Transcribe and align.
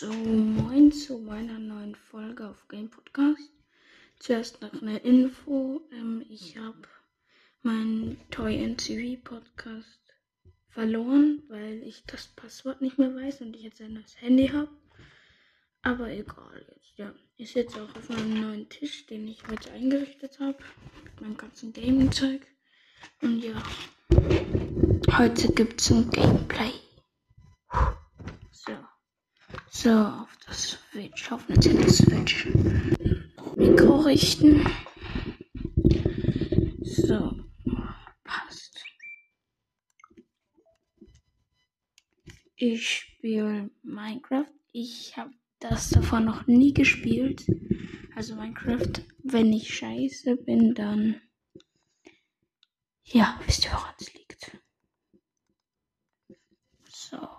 So, 0.00 0.12
moin 0.12 0.92
zu 0.92 1.18
meiner 1.18 1.58
neuen 1.58 1.96
Folge 1.96 2.48
auf 2.48 2.68
Game 2.68 2.88
Podcast. 2.88 3.50
Zuerst 4.20 4.62
noch 4.62 4.80
eine 4.80 4.98
Info. 4.98 5.80
Ähm, 5.90 6.24
ich 6.30 6.56
habe 6.56 6.86
meinen 7.62 8.16
Toy 8.30 8.54
NCV 8.62 9.20
Podcast 9.24 9.98
verloren, 10.68 11.42
weil 11.48 11.82
ich 11.82 12.04
das 12.06 12.28
Passwort 12.28 12.80
nicht 12.80 13.00
mehr 13.00 13.12
weiß 13.12 13.40
und 13.40 13.56
ich 13.56 13.62
jetzt 13.62 13.80
ein 13.80 13.94
neues 13.94 14.14
Handy 14.20 14.46
habe. 14.46 14.70
Aber 15.82 16.08
egal 16.10 16.64
jetzt, 16.76 16.96
ja. 16.96 17.12
Ist 17.36 17.54
jetzt 17.54 17.76
auch 17.76 17.92
auf 17.96 18.08
meinem 18.08 18.40
neuen 18.40 18.68
Tisch, 18.68 19.04
den 19.06 19.26
ich 19.26 19.48
heute 19.48 19.72
eingerichtet 19.72 20.38
habe. 20.38 20.58
Mit 21.02 21.20
meinem 21.20 21.36
ganzen 21.36 21.72
Gaming-Zeug. 21.72 22.46
Und 23.20 23.40
ja, 23.40 23.60
heute 25.18 25.52
gibt 25.54 25.80
es 25.80 25.90
ein 25.90 26.08
Gameplay. 26.12 26.70
So. 29.70 29.90
Auf 29.90 30.36
das 30.46 30.78
Switch, 30.90 31.30
auf 31.30 31.48
Nintendo 31.48 31.88
Switch. 31.88 32.46
Mikro 33.56 33.96
richten. 34.00 34.66
So, 36.80 37.44
passt. 38.24 38.84
Ich 42.56 42.88
spiele 42.88 43.70
Minecraft. 43.82 44.50
Ich 44.72 45.16
habe 45.16 45.32
das 45.60 45.90
davor 45.90 46.20
noch 46.20 46.46
nie 46.46 46.72
gespielt. 46.72 47.46
Also 48.16 48.34
Minecraft, 48.34 49.04
wenn 49.22 49.52
ich 49.52 49.74
scheiße 49.74 50.36
bin, 50.36 50.74
dann... 50.74 51.20
Ja, 53.04 53.40
wisst 53.46 53.64
ihr, 53.64 53.72
woran 53.72 53.94
es 54.00 54.12
liegt. 54.12 54.58
So. 56.90 57.37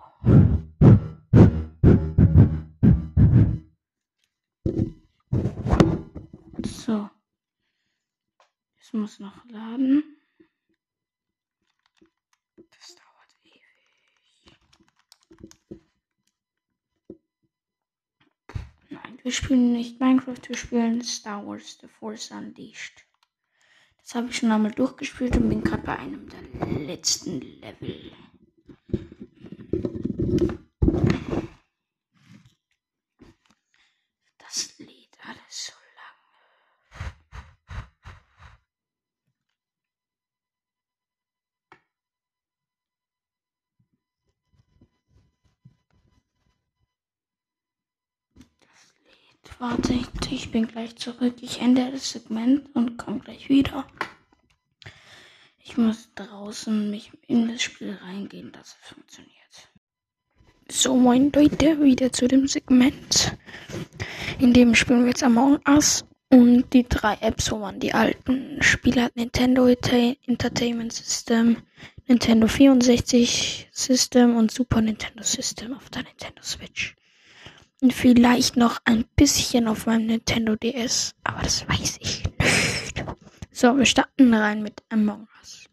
Es 8.90 8.94
muss 8.94 9.20
noch 9.20 9.44
laden. 9.46 10.02
Das 12.56 12.96
dauert 12.96 13.36
ewig. 13.44 14.56
Nein, 18.88 19.18
wir 19.22 19.30
spielen 19.30 19.72
nicht 19.74 20.00
Minecraft, 20.00 20.40
wir 20.48 20.56
spielen 20.56 21.02
Star 21.04 21.46
Wars 21.46 21.78
The 21.80 21.86
Force 21.86 22.32
Unleashed. 22.32 23.04
Das 23.98 24.16
habe 24.16 24.28
ich 24.28 24.36
schon 24.38 24.50
einmal 24.50 24.72
durchgespielt 24.72 25.36
und 25.36 25.48
bin 25.48 25.62
gerade 25.62 25.84
bei 25.84 25.96
einem 25.96 26.28
der 26.28 26.42
letzten 26.80 27.40
Level. 27.40 28.12
Das 34.38 34.76
lädt 34.80 35.16
alles 35.24 35.66
so 35.66 35.72
lange. 35.94 37.14
Das 48.60 48.94
lädt. 49.04 49.49
Warte, 49.60 49.92
ich, 50.30 50.50
bin 50.50 50.68
gleich 50.68 50.96
zurück. 50.96 51.34
Ich 51.42 51.60
ändere 51.60 51.92
das 51.92 52.12
Segment 52.12 52.74
und 52.74 52.96
komme 52.96 53.18
gleich 53.18 53.50
wieder. 53.50 53.86
Ich 55.62 55.76
muss 55.76 56.08
draußen 56.14 56.90
mich 56.90 57.12
in 57.26 57.46
das 57.46 57.60
Spiel 57.60 57.92
reingehen, 58.02 58.52
dass 58.52 58.78
es 58.80 58.88
funktioniert. 58.88 59.34
So, 60.70 60.96
moin 60.96 61.30
Leute, 61.32 61.78
wieder 61.78 62.10
zu 62.10 62.26
dem 62.26 62.48
Segment. 62.48 63.36
In 64.38 64.54
dem 64.54 64.74
spielen 64.74 65.02
wir 65.02 65.08
jetzt 65.08 65.22
Among 65.22 65.60
Us 65.68 66.06
und 66.30 66.72
die 66.72 66.88
drei 66.88 67.18
Apps, 67.20 67.52
wo 67.52 67.58
man 67.58 67.80
die 67.80 67.92
alten 67.92 68.62
Spiele 68.62 69.02
hat. 69.02 69.16
Nintendo 69.16 69.66
Entertainment 69.66 70.94
System, 70.94 71.58
Nintendo 72.06 72.48
64 72.48 73.68
System 73.72 74.36
und 74.36 74.52
Super 74.52 74.80
Nintendo 74.80 75.22
System 75.22 75.74
auf 75.74 75.90
der 75.90 76.04
Nintendo 76.04 76.42
Switch. 76.42 76.96
Vielleicht 77.88 78.56
noch 78.56 78.78
ein 78.84 79.04
bisschen 79.16 79.66
auf 79.66 79.86
meinem 79.86 80.06
Nintendo 80.06 80.54
DS, 80.54 81.14
aber 81.24 81.42
das 81.42 81.66
weiß 81.66 81.98
ich 82.00 82.24
nicht. 82.38 83.04
So, 83.50 83.76
wir 83.76 83.86
starten 83.86 84.34
rein 84.34 84.62
mit 84.62 84.82
Among 84.90 85.26
Us. 85.38 85.64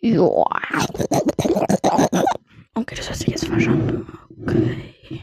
Ja. 0.00 0.22
Okay, 2.74 2.94
das 2.96 3.08
hat 3.08 3.16
sich 3.16 3.28
jetzt 3.28 3.46
verstanden. 3.46 4.06
Okay. 4.42 5.22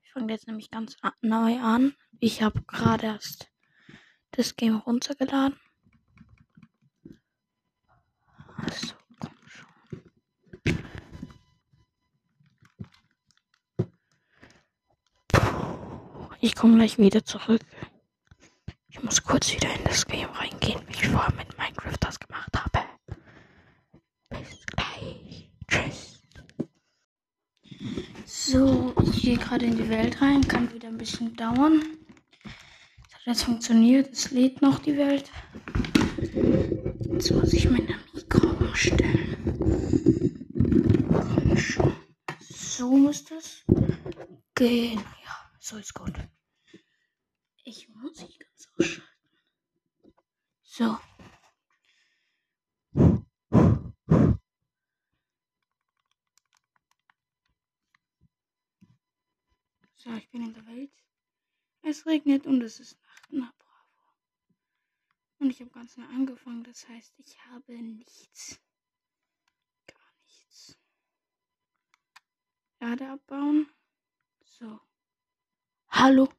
Ich 0.03 0.11
fange 0.11 0.33
jetzt 0.33 0.47
nämlich 0.47 0.71
ganz 0.71 0.97
neu 1.21 1.59
an. 1.59 1.95
Ich 2.19 2.41
habe 2.41 2.63
gerade 2.63 3.07
erst 3.07 3.51
das 4.31 4.55
Game 4.55 4.77
runtergeladen. 4.77 5.59
Also, 8.57 8.95
Ich 16.45 16.53
komme 16.53 16.75
gleich 16.75 16.99
wieder 16.99 17.25
zurück. 17.25 17.63
Ich 18.87 19.01
muss 19.01 19.23
kurz 19.23 19.51
wieder 19.51 19.67
in 19.75 19.83
das 19.83 20.05
Game 20.05 20.29
reingehen, 20.29 20.79
wie 20.85 20.91
ich 20.91 21.07
vorher 21.07 21.33
mit 21.33 21.57
Minecraft 21.57 21.97
das 21.99 22.19
gemacht 22.19 22.51
habe. 22.55 22.85
Bis 24.29 24.63
gleich. 24.67 25.49
Tschüss. 25.67 26.21
So, 28.27 28.93
ich 29.11 29.23
gehe 29.23 29.37
gerade 29.37 29.65
in 29.65 29.75
die 29.75 29.89
Welt 29.89 30.21
rein. 30.21 30.47
Kann 30.47 30.71
wieder 30.71 30.87
ein 30.89 30.99
bisschen 30.99 31.35
dauern. 31.35 31.81
Das 32.43 33.13
hat 33.15 33.25
jetzt 33.25 33.43
funktioniert. 33.45 34.13
Es 34.13 34.29
lädt 34.29 34.61
noch 34.61 34.77
die 34.77 34.97
Welt. 34.97 35.31
Jetzt 37.11 37.31
muss 37.31 37.53
ich 37.53 37.67
meine 37.67 37.95
Mikro 38.13 38.49
umstellen. 38.49 39.35
So 42.39 42.91
muss 42.91 43.23
das 43.23 43.63
gehen. 44.53 44.99
Ja, 45.23 45.49
so 45.59 45.77
ist 45.77 45.95
gut. 45.95 46.13
Ich 47.67 47.89
muss 47.89 48.21
mich 48.21 48.37
ganz 48.37 48.69
ausschalten. 48.77 50.13
So. 50.61 50.99
So, 59.95 60.13
ich 60.13 60.29
bin 60.29 60.43
in 60.43 60.53
der 60.53 60.67
Welt. 60.67 60.91
Es 61.81 62.05
regnet 62.05 62.45
und 62.45 62.61
es 62.61 62.79
ist 62.79 63.01
Nacht. 63.01 63.25
Na, 63.31 63.53
bravo. 63.57 64.13
Und 65.39 65.49
ich 65.49 65.59
habe 65.61 65.71
ganz 65.71 65.97
neu 65.97 66.05
angefangen. 66.05 66.63
Das 66.63 66.87
heißt, 66.87 67.17
ich 67.17 67.43
habe 67.47 67.73
nichts. 67.81 68.61
Gar 69.87 70.13
nichts. 70.23 70.77
Erde 72.79 73.09
abbauen. 73.09 73.67
So. 74.43 74.79
Hallo. 75.89 76.29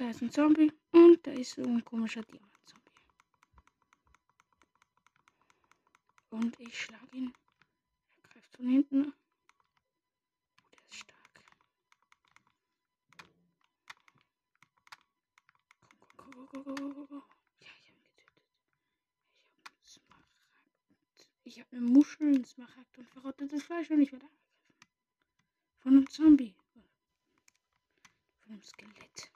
Da 0.00 0.08
ist 0.08 0.22
ein 0.22 0.30
Zombie 0.30 0.72
und 0.92 1.26
da 1.26 1.30
ist 1.32 1.56
so 1.56 1.62
ein 1.62 1.84
komischer 1.84 2.22
Diamant-Zombie. 2.22 2.90
Und 6.30 6.58
ich 6.58 6.80
schlage 6.84 7.18
ihn. 7.18 7.34
Er 8.22 8.28
greift 8.30 8.56
von 8.56 8.66
hinten. 8.66 9.12
Der 10.72 10.80
ist 10.88 10.94
stark. 10.94 11.44
Go, 16.16 16.30
go, 16.30 16.46
go, 16.46 16.62
go, 16.62 16.94
go, 16.94 17.06
go. 17.06 17.22
Ja, 17.60 17.68
ich 17.78 17.90
habe 17.90 17.98
ihn 17.98 18.06
getötet. 18.16 18.42
Ich 19.36 19.66
habe 19.66 19.84
Smaragd. 19.84 21.28
Ich 21.44 21.60
habe 21.60 21.76
eine 21.76 21.80
Muschel, 21.82 22.28
einen 22.28 22.44
Smaragd 22.46 22.96
und 22.96 23.10
verrottetes 23.10 23.64
Fleisch 23.64 23.90
und 23.90 24.00
ich 24.00 24.12
werde 24.12 24.24
angegriffen. 24.24 24.88
Von 25.80 25.92
einem 25.92 26.08
Zombie. 26.08 26.54
Von 28.40 28.52
einem 28.52 28.62
Skelett. 28.62 29.30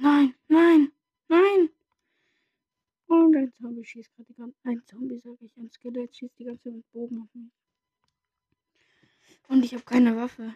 Nein, 0.00 0.34
nein, 0.46 0.92
nein. 1.26 1.70
Und 3.08 3.36
ein 3.36 3.52
Zombie 3.52 3.84
schießt 3.84 4.14
gerade 4.14 4.28
die 4.28 4.34
ganze 4.34 4.56
Ein 4.62 4.84
Zombie, 4.86 5.18
sage 5.18 5.44
ich. 5.44 5.56
Ein 5.56 5.70
Skelett 5.70 6.16
schießt 6.16 6.38
die 6.38 6.44
ganze 6.44 6.64
Zeit 6.64 6.74
mit 6.74 6.92
Bogen 6.92 7.22
auf 7.22 7.34
mich. 7.34 7.52
Und 9.48 9.64
ich 9.64 9.74
habe 9.74 9.82
keine 9.82 10.16
Waffe. 10.16 10.54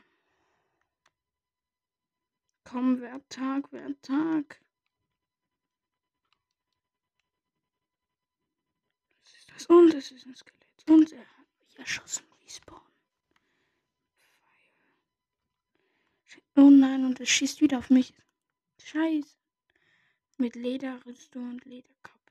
Komm, 2.63 3.01
wer 3.01 3.21
Tag, 3.29 3.73
wer 3.73 4.01
Tag. 4.01 4.61
Das 9.23 9.35
ist 9.35 9.51
das. 9.51 9.67
Und 9.67 9.93
es 9.93 10.13
ist 10.13 10.27
ein 10.27 10.37
Skelett. 10.37 10.89
Und 10.89 11.13
er 11.13 11.27
hat 11.27 11.47
mich 11.61 11.79
erschossen. 11.79 12.27
Respawn. 12.45 12.81
Oh 16.55 16.71
nein, 16.71 17.05
und 17.05 17.19
es 17.19 17.29
schießt 17.29 17.61
wieder 17.61 17.79
auf 17.79 17.91
mich. 17.91 18.15
Scheiße. 18.85 19.37
Mit 20.39 20.57
Lederrüstung 20.57 21.51
und 21.51 21.65
Lederkappe. 21.65 22.23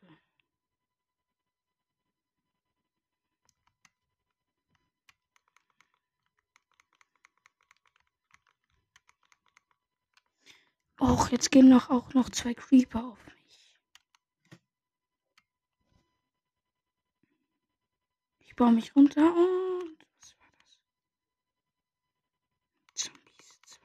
Och, 10.99 11.29
jetzt 11.29 11.49
gehen 11.51 11.69
noch 11.69 11.89
auch 11.89 12.13
noch 12.13 12.29
zwei 12.29 12.53
Creeper 12.53 13.03
auf 13.05 13.25
mich. 13.25 13.75
Ich 18.39 18.55
baue 18.55 18.71
mich 18.71 18.95
runter 18.95 19.35
und 19.35 19.97
was 20.19 20.35
war 20.37 20.53
das? 20.59 20.79
Zombies, 22.93 23.59
zwei. 23.65 23.83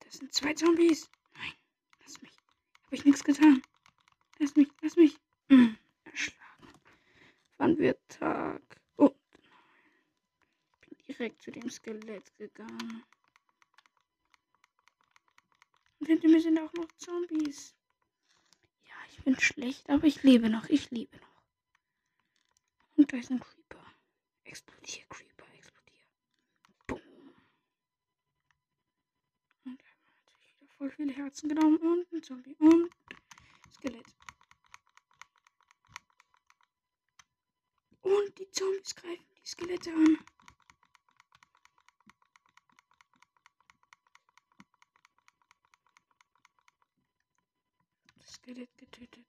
Das 0.00 0.14
sind 0.14 0.34
zwei 0.34 0.54
Zombies. 0.54 1.08
Habe 2.88 2.96
ich 2.96 3.04
nichts 3.04 3.22
getan. 3.22 3.60
Lass 4.38 4.56
mich, 4.56 4.68
lass 4.80 4.96
mich. 4.96 5.14
Hm, 5.50 5.76
erschlagen. 6.04 6.72
Wann 7.58 7.76
wird 7.76 8.00
Tag? 8.08 8.62
Oh. 8.96 9.14
Bin 10.80 10.96
direkt 11.06 11.42
zu 11.42 11.50
dem 11.50 11.68
Skelett 11.68 12.34
gegangen. 12.38 13.04
Und 16.00 16.06
hinter 16.06 16.28
mir 16.28 16.40
sind 16.40 16.58
auch 16.58 16.72
noch 16.72 16.90
Zombies. 16.96 17.74
Ja, 18.86 18.94
ich 19.10 19.22
bin 19.22 19.38
schlecht, 19.38 19.90
aber 19.90 20.04
ich 20.04 20.22
lebe 20.22 20.48
noch. 20.48 20.66
Ich 20.70 20.90
lebe 20.90 21.14
noch. 21.18 21.42
Und 22.96 23.12
da 23.12 23.18
ist 23.18 23.30
ein 23.30 23.40
Creeper. 23.40 23.84
Explodier, 24.44 25.04
Creeper, 25.10 25.46
explodier. 25.54 26.06
Boom. 26.86 27.34
Und 29.66 29.82
er 29.82 29.88
hat 29.90 30.30
sich 30.40 30.58
wieder 30.58 30.67
voll 30.78 30.90
viele 30.90 31.12
Herzen 31.12 31.48
genommen. 31.48 31.76
Und 31.78 32.12
ein 32.12 32.22
Zombie. 32.22 32.56
Und 32.58 32.90
Skelett. 33.74 34.06
Und 38.02 38.38
die 38.38 38.50
Zombies 38.50 38.94
greifen 38.94 39.26
die 39.42 39.46
Skelette 39.46 39.92
an. 39.92 40.18
Skelett 48.24 48.76
getötet. 48.78 49.26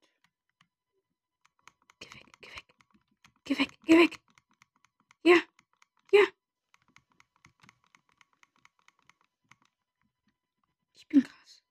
Geh 1.99 2.13
weg, 2.13 2.25
geh 2.41 2.49
weg. 2.51 2.65
Geh 3.43 3.57
weg, 3.57 3.69
geh 3.85 3.97
weg. 3.97 4.19
Ja, 5.23 5.37
ja. 6.11 6.23
Ich 10.93 11.07
bin 11.07 11.23
krass. 11.23 11.63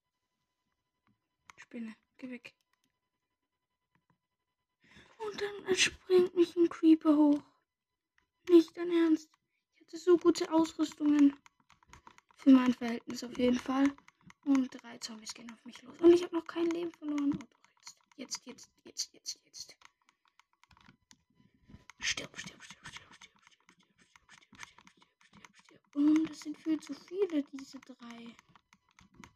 Spinne, 1.57 1.95
geh 2.19 2.31
weg. 2.31 2.55
Und 5.19 5.41
dann 5.41 5.77
springt 5.77 6.35
mich 6.35 6.57
ein 6.57 6.69
Creeper 6.69 7.17
hoch. 7.17 7.43
Nicht 8.49 8.77
dein 8.77 8.91
Ernst. 8.91 9.31
Ich 9.75 9.81
hatte 9.83 9.99
so 9.99 10.17
gute 10.17 10.53
Ausrüstungen. 10.53 11.37
Für 12.37 12.51
mein 12.51 12.73
Verhältnis 12.73 13.25
auf 13.25 13.37
jeden 13.37 13.59
Fall. 13.59 13.93
Und 14.45 14.71
drei 14.83 14.99
Zombies 14.99 15.35
gehen 15.35 15.51
auf 15.53 15.65
mich 15.65 15.81
los. 15.83 15.99
Und 16.01 16.13
ich 16.13 16.23
habe 16.23 16.37
noch 16.37 16.47
kein 16.47 16.71
Leben 16.71 16.93
verloren. 16.93 17.35
Oh 17.35 17.47
doch, 17.51 17.61
jetzt. 17.75 17.99
Jetzt, 18.17 18.47
jetzt, 18.47 18.71
jetzt, 18.85 19.13
jetzt, 19.13 19.41
jetzt. 19.45 19.77
Stirb, 21.99 22.39
stirb, 22.39 22.63
stirb, 22.63 22.87
stirb, 22.87 23.15
stirb, 23.15 23.35
stirb, 23.35 23.53
stirb, 23.53 24.11
stirb, 24.31 24.61
stirb, 24.63 24.63
stirb, 24.63 25.47
stirb, 25.47 25.59
stirb. 25.65 25.97
Und 25.97 26.31
das 26.31 26.41
sind 26.41 26.57
viel 26.59 26.81
zu 26.81 26.95
viele, 26.95 27.43
diese 27.53 27.79
drei. 27.81 28.35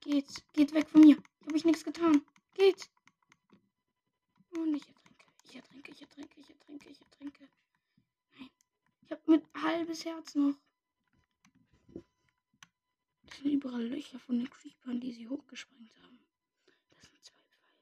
Geht, 0.01 0.45
geht 0.53 0.73
weg 0.73 0.89
von 0.89 1.03
mir. 1.03 1.17
Habe 1.47 1.57
ich 1.57 1.65
nichts 1.65 1.85
getan. 1.85 2.23
Geht. 2.55 2.91
Und 4.51 4.75
ich 4.75 4.87
ertrinke. 4.89 5.27
Ich 5.45 5.57
ertrinke, 5.57 5.91
ich 5.93 6.01
ertrinke, 6.03 6.41
ich 6.41 6.51
ertrinke, 6.51 6.89
ich 6.91 7.01
ertrinke. 7.01 7.49
Nein. 8.39 8.51
Ich 9.03 9.11
habe 9.11 9.23
mit 9.31 9.45
halbes 9.55 10.05
Herz 10.05 10.35
noch. 10.35 10.55
Das 13.25 13.39
sind 13.39 13.53
überall 13.53 13.87
Löcher 13.87 14.19
von 14.19 14.39
den 14.39 14.51
Creepern, 14.51 15.01
die 15.01 15.13
sie 15.13 15.29
hochgesprengt 15.29 15.95
haben. 16.03 16.21
Das 16.91 17.03
sind 17.07 17.25
zwei 17.25 17.35
Pfeile. 17.49 17.73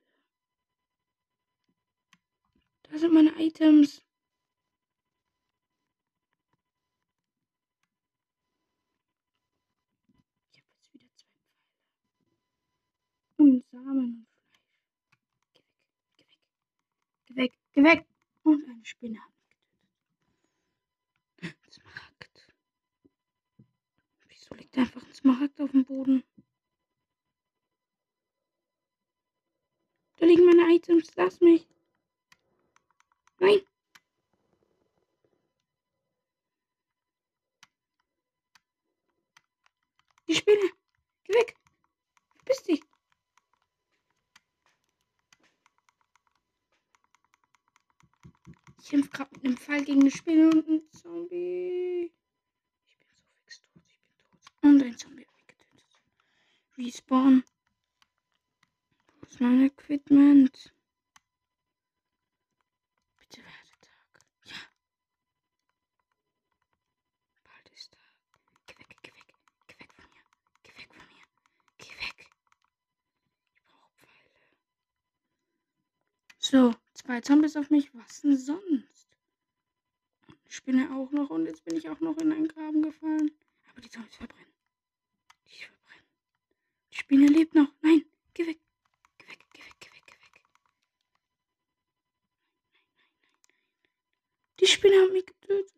Da 2.82 2.98
sind 2.98 3.12
meine 3.14 3.32
Items. 3.42 4.02
Ich 10.52 10.58
habe 10.58 10.68
jetzt 10.76 10.94
wieder 10.94 11.08
zwei 11.16 11.28
Pfeile. 11.28 11.58
Und 13.36 13.64
Samen 13.70 14.26
und 14.26 14.26
Fleisch. 15.36 15.78
Geh 16.16 16.24
weg, 16.28 16.38
geh 17.34 17.84
weg. 17.84 18.06
Und 18.42 18.64
eine 18.68 18.84
Spinne 18.84 19.20
hat 19.20 19.32
mich 19.32 19.50
getötet. 21.40 21.72
Smaragd. 21.72 22.54
Wieso 24.28 24.54
liegt 24.54 24.78
einfach 24.78 25.02
ein 25.02 25.14
Smaragd 25.14 25.60
auf 25.60 25.70
dem 25.70 25.84
Boden? 25.84 26.24
Da 30.18 30.26
liegen 30.26 30.44
meine 30.46 30.74
Items. 30.74 31.14
Lass 31.16 31.40
mich. 31.40 31.66
Nein. 33.38 33.60
Die 40.28 40.34
Spinne. 40.34 40.70
Geh 41.24 41.34
weg. 41.34 41.56
Verpiss 42.36 42.62
dich. 42.62 42.89
Ich 48.82 48.88
kämpfe 48.88 49.10
gerade 49.10 49.30
mit 49.34 49.44
einem 49.44 49.56
Pfeil 49.58 49.84
gegen 49.84 50.00
eine 50.00 50.10
Spinne 50.10 50.48
und 50.48 50.66
einen 50.66 50.90
Zombie. 50.92 52.12
Ich 52.86 52.98
bin 52.98 53.08
so 53.14 53.22
fix 53.34 53.62
tot. 53.62 53.82
Ich 53.86 54.00
bin 54.00 54.16
tot. 54.18 54.38
Und 54.62 54.82
ein 54.82 54.96
Zombie 54.96 55.26
hat 55.26 55.34
mich 55.36 55.46
getötet. 55.46 55.84
Respawn. 56.78 57.44
Wo 59.20 59.26
ist 59.26 59.40
mein 59.40 59.60
Equipment? 59.66 60.72
Bitte 63.18 63.42
werde 63.42 63.80
Tag. 63.82 64.20
Ja. 64.44 64.56
Bald 67.44 67.70
ist 67.74 67.92
Tag. 67.92 68.00
Geh 68.66 68.78
weg, 68.78 68.96
geh 69.02 69.12
weg. 69.12 69.34
Geh 69.68 69.78
weg 69.78 69.92
von 69.92 70.04
mir. 70.10 70.22
Geh 70.62 70.72
weg 70.78 70.88
von 70.94 71.06
mir. 71.06 71.26
Geh 71.76 71.94
weg. 71.98 72.30
Ich 73.54 73.62
brauche 73.66 73.90
Pfeile. 73.98 74.30
So, 76.38 76.74
zwei 77.00 77.20
Zombies 77.20 77.56
auf 77.56 77.70
mich. 77.70 77.90
Was 77.94 78.20
denn 78.22 78.36
sonst? 78.36 79.08
Ich 80.46 80.56
Spinne 80.56 80.90
auch 80.94 81.10
noch 81.12 81.30
und 81.30 81.46
jetzt 81.46 81.64
bin 81.64 81.76
ich 81.76 81.88
auch 81.88 82.00
noch 82.00 82.16
in 82.18 82.32
einen 82.32 82.48
Graben 82.48 82.82
gefallen. 82.82 83.30
Aber 83.70 83.80
die 83.80 83.88
Zombies 83.88 84.16
verbrennen. 84.16 84.52
Die 85.46 85.64
verbrennen. 85.64 86.04
Die 86.92 86.96
Spinne 86.96 87.26
lebt 87.26 87.54
noch. 87.54 87.72
Nein, 87.82 88.04
geh 88.34 88.46
weg. 88.46 88.58
Geh 89.18 89.28
weg, 89.28 89.46
geh 89.52 89.62
weg, 89.62 89.74
geh 89.80 89.88
weg, 89.88 90.02
geh 90.06 90.12
weg. 90.12 90.42
Die 94.60 94.66
Spinne 94.66 95.02
hat 95.02 95.12
mich 95.12 95.26
getötet. 95.26 95.74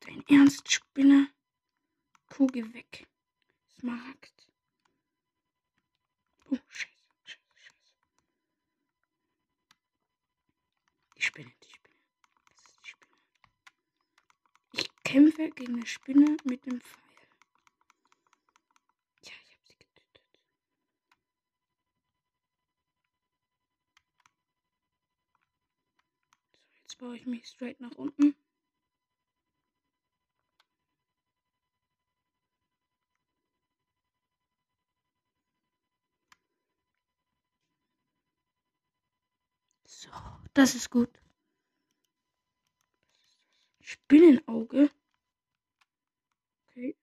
Dein 0.00 0.24
Ernst, 0.26 0.70
Spinne? 0.70 1.28
Kuh, 2.32 2.46
geh 2.46 2.64
weg. 2.72 3.06
Smaragd. 3.78 4.48
Oh, 6.50 6.56
scheiße, 6.66 7.04
scheiße, 7.24 7.60
scheiße. 7.60 7.92
Die 11.16 11.22
Spinne, 11.22 11.52
die 11.62 11.68
Spinne. 11.74 11.94
Das 12.54 12.64
ist 12.64 12.80
die 12.82 12.88
Spinne. 12.88 13.16
Ich 14.72 14.90
kämpfe 15.04 15.50
gegen 15.50 15.74
eine 15.74 15.86
Spinne 15.86 16.36
mit 16.44 16.64
dem 16.64 16.80
Pfeil. 16.80 17.02
Ja, 19.24 19.32
ich 19.44 19.52
habe 19.52 19.66
sie 19.66 19.76
getötet. 19.76 20.40
So, 26.62 26.78
jetzt 26.80 26.98
baue 26.98 27.16
ich 27.16 27.26
mich 27.26 27.46
straight 27.46 27.78
nach 27.80 27.96
unten. 27.96 28.34
So, 39.94 40.08
das 40.54 40.74
ist 40.74 40.88
gut. 40.90 41.10
Spinnenauge. 43.80 44.90
Okay. 46.70 46.94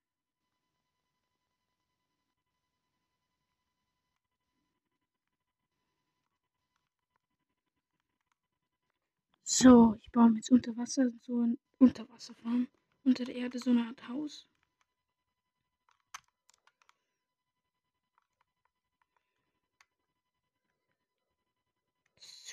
So, 9.43 9.95
ich 10.01 10.09
baue 10.11 10.29
mir 10.29 10.37
jetzt 10.37 10.49
unter 10.51 10.77
Wasser 10.77 11.11
so 11.21 11.41
ein 11.41 11.59
Unterwasserfarm. 11.77 12.67
Unter 13.03 13.25
der 13.25 13.35
Erde 13.35 13.59
so 13.59 13.71
eine 13.71 13.85
Art 13.87 14.07
Haus. 14.07 14.47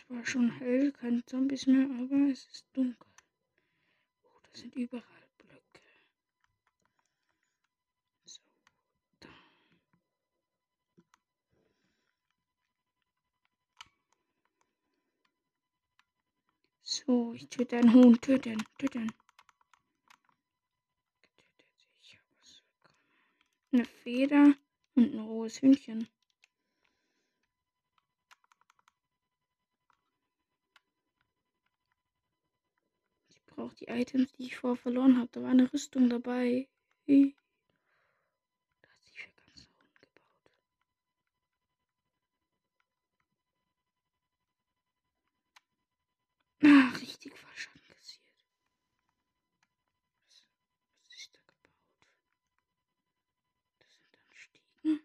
Zwar 0.07 0.25
schon 0.25 0.51
hell, 0.59 0.93
keine 0.93 1.25
Zombies 1.27 1.67
mehr, 1.67 1.85
aber 1.85 2.31
es 2.31 2.47
ist 2.47 2.67
dunkel. 2.73 3.09
Oh, 4.25 4.39
das 4.51 4.61
sind 4.61 4.75
überall 4.77 5.03
Blöcke. 5.39 5.83
So, 8.25 8.41
da. 9.21 9.29
So, 16.83 17.33
ich 17.35 17.49
töte 17.49 17.79
einen 17.79 17.93
Huhn. 17.93 18.21
Töten, 18.21 18.63
töten. 18.79 19.13
Was 21.21 22.63
bekommen. 22.63 23.11
Eine 23.73 23.85
Feder 23.85 24.55
und 24.95 25.15
ein 25.15 25.21
rohes 25.21 25.61
Hühnchen. 25.61 26.09
Brauche 33.57 33.75
die 33.77 33.87
Items, 33.89 34.33
die 34.35 34.45
ich 34.45 34.57
vorher 34.57 34.77
verloren 34.77 35.19
habe. 35.19 35.29
Da 35.33 35.43
war 35.43 35.51
eine 35.51 35.73
Rüstung 35.73 36.09
dabei. 36.09 36.69
Da 38.83 38.89
hat 38.89 39.05
sich 39.05 39.21
für 39.23 39.31
ganz 39.37 39.69
gebaut. 40.01 40.51
Ah, 46.63 46.93
richtig 47.01 47.33
falsch 47.39 47.69
angesiert. 47.75 48.21
Was, 50.27 50.43
was 51.09 51.17
ist 51.19 51.35
da 51.35 51.41
gebaut? 51.47 52.09
Das 53.79 53.95
sind 53.95 54.13
dann 54.13 54.33
Stiegen. 54.33 55.01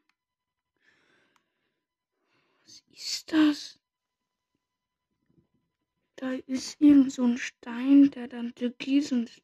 Was 2.66 2.84
ist 2.92 3.32
das? 3.34 3.81
Da 6.22 6.34
ist 6.34 6.80
irgend 6.80 7.12
so 7.12 7.24
ein 7.24 7.40
Stein, 7.40 8.12
der 8.12 8.28
dann 8.28 8.54
Türkis 8.54 9.12
und 9.12 9.42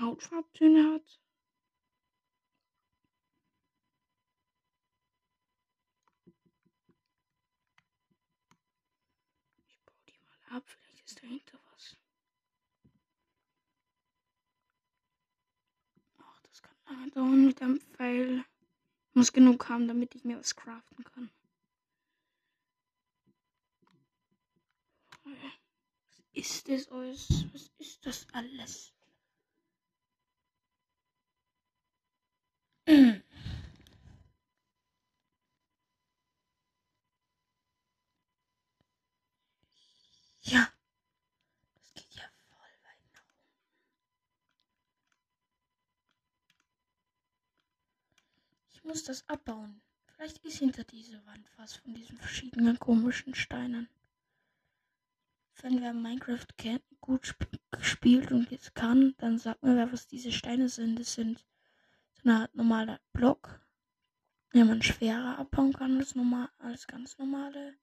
Hautfarbtöne 0.00 0.94
hat. 0.94 1.20
Ich 9.68 9.78
baue 9.84 10.02
die 10.08 10.18
mal 10.24 10.56
ab, 10.56 10.64
vielleicht 10.66 11.04
ist 11.04 11.22
dahinter 11.22 11.58
was. 11.74 11.96
Ach, 16.20 16.40
das 16.40 16.62
kann 16.62 16.76
lange 16.86 17.10
dauern 17.10 17.44
mit 17.44 17.60
einem 17.60 17.80
Pfeil. 17.80 18.46
Ich 19.10 19.14
muss 19.14 19.34
genug 19.34 19.68
haben, 19.68 19.86
damit 19.86 20.14
ich 20.14 20.24
mir 20.24 20.38
was 20.38 20.56
craften 20.56 21.04
kann. 21.04 21.30
Ist 26.32 26.68
das 26.68 26.88
alles? 26.90 27.28
Was 27.52 27.70
ist 27.78 28.06
das 28.06 28.26
alles? 28.32 28.92
Ja, 40.42 40.66
das 41.74 41.92
geht 41.94 42.14
ja 42.14 42.22
voll 42.48 42.74
weit 42.82 43.12
nach 43.12 43.22
unten. 43.36 43.60
Ich 48.72 48.82
muss 48.84 49.04
das 49.04 49.28
abbauen. 49.28 49.80
Vielleicht 50.06 50.38
ist 50.44 50.58
hinter 50.58 50.82
dieser 50.84 51.24
Wand 51.26 51.46
was 51.56 51.76
von 51.76 51.94
diesen 51.94 52.16
verschiedenen 52.16 52.78
komischen 52.78 53.34
Steinen. 53.34 53.88
Wenn 55.62 55.80
wer 55.82 55.92
Minecraft 55.92 56.46
kennt, 56.56 56.82
gut 57.00 57.24
sp 57.28 57.44
gespielt 57.70 58.32
und 58.32 58.50
jetzt 58.50 58.74
kann, 58.74 59.14
dann 59.18 59.38
sagt 59.38 59.62
mir 59.62 59.76
wer, 59.76 59.92
was 59.92 60.06
diese 60.06 60.32
Steine 60.32 60.68
sind. 60.68 60.98
Das 60.98 61.14
sind 61.14 61.44
so 62.14 62.28
eine 62.28 62.42
Art 62.42 62.54
normaler 62.54 63.00
Block, 63.12 63.60
den 64.52 64.66
man 64.66 64.82
schwerer 64.82 65.38
abbauen 65.38 65.72
kann 65.72 65.98
als, 65.98 66.14
normal, 66.14 66.48
als 66.58 66.86
ganz 66.86 67.18
normale. 67.18 67.74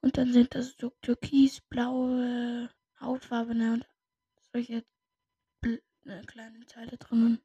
Und 0.00 0.16
dann 0.16 0.32
sind 0.32 0.54
das 0.54 0.76
so 0.78 0.90
türkisblaue, 1.02 2.70
hautfarbene 3.00 3.72
und 3.74 3.86
solche 4.52 4.84
äh, 5.62 6.22
kleinen 6.26 6.66
Teile 6.66 6.96
drinnen. 6.98 7.40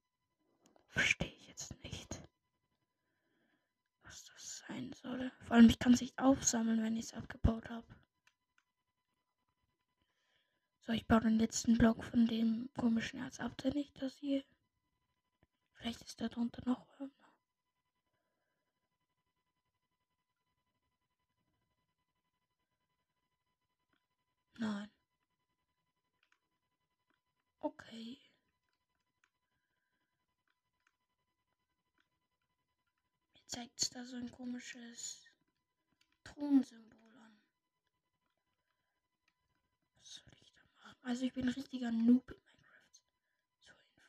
Verstehe 0.89 1.33
ich 1.33 1.47
jetzt 1.47 1.83
nicht, 1.83 2.21
was 4.03 4.25
das 4.25 4.63
sein 4.67 4.93
soll. 4.93 5.31
Vor 5.45 5.55
allem, 5.55 5.69
ich 5.69 5.79
kann 5.79 5.93
es 5.93 6.01
nicht 6.01 6.19
aufsammeln, 6.19 6.83
wenn 6.83 6.97
ich 6.97 7.05
es 7.05 7.13
abgebaut 7.13 7.69
habe. 7.69 7.87
So, 10.85 10.93
ich 10.93 11.05
baue 11.07 11.21
den 11.21 11.37
letzten 11.39 11.77
Block 11.77 12.03
von 12.03 12.25
dem 12.27 12.69
komischen 12.75 13.19
Erz 13.19 13.39
ab, 13.39 13.55
denn 13.59 13.75
ich 13.77 13.91
das 13.93 14.17
hier. 14.17 14.43
Vielleicht 15.75 16.01
ist 16.01 16.19
da 16.21 16.27
drunter 16.27 16.61
noch. 16.65 16.87
Nein. 24.57 24.91
Okay. 27.61 28.19
Mir 33.33 33.41
zeigt 33.47 33.81
es 33.81 33.89
da 33.89 34.03
so 34.05 34.15
ein 34.17 34.31
komisches 34.31 35.23
Thronsymbol 36.23 37.11
an. 37.25 37.41
Was 39.99 40.13
soll 40.13 40.33
ich 40.41 40.53
da 40.53 40.63
machen? 40.83 40.90
Also 41.03 41.25
ich 41.25 41.33
bin 41.33 41.47
ein 41.47 41.53
richtiger 41.53 41.91
Noob 41.91 42.31
in 42.31 42.37
Minecraft. 42.45 43.01
Zur 43.59 43.75
Info. 43.75 44.01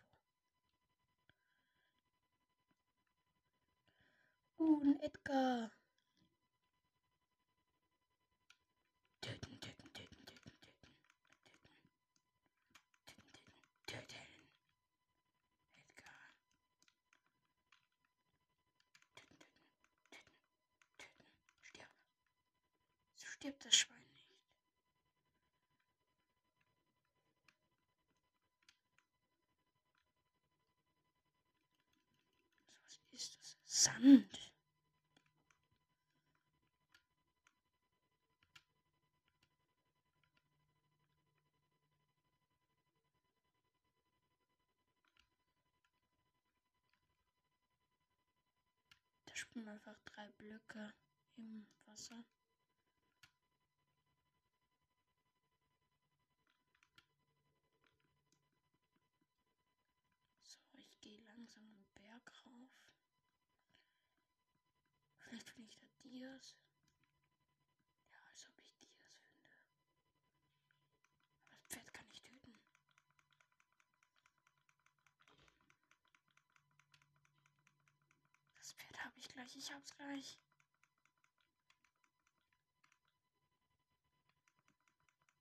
Uh, 4.59 4.81
ein 4.85 5.01
Edgar. 5.01 5.71
Töten, 9.21 9.61
töten, 9.61 9.93
töten, 9.93 10.27
töten, 10.27 10.61
töten. 10.61 10.95
Töten, 13.07 13.33
töten, 13.33 13.53
töten, 13.87 14.07
töten. 14.07 14.43
Töten, 19.15 19.39
töten. 20.99 21.87
So 23.17 23.27
stirbt 23.29 23.65
das 23.65 23.77
Schwein 23.77 23.97
nicht. 23.97 24.13
So, 32.89 33.01
was 33.13 33.31
Sand. 33.83 34.53
Da 49.27 49.35
schwimmen 49.35 49.67
einfach 49.67 49.99
drei 50.05 50.31
Blöcke 50.39 50.95
im 51.37 51.67
Wasser. 51.87 52.25
So, 60.45 60.61
ich 60.75 61.01
gehe 61.01 61.19
langsam 61.25 61.65
einen 61.67 61.85
Berg 61.95 62.33
rauf. 62.47 62.83
Vielleicht 65.33 65.49
Dias. 66.13 66.57
Ja, 68.11 68.19
als 68.31 68.47
ob 68.47 68.59
ich 68.59 68.77
Dias 68.77 69.17
finde. 69.17 69.49
Das 71.49 71.65
Pferd 71.65 71.95
kann 71.95 72.07
ich 72.11 72.21
töten. 72.21 72.61
Das 78.57 78.73
Pferd 78.75 79.05
habe 79.05 79.19
ich 79.19 79.29
gleich. 79.29 79.57
Ich 79.57 79.73
hab's 79.73 79.97
gleich. 79.97 80.39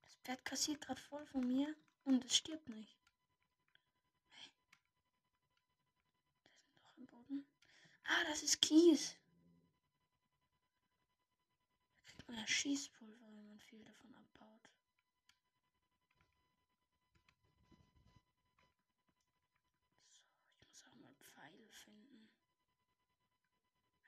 Das 0.00 0.14
Pferd 0.22 0.44
kassiert 0.46 0.80
gerade 0.80 1.00
voll 1.02 1.26
von 1.26 1.46
mir 1.46 1.76
und 2.04 2.24
es 2.24 2.34
stirbt 2.34 2.70
nicht. 2.70 2.96
Hey. 4.30 4.50
Da 6.54 6.56
ist 6.56 6.66
ein 6.66 6.82
Loch 6.82 6.96
im 6.96 7.06
Boden. 7.08 7.46
Ah, 8.04 8.24
das 8.28 8.42
ist 8.42 8.62
Kies. 8.62 9.16
Oder 12.32 12.46
Schießpulver, 12.46 13.26
wenn 13.26 13.46
man 13.46 13.60
viel 13.60 13.84
davon 13.84 14.14
abbaut. 14.14 14.70
So, 15.20 15.36
ich 20.60 20.66
muss 20.66 20.86
auch 20.86 20.94
mal 20.94 21.14
Pfeile 21.16 21.68
finden. 21.68 22.30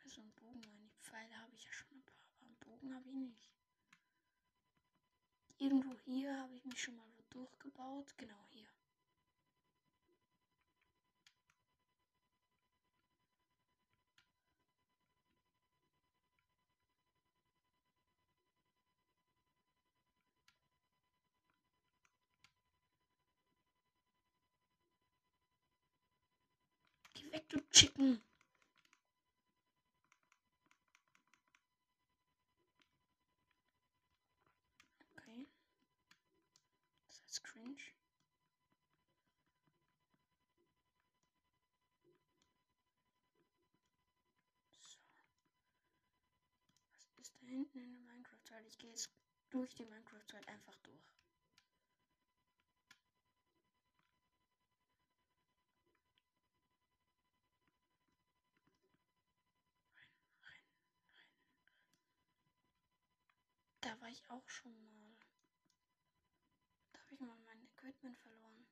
Also 0.05 0.23
ein 0.23 0.33
Bogen, 0.33 0.63
meine 0.73 0.89
Pfeile 1.03 1.39
habe 1.39 1.55
ich 1.55 1.65
ja 1.65 1.73
schon 1.73 1.99
ein 1.99 2.05
paar, 2.05 2.25
aber 2.39 2.47
einen 2.47 2.57
Bogen 2.61 2.95
habe 2.95 3.09
ich 3.11 3.15
nicht. 3.15 3.51
Irgendwo 5.59 5.95
hier 5.99 6.35
habe 6.39 6.55
ich 6.55 6.65
mich 6.65 6.81
schon 6.81 6.97
mal 6.97 7.13
durchgebaut, 7.29 8.17
genau. 8.17 8.44
Chicken. 27.75 28.23
Okay. 35.17 35.49
Das 37.09 37.21
heißt 37.25 37.43
cringe. 37.43 37.83
So. 44.81 45.01
Was 46.93 47.19
ist 47.19 47.35
da 47.35 47.47
hinten 47.49 47.79
in 47.81 47.93
der 47.93 48.01
Minecraft-Welt? 48.03 48.67
Ich 48.69 48.79
gehe 48.79 48.91
jetzt 48.91 49.11
durch 49.51 49.75
die 49.75 49.85
Minecraft-Welt 49.85 50.47
einfach 50.47 50.77
durch. 50.85 51.24
Ich 64.15 64.31
auch 64.31 64.49
schon 64.49 64.73
mal. 64.85 65.17
Da 66.93 67.01
habe 67.01 67.15
ich 67.15 67.21
mal 67.21 67.37
mein 67.39 67.61
Equipment 67.65 68.17
verloren. 68.19 68.67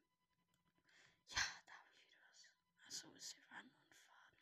Ja, 1.28 1.42
da 1.66 1.72
habe 1.72 1.90
ich 1.90 2.04
wieder 2.06 2.20
was. 2.32 2.46
Achso, 2.86 3.10
ist 3.14 3.32
hier 3.32 3.42
Run 3.50 3.70
und 3.70 3.94
Faden. 3.94 4.38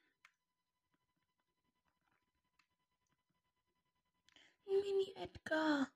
Mini 4.66 5.14
Edgar. 5.16 5.90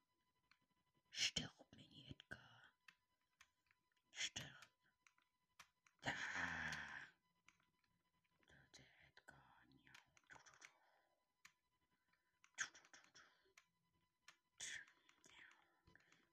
Stirb, 1.12 1.52
Mini 1.72 2.06
Edgar. 2.08 2.70
Stirb. 4.12 4.66
Da. 6.00 6.12
Der 8.74 8.86
Edgar. 9.02 9.44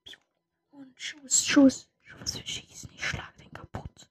Ja. 0.05 0.17
Und 0.71 1.00
Schuss, 1.11 1.45
Schuss, 1.45 1.89
Schuss 2.03 2.37
für 2.37 2.47
Schießen. 2.47 2.89
Ich 2.93 3.05
schlag 3.05 3.35
den 3.37 3.51
kaputt. 3.51 4.09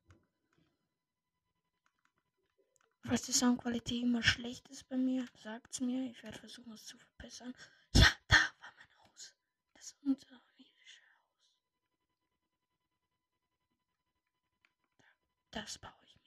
Falls 3.05 3.23
die 3.23 3.33
Soundqualität 3.33 4.03
immer 4.03 4.23
schlecht 4.23 4.69
ist 4.69 4.87
bei 4.89 4.99
mir, 4.99 5.27
sagt's 5.43 5.81
mir. 5.81 6.11
Ich 6.11 6.23
werde 6.23 6.39
versuchen, 6.39 6.73
es 6.75 6.85
zu 6.85 6.99
verbessern. 6.99 7.55
Ja, 7.95 8.07
da 8.29 8.37
war 8.37 8.73
mein 8.77 8.99
Haus. 9.03 9.35
Das 9.73 9.95
unterirdische 10.03 11.01
Haus. 11.07 11.41
Das 15.51 15.79
baue 15.79 15.93
ich 16.05 16.15
mir. 16.17 16.21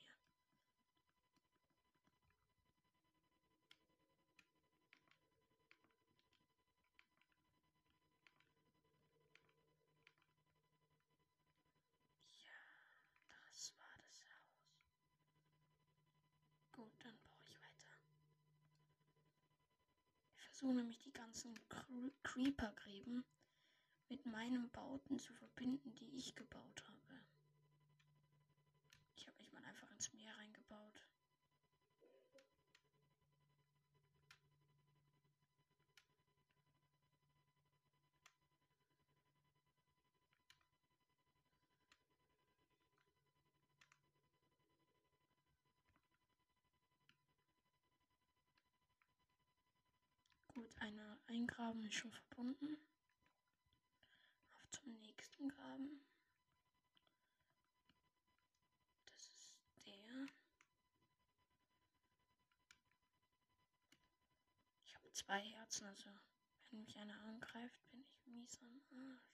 Ja, 12.46 12.52
das 13.46 13.74
war 13.78 13.96
das 13.98 14.20
Haus. 14.20 14.74
Gut, 16.76 16.92
dann 17.00 17.18
baue 17.24 17.40
ich 17.46 17.56
weiter. 17.62 17.92
Versuche 20.64 20.78
nämlich 20.80 21.00
die 21.00 21.12
ganzen 21.12 21.60
Cre 21.68 22.12
Creeper-Gräben 22.24 23.26
mit 24.08 24.26
meinen 24.26 24.70
Bauten 24.70 25.20
zu 25.20 25.34
verbinden, 25.34 25.94
die 25.96 26.16
ich 26.16 26.36
gebaut 26.36 26.84
habe 26.88 27.03
Gut, 50.94 51.00
eine 51.00 51.20
Eingraben 51.28 51.84
ist 51.86 51.96
schon 51.96 52.12
verbunden. 52.12 52.78
Auf 54.54 54.70
zum 54.70 54.94
nächsten 55.02 55.50
Graben. 55.50 56.04
Das 59.06 59.28
ist 59.30 59.52
der. 59.86 60.28
Ich 64.86 64.96
habe 64.96 65.12
zwei 65.14 65.40
Herzen, 65.42 65.86
also 65.88 66.10
wenn 66.70 66.84
mich 66.84 66.96
einer 66.98 67.20
angreift, 67.22 67.80
bin 67.90 68.02
ich 68.02 68.26
mies 68.28 68.60
am 68.62 68.82
Arsch. 68.92 69.34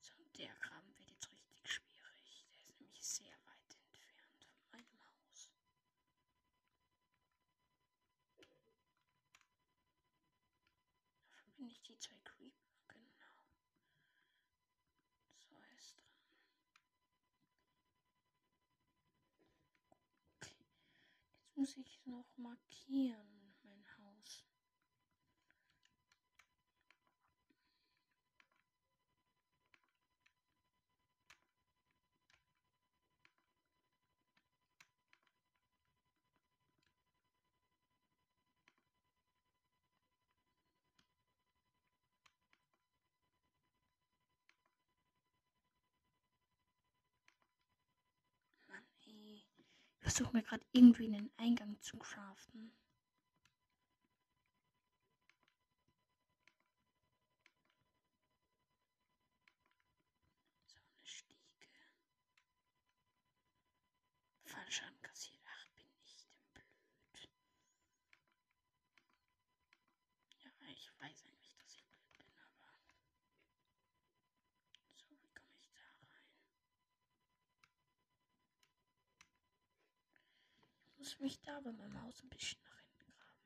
So, 0.00 0.12
der 0.38 0.54
Graben 0.56 0.96
wird 0.98 1.10
jetzt 1.10 1.30
richtig 1.30 1.68
schwierig. 1.68 2.44
Der 2.52 2.68
ist 2.68 2.80
nämlich 2.80 3.04
sehr 3.04 3.32
weit 3.46 3.76
entfernt 3.90 4.44
von 4.44 4.70
meinem 4.70 5.00
Haus. 5.08 5.50
Da 11.30 11.36
verbinde 11.36 11.72
ich 11.72 11.82
die 11.82 11.98
zwei 11.98 12.18
Creeper. 12.24 12.66
Genau. 12.88 13.46
So 15.38 15.56
ist 15.76 15.96
dran. 16.72 16.88
Okay. 20.36 20.66
Jetzt 21.46 21.53
muss 21.64 21.78
ich 21.78 22.04
noch 22.04 22.36
markieren, 22.36 23.54
mein 23.62 23.82
Haus. 23.96 24.44
Mann, 48.68 48.84
ey. 49.06 49.42
Ich 49.56 49.93
versuche 50.04 50.36
mir 50.36 50.42
gerade 50.42 50.64
irgendwie 50.72 51.06
einen 51.06 51.30
Eingang 51.38 51.80
zu 51.80 51.96
craften. 51.96 52.70
So 60.66 60.76
eine 60.78 61.06
Stiege. 61.06 61.34
Fallschaden 64.44 65.00
kassiert. 65.00 65.40
Ach, 65.46 65.66
bin 65.74 65.86
ich 66.04 66.16
denn 66.16 66.28
blöd. 66.52 67.30
Ja, 70.42 70.50
ich 70.70 70.90
weiß 71.00 71.24
eigentlich, 71.24 71.54
dass 71.56 71.74
ich 71.74 71.84
blöd 71.86 72.12
bin, 72.12 72.26
aber. 72.36 72.78
So, 74.96 75.06
wie 75.22 75.28
komme 75.32 75.56
ich 75.58 75.70
da 75.72 75.80
rein? 75.80 76.28
Ich 80.93 80.93
muss 81.04 81.20
mich 81.20 81.38
da 81.42 81.60
bei 81.60 81.70
meinem 81.70 82.00
Haus 82.00 82.22
ein 82.22 82.30
bisschen 82.30 82.58
nach 82.64 82.78
hinten 82.78 83.12
graben. 83.18 83.44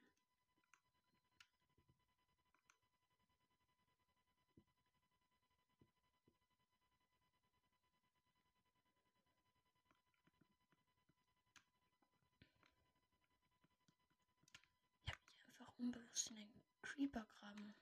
Ich 15.04 15.10
habe 15.12 15.24
mich 15.26 15.42
einfach 15.42 15.72
unbewusst 15.78 16.30
in 16.30 16.36
den 16.36 16.62
Creeper-Graben 16.82 17.74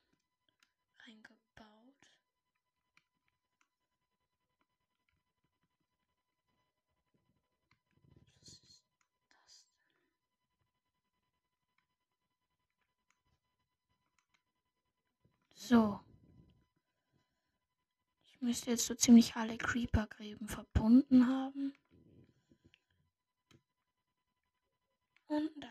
reingebaut. 1.00 2.16
Was 8.40 8.52
ist 8.52 8.62
das 8.62 8.80
denn? 8.80 9.76
So. 15.68 15.98
Ich 18.24 18.40
müsste 18.40 18.70
jetzt 18.70 18.86
so 18.86 18.94
ziemlich 18.94 19.34
alle 19.34 19.58
Creeper-Gräben 19.58 20.46
verbunden 20.46 21.26
haben. 21.26 21.72
Und 25.26 25.50
da 25.56 25.66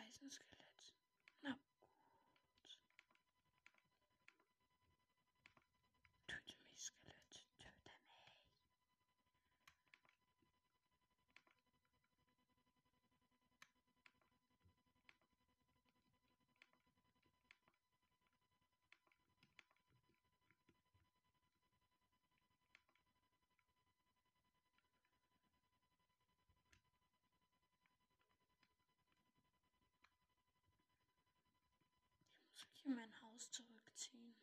in 32.85 32.95
mein 32.95 33.21
Haus 33.21 33.49
zurückziehen. 33.51 34.35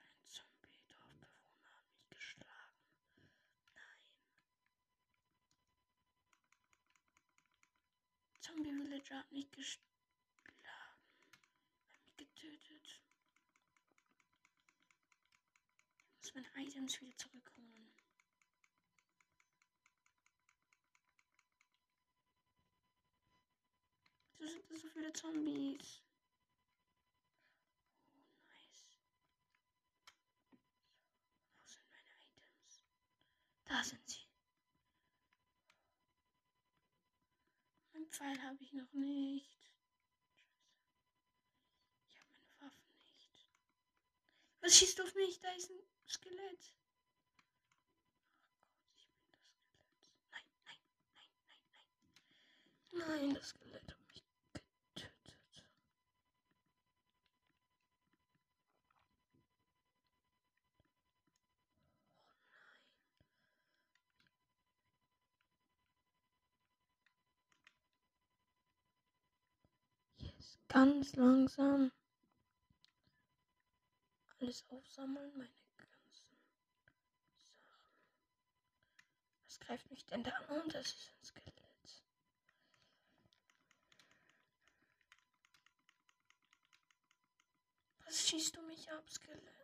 Ein 0.00 0.28
Zombie-Dorfbewohner 0.28 1.76
hat 1.76 1.86
mich 1.94 2.08
geschlagen. 2.10 3.30
Nein. 3.74 4.08
Zombie-Villager 8.40 9.18
hat 9.18 9.32
mich 9.32 9.50
geschlagen. 9.52 9.88
Hat 10.64 12.18
mich 12.18 12.34
getötet. 12.34 13.00
Ich 16.24 16.34
muss 16.34 16.44
meine 16.54 16.66
Items 16.66 17.00
wieder 17.00 17.16
zurückholen. 17.16 17.92
Wieso 24.38 24.60
sind 24.60 24.78
so 24.80 24.88
viele 24.88 25.12
Zombies? 25.12 26.02
Oh, 28.10 28.24
nice. 28.48 28.84
Wo 31.56 31.64
sind 31.64 31.86
meine 31.92 32.10
Items? 32.26 32.82
Da 33.72 33.82
sind 33.82 34.06
sie. 34.06 34.28
Mein 37.94 38.06
Pfeil 38.10 38.42
habe 38.42 38.62
ich 38.62 38.74
noch 38.74 38.92
nicht. 38.92 39.46
Ich 42.06 42.18
habe 42.18 42.28
meine 42.34 42.60
Waffen 42.60 43.16
nicht. 43.18 43.48
Was 44.60 44.76
schießt 44.76 45.00
auf 45.00 45.14
mich? 45.14 45.40
Da 45.40 45.50
ist 45.54 45.70
ein 45.70 45.80
Skelett. 46.06 46.38
Oh 46.50 46.60
Skelett. 46.60 46.74
Nein, 50.30 50.44
nein, 50.66 50.80
nein, 51.14 51.30
nein, 52.92 53.08
nein. 53.08 53.20
Nein, 53.22 53.34
das 53.34 53.48
Skelett 53.48 53.90
hat 53.90 54.06
mich 54.06 54.22
getötet. 54.52 55.22
Yes, 70.22 70.58
ganz 70.72 71.14
langsam. 71.16 71.92
Alles 74.40 74.64
aufsammeln, 74.70 75.30
meine 75.36 75.50
ganzen 75.76 76.14
Sachen. 76.14 76.40
Was 79.44 79.60
greift 79.60 79.90
mich 79.90 80.06
denn 80.06 80.24
da 80.24 80.32
an? 80.48 80.68
Das 80.70 80.86
ist 80.86 81.12
ein 81.20 81.24
Skelett. 81.24 81.52
Was 88.06 88.28
schießt 88.28 88.56
du 88.56 88.62
mich 88.62 88.90
ab, 88.90 89.04
Skelett? 89.10 89.61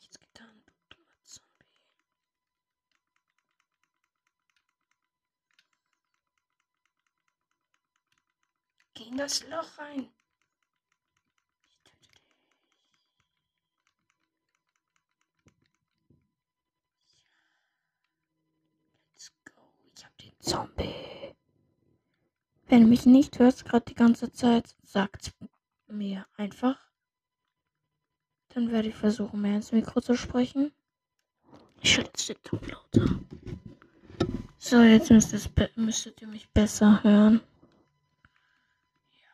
Nichts 0.00 0.18
getan, 0.18 0.62
du 0.64 0.72
dummer 0.96 1.14
Zombie. 1.24 1.66
Geh 8.94 9.04
in 9.04 9.18
das 9.18 9.46
Loch 9.46 9.76
rein. 9.76 10.10
Ich 11.74 11.82
töte 11.82 12.08
dich. 12.08 12.56
Let's 19.12 19.32
go. 19.44 19.60
Ich 19.94 20.04
hab 20.04 20.16
den 20.16 20.40
Zombie. 20.40 21.36
Wenn 22.68 22.82
du 22.84 22.88
mich 22.88 23.04
nicht 23.04 23.38
hörst, 23.38 23.66
gerade 23.66 23.84
die 23.84 23.94
ganze 23.94 24.32
Zeit, 24.32 24.76
sagt 24.82 25.34
mir 25.88 26.26
einfach. 26.38 26.89
Dann 28.60 28.72
werde 28.72 28.88
ich 28.88 28.94
versuchen, 28.94 29.40
mehr 29.40 29.56
ins 29.56 29.72
Mikro 29.72 30.02
zu 30.02 30.14
sprechen. 30.14 30.70
Ich 31.80 31.94
schalte 31.94 32.10
jetzt 32.10 32.28
den 32.28 32.42
Ton 32.42 32.60
lauter. 32.68 33.06
So, 34.58 34.82
jetzt 34.82 35.10
müsst 35.10 35.32
es 35.32 35.48
müsstet 35.76 36.20
ihr 36.20 36.28
mich 36.28 36.46
besser 36.50 37.02
hören. 37.02 37.40
Ja. 39.22 39.30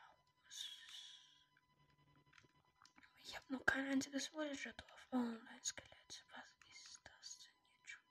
Ich 3.25 3.35
habe 3.35 3.53
noch 3.53 3.67
kein 3.67 3.89
einziges 3.89 4.29
Villager-Dorf. 4.29 5.09
Oh, 5.11 5.17
ein 5.17 5.65
Skelett. 5.65 6.25
Was 6.33 6.55
ist 6.73 7.01
das 7.03 7.39
denn 7.41 7.51
jetzt 7.67 7.91
schon? 7.91 8.03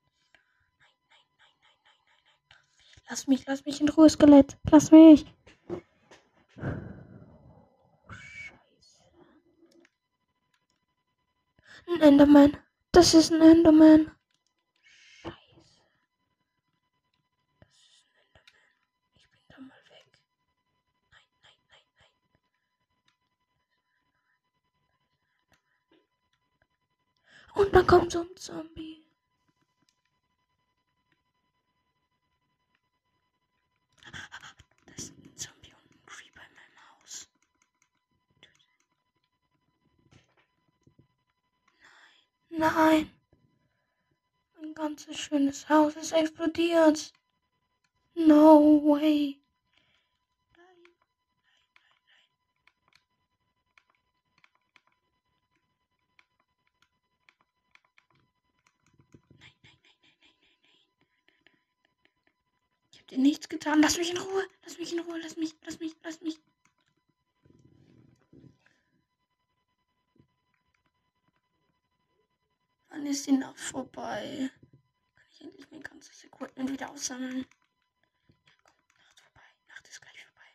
Nein, 0.80 0.90
nein, 1.10 1.28
nein, 1.38 1.56
nein, 1.64 1.78
nein, 1.86 1.96
nein, 2.26 2.40
nein. 2.50 3.04
Lass 3.10 3.28
mich, 3.28 3.46
lass 3.46 3.64
mich 3.64 3.80
in 3.80 3.88
Ruhe, 3.88 4.10
Skelett. 4.10 4.58
Lass 4.70 4.92
mich. 4.92 5.26
Oh, 6.58 8.12
Scheiße. 8.12 9.04
Ein 11.88 12.02
Enderman. 12.02 12.58
Das 12.92 13.14
ist 13.14 13.32
ein 13.32 13.42
Enderman. 13.42 14.12
Scheiße. 15.22 15.34
Das 17.60 17.70
ist 17.70 18.02
ein 18.02 18.16
Enderman. 18.20 18.54
Ich 19.14 19.30
bin 19.32 19.42
da 19.50 19.60
mal 19.60 19.84
weg. 19.90 20.08
Nein, 21.12 21.28
nein, 21.42 21.58
nein, 21.70 21.86
nein. 21.98 22.12
Und 27.64 27.74
dann 27.74 27.88
kommt 27.88 28.12
so 28.12 28.22
ein 28.22 28.36
Zombie. 28.36 29.06
Da 34.86 34.92
ist 34.96 35.12
ein 35.18 35.36
Zombie 35.38 35.74
und 35.74 35.92
ein 35.92 36.06
Creeper 36.06 36.42
in 36.48 36.56
meinem 36.56 36.80
Haus. 37.00 37.28
Nein. 42.58 43.12
Ein 44.62 44.74
ganzes 44.74 45.18
schönes 45.20 45.68
Haus 45.68 45.96
ist 45.96 46.14
explodiert. 46.14 47.12
No 48.14 48.82
way. 48.84 49.40
Nichts 63.18 63.48
getan. 63.48 63.82
Lass 63.82 63.98
mich 63.98 64.12
in 64.12 64.18
Ruhe. 64.18 64.44
Lass 64.64 64.78
mich 64.78 64.92
in 64.94 65.00
Ruhe. 65.00 65.18
Lass 65.22 65.38
mich, 65.38 65.56
lass 65.64 65.80
mich, 65.80 65.96
lass 66.04 66.22
mich. 66.22 66.40
Wann 72.90 73.05
ist 73.16 73.28
die 73.28 73.32
Nacht 73.32 73.60
vorbei? 73.60 74.50
Kann 75.16 75.26
ich 75.32 75.42
endlich 75.42 75.72
mein 75.72 75.82
ganzes 75.82 76.24
Equipment 76.26 76.70
wieder 76.72 76.92
aussammeln? 76.92 77.46
Nacht 78.98 79.20
vorbei. 79.20 79.42
Nacht 79.70 79.88
ist 79.88 80.02
gleich 80.02 80.26
vorbei. 80.26 80.50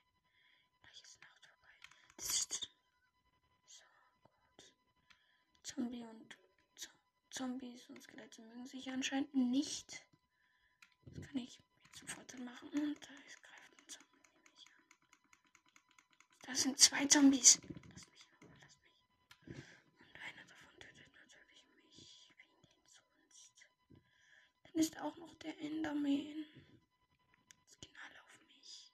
Gleich 0.82 1.02
ist 1.02 1.20
Nacht 1.22 1.46
vorbei. 1.46 1.74
Zombie 5.62 6.04
und 6.04 6.36
Zo 6.74 6.90
Zombies 7.30 7.88
und 7.88 8.02
Skelette 8.02 8.42
mögen 8.42 8.66
sich 8.66 8.90
anscheinend 8.90 9.34
nicht. 9.34 10.04
Das 11.06 11.26
kann 11.26 11.36
ich 11.38 11.58
jetzt 11.84 11.98
sofort 12.00 12.38
machen. 12.40 12.68
Und 12.68 12.98
da 13.00 13.14
ist 13.26 13.42
greift 13.42 13.72
ein 13.80 13.88
Zombie 13.88 14.28
mich 14.44 14.66
an. 14.68 14.84
Das 16.42 16.60
sind 16.62 16.78
zwei 16.78 17.06
Zombies. 17.06 17.58
Lass 17.62 18.06
mich 18.10 18.26
in 18.26 18.46
Ruhe, 18.46 18.56
lass 18.60 18.76
mich. 18.82 18.92
Und 19.46 20.14
einer 20.20 20.44
davon 20.46 20.78
tötet 20.78 21.14
natürlich 21.14 21.64
mich. 21.86 22.28
Wegen 22.28 22.38
den 24.48 24.59
ist 24.74 25.00
auch 25.00 25.16
noch 25.16 25.34
der 25.34 25.58
Enderman. 25.60 26.46
Jetzt 27.62 27.80
gehen 27.80 27.94
alle 28.06 28.22
auf 28.22 28.40
mich. 28.48 28.92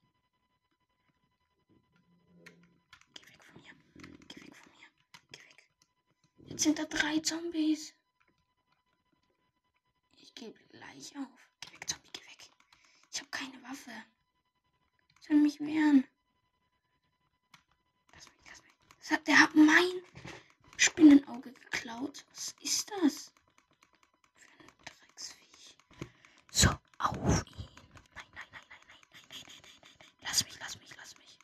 Geh 3.14 3.22
weg 3.26 3.42
von 3.42 3.60
mir. 3.60 3.72
Geh 4.28 4.40
weg 4.42 4.54
von 4.56 4.72
mir. 4.72 4.88
Geh 5.32 5.40
weg. 5.40 5.68
Jetzt 6.38 6.62
sind 6.62 6.78
da 6.78 6.84
drei 6.84 7.18
Zombies. 7.20 7.94
Ich 10.16 10.34
gebe 10.34 10.58
gleich 10.70 11.16
auf. 11.16 11.50
Geh 11.60 11.72
weg, 11.72 11.88
Zombie, 11.88 12.10
geh 12.12 12.22
weg. 12.22 12.50
Ich 13.12 13.18
habe 13.20 13.30
keine 13.30 13.62
Waffe. 13.62 13.92
Ich 15.20 15.26
soll 15.26 15.36
mich 15.36 15.60
wehren. 15.60 16.04
Lass 18.12 18.24
mich, 18.26 18.38
lass 18.48 18.62
mich. 18.62 18.72
Das 19.08 19.24
der 19.24 19.38
hat 19.40 19.54
mein 19.54 20.02
Spinnenauge 20.76 21.52
geklaut. 21.52 22.24
Was 22.30 22.54
ist 22.60 22.90
das? 22.90 23.32
Für 24.34 24.48
ein 24.48 24.70
Drecksviech. 24.84 25.76
So, 26.56 26.70
auf 26.98 27.44
ihn. 27.44 27.68
Nein, 28.14 28.24
nein, 28.34 28.48
nein, 28.50 28.62
nein, 28.70 28.80
nein, 28.88 29.00
nein, 29.12 29.24
nein, 29.28 29.28
nein, 29.28 29.44
nein, 29.44 29.80
nein, 29.82 29.96
nein. 29.98 30.10
Lass 30.22 30.42
mich, 30.44 30.58
lass 30.58 30.78
mich, 30.80 30.96
lass 30.96 31.14
mich. 31.18 31.38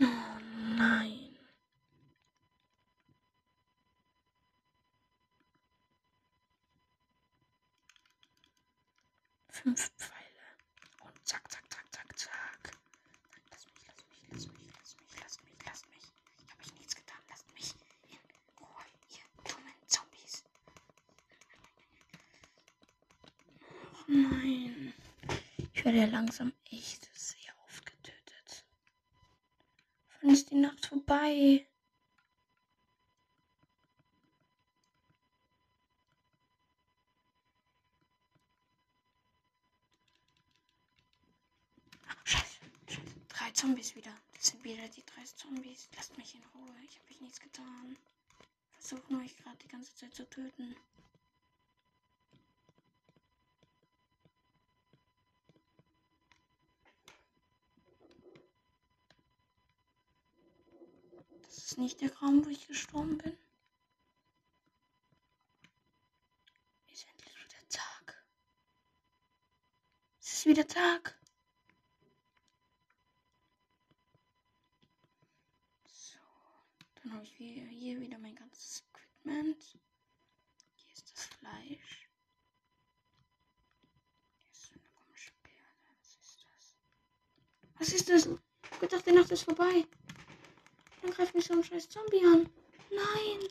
Oh 0.00 0.38
nein. 0.76 1.38
Fünf 9.50 9.90
Pfeile. 9.96 10.16
Und 11.04 11.14
zack, 11.24 11.48
zack, 11.52 11.62
zack, 11.70 11.86
zack, 11.92 12.18
zack. 12.18 12.78
Nein, 13.30 13.42
lass 13.50 13.64
mich, 13.66 13.86
lass 13.86 13.96
mich, 14.08 14.22
lass 14.28 14.46
mich, 14.48 14.72
lass 14.74 14.96
mich, 14.98 15.20
lass 15.22 15.40
mich, 15.42 15.54
lass 15.64 15.86
mich. 15.86 16.12
Ich 16.36 16.50
habe 16.50 16.62
euch 16.62 16.74
nichts 16.74 16.96
getan. 16.96 17.18
Lasst 17.28 17.52
mich 17.54 17.74
in 18.10 18.18
Ruhe, 18.58 18.84
ihr 19.10 19.24
dummen 19.52 19.72
Zombies. 19.86 20.44
Oh 23.92 23.95
nein. 24.06 24.92
Ich 25.74 25.84
werde 25.84 25.98
ja 25.98 26.06
langsam 26.06 26.52
echt 26.70 27.08
sehr 27.18 27.52
oft 27.66 27.84
getötet. 27.86 28.64
Wann 30.20 30.30
ist 30.30 30.50
die 30.50 30.56
Nacht 30.56 30.86
vorbei? 30.86 31.66
Scheiße, 42.24 42.44
scheiße. 42.88 43.10
Drei 43.28 43.50
Zombies 43.52 43.94
wieder. 43.94 44.10
Das 44.34 44.46
sind 44.48 44.64
wieder 44.64 44.88
die 44.88 45.04
drei 45.04 45.24
Zombies. 45.24 45.88
Lasst 45.96 46.16
mich 46.18 46.34
in 46.34 46.42
Ruhe. 46.54 46.74
Ich 46.88 46.98
habe 46.98 47.10
euch 47.10 47.20
nichts 47.20 47.40
getan. 47.40 47.96
Versuchen 48.72 49.20
euch 49.22 49.36
gerade 49.36 49.56
die 49.58 49.68
ganze 49.68 49.94
Zeit 49.94 50.14
zu 50.14 50.28
töten. 50.28 50.76
Nicht 61.76 62.00
der 62.00 62.14
Raum, 62.16 62.44
wo 62.44 62.48
ich 62.48 62.66
gestorben 62.66 63.18
bin. 63.18 63.36
Ist 66.90 67.06
endlich 67.06 67.34
wieder 67.36 67.68
Tag. 67.68 68.26
Es 70.18 70.32
ist 70.32 70.46
wieder 70.46 70.66
Tag. 70.66 71.18
So, 75.86 76.18
dann 77.02 77.12
habe 77.12 77.24
ich 77.24 77.32
hier, 77.34 77.66
hier 77.66 78.00
wieder 78.00 78.18
mein 78.18 78.34
ganzes 78.34 78.82
Equipment. 78.88 79.62
Hier 80.76 80.92
ist 80.94 81.12
das 81.12 81.26
Fleisch. 81.26 82.08
Was 87.78 87.88
ist 87.92 88.08
das? 88.08 88.26
Ich 88.72 88.80
gedacht, 88.80 89.06
die 89.06 89.12
Nacht 89.12 89.30
ist 89.30 89.42
vorbei. 89.42 89.86
Dann 91.06 91.14
greift 91.14 91.36
mich 91.36 91.44
so 91.44 91.52
ein 91.52 91.62
scheiß 91.62 91.88
Zombie 91.88 92.26
an. 92.26 92.50
Nein! 92.90 93.48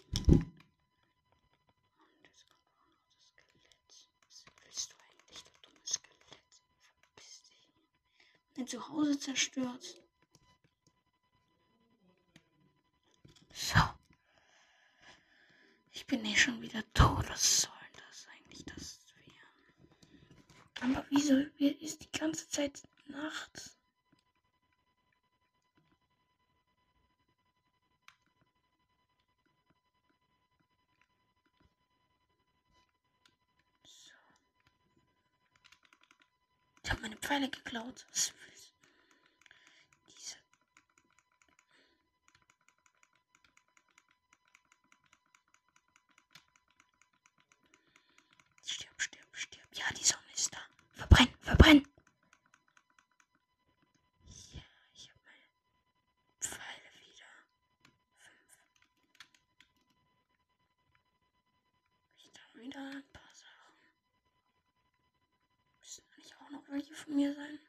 Dein 8.55 8.67
Zuhause 8.67 9.17
zerstört. 9.17 10.01
So. 13.53 13.79
Ich 15.93 16.05
bin 16.07 16.25
eh 16.25 16.35
schon 16.35 16.61
wieder 16.61 16.83
tot. 16.93 17.29
Was 17.29 17.61
soll 17.61 17.71
das 17.93 18.27
eigentlich 18.33 18.65
das 18.65 18.99
werden? 20.81 20.95
Aber 20.97 21.05
wieso 21.09 21.35
ist 21.57 22.03
die 22.03 22.19
ganze 22.19 22.49
Zeit 22.49 22.83
Nacht? 23.07 23.74
Ich 36.85 36.91
habe 36.91 37.01
meine 37.01 37.17
Pfeile 37.17 37.49
geklaut. 37.49 38.05
Diese. 40.07 40.35
Stirb, 48.63 49.01
stirb, 49.01 49.25
stirb. 49.33 49.67
Ja, 49.73 49.85
die 49.97 50.03
Sonne 50.03 50.21
ist 50.35 50.53
da. 50.53 50.59
Verbrenn, 50.93 51.29
verbrenn. 51.41 51.87
Ja, 54.53 54.61
ich 54.93 55.09
habe 55.09 55.19
meine 55.23 55.49
Pfeile 56.39 56.91
wieder. 57.01 57.25
Fünf. 58.19 58.59
Ich 62.17 62.31
da 62.31 62.59
wieder 62.59 62.79
ein 62.79 63.11
paar 63.11 63.33
Sachen. 63.33 63.75
Müssen 65.79 66.03
eigentlich 66.13 66.35
auch 66.37 66.49
noch 66.49 66.67
welche 66.69 66.94
von 67.05 67.15
mir 67.15 67.33
sein. 67.33 67.59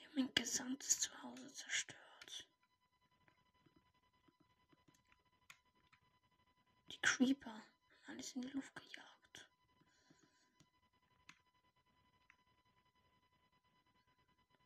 Haben 0.00 0.14
mein 0.14 0.34
gesamtes 0.34 1.00
Zuhause 1.00 1.52
zerstört. 1.52 2.46
Die 6.90 6.98
Creeper 7.02 7.50
haben 7.52 7.64
alles 8.08 8.32
in 8.34 8.42
die 8.42 8.48
Luft 8.48 8.74
gejagt. 8.74 9.48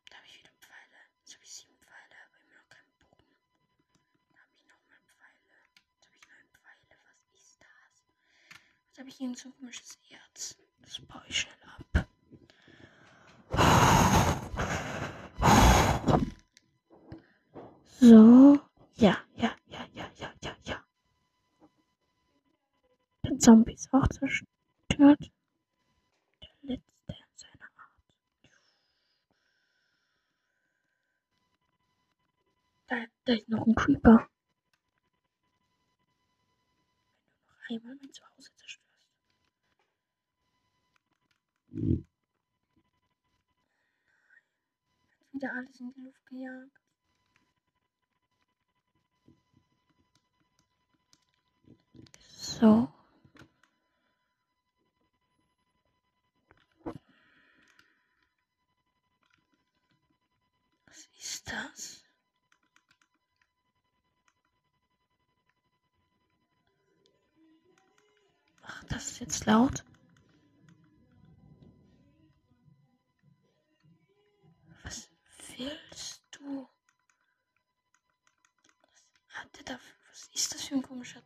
Da 0.09 0.17
habe 0.17 0.27
ich 0.27 0.39
wieder 0.39 0.51
Pfeile. 0.59 0.97
Jetzt 1.19 1.33
habe 1.33 1.43
ich 1.43 1.53
sieben 1.53 1.77
Pfeile, 1.79 2.15
aber 2.25 2.41
immer 2.43 2.55
noch 2.55 2.69
keinen 2.69 2.99
Bogen. 2.99 3.35
Da 4.33 4.41
habe 4.41 4.51
ich 4.55 4.65
nochmal 4.65 5.01
Pfeile. 5.07 5.57
Jetzt 5.95 6.05
habe 6.07 6.15
ich 6.15 6.27
neun 6.27 6.49
Pfeile. 6.53 6.99
Was 7.05 7.41
ist 7.41 7.59
das? 7.59 8.03
Jetzt 8.87 8.99
habe 8.99 9.09
ich 9.09 9.19
irgend 9.19 9.37
so 9.37 9.49
ein 9.49 9.55
komisches 9.57 9.99
Erz. 10.09 10.55
Das 10.79 10.99
baue 11.01 11.23
ich 11.27 11.41
schnell 11.41 11.63
ab. 11.63 12.10
So. 18.01 18.57
Ja, 18.95 19.15
ja, 19.35 19.55
ja, 19.67 19.85
ja, 19.93 20.11
ja, 20.17 20.33
ja, 20.41 20.55
ja. 20.63 20.83
Der 23.23 23.37
Zombie 23.37 23.73
ist 23.73 23.93
auch 23.93 24.07
zerstört. 24.07 25.31
Der 26.41 26.49
letzte 26.63 27.13
in 27.13 27.37
seiner 27.37 27.69
Art. 27.77 28.01
Da, 32.87 33.05
da 33.25 33.33
ist 33.33 33.49
noch 33.49 33.67
ein 33.67 33.75
Creeper. 33.75 34.27
Wenn 37.69 37.77
du 37.77 37.83
noch 37.83 37.83
einmal 37.83 37.95
mein 38.01 38.11
Zuhause 38.13 38.49
zerstörst. 38.55 39.07
Hat 45.19 45.33
wieder 45.33 45.53
alles 45.53 45.79
in 45.79 45.93
die 45.93 46.01
Luft 46.01 46.25
gejagt. 46.25 46.80
So. 52.59 52.87
Was 60.85 61.07
ist 61.17 61.47
das? 61.49 62.03
Ach, 68.63 68.83
das 68.89 69.11
ist 69.11 69.19
jetzt 69.21 69.45
laut. 69.45 69.83
Was 74.83 75.09
willst 75.57 76.21
du? 76.31 76.67
Was 79.27 79.35
hat 79.37 79.57
der 79.57 79.63
da? 79.63 79.79
Was 80.09 80.27
ist 80.33 80.53
das 80.53 80.63
für 80.63 80.75
ein 80.75 80.81
komischer 80.83 81.25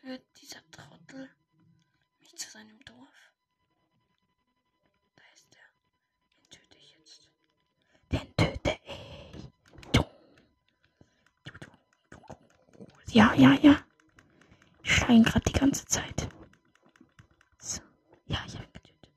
führt 0.00 0.22
dieser 0.40 0.60
Trottel 0.70 1.28
mich 2.20 2.34
zu 2.36 2.50
seinem 2.50 2.78
Dorf. 2.84 3.32
Da 5.16 5.22
ist 5.34 5.54
er. 5.56 5.68
Den 6.36 6.50
töte 6.50 6.78
ich 6.78 6.96
jetzt. 6.96 7.28
Den 8.12 8.36
töte 8.36 8.78
ich. 8.84 9.50
Ja, 13.14 13.34
ja, 13.34 13.52
ja. 13.60 13.84
Ich 14.82 14.92
schreien 14.94 15.24
gerade 15.24 15.44
die 15.50 15.58
ganze 15.58 15.84
Zeit. 15.86 16.28
So. 17.58 17.80
Ja, 18.26 18.38
ich 18.46 18.54
habe 18.54 18.68
getötet. 18.72 19.10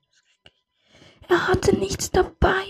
Er 1.28 1.46
hatte 1.48 1.76
nichts 1.76 2.10
dabei. 2.10 2.66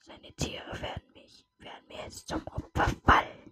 Seine 0.00 0.32
Tiere 0.34 0.80
werden 0.82 1.12
mich, 1.14 1.46
werden 1.58 1.86
mir 1.88 2.02
jetzt 2.02 2.28
zum 2.28 2.44
Opfer 2.48 2.88
fallen. 3.06 3.47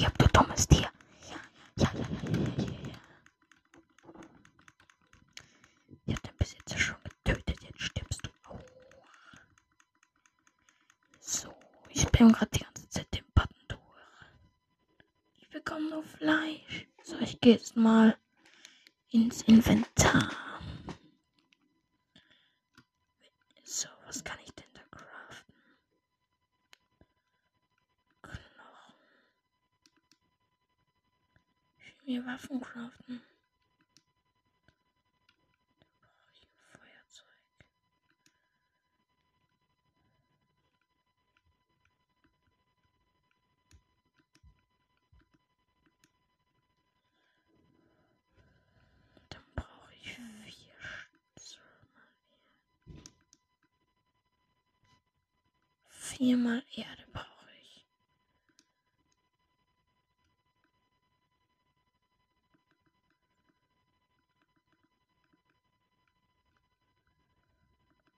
Stirb, 0.00 0.16
du 0.18 0.26
dummes 0.28 0.66
Tier. 0.66 0.90
Ja, 1.28 1.36
ja, 1.76 1.92
ja, 1.92 2.00
ja, 2.00 2.30
ja, 2.32 2.54
ja, 2.56 2.88
ja. 2.88 3.00
Ich 6.06 6.14
hab 6.14 6.22
den 6.22 6.36
Besitzer 6.38 6.78
schon 6.78 6.96
getötet, 7.04 7.62
jetzt 7.62 7.82
stirbst 7.82 8.20
du 8.24 8.30
auch. 8.48 8.60
So, 11.20 11.54
ich 11.90 12.00
spam 12.00 12.32
gerade 12.32 12.50
die 12.52 12.60
ganze 12.60 12.88
Zeit 12.88 13.12
den 13.14 13.26
Button 13.34 13.60
durch. 13.68 13.80
Ich 15.34 15.48
bekomme 15.50 15.90
nur 15.90 16.02
Fleisch. 16.02 16.86
So, 17.04 17.18
ich 17.18 17.38
gehe 17.40 17.52
jetzt 17.54 17.76
mal 17.76 18.16
ins 19.10 19.42
Inventar. 19.42 20.30
So, 23.64 23.88
was 24.06 24.24
kann 24.24 24.38
ich 24.44 24.52
denn 24.52 24.66
da 24.74 24.80
craften? 24.90 25.54
Knochen. 28.22 28.94
Ich 31.78 31.96
will 31.98 31.99
mir 32.10 32.26
Waffen 32.26 32.60
craften. 32.60 33.22
Feuerzeug. 36.72 37.28
Vier 50.50 50.74
Stütze. 50.80 51.58
Viermal 55.88 56.64
Erde 56.74 57.04
brauche 57.12 57.26
ich. 57.62 57.86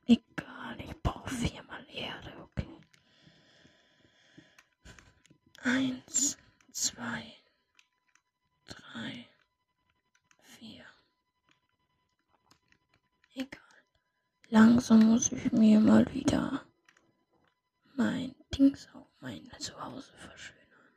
Egal, 0.07 0.81
ich 0.81 0.95
brauche 1.03 1.31
viermal 1.31 1.87
Erde, 1.93 2.33
okay. 2.43 2.67
Eins, 5.65 6.37
zwei, 6.73 7.37
drei, 8.67 9.29
vier. 10.41 10.85
Egal. 13.35 13.61
Langsam 14.49 15.01
muss 15.07 15.31
ich 15.31 15.53
mir 15.53 15.79
mal 15.79 16.13
wieder 16.13 16.65
mein 17.95 18.35
Dings 18.53 18.89
auch 18.95 19.07
mein 19.21 19.49
Zuhause 19.61 20.13
verschönern. 20.15 20.97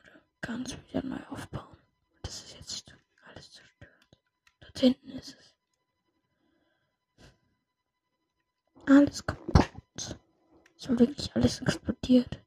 Oder 0.00 0.22
ganz 0.40 0.74
wieder 0.88 1.04
neu 1.04 1.20
aufbauen. 1.28 1.76
Das 2.22 2.42
ist 2.42 2.54
jetzt 2.54 2.94
alles 3.26 3.50
zerstört. 3.52 4.18
Dort 4.60 4.78
hinten 4.78 5.10
ist 5.10 5.36
es. 5.38 5.54
Alles 8.86 9.26
kaputt. 9.26 10.18
So 10.76 10.98
wirklich 10.98 11.34
alles 11.36 11.60
explodiert. 11.60 12.43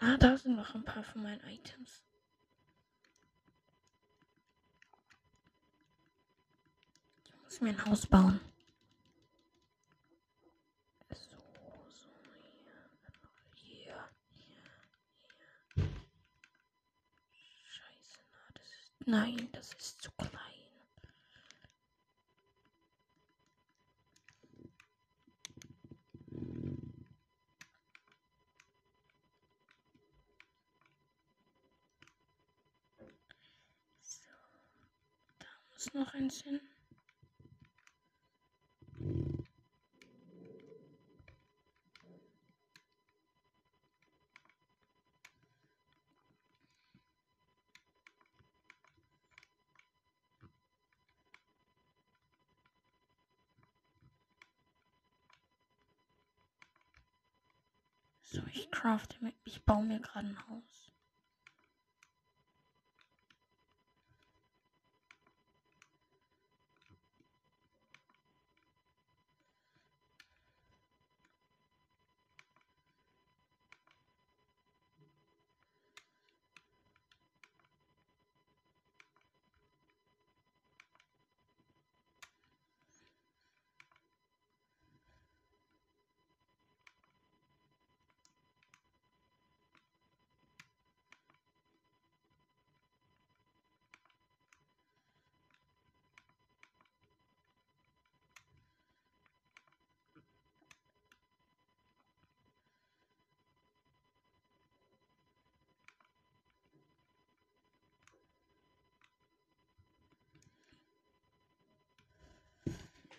Ah, 0.00 0.16
da 0.16 0.36
sind 0.36 0.56
noch 0.56 0.74
ein 0.74 0.84
paar 0.84 1.02
von 1.02 1.22
meinen 1.22 1.40
Items. 1.48 2.02
Ich 7.24 7.34
muss 7.44 7.60
mir 7.60 7.70
ein 7.70 7.84
Haus 7.84 8.06
bauen. 8.06 8.40
So, 11.10 11.16
so, 11.88 12.08
hier, 13.54 14.08
hier. 14.34 14.64
Scheiße. 17.66 18.20
Nein, 19.06 19.48
das 19.52 19.72
ist 19.74 20.02
zu 20.02 20.10
klein. 20.12 20.30
So, 34.02 34.28
da 35.78 35.84
muss 35.84 35.94
noch 35.94 36.14
eins 36.14 36.42
hin. 36.42 36.60
So, 58.22 58.42
ich 58.52 58.70
crafte 58.70 59.16
mir, 59.24 59.32
ich 59.44 59.64
baue 59.64 59.84
mir 59.84 60.00
gerade 60.00 60.28
ein 60.28 60.48
Haus. 60.48 60.92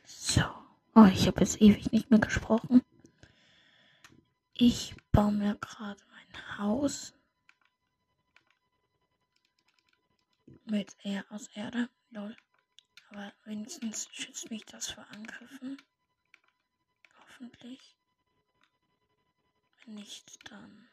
So. 0.10 0.44
Oh, 1.02 1.06
ich 1.06 1.28
habe 1.28 1.40
jetzt 1.40 1.62
ewig 1.62 1.94
nicht 1.94 2.10
mehr 2.12 2.20
gesprochen. 2.20 2.82
Ich 4.52 4.94
baue 5.14 5.32
mir 5.32 5.56
gerade 5.56 6.04
mein 6.12 6.58
Haus. 6.58 7.14
Mit 10.66 10.98
eher 11.02 11.24
aus 11.30 11.48
Erde. 11.56 11.88
Lol. 12.10 12.36
Aber 13.12 13.32
wenigstens 13.46 14.10
schützt 14.12 14.52
mich 14.52 14.66
das 14.66 14.92
vor 14.92 15.08
Angriffen. 15.12 15.82
Hoffentlich. 17.22 17.96
Wenn 19.86 19.94
nicht, 19.94 20.52
dann 20.52 20.90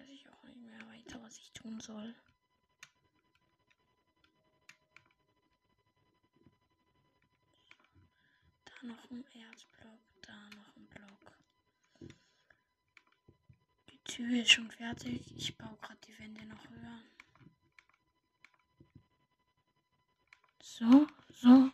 weiß 0.00 0.08
ich 0.08 0.28
auch 0.30 0.42
nicht 0.42 0.62
mehr 0.62 0.84
weiter, 0.88 1.22
was 1.22 1.38
ich 1.38 1.52
tun 1.52 1.78
soll. 1.78 2.12
Noch 8.82 9.10
ein 9.10 9.24
Erzblock, 9.32 10.00
da 10.22 10.32
noch 10.50 10.76
ein 10.76 10.86
Block. 10.86 12.12
Die 13.90 13.98
Tür 14.04 14.42
ist 14.42 14.52
schon 14.52 14.70
fertig. 14.70 15.36
Ich 15.36 15.56
baue 15.56 15.76
gerade 15.80 16.00
die 16.06 16.18
Wände 16.18 16.46
noch 16.46 16.68
höher. 16.70 17.02
So, 20.62 21.06
so. 21.32 21.70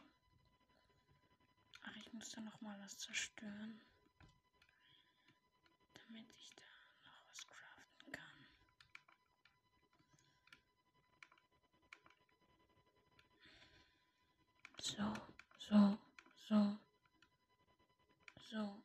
muss 2.14 2.30
da 2.30 2.40
noch 2.40 2.60
mal 2.60 2.78
was 2.80 2.96
zerstören. 2.96 3.80
Damit 5.92 6.26
ich 6.36 6.50
da 6.54 6.62
noch 7.04 7.28
was 7.28 7.46
craften 7.46 8.12
kann. 8.12 8.46
So, 14.80 15.12
so, 15.58 15.98
so, 16.48 16.78
so, 18.54 18.84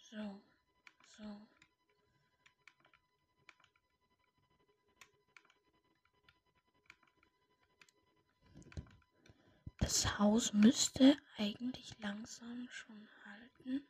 so, 0.00 0.42
so. 1.18 1.46
Das 9.80 10.18
Haus 10.18 10.54
müsste 10.54 11.18
eigentlich 11.36 11.94
langsam 11.98 12.68
schon 12.70 13.06
halten. 13.26 13.86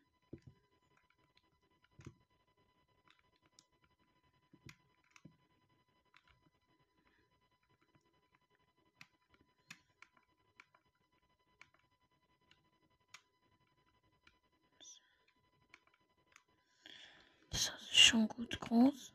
Das 17.53 17.71
Haus 17.71 17.82
ist 17.93 18.01
schon 18.01 18.27
gut 18.29 18.59
groß. 18.61 19.13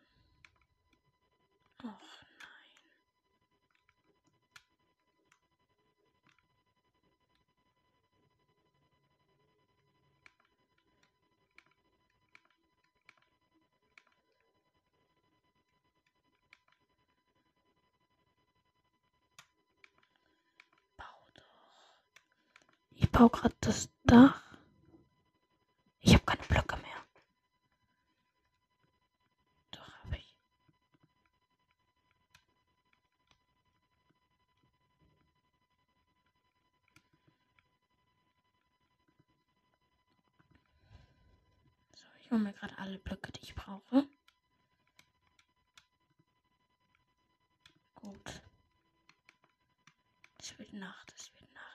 Och 1.83 1.85
nein. 1.85 1.97
Bau 20.97 21.03
doch. 21.33 21.43
Ich 22.91 23.09
baue 23.11 23.29
gerade 23.29 23.55
das 23.61 23.89
Dach. 24.03 24.41
Ich 25.99 26.13
habe 26.13 26.23
keine 26.25 26.43
Blöcke 26.43 26.77
mehr. 26.77 26.83
Doch 29.71 29.87
habe 30.03 30.17
ich. 30.17 30.35
So, 41.95 42.05
ich 42.21 42.26
hole 42.37 42.43
mir 42.43 42.53
gerade 42.53 42.77
alle 42.77 42.99
Blöcke, 42.99 43.31
die 43.31 43.41
ich 43.41 43.55
brauche. 43.55 44.07
Gut. 47.95 48.41
Es 50.39 50.57
wird 50.59 50.71
Nacht, 50.73 51.13
es 51.15 51.33
wird 51.33 51.51
Nacht. 51.51 51.67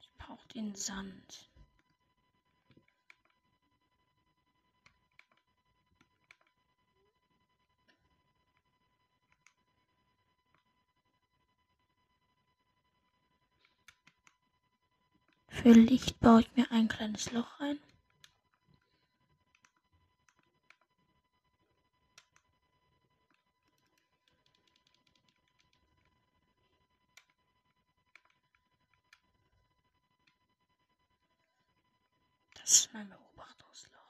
Ich 0.00 0.10
brauche 0.16 0.45
den 0.56 0.74
Sand. 0.74 1.50
Für 15.48 15.72
Licht 15.72 16.20
baue 16.20 16.40
ich 16.40 16.56
mir 16.56 16.70
ein 16.70 16.88
kleines 16.88 17.32
Loch 17.32 17.60
ein. 17.60 17.78
Das 32.66 32.78
ist 32.78 32.92
mein 32.92 33.08
Beobachtungsloch. 33.08 34.00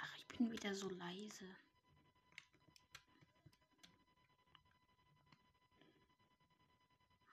Ach, 0.00 0.16
ich 0.18 0.25
bin 0.36 0.52
wieder 0.52 0.74
so 0.74 0.88
leise. 0.88 1.56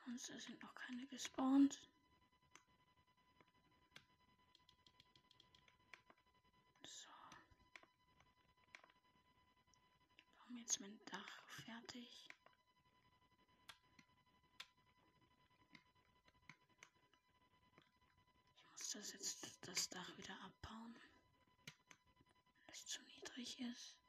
Monster 0.06 0.39
sind 0.39 0.62
noch 0.62 0.74
keine 0.76 1.06
gespawnt. 1.08 1.80
So. 6.86 7.10
Ich 10.16 10.30
baue 10.38 10.58
jetzt 10.60 10.80
mein 10.80 10.99
Dach 11.06 11.43
fertig. 11.47 12.30
Ich 18.66 18.72
muss 18.78 18.89
das 18.91 19.14
jetzt 19.14 19.47
das 19.62 19.89
Dach 19.89 20.18
wieder 20.18 20.39
abbauen, 20.41 20.95
es 23.44 23.56
zu 23.56 23.64
niedrig 23.64 23.72
ist. 23.72 24.03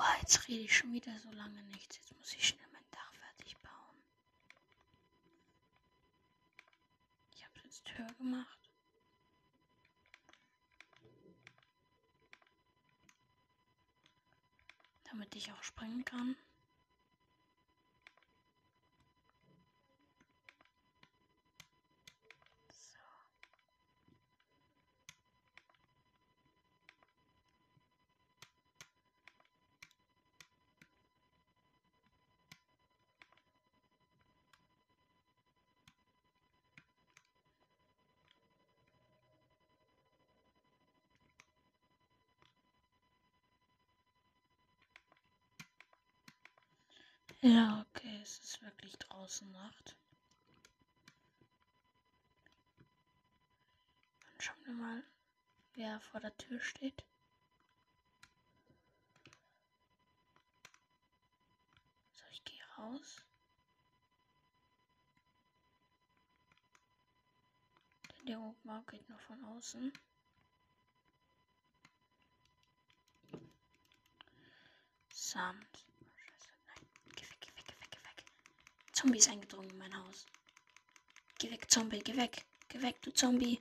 Boah, 0.00 0.16
jetzt 0.22 0.48
rede 0.48 0.62
ich 0.62 0.74
schon 0.74 0.94
wieder 0.94 1.12
so 1.18 1.30
lange 1.32 1.62
nichts. 1.64 1.98
Jetzt 1.98 2.16
muss 2.16 2.32
ich 2.32 2.48
schnell 2.48 2.66
mein 2.72 2.82
Dach 2.90 3.12
fertig 3.12 3.54
bauen. 3.58 4.02
Ich 7.34 7.44
habe 7.44 7.60
jetzt 7.64 7.98
höher 7.98 8.14
gemacht. 8.14 8.58
Damit 15.04 15.36
ich 15.36 15.52
auch 15.52 15.62
springen 15.62 16.02
kann. 16.06 16.34
Ja, 47.42 47.86
okay, 47.88 48.20
es 48.22 48.38
ist 48.38 48.60
wirklich 48.62 48.98
draußen 48.98 49.50
Nacht. 49.50 49.96
Dann 54.20 54.40
schauen 54.40 54.64
wir 54.66 54.74
mal, 54.74 55.02
wer 55.72 56.00
vor 56.00 56.20
der 56.20 56.36
Tür 56.36 56.60
steht. 56.60 57.02
So, 62.12 62.24
ich 62.30 62.44
gehe 62.44 62.62
raus. 62.76 63.24
Der 68.28 68.38
Ogmar 68.38 68.84
geht 68.90 69.08
noch 69.08 69.20
von 69.20 69.42
außen. 69.46 69.92
Sand. 75.08 75.89
Zombie 79.00 79.16
ist 79.16 79.30
eingedrungen 79.30 79.70
in 79.70 79.78
mein 79.78 79.96
Haus. 79.96 80.26
Geh 81.38 81.50
weg, 81.50 81.70
Zombie, 81.70 82.00
geh 82.00 82.14
weg. 82.18 82.44
Geh 82.68 82.82
weg, 82.82 83.00
du 83.00 83.10
Zombie. 83.14 83.58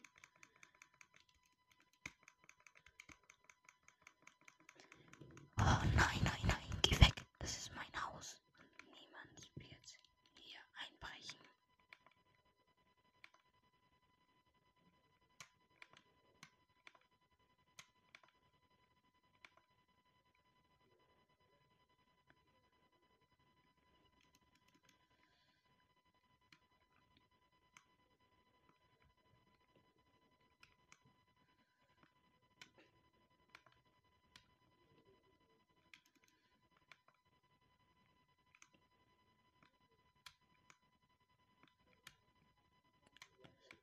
Oh 5.58 5.64
nein, 5.96 6.20
nein, 6.24 6.44
nein, 6.46 6.80
geh 6.82 7.00
weg. 7.00 7.14
Das 7.38 7.58
ist 7.58 7.72
mein 7.74 8.04
Haus. 8.04 8.36
Niemand 8.92 9.50
wird 9.56 9.96
hier 10.34 10.60
einbrechen. 10.84 11.40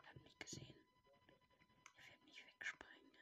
Hat 0.05 0.23
mich 0.23 0.39
gesehen. 0.39 0.75
Er 1.97 2.11
wird 2.11 2.27
nicht 2.27 2.47
wegspringen. 2.47 3.13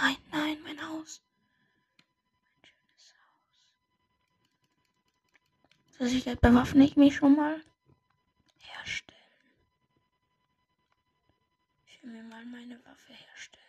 Nein, 0.00 0.16
nein, 0.30 0.58
mein 0.62 0.80
Haus. 0.88 1.22
Mein 2.44 2.64
schönes 2.64 3.14
Haus. 3.24 3.74
Zur 5.96 6.06
Sicherheit 6.08 6.40
bewaffne 6.42 6.84
ich 6.84 6.96
mich 6.96 7.16
schon 7.16 7.34
mal. 7.34 7.62
Herstellen. 8.58 9.16
Ich 11.86 12.02
will 12.02 12.10
mir 12.10 12.24
mal 12.24 12.44
meine 12.44 12.78
Waffe 12.84 13.14
herstellen. 13.14 13.62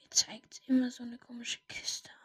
Mir 0.00 0.10
zeigt 0.10 0.60
immer 0.66 0.90
so 0.90 1.04
eine 1.04 1.18
komische 1.18 1.60
Kiste 1.68 2.10
an. 2.10 2.23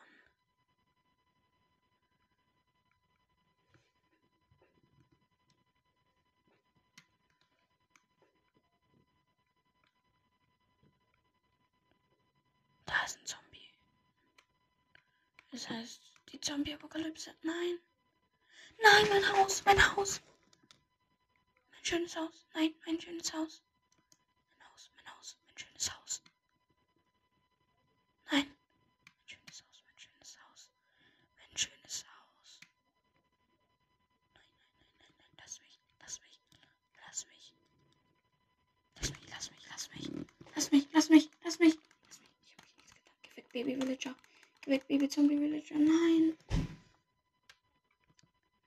Da 12.89 13.03
ist 13.05 13.17
ein 13.19 13.25
Zombie. 13.25 13.69
Das 15.51 15.69
heißt, 15.69 16.01
die 16.31 16.41
Zombie-Apokalypse. 16.41 17.35
Nein. 17.43 17.79
Nein, 18.81 19.09
mein 19.09 19.31
Haus, 19.33 19.63
mein 19.65 19.95
Haus. 19.95 20.21
Mein 21.71 21.85
schönes 21.85 22.15
Haus. 22.15 22.45
Nein, 22.53 22.73
mein 22.85 22.99
schönes 22.99 23.31
Haus. 23.33 23.61
Mein 24.49 24.67
Haus, 24.71 24.91
mein 24.95 25.15
Haus, 25.15 25.37
mein 25.45 25.57
schönes 25.57 25.91
Haus. 25.93 26.21
Nein. 28.31 28.47
Mein 28.47 29.27
schönes 29.27 29.63
Haus, 29.63 29.83
mein 29.85 29.97
schönes 29.99 30.37
Haus. 30.41 30.71
Mein 31.37 31.57
schönes 31.57 32.05
Haus. 32.07 32.59
Nein, 34.33 34.45
nein, 34.45 34.77
nein, 34.79 34.97
nein, 34.99 35.17
nein. 35.19 35.33
Lass 35.37 35.59
mich, 35.59 35.79
lass 35.99 36.21
mich, 36.21 36.39
lass 37.05 37.25
mich. 37.27 37.53
Lass 38.95 39.09
mich, 39.11 39.29
lass 39.29 39.51
mich, 39.51 39.65
lass 39.69 39.89
mich. 39.91 40.23
Lass 40.55 40.71
mich, 40.71 40.87
lass 40.93 41.09
mich, 41.09 41.29
lass 41.43 41.59
mich. 41.59 41.79
Lass 42.05 42.19
mich. 42.19 42.29
Ich 42.45 42.53
hab 42.55 42.63
mich 42.63 42.75
nichts 42.77 42.93
getan. 42.95 43.15
Geh 43.23 43.35
weg, 43.35 43.49
Baby 43.51 43.75
Villager. 43.99 44.15
Weg, 44.65 44.87
Baby 44.87 45.09
Zombie 45.09 45.37
Villager. 45.39 45.75
Nein. 45.75 46.37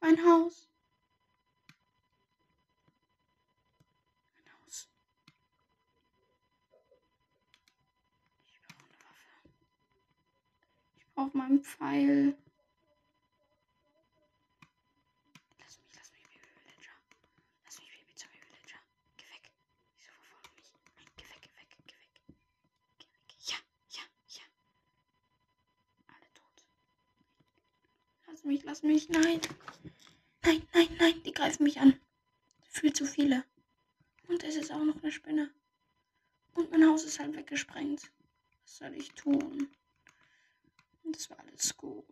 Mein 0.01 0.18
Haus. 0.24 0.68
Mein 4.37 4.53
Haus. 4.61 4.89
Ich 8.47 8.61
brauche 8.61 8.85
eine 8.85 8.99
Waffe. 8.99 9.49
Ich 10.97 11.07
brauche 11.14 11.37
meinen 11.37 11.62
Pfeil. 11.62 12.37
Lass 15.59 15.78
mich, 15.78 15.89
lass 15.95 16.12
mich, 16.12 16.22
Baby 16.24 16.49
Villager. 16.61 16.97
Lass 17.64 17.78
mich, 17.78 17.89
Baby 17.91 18.14
Zombie 18.16 18.41
Villager. 18.49 18.80
Geh 19.16 19.26
weg. 19.30 19.51
Wieso 19.97 20.11
verfolgen 20.12 20.55
mich? 20.57 20.72
Nein, 20.97 21.07
geh 21.16 21.24
weg, 21.28 21.41
geh 21.43 21.57
weg, 21.57 21.68
geh 21.87 21.95
weg. 21.95 22.11
Geh 22.99 23.07
weg. 23.12 23.28
Ja, 23.47 23.57
ja, 23.91 24.03
ja. 24.28 24.45
Alle 26.09 26.28
tot. 26.35 26.64
Mich. 28.83 29.09
Nein. 29.09 29.41
Nein, 30.45 30.66
nein, 30.74 30.89
nein. 30.99 31.22
Die 31.22 31.33
greifen 31.33 31.64
mich 31.64 31.80
an. 31.80 31.99
Viel 32.68 32.93
zu 32.93 33.07
viele. 33.07 33.45
Und 34.28 34.43
es 34.45 34.57
ist 34.57 34.72
auch 34.72 34.85
noch 34.85 35.03
eine 35.03 35.12
Spinne. 35.12 35.51
Und 36.55 36.70
mein 36.70 36.87
Haus 36.87 37.05
ist 37.05 37.18
halt 37.18 37.35
weggesprengt. 37.37 38.11
Was 38.62 38.76
soll 38.78 38.95
ich 38.95 39.12
tun? 39.12 39.68
Und 41.03 41.16
es 41.16 41.30
war 41.30 41.39
alles 41.41 41.76
gut. 41.76 42.05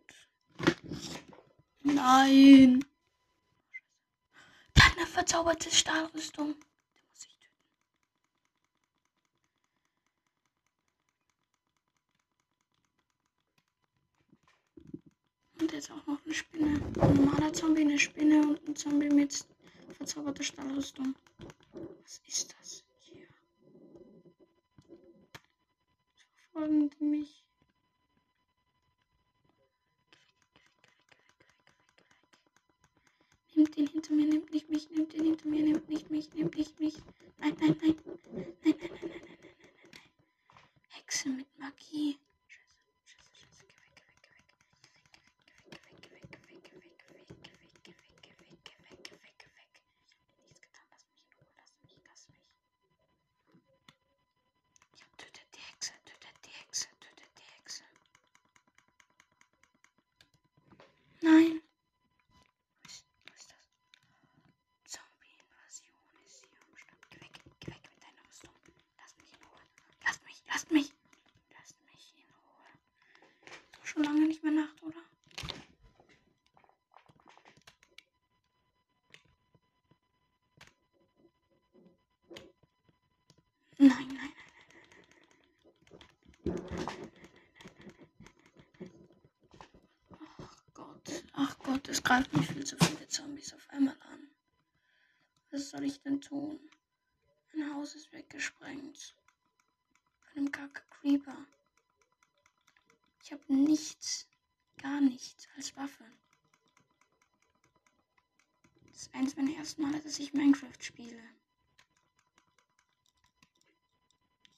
Nein. 1.83 2.85
Der 4.75 4.85
hat 4.85 4.97
eine 4.97 5.07
verzauberte 5.07 5.71
Stahlrüstung. 5.71 6.53
Den 6.53 7.07
muss 7.09 7.25
ich 7.25 7.37
töten. 7.37 7.61
Und 15.61 15.71
jetzt 15.73 15.91
auch 15.91 16.05
noch 16.07 16.25
eine 16.25 16.33
Spinne. 16.33 16.81
Ein 16.99 17.13
normaler 17.13 17.53
Zombie, 17.53 17.81
eine 17.81 17.99
Spinne 17.99 18.41
und 18.41 18.67
ein 18.67 18.75
Zombie 18.75 19.09
mit 19.09 19.45
verzauberter 19.95 20.41
Stahlrüstung. 20.43 21.15
Was 22.01 22.19
ist 22.27 22.55
das 22.59 22.83
hier? 22.99 23.27
Verfolgen 26.35 26.89
die 26.89 27.03
mich? 27.03 27.45
Nimmt 33.53 33.77
den 33.77 33.87
hinter 33.87 34.13
mir, 34.13 34.25
nimmt 34.25 34.51
nicht 34.51 34.69
mich, 34.69 34.89
nimmt 34.89 35.13
den 35.13 35.25
hinter 35.25 35.47
mir, 35.47 35.63
nimmt 35.63 35.87
nicht 35.89 36.09
mich, 36.09 36.33
nimmt 36.33 36.55
nicht 36.55 36.79
mich. 36.79 36.95
Nein, 37.37 37.55
nein, 37.59 37.77
nein. 37.81 37.95
Nein, 38.03 38.33
nein, 38.33 38.55
nein, 38.63 38.79
nein, 38.79 38.79
nein, 38.81 38.81
nein, 38.81 38.89
nein, 38.89 38.99
nein. 39.91 40.59
Hexe. 40.89 41.29
Mit 41.29 41.59
Magie. 41.59 42.17
Nein. 61.23 61.61
Was 62.83 62.91
ist, 62.93 63.05
was 63.27 63.35
ist 63.37 63.51
das? 63.51 63.57
Zombie-Invasion 64.85 66.01
ist 66.25 66.45
hier 66.49 66.57
am 66.67 66.75
Start. 66.77 66.97
Geh 67.11 67.19
weg, 67.21 67.31
geh 67.59 67.67
weg 67.71 67.81
mit 67.93 68.01
deiner 68.03 68.27
Rüstung. 68.27 68.49
Lass 68.97 69.15
mich 69.17 69.31
in 69.31 69.43
Ruhe. 69.45 69.61
Lasst 70.03 70.23
mich, 70.25 70.43
lasst 70.47 70.71
mich. 70.71 70.93
Lasst 71.53 71.75
mich 71.85 72.15
in 72.17 72.25
Ruhe. 72.33 72.69
So 73.77 73.85
schon 73.85 74.03
lange 74.03 74.27
nicht 74.27 74.41
mehr 74.43 74.51
Nacht, 74.53 74.81
oder? 74.81 74.95
Nein, 83.77 83.89
nein, 83.89 84.07
nein, 84.07 84.33
nein, 84.69 84.87
nein, 84.91 85.05
nein, 85.11 85.27
nein. 85.27 86.71
Ach 90.39 90.63
Gott, 90.73 91.23
ach 91.33 91.57
Gott, 91.59 91.87
es 91.87 92.03
greifen 92.03 92.39
mich 92.39 92.47
viel 92.47 92.63
zu 92.65 92.77
viele 92.77 93.07
Zombies 93.07 93.53
auf 93.53 93.67
einmal 93.69 93.95
an. 94.11 94.29
Was 95.51 95.70
soll 95.81 95.87
ich 95.87 96.01
denn 96.03 96.21
tun? 96.21 96.59
Mein 97.55 97.73
Haus 97.73 97.95
ist 97.95 98.11
weggesprengt. 98.11 99.15
Von 100.19 100.37
einem 100.37 100.51
Kacke 100.51 100.83
Creeper. 100.91 101.47
Ich 103.23 103.31
habe 103.31 103.41
nichts, 103.51 104.27
gar 104.77 105.01
nichts 105.01 105.47
als 105.55 105.75
Waffe. 105.75 106.05
Das 108.85 108.95
ist 108.95 109.15
eins 109.15 109.35
meiner 109.35 109.55
ersten 109.55 109.81
Male, 109.81 109.99
dass 109.99 110.19
ich 110.19 110.33
Minecraft 110.33 110.79
spiele. 110.79 111.23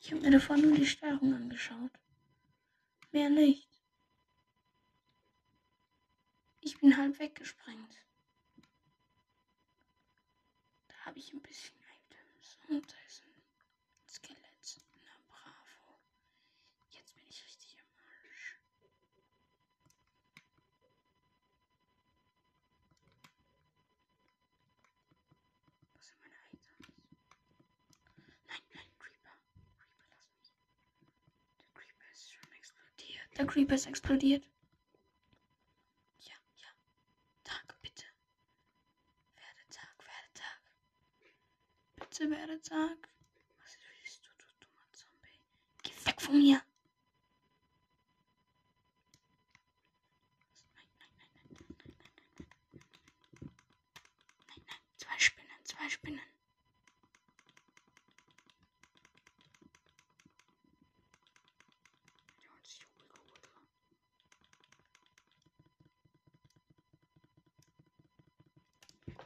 Ich 0.01 0.11
habe 0.11 0.24
mir 0.24 0.32
davon 0.32 0.59
nur 0.59 0.76
die 0.76 0.86
Steuerung 0.86 1.34
angeschaut. 1.36 1.91
Mehr 3.13 3.30
nicht. 3.30 3.69
Ich 6.59 6.78
bin 6.80 6.97
halb 6.97 7.17
weggesprengt. 7.17 8.03
Da 11.03 11.03
habe 11.14 11.20
ich 11.20 11.32
ein 11.32 11.41
bisschen 11.43 11.76
Items. 12.09 12.57
Und 12.70 12.91
da 12.91 12.95
ist 13.05 13.22
ein 13.22 13.43
Skelett. 14.07 14.82
Na 15.05 15.11
bravo. 15.28 15.99
Jetzt 16.89 17.14
bin 17.14 17.24
ich 17.30 17.45
richtig 17.45 17.78
am 17.80 17.86
Arsch. 17.99 18.57
Was 25.93 26.07
sind 26.07 26.20
meine 26.20 26.34
Items? 26.51 26.66
Nein, 28.47 28.64
nein, 28.74 28.89
Creeper. 28.97 29.38
Creeper, 29.78 30.05
lass 30.09 30.34
mich. 30.34 30.51
Der 31.59 31.68
Creeper 31.76 32.11
ist 32.11 32.34
schon 32.34 32.51
explodiert. 32.53 33.38
Der 33.38 33.45
Creeper 33.45 33.76
ist 33.76 33.86
explodiert. 33.86 34.43
Ja, 36.22 36.34
ja. 36.55 36.70
Tag, 37.43 37.76
bitte. 37.84 38.05
Werde 39.36 39.70
Tag, 39.70 39.95
werde 39.99 40.34
Tag. 40.34 40.59
Bitte 42.16 42.30
werde 42.30 42.61
Tag. 42.61 43.09
Was 43.59 43.76
willst 43.89 44.24
du, 44.24 44.30
du 44.38 44.45
dummer 44.59 44.88
Zombie? 44.91 45.39
Geh 45.82 46.05
weg 46.05 46.22
von 46.22 46.38
mir. 46.38 46.61
Nein, 50.76 50.86
nein, 50.99 51.09
nein, 51.18 51.30
nein, 51.34 51.49
nein, 51.49 51.66
nein, 51.66 51.97
nein, 51.97 52.14
nein. 52.14 52.38
Nein, 54.47 54.61
nein, 54.68 54.82
zwei 54.97 55.18
Spinnen, 55.18 55.66
zwei 55.66 55.89
Spinnen. 55.89 56.22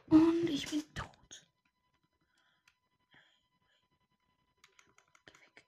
Und 0.06 0.48
ich 0.48 0.66
bin 0.70 0.82
tot. 0.94 1.44
Geh 5.26 5.34
weg. 5.40 5.64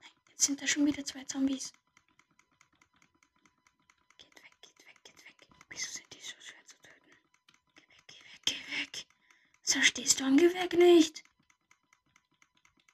Nein, 0.00 0.10
jetzt 0.42 0.46
sind 0.48 0.60
da 0.60 0.66
schon 0.66 0.84
wieder 0.84 1.04
zwei 1.04 1.22
Zombies. 1.22 1.72
Geht 4.18 4.34
weg, 4.34 4.50
geht 4.60 4.78
weg, 4.84 4.96
geht 5.04 5.24
weg. 5.24 5.36
Wieso 5.70 5.88
sind 5.88 6.12
die 6.12 6.18
so 6.18 6.34
schwer 6.40 6.66
zu 6.66 6.74
töten? 6.82 7.12
Geh 7.76 7.84
weg, 7.84 8.02
geh 8.08 8.16
weg, 8.18 8.40
geh 8.44 8.80
weg. 8.80 9.06
So 9.62 9.80
stehst 9.82 10.18
du 10.18 10.24
am 10.24 10.36
Geh 10.36 10.52
weg 10.52 10.72
nicht. 10.76 11.22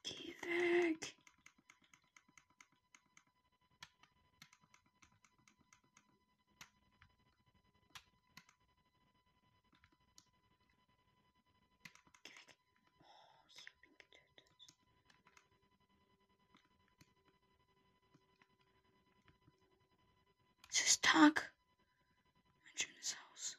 Geh 0.03 0.35
weg. 0.43 1.15
Geh 12.25 12.33
weg. 12.35 12.57
Oh, 13.01 13.43
ich 13.49 13.65
hab 13.67 13.87
ihn 13.87 13.97
getötet. 13.97 14.45
Es 20.71 20.81
ist 20.87 21.03
Tag. 21.03 21.53
Ein 22.65 22.79
schönes 22.79 23.17
Haus. 23.19 23.59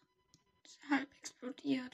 Es 0.64 0.72
ist 0.72 0.90
halb 0.90 1.12
explodiert. 1.18 1.94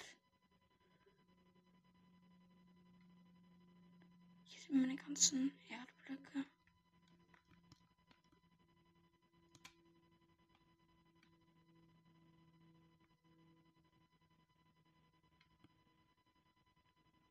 Hier 4.43 4.59
ganzen 5.25 5.51
Erdblöcke. 5.69 6.45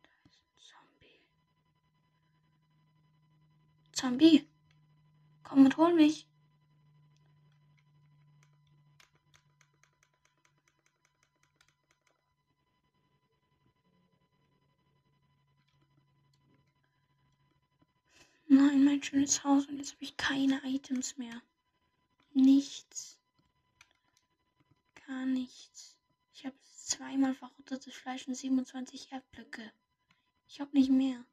Da 0.02 0.10
ist 0.24 0.40
ein 0.40 0.58
Zombie. 0.58 1.20
Zombie. 3.92 4.48
Komm 5.44 5.64
und 5.66 5.76
hol 5.76 5.94
mich. 5.94 6.26
Nein, 18.56 18.84
mein 18.84 19.02
schönes 19.02 19.42
Haus 19.42 19.66
und 19.66 19.78
jetzt 19.78 19.94
habe 19.94 20.04
ich 20.04 20.16
keine 20.16 20.60
Items 20.64 21.16
mehr. 21.16 21.42
Nichts. 22.34 23.18
Gar 25.08 25.26
nichts. 25.26 25.98
Ich 26.32 26.46
habe 26.46 26.54
zweimal 26.62 27.34
verrottetes 27.34 27.92
Fleisch 27.92 28.28
und 28.28 28.36
27 28.36 29.10
Erdblöcke. 29.10 29.72
Ich 30.46 30.60
habe 30.60 30.70
nicht 30.72 30.88
mehr. 30.88 31.24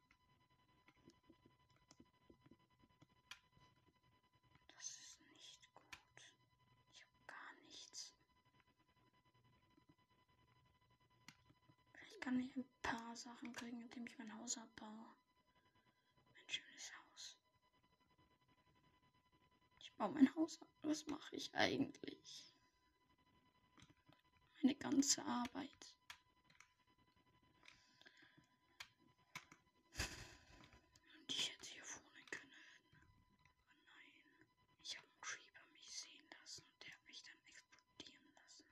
Das 4.76 4.88
ist 4.88 5.20
nicht 5.30 5.72
gut. 5.76 6.22
Ich 6.92 7.02
habe 7.02 7.14
gar 7.28 7.54
nichts. 7.68 8.14
Vielleicht 11.92 12.20
kann 12.20 12.40
ich 12.40 12.56
ein 12.56 12.64
paar 12.82 13.14
Sachen 13.14 13.52
kriegen, 13.52 13.80
indem 13.80 14.08
ich 14.08 14.18
mein 14.18 14.36
Haus 14.38 14.58
abbaue. 14.58 15.06
Baue 20.02 20.14
mein 20.14 20.34
Haus. 20.34 20.58
Was 20.82 21.06
mache 21.06 21.36
ich 21.36 21.54
eigentlich? 21.54 22.52
Meine 24.60 24.74
ganze 24.74 25.24
Arbeit. 25.24 25.94
Und 31.14 31.30
ich 31.30 31.52
hätte 31.52 31.66
hier 31.70 31.82
wohnen 31.82 32.30
können. 32.32 32.50
Nein. 33.86 34.12
Ich 34.82 34.96
habe 34.98 35.06
mich 35.70 35.88
sehen 35.88 36.26
lassen 36.36 36.64
und 36.66 36.82
der 36.82 36.98
mich 37.06 37.22
dann 37.22 37.38
explodieren 37.46 38.34
lassen. 38.34 38.64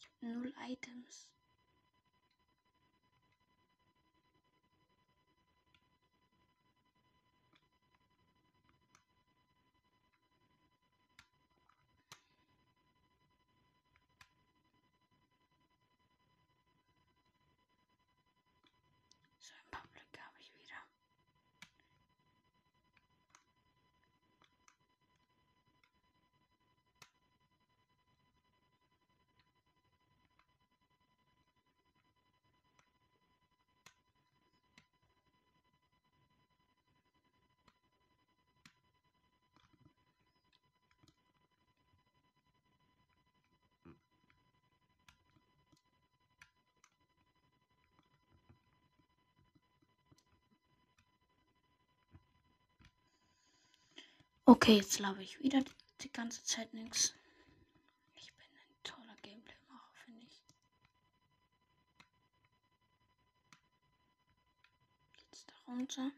Ich 0.00 0.06
habe 0.08 0.26
null 0.26 0.52
Items. 0.68 1.28
So 19.42 19.54
ein 19.54 19.70
paar 19.70 19.82
Blöcke 19.92 20.20
habe 20.22 20.38
ich 20.38 20.52
wieder. 20.54 20.76
Okay, 54.52 54.78
jetzt 54.78 54.96
glaube 54.96 55.22
ich 55.22 55.38
wieder 55.40 55.62
die, 56.00 56.10
ganze 56.12 56.42
Zeit 56.42 56.74
nichts. 56.74 57.14
Ich 58.16 58.32
bin 58.34 58.46
ein 58.46 58.82
toller 58.82 59.14
Gameplay-Macher, 59.22 59.94
finde 60.04 60.26
ich. 60.26 60.42
Geht's 65.12 65.46
da 65.46 65.54
runter? 65.68 66.10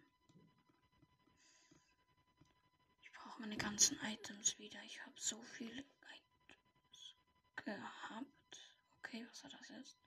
Ich 3.03 3.13
brauche 3.13 3.39
meine 3.41 3.59
ganzen 3.59 3.99
Items 4.03 4.59
wieder. 4.59 4.83
Ich 4.87 5.03
habe 5.03 5.13
so 5.19 5.41
viele 5.43 5.81
Items 5.83 7.15
gehabt. 7.57 8.73
Okay, 8.99 9.27
was 9.29 9.43
war 9.45 9.51
das 9.51 9.69
jetzt? 9.69 9.99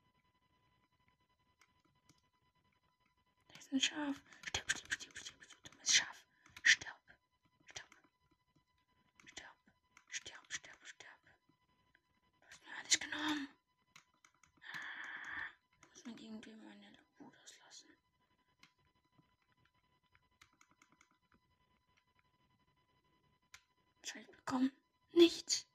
Da 3.49 3.59
ist 3.59 3.71
ein 3.71 3.80
Schaf. 3.82 4.15
Stirb, 4.47 4.71
stirb, 4.71 4.91
stirb, 4.93 5.17
stirb, 5.17 5.36
stirb, 5.43 5.63
dummes 5.63 5.93
Schaf. 5.93 6.26
Stirb. 6.63 6.95
Stirb. 7.67 7.88
Stirb. 9.26 9.55
Stirb, 10.09 10.51
stirb, 10.51 10.86
stirb. 10.86 11.19
Du 12.39 12.47
hast 12.49 12.63
mir 12.63 12.71
alles 12.80 12.99
genommen. 12.99 12.99
Ich 12.99 13.05
muss 15.89 16.05
mir 16.05 16.20
irgendwie 16.20 16.53
meine 16.55 16.91
Wut 17.18 17.34
auslassen. 17.43 17.89
Was 24.01 24.11
habe 24.11 24.22
ich 24.22 24.28
bekommen? 24.38 24.72
Nichts. 25.13 25.66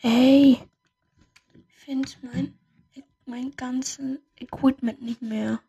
Ey, 0.00 0.56
ich 1.68 1.74
finde 1.74 2.08
mein, 2.22 2.58
mein 3.26 3.47
ganzen 3.58 4.20
Equipment 4.36 5.02
nicht 5.02 5.20
mehr. 5.20 5.60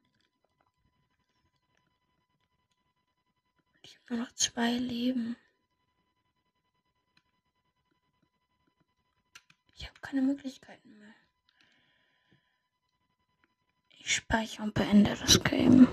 Ich 3.82 3.98
habe 3.98 4.16
nur 4.16 4.26
noch 4.26 4.32
zwei 4.36 4.72
Leben. 4.72 5.36
Ich 9.76 9.88
habe 9.88 10.00
keine 10.02 10.22
Möglichkeiten 10.22 10.98
mehr. 11.00 11.14
Ich 13.98 14.16
speichere 14.16 14.64
und 14.64 14.74
beende 14.76 15.16
das 15.16 15.44
Game. 15.44 15.88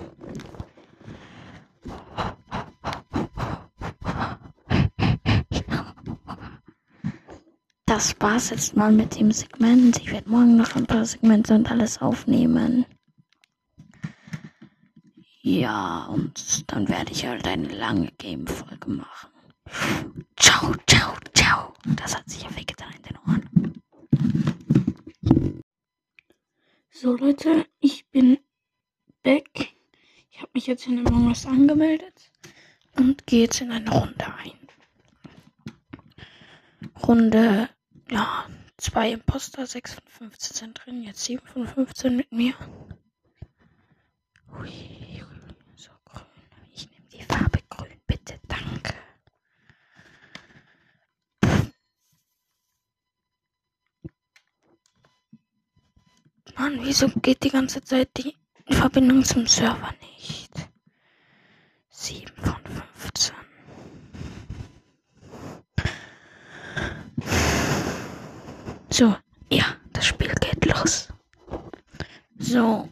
Das 7.97 8.15
war's 8.21 8.51
jetzt 8.51 8.77
mal 8.77 8.93
mit 8.93 9.19
dem 9.19 9.33
Segment. 9.33 9.97
Ich 9.97 10.13
werde 10.13 10.29
morgen 10.29 10.59
noch 10.59 10.77
ein 10.77 10.85
paar 10.85 11.07
Segmente 11.07 11.55
und 11.55 11.71
alles 11.71 12.03
aufnehmen. 12.03 12.85
Ja, 15.41 16.05
und 16.13 16.71
dann 16.71 16.91
werde 16.91 17.13
ich 17.13 17.25
halt 17.25 17.47
eine 17.47 17.69
lange 17.69 18.13
Game-Folge 18.19 18.91
machen. 18.91 19.31
Ciao, 20.39 20.75
ciao, 20.87 21.15
ciao. 21.35 21.73
Das 21.97 22.15
hat 22.15 22.29
sich 22.29 22.43
ja 22.43 22.55
wehgetan 22.55 22.93
in 22.97 23.03
den 23.03 23.17
Ohren. 23.27 23.83
So, 26.91 27.17
Leute, 27.17 27.65
ich 27.81 28.07
bin 28.11 28.37
back. 29.23 29.73
Ich 30.31 30.43
habe 30.43 30.51
mich 30.53 30.67
jetzt 30.67 30.87
in 30.87 30.99
Among 31.07 31.29
Us 31.29 31.47
angemeldet 31.47 32.31
und 32.99 33.27
gehe 33.27 33.45
jetzt 33.45 33.63
in 33.63 33.71
eine 33.71 33.91
Runde 33.91 34.27
ein. 34.27 34.53
Runde, 37.03 37.71
ja, 38.11 38.47
zwei 38.77 39.13
Imposter, 39.13 39.67
6 39.67 39.95
von 39.95 40.03
15 40.31 40.57
sind 40.57 40.81
drin, 40.85 41.03
jetzt 41.03 41.25
7 41.25 41.47
von 41.47 41.67
15 41.67 42.17
mit 42.17 42.33
mir. 42.33 42.55
Grün. 44.49 44.69
Ich 46.75 46.91
nehme 46.91 47.09
die 47.13 47.23
Farbe 47.23 47.61
grün, 47.69 48.01
bitte, 48.07 48.39
danke. 48.49 48.95
Mann, 56.57 56.79
wieso 56.83 57.09
geht 57.09 57.43
die 57.45 57.51
ganze 57.51 57.83
Zeit 57.83 58.11
die 58.17 58.35
Verbindung 58.71 59.25
zum 59.25 59.47
Server 59.47 59.93
nicht? 60.01 60.53
7 61.91 62.35
von 62.37 62.57
15. 62.95 63.46
So, 68.99 69.15
ja, 69.51 69.77
das 69.93 70.07
Spiel 70.07 70.33
geht 70.41 70.65
los. 70.65 71.09
So. 72.39 72.89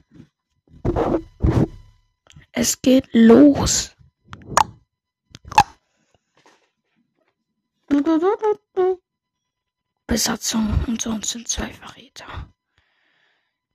Es 2.53 2.83
geht 2.83 3.09
los. 3.15 3.97
Besatzung 10.07 10.85
und 10.87 11.01
sonst 11.01 11.31
sind 11.31 11.49
zwei 11.49 11.73
Verräter. 11.73 12.53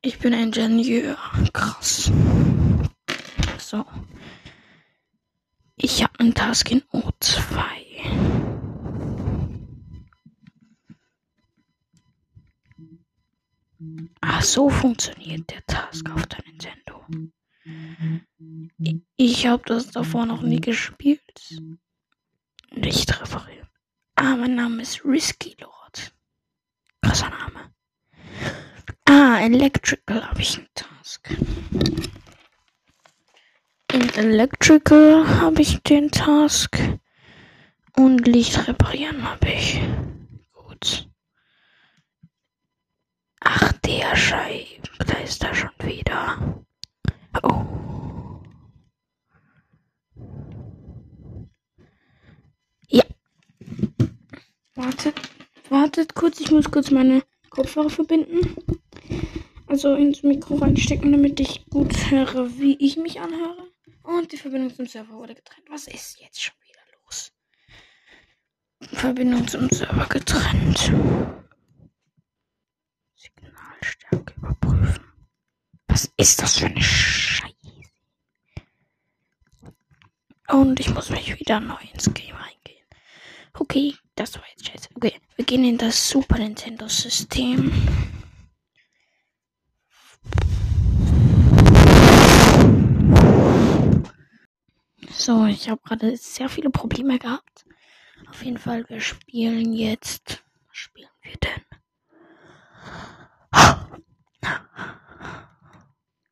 Ich 0.04 0.20
bin 0.20 0.34
Ingenieur. 0.34 1.18
Krass. 1.52 2.12
So. 3.58 3.84
Ich 5.78 6.04
habe 6.04 6.20
einen 6.20 6.36
Task 6.36 6.70
in 6.70 6.84
O2. 6.92 8.39
Ach, 14.22 14.42
so 14.42 14.70
funktioniert 14.70 15.50
der 15.50 15.66
Task 15.66 16.10
auf 16.12 16.26
der 16.28 16.44
Nintendo. 16.46 17.06
Ich 19.18 19.48
habe 19.48 19.64
das 19.66 19.92
davor 19.92 20.26
noch 20.26 20.42
nie 20.42 20.62
gespielt. 20.62 21.60
Nicht 22.72 23.22
referiert. 23.22 23.68
Ah, 24.16 24.36
mein 24.36 24.56
Name 24.56 24.82
ist 24.82 25.04
Risky 25.06 25.56
Lord. 25.60 26.14
Krasser 27.02 27.30
Name. 27.30 27.74
Ah, 29.06 29.40
Electrical 29.42 30.30
habe 30.30 30.42
ich 30.42 30.58
einen 30.58 30.68
Task. 30.76 31.30
In 33.92 34.10
Electrical 34.10 35.28
habe 35.40 35.62
ich 35.62 35.82
den 35.84 36.12
Task. 36.12 36.80
Und 37.96 38.28
Licht 38.28 38.68
reparieren 38.68 39.24
habe 39.30 39.50
ich. 39.50 39.82
Gut. 40.54 41.09
Ach, 43.52 43.74
der 43.80 44.16
Scheib. 44.16 44.88
Da 45.00 45.18
ist 45.18 45.44
er 45.44 45.56
schon 45.56 45.72
wieder. 45.82 46.64
Oh. 47.42 47.66
Ja. 52.90 53.04
Wartet, 54.76 55.16
wartet 55.70 56.14
kurz. 56.14 56.40
Ich 56.40 56.52
muss 56.52 56.70
kurz 56.70 56.92
meine 56.92 57.24
Kopfhörer 57.50 57.90
verbinden. 57.90 58.56
Also 59.66 59.96
ins 59.96 60.22
Mikro 60.22 60.56
reinstecken, 60.58 61.12
damit 61.12 61.40
ich 61.40 61.66
gut 61.72 62.12
höre, 62.12 62.56
wie 62.60 62.78
ich 62.78 62.98
mich 62.98 63.20
anhöre. 63.20 63.68
Und 64.04 64.32
die 64.32 64.38
Verbindung 64.38 64.76
zum 64.76 64.86
Server 64.86 65.14
wurde 65.16 65.34
getrennt. 65.34 65.68
Was 65.72 65.88
ist 65.88 66.20
jetzt 66.20 66.44
schon 66.44 66.56
wieder 66.68 66.82
los? 67.04 67.32
Verbindung 68.94 69.48
zum 69.48 69.68
Server 69.72 70.06
getrennt. 70.06 70.92
Überprüfen. 74.12 75.04
Was 75.88 76.12
ist 76.18 76.42
das 76.42 76.60
für 76.60 76.68
eine 76.68 76.82
Scheiße? 76.82 77.54
Und 80.50 80.80
ich 80.80 80.90
muss 80.94 81.10
mich 81.10 81.40
wieder 81.40 81.60
neu 81.60 81.82
ins 81.94 82.12
Game 82.14 82.36
reingehen. 82.36 82.86
Okay, 83.54 83.96
das 84.16 84.36
war 84.36 84.44
jetzt 84.50 84.68
scheiße. 84.68 84.90
Okay, 84.96 85.14
wir 85.36 85.46
gehen 85.46 85.64
in 85.64 85.78
das 85.78 86.10
Super 86.10 86.38
Nintendo 86.40 86.88
System. 86.88 87.72
So, 95.12 95.46
ich 95.46 95.70
habe 95.70 95.82
gerade 95.84 96.16
sehr 96.18 96.50
viele 96.50 96.70
Probleme 96.70 97.20
gehabt. 97.20 97.66
Auf 98.30 98.44
jeden 98.44 98.58
Fall, 98.58 98.88
wir 98.90 99.02
spielen 99.02 99.74
jetzt. 99.74 100.44
Was 100.68 100.78
spielen 100.78 101.10
wir 101.22 101.36
denn? 101.38 101.62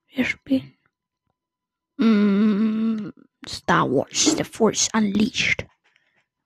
Wir 0.09 0.25
spielen 0.25 0.73
mm, 1.97 3.09
Star 3.47 3.89
Wars, 3.89 4.35
The 4.37 4.43
Force 4.43 4.89
Unleashed. 4.93 5.65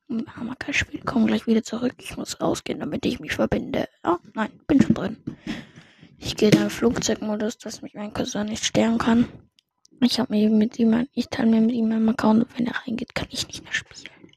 Haben 0.10 0.48
wir 0.48 0.74
Spiel, 0.74 1.02
kommen 1.02 1.28
gleich 1.28 1.48
wieder 1.48 1.64
zurück. 1.64 1.96
Ich 2.00 2.18
muss 2.18 2.42
rausgehen, 2.42 2.80
damit 2.80 3.06
ich 3.06 3.20
mich 3.22 3.34
verbinde. 3.34 3.88
Ah, 4.04 4.18
nein, 4.34 4.52
bin 4.68 4.82
schon 4.82 4.94
drin. 4.94 5.18
Ich 6.18 6.36
gehe 6.36 6.50
in 6.50 6.58
den 6.58 6.70
Flugzeugmodus, 6.70 7.58
dass 7.58 7.82
mich 7.82 7.94
mein 7.94 8.14
Cousin 8.14 8.48
nicht 8.48 8.66
sterben 8.66 8.98
kann. 8.98 9.28
Ich 10.02 10.20
habe 10.20 10.34
mir 10.34 10.50
mit 10.50 10.78
ihm, 10.80 11.08
ich 11.14 11.30
teile 11.30 11.50
mir 11.52 11.62
mit 11.62 11.76
ihm 11.76 11.90
meinen 11.90 12.10
Account 12.10 12.44
und 12.44 12.60
wenn 12.60 12.68
er 12.68 12.76
reingeht, 12.86 13.16
kann 13.16 13.28
ich 13.32 13.48
nicht 13.48 13.64
mehr 13.64 13.74
spielen. 13.74 14.32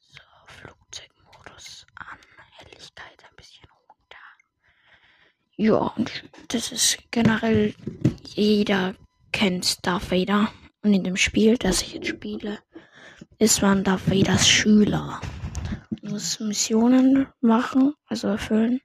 So, 0.00 0.22
Flugzeugmodus 0.46 1.86
an, 1.94 2.18
Helligkeit 2.58 3.24
ein 3.28 3.36
bisschen 3.36 3.68
runter. 3.70 4.24
Ja, 5.56 5.76
und 5.96 6.24
das 6.48 6.72
ist 6.72 6.98
generell, 7.10 7.74
jeder 8.24 8.94
kennt 9.32 9.86
Darth 9.86 10.10
Vader. 10.10 10.52
Und 10.82 10.92
in 10.92 11.04
dem 11.04 11.16
Spiel, 11.16 11.56
das 11.56 11.82
ich 11.82 11.94
jetzt 11.94 12.08
spiele, 12.08 12.58
ist 13.38 13.62
man 13.62 13.84
Darth 13.84 14.10
Vaders 14.10 14.48
Schüler. 14.48 15.20
Man 16.02 16.12
muss 16.12 16.40
Missionen 16.40 17.28
machen, 17.40 17.94
also 18.06 18.28
erfüllen. 18.28 18.80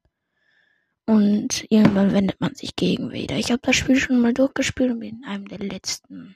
Und 1.06 1.66
irgendwann 1.70 2.14
wendet 2.14 2.40
man 2.40 2.54
sich 2.54 2.76
gegen 2.76 3.12
Vader. 3.12 3.38
Ich 3.38 3.50
habe 3.52 3.62
das 3.64 3.76
Spiel 3.76 3.96
schon 3.96 4.22
mal 4.22 4.34
durchgespielt 4.34 4.92
und 4.92 5.00
bin 5.00 5.18
in 5.18 5.26
einem 5.26 5.48
der 5.48 5.58
letzten 5.58 6.36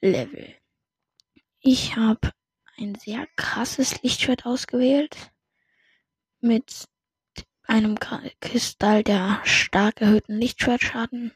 Level. 0.00 0.54
Ich 1.60 1.94
habe 1.94 2.32
ein 2.76 2.96
sehr 2.96 3.28
krasses 3.36 4.02
Lichtschwert 4.02 4.44
ausgewählt. 4.44 5.16
Mit 6.40 6.88
einem 7.66 7.98
Kristall, 8.40 9.02
der 9.02 9.40
stark 9.44 10.00
erhöhten 10.00 10.38
Lichtschwertschaden 10.38 11.32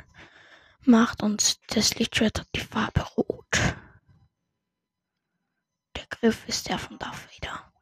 macht. 0.82 1.22
Und 1.22 1.58
das 1.74 1.94
Lichtschwert 1.96 2.40
hat 2.40 2.48
die 2.54 2.60
Farbe 2.60 3.00
Rot. 3.16 3.74
Der 5.96 6.06
Griff 6.10 6.46
ist 6.46 6.68
der 6.68 6.78
von 6.78 6.98
Darth 6.98 7.16
Vader. 7.16 7.72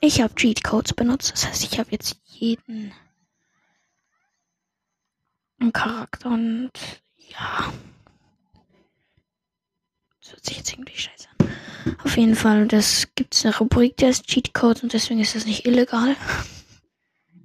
Ich 0.00 0.22
habe 0.22 0.34
Cheatcodes 0.34 0.94
benutzt, 0.94 1.32
das 1.32 1.46
heißt, 1.46 1.62
ich 1.64 1.78
habe 1.78 1.90
jetzt 1.90 2.16
jeden 2.24 2.92
Charakter 5.74 6.30
und 6.30 6.70
ja. 7.18 7.70
Das 10.20 10.32
hört 10.32 10.44
sich 10.44 10.56
jetzt 10.56 10.72
irgendwie 10.72 10.96
scheiße 10.96 11.28
an. 11.38 11.96
Auf 12.02 12.16
jeden 12.16 12.34
Fall, 12.34 12.66
das 12.66 13.08
gibt 13.14 13.34
es 13.34 13.44
eine 13.44 13.56
Rubrik, 13.56 13.98
der 13.98 14.08
ist 14.08 14.26
Cheatcode 14.26 14.82
und 14.82 14.94
deswegen 14.94 15.20
ist 15.20 15.34
das 15.34 15.44
nicht 15.44 15.66
illegal. 15.66 16.16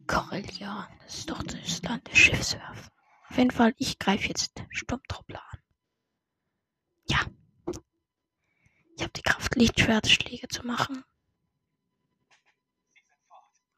Corellia, 0.07 0.87
das 1.03 1.19
ist 1.19 1.29
doch 1.29 1.41
das 1.43 1.81
Land 1.83 2.07
der 2.07 2.15
Schiffswerfen. 2.15 2.91
Auf 3.29 3.37
jeden 3.37 3.51
Fall, 3.51 3.73
ich 3.77 3.99
greife 3.99 4.27
jetzt 4.27 4.61
Sturmtruppler 4.69 5.41
an. 5.51 5.59
Ja. 7.09 7.19
Ich 8.95 9.03
habe 9.03 9.13
die 9.13 9.21
Kraft, 9.21 9.55
Lichtschwertschläge 9.55 10.47
zu 10.47 10.65
machen. 10.65 11.03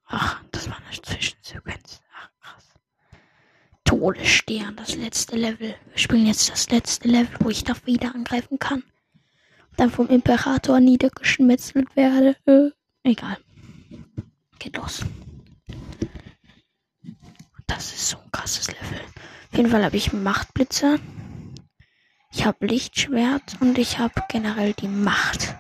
Ach, 0.05 0.41
das 0.51 0.69
war 0.69 0.77
eine 0.77 1.01
Zwischensequenz. 1.01 2.01
Ach, 2.13 2.29
krass. 2.39 2.65
Todesstern, 3.83 4.75
das 4.75 4.95
letzte 4.95 5.35
Level. 5.35 5.75
Wir 5.89 5.97
spielen 5.97 6.27
jetzt 6.27 6.49
das 6.49 6.69
letzte 6.69 7.07
Level, 7.07 7.35
wo 7.39 7.49
ich 7.49 7.63
da 7.63 7.73
wieder 7.85 8.13
angreifen 8.13 8.59
kann. 8.59 8.83
Dann 9.75 9.89
vom 9.89 10.07
Imperator 10.07 10.79
niedergeschmetzelt 10.79 11.95
werde. 11.95 12.35
Äh, 12.45 12.71
egal. 13.03 13.37
Geht 14.59 14.77
los. 14.77 15.01
Das 17.67 17.93
ist 17.93 18.09
so 18.09 18.17
ein 18.17 18.31
krasses 18.31 18.67
Level. 18.67 19.01
Auf 19.51 19.57
jeden 19.57 19.69
Fall 19.69 19.85
habe 19.85 19.97
ich 19.97 20.13
Machtblitze. 20.13 20.99
Ich 22.31 22.45
habe 22.45 22.65
Lichtschwert 22.65 23.57
und 23.61 23.77
ich 23.77 23.99
habe 23.99 24.23
generell 24.29 24.73
die 24.73 24.87
Macht. 24.87 25.55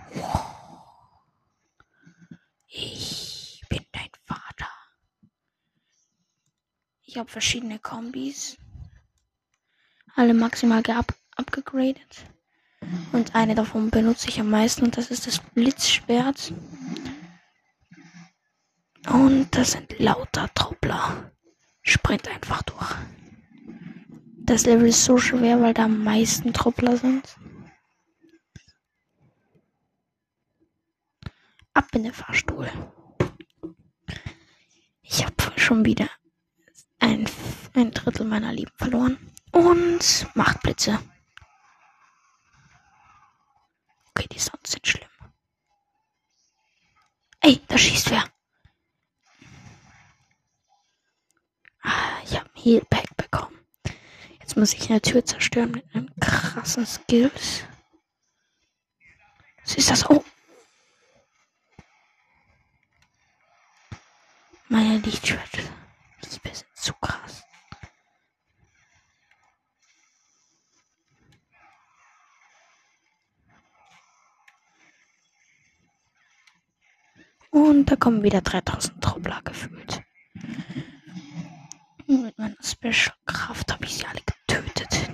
Ich 2.67 3.37
Ich 7.17 7.19
habe 7.19 7.31
verschiedene 7.31 7.79
Kombis. 7.79 8.57
Alle 10.15 10.35
maximal 10.35 10.83
abgegradet. 11.35 12.25
Und 13.11 13.33
eine 13.33 13.55
davon 13.55 13.89
benutze 13.89 14.29
ich 14.29 14.39
am 14.39 14.51
meisten 14.51 14.83
und 14.83 14.97
das 14.97 15.09
ist 15.09 15.25
das 15.25 15.39
Blitzschwert. 15.39 16.53
Und 19.09 19.47
das 19.55 19.71
sind 19.71 19.97
lauter 19.97 20.53
Troppler. 20.53 21.31
Sprint 21.87 22.27
einfach 22.27 22.63
durch. 22.63 22.95
Das 24.39 24.65
Level 24.65 24.87
ist 24.87 25.05
so 25.05 25.17
schwer, 25.17 25.61
weil 25.61 25.73
da 25.73 25.85
am 25.85 26.03
meisten 26.03 26.53
Troppler 26.53 26.97
sind. 26.97 27.35
Ab 31.73 31.87
in 31.93 32.03
den 32.03 32.13
Fahrstuhl. 32.13 32.69
Ich 35.01 35.23
habe 35.25 35.35
schon 35.55 35.85
wieder 35.85 36.09
ein, 36.99 37.29
ein 37.73 37.91
Drittel 37.91 38.25
meiner 38.25 38.51
Lieben 38.51 38.71
verloren. 38.75 39.17
Und 39.51 40.27
Machtblitze. 40.35 40.99
Okay, 44.09 44.27
die 44.31 44.39
Sounds 44.39 44.71
sind 44.71 44.85
schlimm. 44.85 45.09
Ey, 47.41 47.61
da 47.67 47.77
schießt 47.77 48.11
wer. 48.11 48.23
Ah, 51.81 52.19
ich 52.25 52.37
habe 52.37 52.49
ein 52.55 52.56
Heal 52.67 52.83
Pack 52.89 53.15
bekommen. 53.15 53.57
Jetzt 54.41 54.57
muss 54.57 54.73
ich 54.73 54.89
eine 54.89 55.01
Tür 55.01 55.23
zerstören 55.23 55.71
mit 55.71 55.85
einem 55.95 56.09
krassen 56.19 56.85
Skills. 56.85 57.63
Was 59.63 59.75
ist 59.75 59.89
das? 59.89 60.09
Oh. 60.09 60.21
Meine 64.67 64.97
Lichtschwert. 64.97 65.49
Liebe 65.53 66.53
sind 66.53 66.67
zu 66.75 66.91
krass. 66.95 67.41
Und 77.49 77.85
da 77.85 77.95
kommen 77.95 78.23
wieder 78.23 78.41
3000 78.41 79.01
Truppler 79.01 79.41
gefühlt. 79.45 80.03
Und 82.07 82.23
mit 82.23 82.37
meiner 82.37 82.55
Special-Kraft 82.61 83.71
habe 83.73 83.85
ich 83.85 83.97
sie 83.97 84.05
alle 84.05 84.21
getötet. 84.21 85.09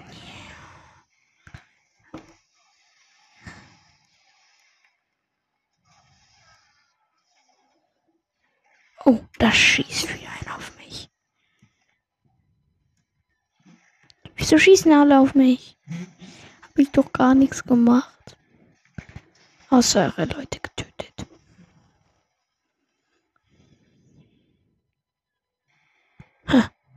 Oh, 9.06 9.20
da 9.38 9.52
schießt 9.52 10.14
wieder 10.14 10.30
einer 10.42 10.56
auf 10.56 10.78
mich. 10.78 11.10
Wieso 14.36 14.58
schießen 14.58 14.92
alle 14.94 15.20
auf 15.20 15.36
mich? 15.36 15.78
Hab 16.62 16.78
ich 16.80 16.90
doch 16.92 17.12
gar 17.12 17.36
nichts 17.36 17.64
gemacht. 17.64 18.38
Außer 19.70 20.14
eure 20.18 20.26
Leute 20.26 20.60
getötet. 20.60 21.26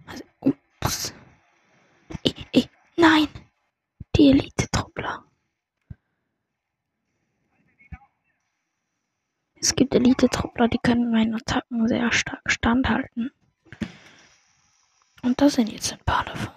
Also, 0.07 0.25
ups. 0.41 1.13
Ich, 2.23 2.47
ich, 2.53 2.69
nein! 3.07 3.29
Die 4.17 4.31
Elite-Truppler. 4.31 5.25
Es 9.61 9.75
gibt 9.75 9.95
Elite-Truppler, 9.95 10.69
die 10.69 10.79
können 10.83 11.11
meinen 11.11 11.35
Attacken 11.35 11.87
sehr 11.89 12.11
stark 12.13 12.51
standhalten. 12.51 13.31
Und 15.23 15.41
da 15.41 15.49
sind 15.49 15.71
jetzt 15.71 15.93
ein 15.93 15.99
paar 16.05 16.25
davon. 16.25 16.53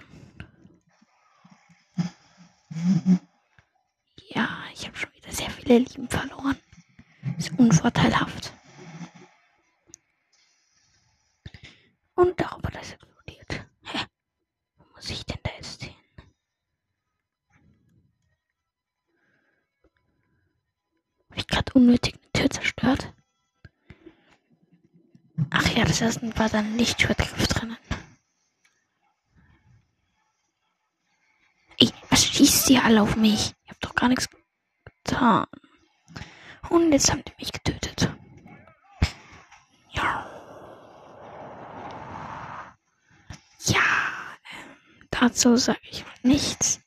Ja, 4.30 4.48
ich 4.74 4.86
habe 4.88 4.98
schon 4.98 5.14
wieder 5.14 5.32
sehr 5.32 5.50
viele 5.50 5.80
Lieben 5.80 6.08
verloren. 6.08 6.58
Ist 7.38 7.52
unvorteilhaft. 7.58 8.54
Und 12.16 12.40
der 12.40 12.50
Roboter 12.52 12.82
ist 12.82 12.94
explodiert. 12.94 13.66
Hä? 13.84 14.06
Wo 14.78 14.86
muss 14.96 15.10
ich 15.10 15.26
denn 15.26 15.40
da 15.44 15.52
jetzt 15.56 15.84
hin? 15.84 15.94
Habe 21.29 21.29
ich 21.40 21.48
gerade 21.48 21.74
unnötig 21.74 22.16
eine 22.16 22.32
Tür 22.34 22.50
zerstört? 22.50 23.14
Ach 25.50 25.70
ja, 25.76 25.86
das 25.86 26.02
erste 26.02 26.38
war 26.38 26.50
dann 26.50 26.78
Lichtschwertgriff 26.78 27.48
drinnen. 27.48 27.78
Was 32.10 32.26
schießt 32.26 32.70
ihr 32.72 32.84
alle 32.84 33.02
auf 33.02 33.16
mich? 33.16 33.54
Ich 33.64 33.70
hab 33.70 33.80
doch 33.82 33.96
gar 33.96 34.10
nichts 34.10 34.28
getan. 35.06 35.46
Und 36.70 36.92
jetzt 36.92 37.12
haben 37.12 37.24
die 37.24 37.34
mich 37.40 37.52
getötet. 37.52 38.12
Ja. 39.92 40.26
Ja, 43.66 43.82
ähm, 44.52 45.08
dazu 45.12 45.56
sage 45.56 45.80
ich 45.90 46.04
mal 46.04 46.14
nichts. 46.24 46.82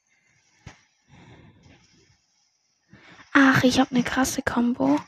Ach, 3.33 3.63
ich 3.65 3.81
habe 3.81 3.91
eine 3.95 4.05
krasse 4.05 4.43
Combo. 4.43 5.01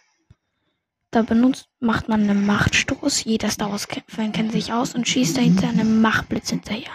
Da 1.11 1.23
benutzt, 1.23 1.69
macht 1.79 2.09
man 2.09 2.23
einen 2.23 2.47
Machtstoß. 2.47 3.25
Jeder 3.25 3.51
Star 3.51 3.71
Wars-Fan 3.71 4.33
kennt 4.33 4.53
sich 4.53 4.73
aus 4.73 4.95
und 4.95 5.07
schießt 5.07 5.37
dahinter 5.37 5.69
einen 5.69 6.01
Machtblitz 6.01 6.51
hinterher. 6.51 6.93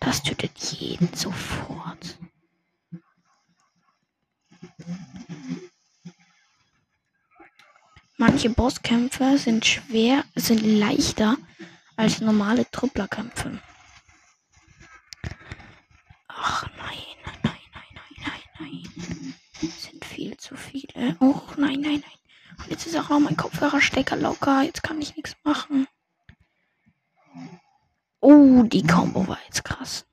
Das 0.00 0.22
tötet 0.22 0.56
jeden 0.58 1.12
sofort. 1.14 2.18
Manche 8.18 8.50
Bosskämpfe 8.50 9.36
sind 9.36 9.66
schwer, 9.66 10.24
sind 10.34 10.62
leichter 10.62 11.36
als 11.96 12.20
normale 12.20 12.70
Trupplerkämpfe. 12.70 13.60
Ach 16.28 16.66
nein, 16.76 16.96
nein, 17.24 17.38
nein, 17.42 17.60
nein, 17.74 18.42
nein, 18.58 18.84
nein. 18.98 19.15
Sind 19.60 20.04
viel 20.04 20.36
zu 20.36 20.54
viele. 20.56 21.16
Oh 21.20 21.40
nein, 21.56 21.80
nein, 21.80 22.02
nein. 22.02 22.58
Und 22.58 22.70
jetzt 22.70 22.86
ist 22.86 22.96
auch 22.96 23.08
noch 23.08 23.20
mein 23.20 23.36
Kopfhörerstecker 23.36 24.16
locker. 24.16 24.62
Jetzt 24.62 24.82
kann 24.82 25.00
ich 25.00 25.16
nichts 25.16 25.36
machen. 25.44 25.86
Oh, 28.20 28.62
die 28.64 28.82
Combo 28.82 29.26
war 29.28 29.38
jetzt 29.46 29.64
krass. 29.64 30.06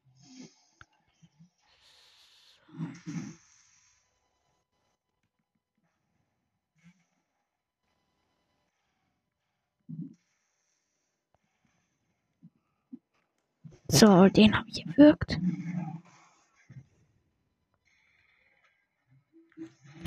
So, 13.89 14.27
den 14.27 14.57
habe 14.57 14.69
ich 14.69 14.83
gewürgt. 14.85 15.39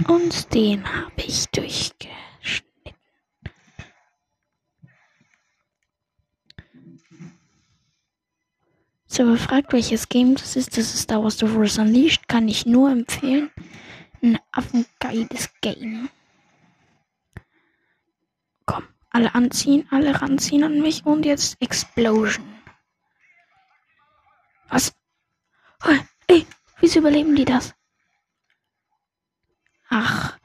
Und 0.05 0.53
den 0.55 0.85
habe 0.87 1.23
ich 1.23 1.47
durchgeschnitten. 1.49 2.13
So, 9.07 9.25
gefragt, 9.25 9.73
welches 9.73 10.09
Game 10.09 10.35
das 10.35 10.57
ist. 10.57 10.77
Das 10.77 10.93
ist 10.93 11.03
Star 11.03 11.23
Wars 11.23 11.39
The 11.39 11.47
Force 11.47 11.79
Unleashed. 11.79 12.29
Kann 12.29 12.49
ich 12.49 12.67
nur 12.67 12.91
empfehlen. 12.91 13.51
Ein 14.23 14.39
affengeiles 14.53 15.49
Game. 15.63 16.11
Komm, 18.67 18.87
alle 19.11 19.35
anziehen, 19.35 19.87
alle 19.91 20.21
ranziehen 20.21 20.65
an 20.65 20.83
mich 20.83 21.07
und 21.07 21.25
jetzt 21.25 21.57
Explosion. 21.63 22.45
Was? 24.69 24.93
Oh, 25.87 25.97
ey, 26.27 26.47
wieso 26.81 26.99
überleben 26.99 27.35
die 27.37 27.45
das? 27.45 27.75
Ach, 29.89 30.39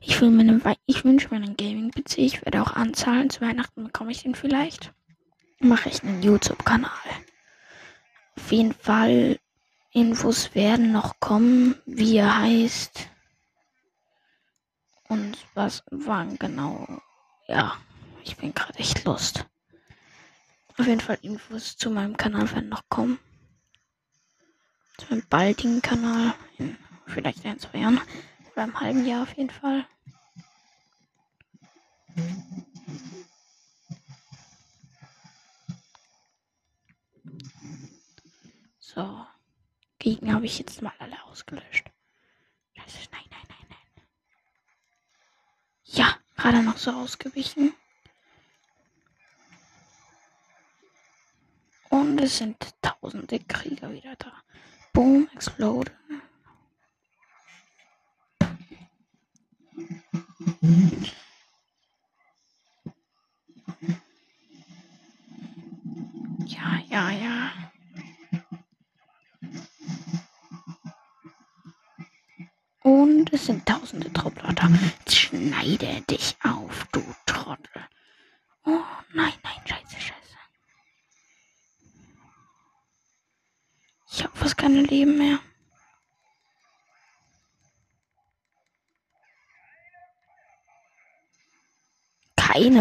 ich, 0.00 0.20
will 0.20 0.30
mir 0.30 0.42
einen, 0.42 0.62
ich 0.86 1.04
wünsche 1.04 1.28
mir 1.30 1.36
einen 1.36 1.56
Gaming-PC. 1.56 2.18
Ich 2.18 2.44
werde 2.44 2.62
auch 2.62 2.72
anzahlen. 2.72 3.30
Zu 3.30 3.40
Weihnachten 3.40 3.84
bekomme 3.84 4.12
ich 4.12 4.22
den 4.22 4.34
vielleicht. 4.34 4.92
Mache 5.60 5.88
ich 5.88 6.02
einen 6.02 6.22
YouTube-Kanal. 6.22 6.90
Auf 8.36 8.52
jeden 8.52 8.74
Fall, 8.74 9.38
Infos 9.92 10.54
werden 10.54 10.92
noch 10.92 11.20
kommen, 11.20 11.76
wie 11.86 12.16
er 12.16 12.38
heißt. 12.38 13.08
Und 15.08 15.36
was 15.54 15.84
wann 15.90 16.38
genau. 16.38 16.86
Ja, 17.46 17.76
ich 18.24 18.36
bin 18.36 18.54
gerade 18.54 18.78
echt 18.78 19.04
lust. 19.04 19.46
Auf 20.76 20.86
jeden 20.86 21.00
Fall 21.00 21.18
Infos 21.22 21.76
zu 21.76 21.90
meinem 21.90 22.16
Kanal 22.16 22.50
werden 22.50 22.68
noch 22.68 22.82
kommen 22.88 23.18
zu 24.98 25.10
einem 25.10 25.22
baldigen 25.28 25.82
Kanal. 25.82 26.34
In 26.58 26.76
vielleicht 27.06 27.44
ein, 27.44 27.58
zwei 27.58 27.78
Jahren. 27.78 28.00
Einem 28.56 28.78
halben 28.80 29.04
Jahr 29.06 29.22
auf 29.22 29.36
jeden 29.36 29.50
Fall. 29.50 29.86
So. 38.78 39.26
Gegner 39.98 40.34
habe 40.34 40.44
ich 40.46 40.58
jetzt 40.58 40.82
mal 40.82 40.92
alle 40.98 41.16
ausgelöscht. 41.24 41.90
Scheiße, 42.76 43.08
nein, 43.10 43.22
nein, 43.30 43.40
nein, 43.48 43.66
nein. 43.70 44.04
Ja, 45.84 46.18
gerade 46.36 46.62
noch 46.62 46.76
so 46.76 46.90
ausgewichen. 46.90 47.72
Und 51.88 52.20
es 52.20 52.36
sind 52.36 52.74
tausende 52.82 53.38
Krieger 53.40 53.90
wieder 53.92 54.14
da. 54.16 54.32
Boom, 54.92 55.26
explode. 55.34 55.90
Ja, 66.46 66.80
ja, 66.88 67.10
ja. 67.10 67.50
Und 72.82 73.30
es 73.32 73.44
sind 73.44 73.66
tausende 73.66 74.10
da. 74.54 74.70
schneide 75.10 76.00
dich 76.08 76.34
auf, 76.42 76.86
du 76.92 77.02
Trottel. 77.26 77.86
Oh, 78.64 78.80
nein, 79.12 79.34
nein, 79.42 79.66
scheiße, 79.66 80.00
scheiße. 80.00 80.36
Ich 84.10 84.24
habe 84.24 84.34
fast 84.34 84.56
keine 84.56 84.80
Leben 84.80 85.18
mehr. 85.18 85.40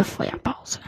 Feuerpause. 0.06 0.80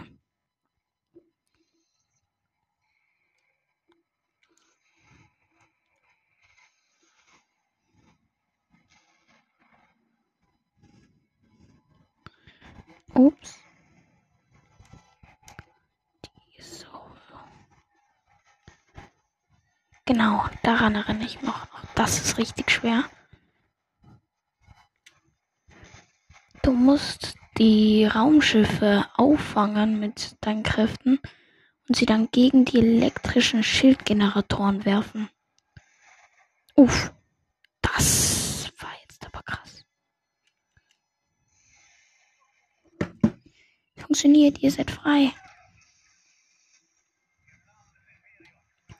Ups. 13.14 13.60
Genau, 20.06 20.46
daran 20.62 20.96
erinnere 20.96 21.26
ich 21.26 21.42
mich 21.42 21.42
noch. 21.42 21.68
Das 21.96 22.20
ist 22.20 22.38
richtig 22.38 22.70
schwer. 22.70 23.04
Du 26.62 26.72
musst 26.72 27.36
die 27.58 28.06
Raumschiffe 28.06 29.06
auffangen 29.16 30.00
mit 30.00 30.36
deinen 30.42 30.64
Kräften 30.64 31.20
und 31.88 31.96
sie 31.96 32.06
dann 32.06 32.30
gegen 32.32 32.66
die 32.66 32.80
elektrischen 32.80 33.64
Schildgeneratoren 33.64 34.86
werfen. 34.86 35.30
Uff, 36.76 37.14
das 37.82 38.72
war 38.80 38.92
jetzt 39.08 39.26
aber 39.26 39.44
krass. 39.44 39.86
Funktioniert, 43.96 44.60
ihr 44.60 44.72
seid 44.72 44.92
frei. 44.92 45.32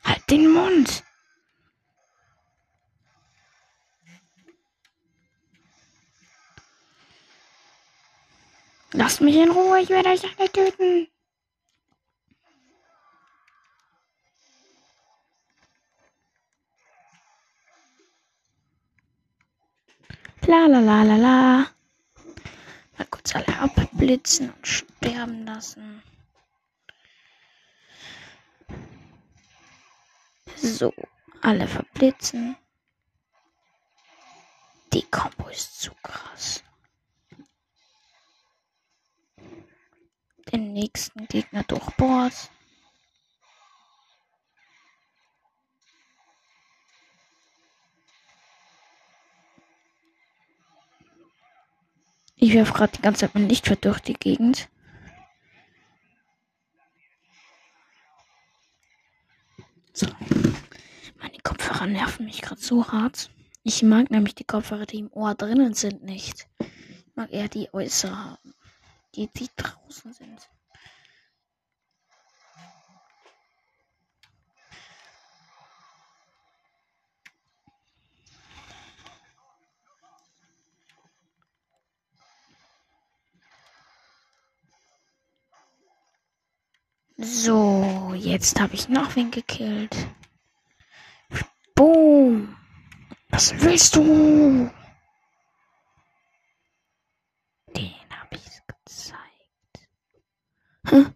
Halt 0.04 0.30
den 0.30 0.52
Mund! 0.52 1.04
Lasst 8.98 9.20
mich 9.20 9.36
in 9.36 9.52
Ruhe, 9.52 9.82
ich 9.82 9.90
werde 9.90 10.10
euch 10.10 10.24
alle 10.24 10.50
töten. 10.50 11.08
La 20.48 20.68
la 20.68 20.80
la 20.80 21.04
la 21.04 21.18
la. 21.18 21.68
Mal 22.98 23.08
kurz 23.10 23.36
alle 23.36 23.60
abblitzen 23.60 24.54
und 24.54 24.66
sterben 24.66 25.46
lassen. 25.46 26.02
So, 30.56 30.94
alle 31.42 31.68
verblitzen. 31.68 32.56
Die 34.94 35.04
Kombo 35.12 35.50
ist 35.50 35.82
zu 35.82 35.92
krass. 36.02 36.64
Den 40.52 40.74
nächsten 40.74 41.28
Gegner 41.28 41.64
durchbohrt. 41.64 42.50
Ich 52.38 52.54
werfe 52.54 52.74
gerade 52.74 52.92
die 52.96 53.02
ganze 53.02 53.22
Zeit 53.22 53.34
mein 53.34 53.50
Lichtschwert 53.50 53.86
durch 53.86 54.00
die 54.02 54.14
Gegend. 54.14 54.70
So. 59.94 60.08
Meine 61.20 61.38
Kopfhörer 61.42 61.88
nerven 61.88 62.26
mich 62.26 62.42
gerade 62.42 62.62
so 62.62 62.88
hart. 62.92 63.32
Ich 63.64 63.82
mag 63.82 64.12
nämlich 64.12 64.36
die 64.36 64.44
Kopfhörer, 64.44 64.86
die 64.86 65.00
im 65.00 65.12
Ohr 65.14 65.34
drinnen 65.34 65.74
sind, 65.74 66.04
nicht. 66.04 66.48
Ich 66.60 67.16
mag 67.16 67.32
eher 67.32 67.48
die 67.48 67.74
äußere 67.74 68.16
haben. 68.16 68.54
Die, 69.16 69.28
die 69.28 69.50
draußen 69.56 70.12
sind. 70.14 70.50
So, 87.18 88.14
jetzt 88.18 88.60
habe 88.60 88.76
ich 88.76 88.90
noch 88.90 89.16
wen 89.16 89.32
gekillt. 89.32 89.96
Boom. 91.74 92.58
Was 93.30 93.58
willst 93.62 93.96
du? 93.96 94.70
Den 97.76 97.94
habe 98.10 98.36
ich 98.36 98.65
gezeigt. 98.86 99.90
Hm? 100.88 101.16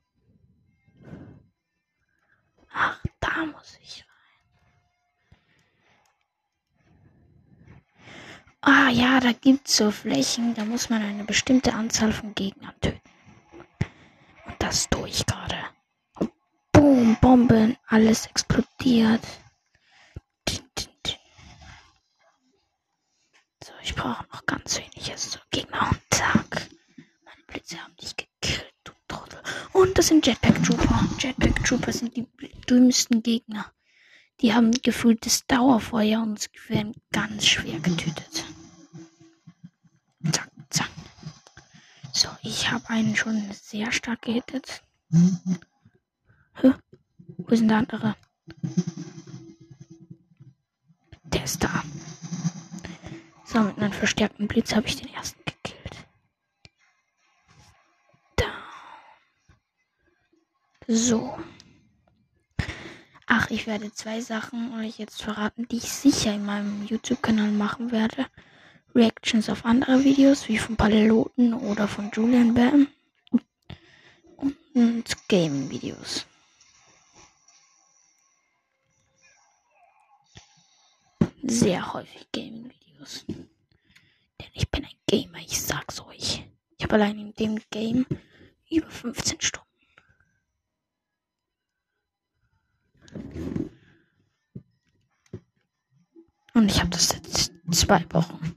Ach, 2.73 3.03
da 3.19 3.45
muss 3.45 3.77
ich 3.81 4.03
rein. 4.03 5.39
Ah 8.61 8.89
ja, 8.89 9.19
da 9.19 9.31
gibt's 9.31 9.77
so 9.77 9.91
Flächen, 9.91 10.53
da 10.55 10.65
muss 10.65 10.89
man 10.89 11.01
eine 11.01 11.23
bestimmte 11.23 11.73
Anzahl 11.73 12.11
von 12.11 12.33
Gegnern 12.35 12.73
töten. 12.81 12.99
Und 14.45 14.55
das 14.59 14.89
tue 14.89 15.07
ich 15.09 15.25
gerade. 15.25 15.57
Boom, 16.71 17.17
Bomben, 17.21 17.77
alles 17.87 18.25
explodiert. 18.27 19.25
So, 23.61 23.73
ich 23.81 23.93
brauche 23.95 24.25
noch 24.31 24.45
ganz 24.45 24.77
wenig 24.77 25.13
so 25.17 25.39
Gegner 25.51 25.89
und 25.91 26.01
zack. 26.11 26.69
Blitze 27.49 27.77
haben 27.81 27.95
dich 27.97 28.15
gekillt, 28.15 28.73
du 28.83 28.91
Trottel. 29.07 29.39
Und 29.73 29.97
das 29.97 30.07
sind 30.07 30.25
Jetpack 30.25 30.63
Trooper. 30.63 31.07
Jetpack 31.19 31.63
Trooper 31.65 31.91
sind 31.91 32.15
die 32.15 32.27
dümmsten 32.69 33.23
Gegner. 33.23 33.65
Die 34.41 34.53
haben 34.53 34.71
gefühltes 34.71 35.45
Dauerfeuer 35.47 36.21
und 36.21 36.49
werden 36.69 36.93
ganz 37.11 37.45
schwer 37.45 37.79
getötet. 37.79 38.45
Zack, 40.31 40.49
zack. 40.69 40.89
So, 42.13 42.29
ich 42.43 42.71
habe 42.71 42.89
einen 42.89 43.15
schon 43.15 43.51
sehr 43.51 43.91
stark 43.91 44.21
gehittet. 44.21 44.83
Hä? 46.55 46.73
Wo 47.37 47.55
denn 47.55 47.67
der 47.67 47.77
andere? 47.77 48.15
Der 51.23 51.43
ist 51.43 51.63
da. 51.63 51.83
So, 53.45 53.59
mit 53.61 53.77
einem 53.77 53.91
verstärkten 53.91 54.47
Blitz 54.47 54.75
habe 54.75 54.87
ich 54.87 54.95
den 54.95 55.13
ersten 55.13 55.39
gekillt. 55.45 55.58
So. 60.91 61.37
Ach, 63.27 63.51
ich 63.51 63.67
werde 63.67 63.93
zwei 63.93 64.21
Sachen 64.21 64.73
euch 64.79 64.97
jetzt 64.97 65.21
verraten, 65.21 65.67
die 65.67 65.77
ich 65.77 65.91
sicher 65.91 66.33
in 66.33 66.43
meinem 66.43 66.83
YouTube-Kanal 66.83 67.51
machen 67.51 67.91
werde. 67.91 68.25
Reactions 68.95 69.51
auf 69.51 69.65
andere 69.65 70.03
Videos, 70.03 70.47
wie 70.47 70.57
von 70.57 70.75
Paleloten 70.77 71.53
oder 71.53 71.87
von 71.87 72.09
Julian 72.11 72.55
Bam. 72.55 72.87
Und 74.73 75.27
Gaming-Videos. 75.27 76.25
Sehr 81.43 81.93
häufig 81.93 82.31
Gaming-Videos. 82.33 83.25
Denn 83.27 84.51
ich 84.53 84.67
bin 84.71 84.85
ein 84.85 84.97
Gamer, 85.05 85.37
ich 85.37 85.61
sag's 85.61 86.01
euch. 86.01 86.47
Ich 86.79 86.83
habe 86.83 86.95
allein 86.95 87.19
in 87.19 87.35
dem 87.35 87.59
Game 87.69 88.07
über 88.71 88.89
15 88.89 89.39
Stunden. 89.39 89.68
Und 96.53 96.69
ich 96.69 96.79
habe 96.79 96.89
das 96.89 97.13
jetzt 97.13 97.51
zwei 97.71 98.05
Wochen. 98.11 98.55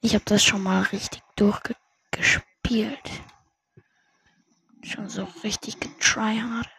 Ich 0.00 0.14
habe 0.14 0.24
das 0.24 0.44
schon 0.44 0.62
mal 0.62 0.82
richtig 0.82 1.22
durchgespielt. 1.36 3.10
Schon 4.82 5.08
so 5.08 5.24
richtig 5.42 5.80
getryhardet. 5.80 6.70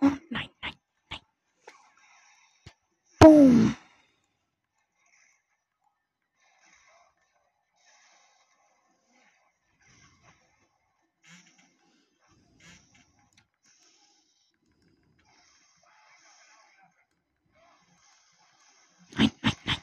Und 0.00 0.20
nein, 0.30 0.48
nein, 0.62 0.74
nein. 1.10 1.20
Boom. 3.18 3.76
Nein, 19.18 19.30
nein, 19.42 19.52
nein. 19.66 19.76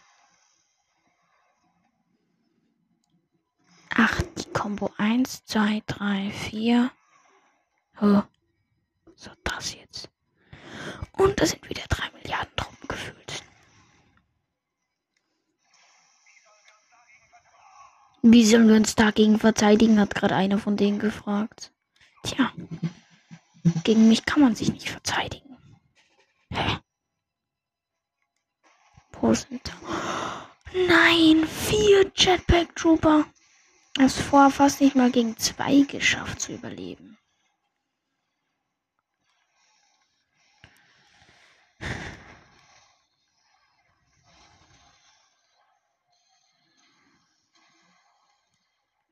Ach, 3.92 4.22
die 4.38 4.46
1, 5.30 5.46
2, 5.46 5.84
3, 5.86 6.32
4. 6.32 6.92
Oh. 8.02 8.24
So, 9.16 9.30
das 9.44 9.76
jetzt. 9.76 10.10
Und 11.12 11.40
da 11.40 11.46
sind 11.46 11.70
wieder 11.70 11.84
3 11.88 12.10
Milliarden 12.18 12.56
Truppen 12.56 12.88
gefühlt. 12.88 13.44
Wie 18.24 18.44
sollen 18.44 18.70
wir 18.70 18.76
uns 18.76 18.96
dagegen 18.96 19.38
verteidigen, 19.38 20.00
hat 20.00 20.16
gerade 20.16 20.36
einer 20.36 20.58
von 20.58 20.78
denen 20.78 20.98
gefragt. 20.98 21.72
Tja, 22.24 22.52
gegen 23.84 24.08
mich 24.10 24.26
kann 24.26 24.42
man 24.42 24.56
sich 24.56 24.72
nicht 24.74 24.90
verteidigen. 24.90 25.58
Hä? 26.50 26.80
Wo 29.22 29.36
sind? 29.36 29.72
Nein, 30.74 31.46
vier 31.46 32.12
Jetpack 32.16 32.76
Trooper. 32.76 33.26
Es 34.02 34.18
vorher 34.18 34.50
fast 34.50 34.80
nicht 34.80 34.96
mal 34.96 35.12
gegen 35.12 35.36
zwei 35.36 35.82
geschafft 35.82 36.40
zu 36.40 36.54
überleben. 36.54 37.18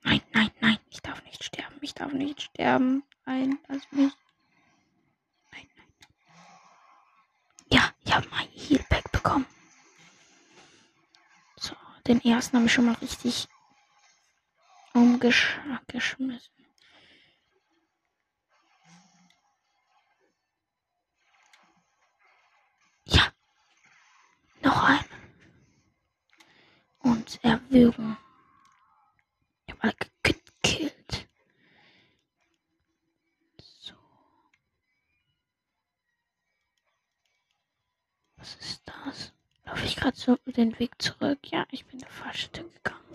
Nein, 0.03 0.21
nein, 0.31 0.51
nein, 0.61 0.79
ich 0.89 1.01
darf 1.01 1.21
nicht 1.25 1.43
sterben. 1.43 1.75
Ich 1.81 1.93
darf 1.93 2.13
nicht 2.13 2.43
sterben. 2.43 3.03
Nein, 3.25 3.59
lass 3.67 3.81
mich. 3.91 4.13
Nein, 5.51 5.67
nein. 5.75 5.91
Ja, 7.69 7.91
ich 8.05 8.15
habe 8.15 8.25
mein 8.29 8.47
Healpack 8.53 9.11
bekommen. 9.11 9.45
So, 11.57 11.75
den 12.07 12.23
ersten 12.23 12.55
habe 12.55 12.67
ich 12.67 12.73
schon 12.73 12.85
mal 12.85 12.95
richtig 12.95 13.49
umgeschmissen. 14.97 16.51
Ja. 23.05 23.31
Noch 24.61 24.83
ein. 24.83 25.05
Und 26.99 27.39
erwürgen. 27.43 28.17
Ich 29.67 29.73
habe 29.81 29.93
gekillt. 30.23 31.27
So. 33.59 33.93
Was 38.37 38.55
ist 38.55 38.81
das? 38.85 39.33
Laufe 39.65 39.85
ich 39.85 39.95
gerade 39.95 40.17
so 40.17 40.37
den 40.47 40.77
Weg 40.79 41.01
zurück? 41.01 41.39
Ja, 41.51 41.65
ich 41.71 41.85
bin 41.85 41.99
der 41.99 42.09
falsche 42.09 42.47
Stück 42.47 42.83
gegangen. 42.83 43.06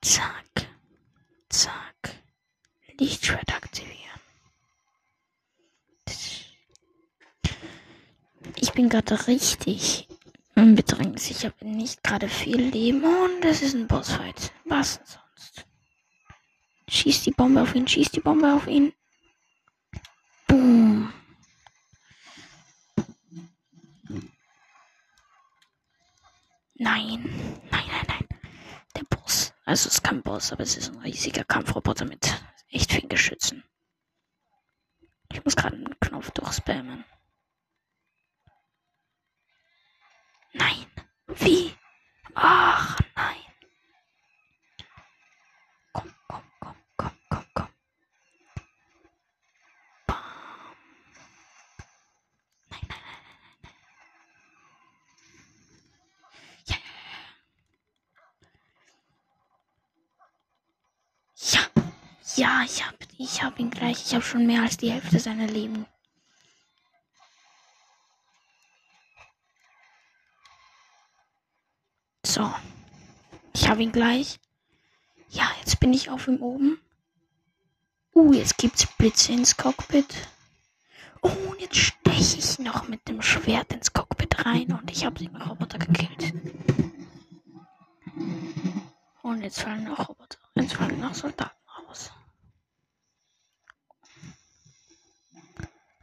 Zack. 0.00 0.68
Zack. 1.48 2.22
Lichtschwert 2.98 3.54
aktivieren. 3.54 3.98
Ich 8.56 8.72
bin 8.72 8.88
gerade 8.88 9.26
richtig 9.26 10.08
im 10.54 10.74
Bedrängnis. 10.74 11.30
Ich 11.30 11.44
habe 11.44 11.64
nicht 11.64 12.02
gerade 12.02 12.28
viel 12.28 12.60
Leben 12.60 13.04
und 13.04 13.42
das 13.42 13.62
ist 13.62 13.74
ein 13.74 13.86
Bossfight. 13.86 14.52
Was 14.64 14.98
denn 14.98 15.06
sonst? 15.06 15.66
Schieß 16.88 17.22
die 17.22 17.30
Bombe 17.30 17.62
auf 17.62 17.74
ihn, 17.74 17.86
schieß 17.86 18.10
die 18.10 18.20
Bombe 18.20 18.52
auf 18.52 18.66
ihn. 18.66 18.92
Boom. 20.46 21.12
Nein. 26.74 27.47
Also 29.68 29.88
es 29.88 29.96
ist 29.96 30.02
kein 30.02 30.22
Boss, 30.22 30.50
aber 30.50 30.62
es 30.62 30.78
ist 30.78 30.94
ein 30.94 31.02
riesiger 31.02 31.44
Kampfroboter 31.44 32.06
mit 32.06 32.42
echt 32.70 32.90
vielen 32.90 33.10
Geschützen. 33.10 33.62
Ich 35.30 35.44
muss 35.44 35.56
gerade 35.56 35.76
einen 35.76 36.00
Knopf 36.00 36.30
durchspammen. 36.30 37.04
Nein. 40.54 40.86
Wie? 41.26 41.74
Ach, 42.34 42.98
nein. 43.14 43.36
Komm, 45.92 46.10
komm, 46.28 46.42
komm, 46.60 46.76
komm, 46.96 47.12
komm, 47.28 47.44
komm. 47.54 47.68
Bam. 50.06 50.16
Nein, 52.70 52.80
nein, 52.88 52.90
nein, 52.90 53.22
nein, 53.22 53.32
nein. 53.62 53.72
Ja, 56.66 56.80
ja, 62.38 62.62
ja, 62.62 62.84
bitte. 62.98 63.14
Ich 63.18 63.42
habe 63.42 63.60
ihn 63.60 63.70
gleich. 63.70 64.06
Ich 64.06 64.14
habe 64.14 64.24
schon 64.24 64.46
mehr 64.46 64.62
als 64.62 64.76
die 64.76 64.92
Hälfte 64.92 65.18
seiner 65.18 65.46
Leben. 65.48 65.86
So. 72.24 72.52
Ich 73.54 73.68
habe 73.68 73.82
ihn 73.82 73.92
gleich. 73.92 74.38
Ja, 75.30 75.50
jetzt 75.58 75.80
bin 75.80 75.92
ich 75.92 76.10
auf 76.10 76.28
ihm 76.28 76.40
oben. 76.40 76.80
Uh, 78.14 78.32
jetzt 78.32 78.56
gibt's 78.58 78.86
Blitze 78.98 79.32
ins 79.32 79.56
Cockpit. 79.56 80.28
Oh, 81.22 81.28
und 81.50 81.60
jetzt 81.60 81.76
steche 81.76 82.38
ich 82.38 82.58
noch 82.60 82.86
mit 82.88 83.08
dem 83.08 83.20
Schwert 83.20 83.72
ins 83.72 83.92
Cockpit 83.92 84.44
rein 84.46 84.72
und 84.72 84.90
ich 84.90 85.04
habe 85.04 85.18
den 85.18 85.34
Roboter 85.34 85.78
gekillt. 85.78 86.32
Und 89.22 89.42
jetzt 89.42 89.60
fallen 89.60 89.84
noch 89.84 90.08
Roboter. 90.08 90.38
Jetzt 90.54 90.74
fallen 90.74 91.00
noch 91.00 91.14
Soldaten 91.14 91.56
raus. 91.68 92.12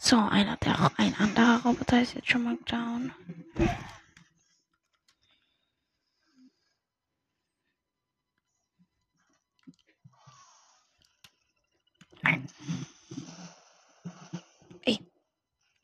So, 0.07 0.19
einer 0.19 0.55
der 0.57 0.91
ein 0.99 1.15
anderer 1.15 1.63
Roboter 1.63 1.99
ist 1.99 2.13
jetzt 2.13 2.29
schon 2.29 2.43
mal 2.43 2.57
down. 2.67 3.11
Ey, 14.83 14.99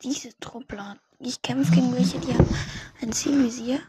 diese 0.03 0.37
Truppler. 0.39 0.99
Ich 1.17 1.41
kämpfe 1.41 1.71
gegen 1.71 1.95
welche, 1.95 2.19
die 2.19 2.35
haben 2.35 2.55
ein 3.01 3.11
Zielvisier. 3.13 3.81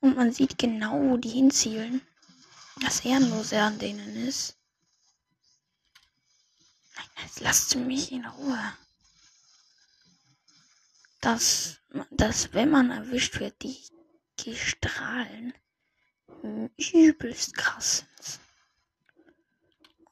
Und 0.00 0.16
man 0.16 0.32
sieht 0.32 0.58
genau, 0.58 1.00
wo 1.00 1.16
die 1.16 1.28
hinzielen. 1.28 2.02
Das 2.80 3.04
Ehrenlose 3.04 3.62
an 3.62 3.78
denen 3.78 4.16
ist. 4.26 4.56
Nein, 6.96 7.06
jetzt 7.22 7.38
lasst 7.38 7.76
mich 7.76 8.10
in 8.10 8.26
Ruhe. 8.26 8.72
Dass, 11.28 11.82
dass 12.10 12.54
wenn 12.54 12.70
man 12.70 12.90
erwischt 12.90 13.38
wird, 13.38 13.62
die, 13.62 13.76
die 14.40 14.56
Strahlen 14.56 15.52
übelst 16.78 17.54
krass 17.54 18.06
sind. 18.18 18.40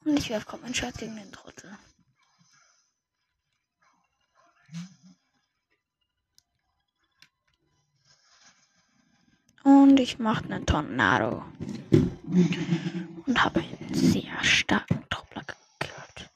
Und 0.01 0.19
ich 0.19 0.29
werfe 0.29 0.45
gerade 0.45 0.61
mein 0.61 0.75
Schwert 0.75 0.99
gegen 0.99 1.15
den 1.15 1.31
Trottel. 1.31 1.75
Und 9.63 9.99
ich 9.99 10.19
mache 10.19 10.43
einen 10.43 10.67
Tornado. 10.67 11.43
Und 13.25 13.43
habe 13.43 13.61
einen 13.61 13.91
sehr 13.95 14.43
starken 14.43 15.03
Truppler 15.09 15.43
gekillt. 15.79 16.29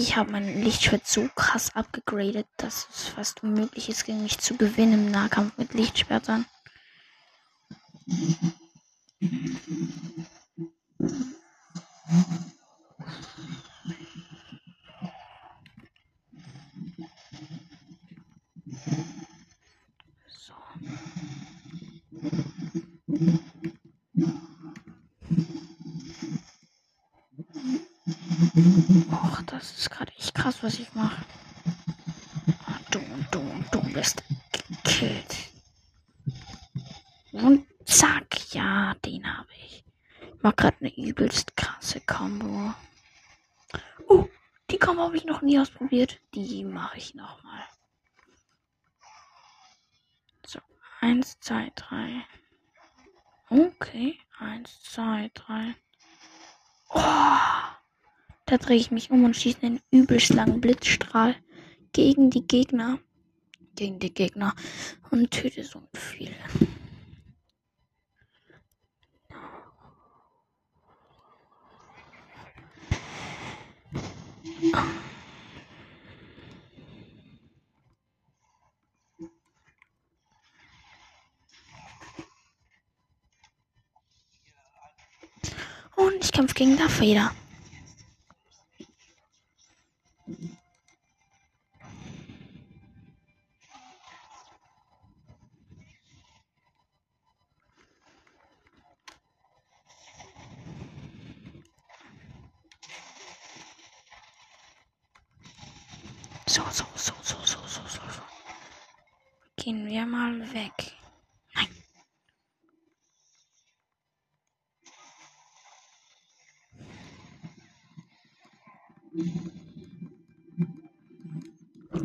Ich 0.00 0.14
habe 0.14 0.30
mein 0.30 0.62
Lichtschwert 0.62 1.08
so 1.08 1.28
krass 1.34 1.74
abgegradet, 1.74 2.46
dass 2.56 2.86
es 2.88 3.08
fast 3.08 3.42
unmöglich 3.42 3.88
ist, 3.88 4.04
gegen 4.04 4.22
mich 4.22 4.38
zu 4.38 4.56
gewinnen 4.56 5.06
im 5.06 5.10
Nahkampf 5.10 5.58
mit 5.58 5.74
Lichtschwertern. 5.74 6.46
So. 20.28 20.54
Och, 29.10 29.42
das 29.46 29.76
ist 29.78 29.90
gerade 29.90 30.12
echt 30.16 30.32
krass, 30.34 30.62
was 30.62 30.78
ich 30.78 30.94
mache. 30.94 31.24
Du 32.90 33.00
und 33.00 33.26
du 33.32 33.40
und 33.40 33.74
du 33.74 33.80
bist 33.92 34.22
gekillt. 34.68 35.36
Und 37.32 37.66
zack, 37.84 38.54
ja, 38.54 38.94
den 39.04 39.26
habe 39.36 39.48
ich. 39.54 39.84
Ich 40.20 40.42
mach 40.42 40.54
gerade 40.54 40.76
eine 40.80 40.96
übelst 40.96 41.56
krasse 41.56 42.00
Combo. 42.02 42.74
Oh, 44.08 44.28
die 44.70 44.78
Combo 44.78 45.02
habe 45.02 45.16
ich 45.16 45.24
noch 45.24 45.42
nie 45.42 45.58
ausprobiert. 45.58 46.20
Die 46.32 46.64
mache 46.64 46.98
ich 46.98 47.14
nochmal. 47.16 47.64
So, 50.46 50.60
eins, 51.00 51.40
zwei, 51.40 51.72
drei. 51.74 52.24
Okay, 53.50 54.18
eins, 54.38 54.80
zwei, 54.84 55.28
drei. 55.34 55.74
Oh. 56.90 57.77
Da 58.48 58.56
drehe 58.56 58.78
ich 58.78 58.90
mich 58.90 59.10
um 59.10 59.24
und 59.24 59.36
schieße 59.36 59.58
einen 59.62 59.80
übelst 59.90 60.32
langen 60.32 60.62
Blitzstrahl 60.62 61.36
gegen 61.92 62.30
die 62.30 62.46
Gegner. 62.46 62.98
Gegen 63.74 63.98
die 63.98 64.12
Gegner. 64.12 64.54
Und 65.10 65.30
töte 65.30 65.62
so 65.64 65.82
viel. 65.92 66.34
Und 85.96 86.24
ich 86.24 86.32
kämpfe 86.32 86.54
gegen 86.54 86.78
Darth 86.78 86.98
Vader. 86.98 87.30
So, 106.58 106.64
so, 106.72 106.84
so, 106.96 107.14
so, 107.22 107.36
so, 107.44 107.60
so, 107.66 107.82
so. 107.86 108.22
Gehen 109.56 109.86
wir 109.86 110.04
mal 110.06 110.40
weg. 110.52 110.92
Nein. 111.54 111.68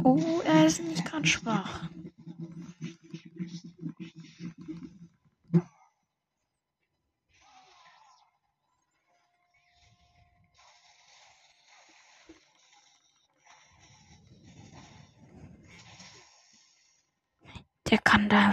Oh, 0.04 0.42
er 0.46 0.68
ist 0.68 0.82
nicht 0.84 1.04
gerade 1.04 1.26
schwach. 1.26 1.90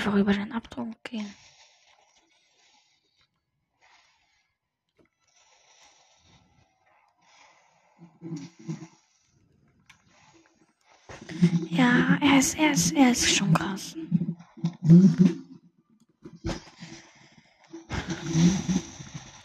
Einfach 0.00 0.18
über 0.18 0.32
den 0.32 0.50
Abdruck 0.52 0.94
gehen. 1.04 1.34
Ja, 11.68 12.18
er 12.22 12.38
ist, 12.38 12.58
er 12.58 12.72
ist, 12.72 12.92
er 12.92 13.10
ist 13.10 13.28
schon 13.28 13.52
krass. 13.52 13.94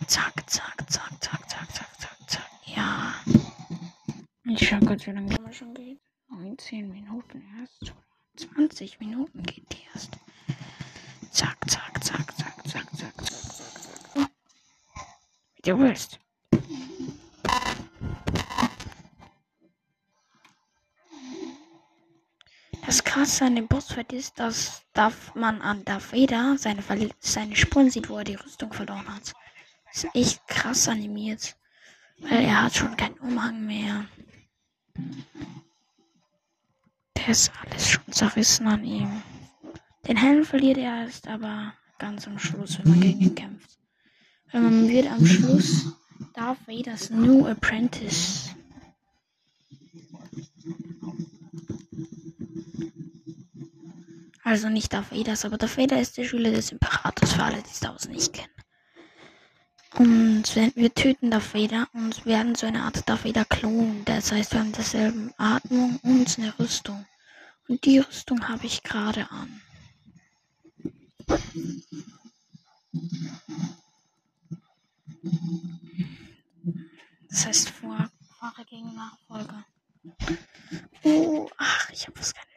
Zack, 0.08 0.50
zack, 0.50 0.90
zack, 0.90 1.22
zack, 1.22 1.50
zack, 1.50 1.74
zack, 1.74 2.30
zack. 2.30 2.50
Ja. 2.66 3.14
Ich 4.46 4.70
schau 4.70 4.80
kurz, 4.80 5.06
wie 5.06 5.12
lange 5.12 5.35
Ist, 24.12 24.40
dass 24.40 24.84
darf 24.94 25.34
man 25.36 25.62
an 25.62 25.86
Darth 25.86 26.12
Vader 26.12 26.58
seine, 26.58 26.84
seine 27.20 27.56
Spuren 27.56 27.90
sieht, 27.90 28.10
wo 28.10 28.18
er 28.18 28.26
die 28.26 28.36
Rüstung 28.36 28.74
verloren 28.74 29.08
hat. 29.08 29.34
Ist 29.94 30.08
echt 30.14 30.48
krass 30.48 30.90
animiert. 30.90 31.56
Weil 32.20 32.44
er 32.44 32.64
hat 32.64 32.76
schon 32.76 32.98
keinen 32.98 33.18
Umhang 33.20 33.66
mehr. 33.66 34.06
Der 37.18 37.30
ist 37.30 37.52
alles 37.62 37.90
schon 37.90 38.12
zerrissen 38.12 38.68
an 38.68 38.84
ihm. 38.84 39.22
Den 40.08 40.18
Helm 40.18 40.44
verliert 40.44 40.78
er 40.78 41.04
erst, 41.04 41.28
aber 41.30 41.74
ganz 41.98 42.28
am 42.28 42.38
Schluss, 42.38 42.78
wenn 42.80 42.90
man 42.90 43.02
gegen 43.02 43.22
ihn 43.22 43.36
kämpft. 43.36 43.80
Weil 44.52 44.62
man 44.62 44.90
wird 44.90 45.10
am 45.10 45.26
Schluss 45.26 45.94
Darth 46.34 46.60
Vader's 46.68 47.10
New 47.10 47.48
Apprentice. 47.48 48.56
Also 54.46 54.70
nicht 54.70 54.94
Darth 54.94 55.12
Vader's, 55.12 55.44
aber 55.44 55.58
Darth 55.58 55.76
Vader 55.76 56.00
ist 56.00 56.18
der 56.18 56.24
Schüler 56.24 56.52
des 56.52 56.72
Imperators, 56.72 57.34
für 57.34 57.44
alle, 57.44 57.64
die 57.64 57.74
Star 57.74 57.94
Wars 57.94 58.08
nicht 58.08 58.32
kennen. 58.32 58.54
Und 59.96 60.56
wir 60.76 60.94
töten 60.94 61.32
Darth 61.32 61.56
Vader 61.56 61.88
und 61.94 62.28
werden 62.28 62.54
so 62.54 62.68
eine 62.68 62.84
Art 62.84 63.10
Darth 63.10 63.26
Vader 63.26 63.44
Klon. 63.46 64.06
Das 64.06 64.32
heißt, 64.32 64.54
wir 64.54 64.60
haben 64.60 64.72
derselben 64.72 65.34
Atmung 65.38 66.00
und 66.04 66.38
eine 66.38 66.60
Rüstung. 66.60 67.08
Und 67.68 67.84
die 67.86 67.98
Rüstung 67.98 68.48
habe 68.48 68.68
ich 68.68 68.84
gerade 68.84 69.28
an. 69.32 69.62
Das 77.30 77.48
heißt 77.48 77.70
vor, 77.72 78.12
Fahrer 78.40 78.66
gegen 78.66 78.94
Nachfolger. 78.94 79.66
Oh, 81.02 81.50
ach, 81.58 81.90
ich 81.90 82.06
habe 82.06 82.16
fast 82.20 82.36
keine. 82.36 82.55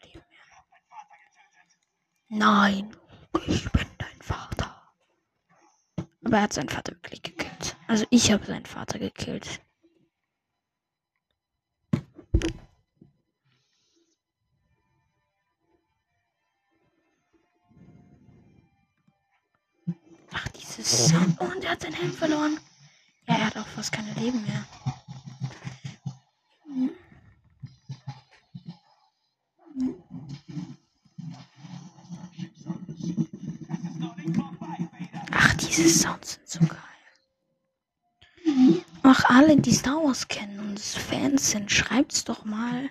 Nein, 2.31 2.95
ich 3.47 3.71
bin 3.73 3.87
dein 3.97 4.21
Vater. 4.21 4.77
Aber 6.25 6.37
er 6.37 6.43
hat 6.43 6.53
seinen 6.53 6.69
Vater 6.69 6.93
wirklich 6.93 7.23
gekillt. 7.23 7.77
Also 7.87 8.05
ich 8.11 8.31
habe 8.31 8.45
seinen 8.45 8.67
Vater 8.67 8.99
gekillt. 8.99 9.61
Ach, 20.33 20.49
dieses 20.49 21.09
Sound. 21.09 21.41
Und 21.41 21.65
er 21.65 21.71
hat 21.71 21.81
seinen 21.81 21.95
Helm 21.95 22.13
verloren. 22.13 22.61
Ja, 23.27 23.37
er 23.37 23.47
hat 23.47 23.57
auch 23.57 23.67
fast 23.69 23.91
keine 23.93 24.13
Leben 24.15 24.43
mehr. 24.43 24.67
Ach, 35.31 35.55
diese 35.55 35.89
Sounds 35.89 36.33
sind 36.33 36.49
so 36.49 36.61
geil. 36.61 36.79
Ach, 39.03 39.25
alle, 39.27 39.57
die 39.57 39.73
Star 39.73 40.03
Wars 40.05 40.29
kennen 40.29 40.59
und 40.61 40.81
Fans 40.81 41.51
sind, 41.51 41.71
schreibt's 41.71 42.25
doch 42.25 42.45
mal 42.45 42.91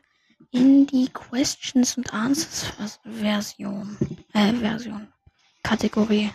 in 0.52 0.88
die 0.88 1.10
Questions 1.10 1.98
und 1.98 2.14
Answers 2.14 3.00
Version. 3.04 3.98
Äh, 4.34 4.54
Version. 4.54 5.08
Kategorie. 5.64 6.32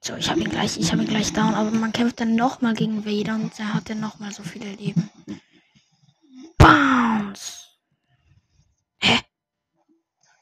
So, 0.00 0.14
ich 0.14 0.30
habe 0.30 0.40
ihn 0.40 0.50
gleich, 0.50 0.78
ich 0.78 0.92
habe 0.92 1.02
ihn 1.02 1.08
gleich 1.08 1.32
down, 1.32 1.54
aber 1.54 1.72
man 1.72 1.92
kämpft 1.92 2.20
dann 2.20 2.36
nochmal 2.36 2.74
gegen 2.74 3.04
Vader 3.04 3.34
und 3.34 3.58
er 3.58 3.74
hat 3.74 3.90
dann 3.90 3.98
nochmal 3.98 4.32
so 4.32 4.44
viele 4.44 4.72
Leben. 4.72 5.10
Bounce! 6.58 7.64
Hä? 8.98 9.18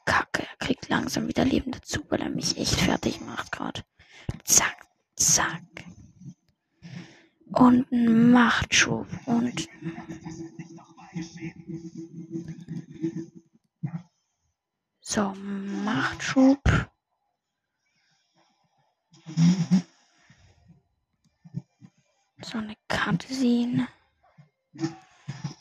Kacke, 0.05 0.43
er 0.43 0.53
kriegt 0.65 0.89
langsam 0.89 1.27
wieder 1.27 1.45
Leben 1.45 1.71
dazu, 1.71 2.03
weil 2.09 2.21
er 2.21 2.29
mich 2.29 2.57
echt 2.57 2.79
fertig 2.79 3.21
macht 3.21 3.51
gerade. 3.51 3.83
Zack, 4.45 4.87
zack. 5.15 5.61
Und 7.51 7.91
ein 7.91 8.31
Machtschub 8.31 9.07
und. 9.27 9.67
So, 15.01 15.35
Machtschub. 15.35 16.59
So 22.41 22.57
eine 22.57 22.75
Karte 22.87 23.31
sehen. 23.31 23.87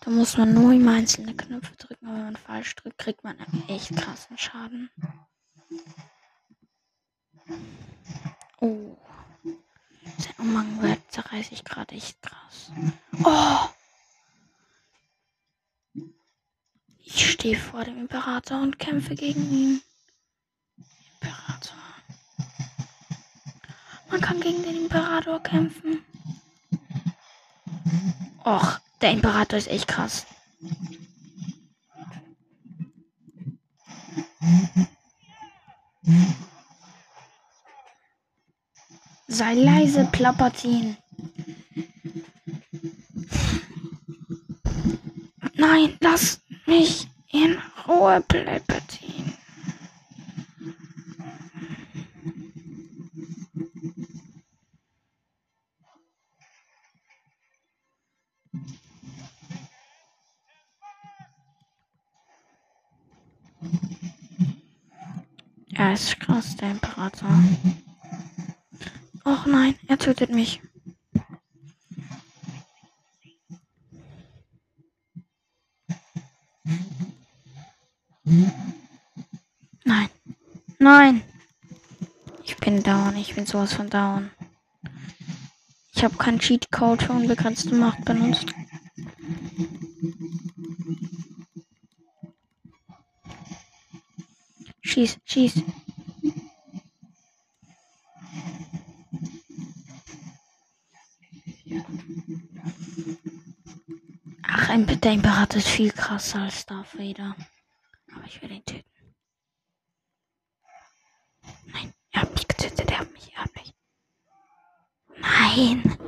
Da 0.04 0.10
muss 0.10 0.36
man 0.36 0.52
nur 0.52 0.72
immer 0.72 0.92
einzelne 0.92 1.34
Knöpfe 1.34 1.74
drücken, 1.76 2.06
aber 2.06 2.16
wenn 2.16 2.24
man 2.24 2.36
falsch 2.36 2.74
drückt, 2.76 2.98
kriegt 2.98 3.24
man 3.24 3.38
einen 3.38 3.68
echt 3.68 3.96
krassen 3.96 4.36
Schaden. 4.36 4.90
Oh. 8.60 8.98
Sein 10.18 10.34
Umhangwert 10.38 11.00
zerreiße 11.10 11.54
ich 11.54 11.64
gerade 11.64 11.94
echt 11.94 12.20
krass. 12.20 12.70
Oh! 13.24 13.68
Ich 16.98 17.30
stehe 17.32 17.56
vor 17.58 17.84
dem 17.84 17.98
Imperator 17.98 18.60
und 18.60 18.78
kämpfe 18.78 19.14
gegen 19.14 19.50
ihn. 19.50 19.82
Imperator. 21.14 21.78
Man 24.10 24.20
kann 24.20 24.40
gegen 24.40 24.62
den 24.62 24.84
Imperator 24.84 25.42
kämpfen. 25.42 26.04
Och, 28.44 28.80
der 29.04 29.12
Imperator 29.12 29.58
ist 29.58 29.68
echt 29.68 29.86
krass. 29.86 30.24
Sei 39.28 39.54
leise, 39.54 40.08
Plappertin. 40.10 40.96
Nein, 45.54 45.98
lass 46.00 46.40
mich 46.64 47.06
in 47.30 47.58
Ruhe, 47.86 48.22
Plappertin. 48.26 49.03
Er 65.94 66.00
ist 66.00 66.18
krass, 66.18 66.56
der 66.56 66.72
Imperator. 66.72 67.30
Och 69.22 69.46
nein, 69.46 69.76
er 69.86 69.96
tötet 69.96 70.28
mich. 70.30 70.60
Nein. 79.84 80.08
Nein. 80.80 81.22
Ich 82.42 82.56
bin 82.56 82.82
down. 82.82 83.16
Ich 83.16 83.36
bin 83.36 83.46
sowas 83.46 83.72
von 83.74 83.88
down. 83.88 84.32
Ich 85.94 86.02
habe 86.02 86.16
keinen 86.16 86.40
Cheatcode 86.40 87.04
für 87.04 87.12
unbegrenzte 87.12 87.72
Macht 87.72 88.04
benutzt. 88.04 88.52
Schieß, 94.82 95.18
schieß. 95.24 95.62
Ein 104.74 105.00
der 105.00 105.12
Imperator 105.12 105.58
ist 105.58 105.68
viel 105.68 105.92
krasser 105.92 106.40
als 106.40 106.66
Darth 106.66 106.98
Vader. 106.98 107.36
Aber 108.12 108.24
ich 108.26 108.42
will 108.42 108.50
ihn 108.50 108.64
töten. 108.64 109.14
Nein, 111.66 111.94
er 112.10 112.22
hat 112.22 112.32
mich 112.32 112.48
getötet, 112.48 112.90
er 112.90 112.98
hat 112.98 113.12
mich, 113.12 113.32
er 113.34 113.42
hat 113.44 113.54
mich. 113.54 113.72
Nein. 115.18 115.98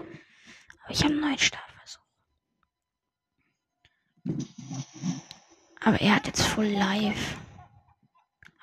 Aber 0.82 0.90
ich 0.90 1.04
habe 1.04 1.12
einen 1.12 1.20
neuen 1.20 1.38
Startversuch. 1.38 2.02
Aber 5.80 6.00
er 6.00 6.16
hat 6.16 6.26
jetzt 6.26 6.42
Full 6.42 6.66
Life. 6.66 7.36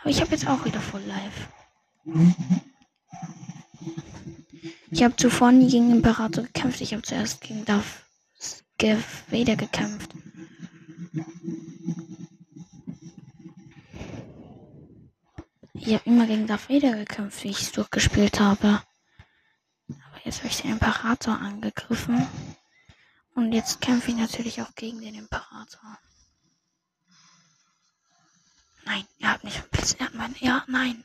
Aber 0.02 0.10
ich 0.10 0.20
habe 0.20 0.32
jetzt 0.32 0.48
auch 0.48 0.66
wieder 0.66 0.82
Full 0.82 1.04
Life. 1.04 1.48
Ich 4.92 5.02
habe 5.02 5.16
zuvor 5.16 5.54
nie 5.54 5.70
gegen 5.70 5.92
Imperator 5.92 6.44
gekämpft. 6.44 6.82
Ich 6.82 6.92
habe 6.92 7.04
zuerst 7.04 7.40
gegen 7.40 7.64
Darth 7.64 8.03
Vader 8.84 9.56
gekämpft. 9.56 10.12
Ich 15.74 15.94
habe 15.94 16.04
immer 16.06 16.28
gegen 16.28 16.48
Darth 16.48 16.70
Vader 16.70 16.96
gekämpft, 16.96 17.44
wie 17.44 17.50
ich 17.50 17.62
es 17.62 17.72
durchgespielt 17.72 18.40
habe. 18.40 18.82
Aber 19.88 20.20
jetzt 20.24 20.40
habe 20.40 20.50
ich 20.50 20.62
den 20.62 20.72
Imperator 20.72 21.40
angegriffen. 21.40 22.28
Und 23.36 23.54
jetzt 23.54 23.82
kämpfe 23.82 24.12
ich 24.12 24.18
natürlich 24.18 24.62
auch 24.62 24.76
gegen 24.76 25.02
den 25.02 25.16
Imperator. 25.16 25.98
Nein, 28.86 29.06
er 29.20 29.30
hat 29.32 29.44
mich 29.44 29.60
verpilzt. 29.60 30.00
Er 30.00 30.08
hat 30.08 30.14
mein. 30.14 30.36
Ja, 30.40 30.64
nein. 30.68 31.04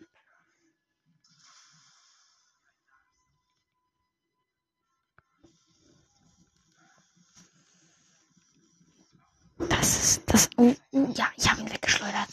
das. 10.38 10.50
Äh, 10.58 10.70
äh, 10.70 10.76
äh, 10.92 11.12
ja, 11.14 11.30
ich 11.36 11.50
habe 11.50 11.60
ihn 11.60 11.72
weggeschleudert. 11.72 12.28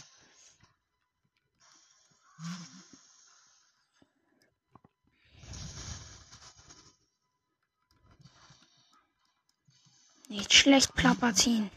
Nicht 10.28 10.54
schlecht, 10.54 10.94
Plappertin. 10.96 11.70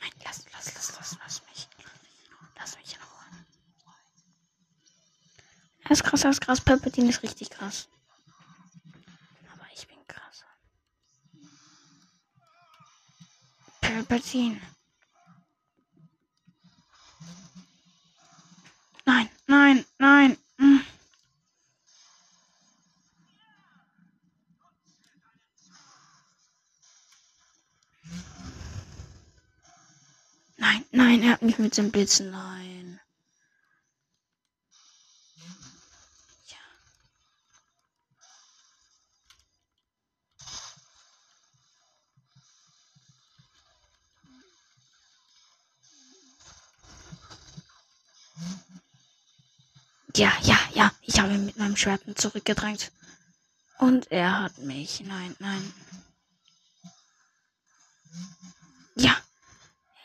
Nein, 0.00 0.10
lass, 0.24 0.44
lass, 0.52 0.74
lass, 0.74 0.96
lass, 0.96 1.16
lass 1.22 1.42
mich. 1.48 1.68
Lass 2.56 2.76
mich 2.76 2.94
in 2.94 3.02
Ruhe. 3.02 3.44
Er 5.84 5.90
ist 5.90 6.04
krass, 6.04 6.24
er 6.24 6.30
ist 6.30 6.40
krass. 6.40 6.60
Palpatine 6.60 7.10
ist 7.10 7.22
richtig 7.22 7.50
krass. 7.50 7.88
Palpatine. 14.34 14.60
Nein, 19.06 19.28
nein, 19.46 19.84
nein. 19.98 20.36
Hm. 20.58 20.80
Nein, 30.56 30.84
nein, 30.90 31.22
er 31.22 31.32
hat 31.32 31.42
mich 31.42 31.58
mit 31.58 31.76
dem 31.76 31.90
Blitzen. 31.92 32.30
Nein. 32.30 32.73
Ja, 50.16 50.32
ja, 50.42 50.58
ja. 50.74 50.92
Ich 51.02 51.18
habe 51.18 51.34
ihn 51.34 51.46
mit 51.46 51.58
meinem 51.58 51.76
Schwert 51.76 52.02
zurückgedrängt. 52.14 52.92
Und 53.78 54.10
er 54.12 54.42
hat 54.42 54.58
mich. 54.58 55.02
Nein, 55.04 55.34
nein. 55.38 55.72
Ja. 58.96 59.16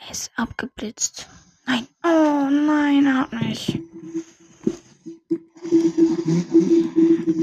Er 0.02 0.11
ist 0.11 0.31
abgeblitzt. 0.36 1.27
Nein. 1.65 1.88
Oh 2.03 2.49
nein, 2.49 3.06
er 3.06 3.18
hat 3.19 3.34
mich. 3.34 3.80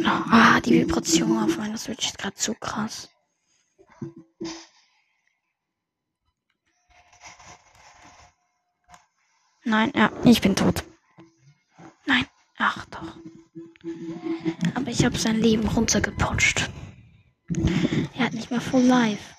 Ah, 0.04 0.60
die 0.60 0.80
Vibration 0.80 1.38
auf 1.38 1.56
meiner 1.58 1.78
Switch 1.78 2.06
ist 2.06 2.18
gerade 2.18 2.34
zu 2.34 2.54
krass. 2.54 3.08
Nein, 9.64 9.92
ja, 9.94 10.10
ich 10.24 10.40
bin 10.40 10.54
tot. 10.56 10.84
Nein, 12.06 12.24
ach 12.58 12.84
doch. 12.86 13.16
Aber 14.74 14.90
ich 14.90 15.04
habe 15.04 15.18
sein 15.18 15.40
Leben 15.40 15.66
runtergeputscht. 15.68 16.68
Er 18.14 18.24
hat 18.24 18.32
nicht 18.32 18.50
mehr 18.50 18.60
Full 18.60 18.82
Life. 18.82 19.34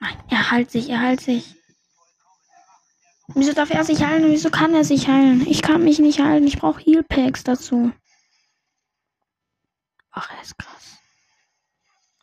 Nein, 0.00 0.22
er 0.28 0.50
heilt 0.50 0.70
sich, 0.70 0.88
er 0.90 1.00
heilt 1.00 1.20
sich. 1.20 1.56
Wieso 3.28 3.52
darf 3.52 3.70
er 3.70 3.84
sich 3.84 4.04
heilen? 4.04 4.30
Wieso 4.30 4.50
kann 4.50 4.74
er 4.74 4.84
sich 4.84 5.08
heilen? 5.08 5.46
Ich 5.46 5.62
kann 5.62 5.82
mich 5.82 5.98
nicht 5.98 6.20
heilen. 6.20 6.46
Ich 6.46 6.58
brauche 6.58 6.80
Heal 6.80 7.02
Packs 7.02 7.42
dazu. 7.42 7.90
Ach, 10.10 10.30
er 10.30 10.42
ist 10.42 10.56
krass. 10.58 10.98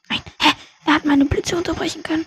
Nein, 0.09 0.21
hä? 0.39 0.53
Er 0.85 0.93
hat 0.93 1.05
meine 1.05 1.25
Blitze 1.25 1.57
unterbrechen 1.57 2.03
können. 2.03 2.25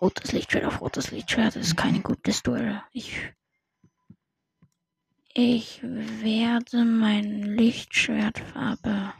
Rotes 0.00 0.32
Lichtschwert 0.32 0.64
auf 0.64 0.80
rotes 0.80 1.10
Lichtschwert 1.10 1.56
ist 1.56 1.76
kein 1.76 2.02
gutes 2.02 2.42
Duell. 2.42 2.82
Ich. 2.92 3.32
Ich 5.32 5.80
werde 5.82 6.84
mein 6.84 7.42
Lichtschwertfarbe 7.42 9.12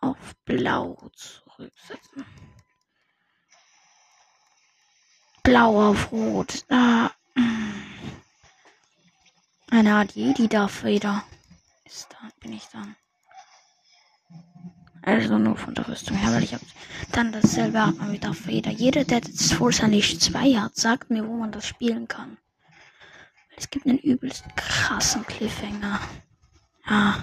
auf 0.00 0.34
Blau 0.44 1.10
zurücksetzen. 1.14 2.24
Blau 5.44 5.90
auf 5.90 6.10
Rot. 6.12 6.64
Ah. 6.68 7.10
Eine 9.70 9.94
Art 9.94 10.12
Jedi 10.12 10.48
Darth 10.48 10.82
Vader. 10.82 11.22
Ist 11.84 12.08
da, 12.10 12.28
bin 12.40 12.52
ich 12.52 12.66
dann. 12.72 12.96
Also 15.02 15.38
nur 15.38 15.56
von 15.56 15.74
der 15.74 15.88
Rüstung 15.88 16.16
her, 16.16 16.32
weil 16.32 16.42
ich 16.42 16.54
habe 16.54 16.64
dann 17.12 17.32
dasselbe 17.32 17.84
hat 17.86 17.96
man 17.96 18.12
wieder 18.12 18.34
Feder. 18.34 18.70
Jeder, 18.70 19.04
der 19.04 19.20
das 19.20 19.52
Force 19.52 19.80
Unleashed 19.80 20.20
2 20.20 20.54
hat, 20.54 20.76
sagt 20.76 21.10
mir, 21.10 21.26
wo 21.26 21.34
man 21.34 21.52
das 21.52 21.66
spielen 21.66 22.08
kann. 22.08 22.36
Es 23.56 23.68
gibt 23.70 23.86
einen 23.86 23.98
übelst 23.98 24.44
krassen 24.56 25.24
Cliffhanger. 25.26 26.00
Ja. 26.88 27.22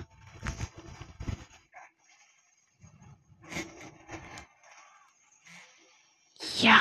Ja. 6.61 6.79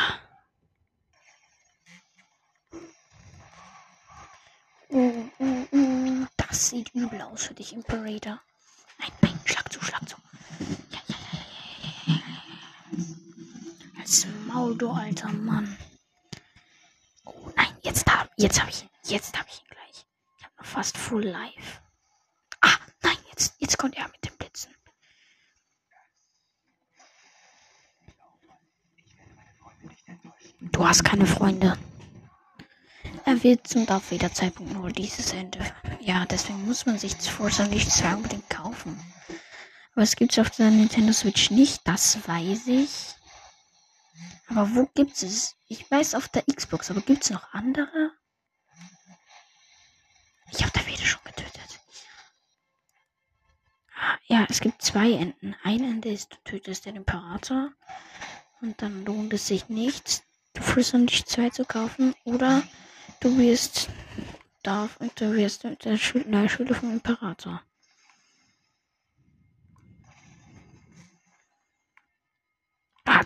Uh, 4.90 5.24
uh, 5.40 5.66
uh. 5.72 6.26
Das 6.36 6.68
sieht 6.70 6.94
übel 6.94 7.20
aus 7.22 7.44
für 7.44 7.54
dich, 7.54 7.72
Imperator. 7.72 8.40
Nein, 8.98 9.10
nein, 9.22 9.40
schlag 9.44 9.72
zu, 9.72 9.82
schlag 9.82 10.08
zu. 10.08 10.16
Ja, 10.90 11.00
ja, 11.08 11.16
ja, 11.32 11.40
ja, 12.06 12.14
ja. 12.14 13.93
Als 14.04 14.26
Maul, 14.46 14.76
du 14.76 14.90
alter 14.90 15.32
Mann. 15.32 15.78
Oh 17.24 17.50
nein, 17.56 17.74
jetzt 17.80 18.06
hab, 18.06 18.30
jetzt 18.36 18.60
hab 18.60 18.68
ich 18.68 18.82
ihn. 18.82 18.90
Jetzt 19.04 19.38
hab 19.38 19.46
ich 19.48 19.62
ihn 19.62 19.68
gleich. 19.70 20.06
Ich 20.36 20.44
hab 20.44 20.58
noch 20.58 20.66
fast 20.66 20.98
full 20.98 21.24
life. 21.24 21.80
Ah, 22.60 22.76
nein, 23.02 23.16
jetzt, 23.30 23.54
jetzt 23.60 23.78
kommt 23.78 23.96
er 23.96 24.06
mit 24.08 24.22
dem 24.26 24.36
Blitzen. 24.36 24.74
Du 30.60 30.86
hast 30.86 31.02
keine 31.02 31.24
Freunde. 31.24 31.78
Er 33.24 33.42
wird 33.42 33.66
zum 33.66 33.86
Darth 33.86 34.12
Vader 34.12 34.34
Zeitpunkt 34.34 34.74
nur 34.74 34.90
dieses 34.92 35.32
Ende. 35.32 35.60
Ja, 36.00 36.26
deswegen 36.26 36.66
muss 36.66 36.84
man 36.84 36.98
sich 36.98 37.16
Force 37.16 37.60
nicht 37.70 37.90
zwei 37.90 38.14
unbedingt 38.14 38.50
kaufen. 38.50 39.02
Aber 39.94 40.02
es 40.02 40.14
gibt 40.14 40.32
es 40.32 40.38
auf 40.40 40.50
der 40.50 40.70
Nintendo 40.70 41.14
Switch 41.14 41.50
nicht, 41.50 41.80
das 41.88 42.28
weiß 42.28 42.66
ich. 42.66 43.13
Aber 44.48 44.74
wo 44.74 44.86
gibt 44.94 45.22
es? 45.22 45.56
Ich 45.68 45.90
weiß 45.90 46.14
auf 46.14 46.28
der 46.28 46.42
Xbox, 46.42 46.90
aber 46.90 47.00
gibt 47.00 47.24
es 47.24 47.30
noch 47.30 47.52
andere? 47.52 48.12
Ich 50.50 50.62
habe 50.62 50.72
da 50.72 50.86
wieder 50.86 51.04
schon 51.04 51.22
getötet. 51.24 51.80
Ah, 53.96 54.18
ja, 54.26 54.46
es 54.48 54.60
gibt 54.60 54.82
zwei 54.82 55.12
Enden. 55.12 55.56
Ein 55.62 55.82
Ende 55.82 56.10
ist, 56.10 56.32
du 56.32 56.36
tötest 56.44 56.86
den 56.86 56.96
Imperator. 56.96 57.72
Und 58.60 58.80
dann 58.80 59.04
lohnt 59.04 59.32
es 59.32 59.46
sich 59.46 59.68
nicht, 59.68 60.22
Force 60.56 60.92
nicht 60.92 61.28
zwei 61.28 61.50
zu 61.50 61.64
kaufen. 61.64 62.14
Oder 62.24 62.62
du 63.20 63.36
wirst 63.38 63.88
darf 64.62 64.96
und 64.98 65.20
du 65.20 65.32
wirst 65.34 65.64
der 65.64 65.96
Schüler, 65.96 66.48
Schüler 66.48 66.74
vom 66.74 66.92
Imperator. 66.92 67.62
Ah, 73.06 73.22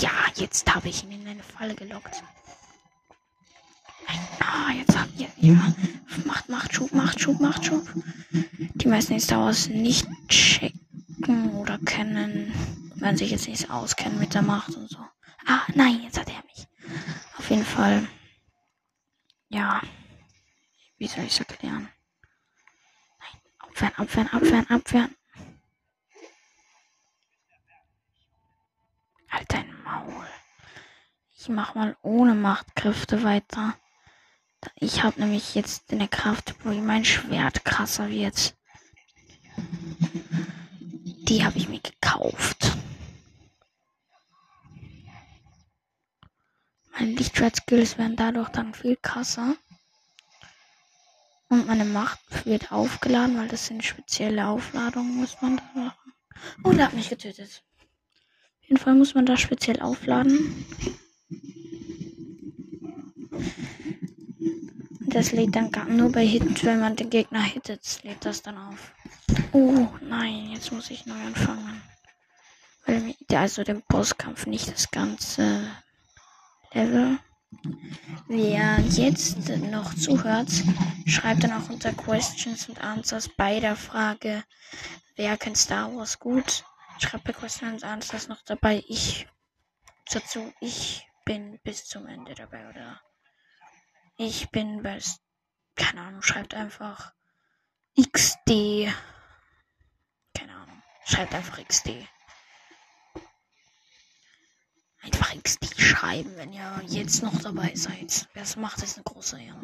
ja, 0.00 0.10
jetzt 0.36 0.72
habe 0.74 0.88
ich 0.88 1.04
ihn 1.04 1.12
in 1.12 1.28
eine 1.28 1.42
Falle 1.42 1.74
gelockt. 1.74 2.22
Ah, 4.40 4.72
jetzt 4.72 4.98
habt 4.98 5.18
ihr. 5.18 5.28
Ja. 5.36 5.74
Macht, 6.24 6.48
macht 6.48 6.74
Schub, 6.74 6.92
macht 6.92 7.20
Schub, 7.20 7.40
macht 7.40 7.64
Schub. 7.64 7.88
Die 8.74 8.88
meisten 8.88 9.14
ist 9.14 9.30
daraus 9.30 9.68
nicht 9.68 10.08
checken 10.28 11.50
oder 11.54 11.78
kennen. 11.78 12.52
Wenn 12.96 13.16
sich 13.16 13.30
jetzt 13.30 13.48
nicht 13.48 13.70
auskennen 13.70 14.18
mit 14.18 14.34
der 14.34 14.42
Macht 14.42 14.74
und 14.74 14.88
so. 14.88 14.98
Ah, 15.46 15.62
nein, 15.74 16.00
jetzt 16.02 16.18
hat 16.18 16.28
er 16.28 16.42
mich. 16.44 16.66
Auf 17.38 17.48
jeden 17.50 17.64
Fall. 17.64 18.06
Ja. 19.48 19.80
Wie 20.98 21.06
soll 21.06 21.24
ich 21.24 21.32
es 21.32 21.38
erklären? 21.38 21.88
Nein. 23.18 23.40
Abwehren, 23.58 23.94
abwehren, 23.96 24.28
abwehren, 24.28 24.70
abwehren. 24.70 25.14
Halt 29.30 29.52
dein 29.52 29.82
Maul. 29.82 30.26
Ich 31.38 31.48
mach 31.48 31.74
mal 31.74 31.96
ohne 32.02 32.34
Machtkräfte 32.34 33.22
weiter. 33.22 33.74
Ich 34.74 35.02
habe 35.02 35.20
nämlich 35.20 35.54
jetzt 35.54 35.92
eine 35.92 36.08
Kraft, 36.08 36.54
wo 36.64 36.70
mein 36.70 37.04
Schwert 37.04 37.64
krasser 37.64 38.10
wird. 38.10 38.54
Die 41.28 41.44
habe 41.44 41.56
ich 41.56 41.68
mir 41.68 41.80
gekauft. 41.80 42.76
Meine 46.92 47.12
Lichtschwert-Skills 47.12 47.96
werden 47.96 48.16
dadurch 48.16 48.50
dann 48.50 48.74
viel 48.74 48.96
krasser. 48.96 49.54
Und 51.48 51.66
meine 51.66 51.86
Macht 51.86 52.20
wird 52.44 52.70
aufgeladen, 52.70 53.38
weil 53.38 53.48
das 53.48 53.66
sind 53.66 53.82
spezielle 53.82 54.46
Aufladungen, 54.46 55.16
muss 55.16 55.40
man 55.40 55.56
da 55.56 55.64
machen. 55.74 56.12
Oh, 56.62 56.72
der 56.72 56.86
hat 56.86 56.92
mich 56.92 57.08
getötet 57.08 57.64
jeden 58.70 58.80
Fall 58.80 58.94
muss 58.94 59.14
man 59.14 59.26
da 59.26 59.36
speziell 59.36 59.80
aufladen. 59.80 60.64
Das 65.08 65.32
lädt 65.32 65.56
dann 65.56 65.72
gar 65.72 65.86
nur 65.86 66.12
bei 66.12 66.24
Hits, 66.24 66.62
wenn 66.64 66.78
man 66.78 66.94
den 66.94 67.10
Gegner 67.10 67.42
hittet, 67.42 68.00
lädt 68.04 68.24
das 68.24 68.42
dann 68.42 68.56
auf. 68.56 68.92
Oh 69.52 69.88
nein, 70.00 70.52
jetzt 70.52 70.70
muss 70.70 70.88
ich 70.90 71.04
neu 71.04 71.20
anfangen. 71.20 71.82
Weil 72.86 73.16
also 73.34 73.64
den 73.64 73.82
Bosskampf 73.88 74.46
nicht 74.46 74.72
das 74.72 74.92
ganze 74.92 75.66
Level. 76.72 77.18
Wer 78.28 78.78
jetzt 78.88 79.48
noch 79.48 79.94
zuhört, 79.94 80.50
schreibt 81.06 81.42
dann 81.42 81.52
auch 81.52 81.68
unter 81.70 81.92
Questions 81.92 82.68
und 82.68 82.80
Answers 82.80 83.28
bei 83.28 83.58
der 83.58 83.74
Frage, 83.74 84.44
wer 85.16 85.36
kennt 85.36 85.58
Star 85.58 85.92
Wars 85.92 86.20
gut? 86.20 86.64
Schreibt 87.00 87.24
Questions 87.36 87.82
und 87.82 87.88
Answers 87.88 88.28
noch 88.28 88.42
dabei, 88.42 88.84
ich 88.86 89.26
dazu, 90.12 90.52
ich 90.60 91.06
bin 91.24 91.58
bis 91.62 91.86
zum 91.86 92.06
Ende 92.06 92.34
dabei 92.34 92.68
oder 92.68 93.00
ich 94.16 94.50
bin 94.50 94.82
bis, 94.82 95.20
keine 95.74 96.02
Ahnung, 96.02 96.22
schreibt 96.22 96.54
einfach 96.54 97.12
XD. 97.98 98.92
Keine 100.34 100.54
Ahnung, 100.54 100.82
schreibt 101.04 101.34
einfach 101.34 101.64
XD 101.64 102.06
einfach 105.02 105.34
XD 105.42 105.80
schreiben, 105.80 106.36
wenn 106.36 106.52
ihr 106.52 106.82
jetzt 106.86 107.22
noch 107.22 107.40
dabei 107.40 107.74
seid. 107.74 108.28
Wer 108.34 108.42
es 108.42 108.56
macht, 108.56 108.82
ist 108.82 108.96
eine 108.96 109.04
große 109.04 109.40
Ehre. 109.40 109.60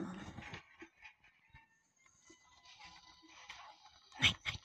Nein, 4.18 4.34
nein. 4.44 4.55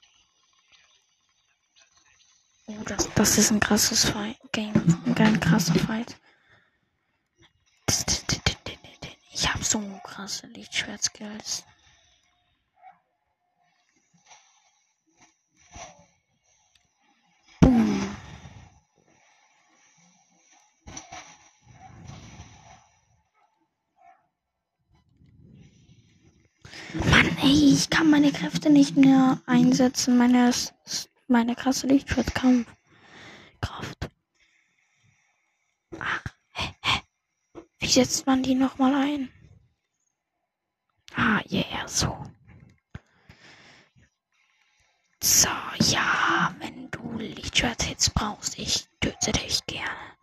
Oh, 2.80 2.84
das, 2.86 3.10
das 3.16 3.38
ist 3.38 3.52
ein 3.52 3.60
krasses 3.60 4.06
Fight 4.06 4.38
Game. 4.52 4.74
Ein 5.16 5.40
krasser 5.40 5.76
Fight. 5.76 6.16
Ich 9.34 9.50
habe 9.52 9.64
so 9.64 9.80
krasse 10.04 10.48
Lichtschwertskills. 10.48 11.64
Ey, 27.42 27.74
ich 27.74 27.90
kann 27.90 28.10
meine 28.10 28.32
Kräfte 28.32 28.70
nicht 28.70 28.96
mehr 28.96 29.42
einsetzen. 29.48 30.18
Meine, 30.18 30.52
meine 31.32 31.56
krasse 31.56 31.88
Lichtschwertkampf. 31.88 32.68
Kraft. 33.62 34.10
Ach, 36.00 36.24
hä, 36.54 36.74
hä. 36.84 37.02
Wie 37.80 37.88
setzt 37.88 38.26
man 38.28 38.44
die 38.44 38.56
nochmal 38.56 38.94
ein? 38.94 39.30
Ah, 41.16 41.42
yeah, 41.50 41.88
so. 41.88 42.26
So, 45.24 45.50
ja, 45.80 46.54
wenn 46.60 46.90
du 46.92 47.18
Lichtschwert-Hits 47.18 48.10
brauchst, 48.10 48.58
ich 48.58 48.88
töte 49.00 49.32
dich 49.32 49.66
gerne. 49.68 50.18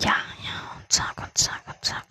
Ja, 0.00 0.16
ja, 0.44 0.76
und 0.76 0.92
zack, 0.92 1.16
und 1.18 1.38
zack, 1.38 1.62
und 1.68 1.84
zack. 1.84 2.06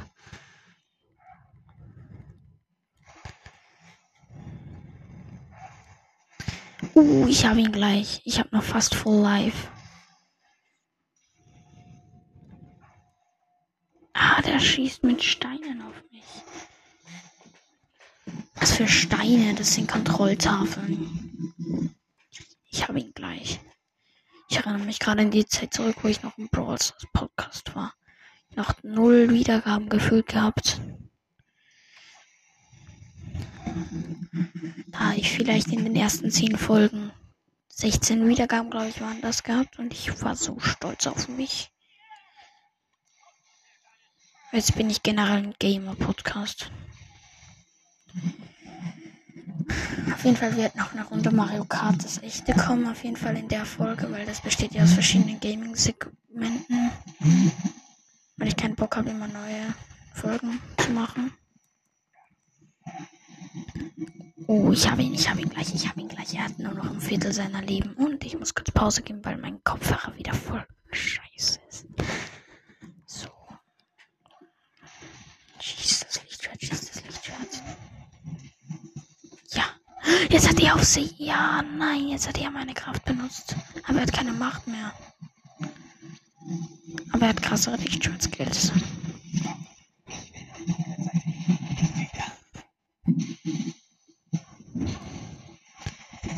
Uh, 6.95 7.27
ich 7.27 7.45
habe 7.45 7.59
ihn 7.59 7.73
gleich. 7.73 8.21
Ich 8.23 8.39
habe 8.39 8.49
noch 8.53 8.63
fast 8.63 8.95
Full 8.95 9.21
Life. 9.21 9.67
Ah, 14.13 14.41
der 14.41 14.59
schießt 14.59 15.03
mit 15.03 15.21
Steinen 15.21 15.81
auf 15.81 16.03
mich. 16.09 16.23
Was 18.55 18.77
für 18.77 18.87
Steine? 18.87 19.53
Das 19.55 19.73
sind 19.73 19.89
Kontrolltafeln. 19.91 21.53
Ich 22.69 22.87
habe 22.87 23.01
ihn 23.01 23.11
gleich. 23.13 23.59
Ich 24.49 24.55
erinnere 24.55 24.85
mich 24.85 24.99
gerade 24.99 25.21
in 25.21 25.31
die 25.31 25.45
Zeit 25.45 25.73
zurück, 25.73 25.97
wo 26.01 26.07
ich 26.07 26.23
noch 26.23 26.37
im 26.37 26.47
Brawl 26.47 26.81
Stars 26.81 27.05
Podcast 27.11 27.75
war. 27.75 27.93
Noch 28.55 28.73
null 28.83 29.31
Wiedergaben 29.31 29.89
gefühlt 29.89 30.27
gehabt. 30.27 30.79
Da 34.87 35.13
ich 35.13 35.31
vielleicht 35.31 35.67
in 35.67 35.83
den 35.83 35.95
ersten 35.95 36.31
10 36.31 36.57
Folgen 36.57 37.11
16 37.69 38.27
Wiedergaben, 38.27 38.69
glaube 38.69 38.87
ich, 38.87 39.01
waren 39.01 39.21
das 39.21 39.43
gehabt 39.43 39.79
und 39.79 39.91
ich 39.93 40.21
war 40.21 40.35
so 40.35 40.59
stolz 40.59 41.07
auf 41.07 41.27
mich. 41.27 41.71
Jetzt 44.53 44.75
bin 44.75 44.89
ich 44.89 45.03
generell 45.03 45.43
ein 45.43 45.55
Gamer-Podcast. 45.59 46.71
Auf 50.13 50.23
jeden 50.23 50.37
Fall 50.37 50.55
wird 50.55 50.77
noch 50.77 50.93
eine 50.93 51.05
Runde 51.05 51.31
Mario 51.31 51.65
Kart 51.65 52.01
das 52.03 52.23
echte 52.23 52.53
kommen, 52.53 52.87
auf 52.87 53.03
jeden 53.03 53.17
Fall 53.17 53.35
in 53.35 53.49
der 53.49 53.65
Folge, 53.65 54.09
weil 54.09 54.25
das 54.25 54.39
besteht 54.39 54.73
ja 54.73 54.83
aus 54.83 54.93
verschiedenen 54.93 55.41
Gaming-Segmenten. 55.41 56.91
Weil 58.37 58.47
ich 58.47 58.55
keinen 58.55 58.75
Bock 58.75 58.95
habe, 58.95 59.09
immer 59.09 59.27
neue 59.27 59.73
Folgen 60.13 60.61
zu 60.77 60.91
machen. 60.91 61.33
Oh, 64.47 64.71
ich 64.71 64.89
habe 64.89 65.01
ihn, 65.01 65.13
ich 65.13 65.29
habe 65.29 65.41
ihn 65.41 65.49
gleich, 65.49 65.73
ich 65.73 65.87
habe 65.87 66.01
ihn 66.01 66.07
gleich. 66.07 66.33
Er 66.35 66.45
hat 66.45 66.59
nur 66.59 66.73
noch 66.73 66.89
ein 66.89 67.01
Viertel 67.01 67.33
seiner 67.33 67.61
Leben. 67.61 67.93
Und 67.93 68.23
ich 68.23 68.37
muss 68.37 68.53
kurz 68.53 68.69
Pause 68.71 69.01
geben, 69.01 69.23
weil 69.23 69.37
mein 69.37 69.63
Kopfhörer 69.63 70.15
wieder 70.15 70.33
voll 70.33 70.65
scheiße 70.91 71.59
ist. 71.67 71.87
So. 73.05 73.27
Schieß 75.59 75.99
das 76.01 76.23
Lichtschwert, 76.23 76.61
schieß 76.61 76.91
das 76.91 77.03
Lichtschwert. 77.03 77.63
Ja. 79.53 79.63
Jetzt 80.29 80.49
hat 80.49 80.59
er 80.59 80.75
auf 80.75 80.83
sich. 80.83 81.17
Ja, 81.17 81.63
nein, 81.63 82.09
jetzt 82.09 82.27
hat 82.27 82.39
er 82.39 82.51
meine 82.51 82.73
Kraft 82.73 83.03
benutzt. 83.05 83.55
Aber 83.87 83.97
er 83.97 84.03
hat 84.03 84.13
keine 84.13 84.33
Macht 84.33 84.67
mehr. 84.67 84.93
Aber 87.11 87.23
er 87.23 87.29
hat 87.29 87.41
krassere 87.41 87.77
Lichtschwertskills. 87.77 88.71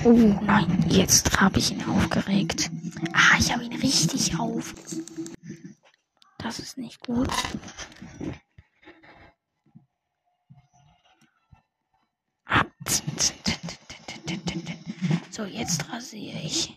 Oh 0.04 0.40
nein, 0.42 0.86
jetzt 0.90 1.40
habe 1.40 1.60
ich 1.60 1.72
ihn 1.72 1.84
aufgeregt. 1.86 2.70
Ah, 3.14 3.38
ich 3.40 3.54
habe 3.54 3.64
ihn 3.64 3.74
richtig 3.74 4.38
auf. 4.40 4.74
Das 6.38 6.60
ist 6.60 6.78
nicht 6.78 7.00
gut. 7.02 7.30
So, 15.30 15.46
jetzt 15.46 15.90
rasiere 15.92 16.40
ich. 16.40 16.76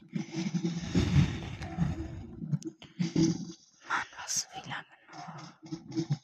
Mann, 3.88 4.06
was, 4.22 4.46
wie 4.52 4.68
lange 4.68 4.84
noch? 6.10 6.19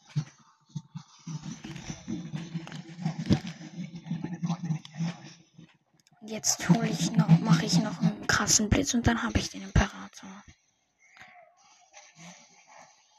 Jetzt 6.27 6.69
hole 6.69 6.89
ich 6.89 7.13
noch, 7.13 7.29
mache 7.39 7.67
ich 7.67 7.79
noch 7.79 8.01
einen 8.01 8.27
krassen 8.27 8.69
Blitz 8.69 8.95
und 8.95 9.07
dann 9.07 9.23
habe 9.23 9.39
ich 9.39 9.49
den 9.51 9.63
Imperator. 9.63 10.45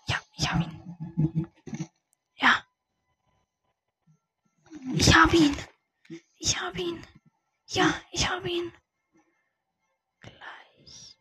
Ja, 0.08 0.18
ich 0.36 0.52
habe 0.52 0.66
ihn. 0.66 1.48
Ja. 2.36 2.66
Ich 4.94 5.16
habe 5.16 5.38
ihn. 5.38 5.56
Ich 6.36 6.62
habe 6.62 6.82
ihn. 6.82 7.02
Ja, 7.68 7.94
ich 8.12 8.30
habe 8.30 8.50
ihn. 8.50 8.74
Gleich. 10.20 11.18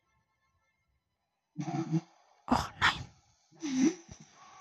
Och 2.48 2.70
nein. 2.80 3.92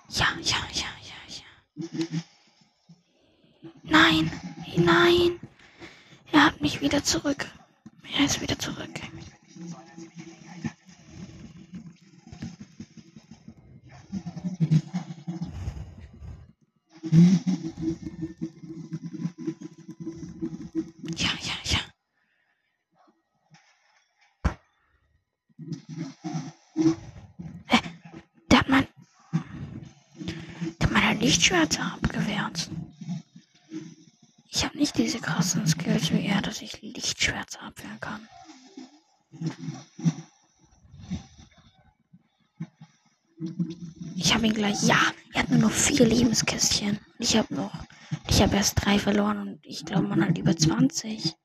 Ja, 0.10 0.28
ja, 0.42 0.58
ja, 0.74 0.90
ja, 1.02 1.20
ja. 1.28 2.22
Nein, 3.82 4.32
nein. 4.78 5.40
Er 6.32 6.46
hat 6.46 6.62
mich 6.62 6.82
wieder 6.82 7.04
zurück. 7.04 7.48
Er 8.18 8.26
ist 8.26 8.42
wieder 8.42 8.58
zurück. 8.60 8.90
Ja, 21.18 21.30
ja, 21.42 21.54
ja. 21.64 21.80
Äh, 27.68 27.78
der 28.52 28.60
hat 28.60 28.70
mein. 28.70 28.88
Der 30.80 30.88
hat 30.88 30.92
meine 30.92 31.20
Lichtschwerter 31.20 31.94
abgewehrt. 31.94 32.70
Ich 34.56 34.64
habe 34.64 34.78
nicht 34.78 34.98
diese 34.98 35.20
krassen 35.20 35.68
Skills 35.68 36.12
wie 36.12 36.26
er, 36.28 36.42
dass 36.42 36.62
ich 36.62 36.82
Lichtschwerter 36.82 37.62
abwehren 37.62 38.00
kann. 38.00 38.30
Ich 44.16 44.34
habe 44.34 44.48
ihn 44.48 44.54
gleich. 44.54 44.82
Ja, 44.84 45.12
er 45.34 45.42
hat 45.42 45.50
nur 45.50 45.60
noch 45.60 45.72
vier 45.72 46.08
Lebenskästchen. 46.08 47.00
Ich 47.20 47.36
habe 47.36 47.54
noch 47.54 47.74
Ich 48.30 48.42
habe 48.42 48.56
erst 48.56 48.84
drei 48.84 48.98
verloren 48.98 49.40
und 49.40 49.60
ich 49.66 49.84
glaube, 49.84 50.08
man 50.08 50.24
hat 50.24 50.38
über 50.38 50.56
20. 50.56 51.36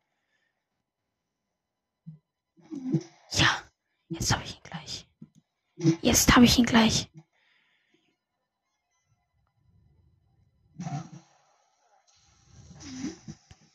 Ja, 3.32 3.62
jetzt 4.08 4.32
habe 4.32 4.44
ich 4.44 4.54
ihn 4.54 4.62
gleich. 4.62 5.08
Jetzt 6.00 6.36
habe 6.36 6.44
ich 6.44 6.56
ihn 6.56 6.66
gleich. 6.66 7.10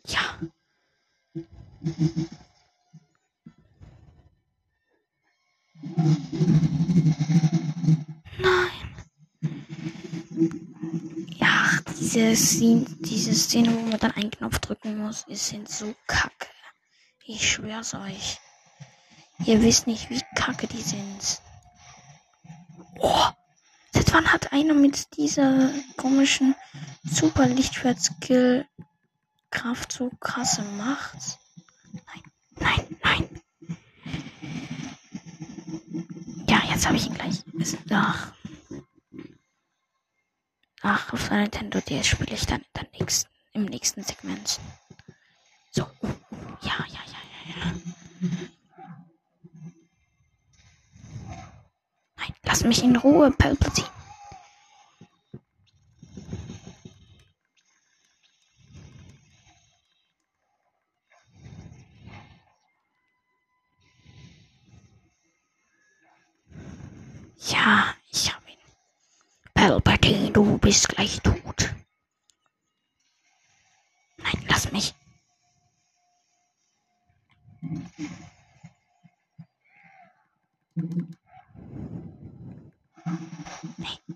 Ja. 0.08 0.40
Nein. 8.38 8.70
Ja, 11.38 11.70
diese 12.00 12.36
Szene, 12.36 12.86
diese 13.00 13.34
Szene, 13.34 13.76
wo 13.76 13.82
man 13.82 14.00
dann 14.00 14.12
einen 14.12 14.32
Knopf 14.32 14.60
drücken 14.60 14.98
muss, 14.98 15.24
ist 15.28 15.48
sind 15.48 15.70
so 15.70 15.94
kacke. 16.08 16.48
Ich 17.26 17.52
schwör's 17.52 17.94
euch. 17.96 18.38
Ihr 19.46 19.62
wisst 19.62 19.88
nicht, 19.88 20.10
wie 20.10 20.22
kacke 20.36 20.68
die 20.68 20.82
sind. 20.82 21.42
Oh, 23.00 23.26
seit 23.94 24.14
wann 24.14 24.32
hat 24.32 24.54
einer 24.54 24.74
mit 24.74 25.18
dieser 25.18 25.72
komischen 25.98 26.56
Super 27.04 27.48
Lichtschwert-Skill 27.48 28.66
Kraft 29.56 29.94
so 29.94 30.10
krasse 30.20 30.62
Macht? 30.78 31.40
Nein, 31.94 32.24
nein, 32.60 32.98
nein. 33.02 33.42
Ja, 36.50 36.62
jetzt 36.70 36.86
habe 36.86 36.98
ich 36.98 37.08
ihn 37.08 37.14
gleich. 37.14 37.42
Ach. 37.90 38.34
Ach, 40.82 41.14
auf 41.14 41.30
der 41.30 41.38
Nintendo 41.38 41.80
DS 41.80 42.06
spiele 42.06 42.36
ich 42.36 42.46
dann 42.46 42.66
der 42.76 42.86
nächsten, 43.00 43.30
im 43.54 43.64
nächsten 43.64 44.04
Segment. 44.04 44.60
So. 45.72 45.88
Ja, 46.62 46.86
ja, 46.88 47.02
ja, 47.08 47.22
ja, 47.48 47.56
ja. 47.56 47.74
Nein, 52.18 52.36
lass 52.44 52.64
mich 52.66 52.84
in 52.84 52.98
Ruhe, 52.98 53.32
Palpatine. 53.32 53.88
Ja, 67.48 67.94
ich 68.12 68.34
hab 68.34 68.42
ihn. 68.48 68.58
Palpatine, 69.54 70.32
du 70.32 70.58
bist 70.58 70.90
gleich 70.90 71.22
tot. 71.22 71.74
Nein, 74.18 74.46
lass 74.48 74.72
mich. 74.72 74.96
Nein, 80.74 81.08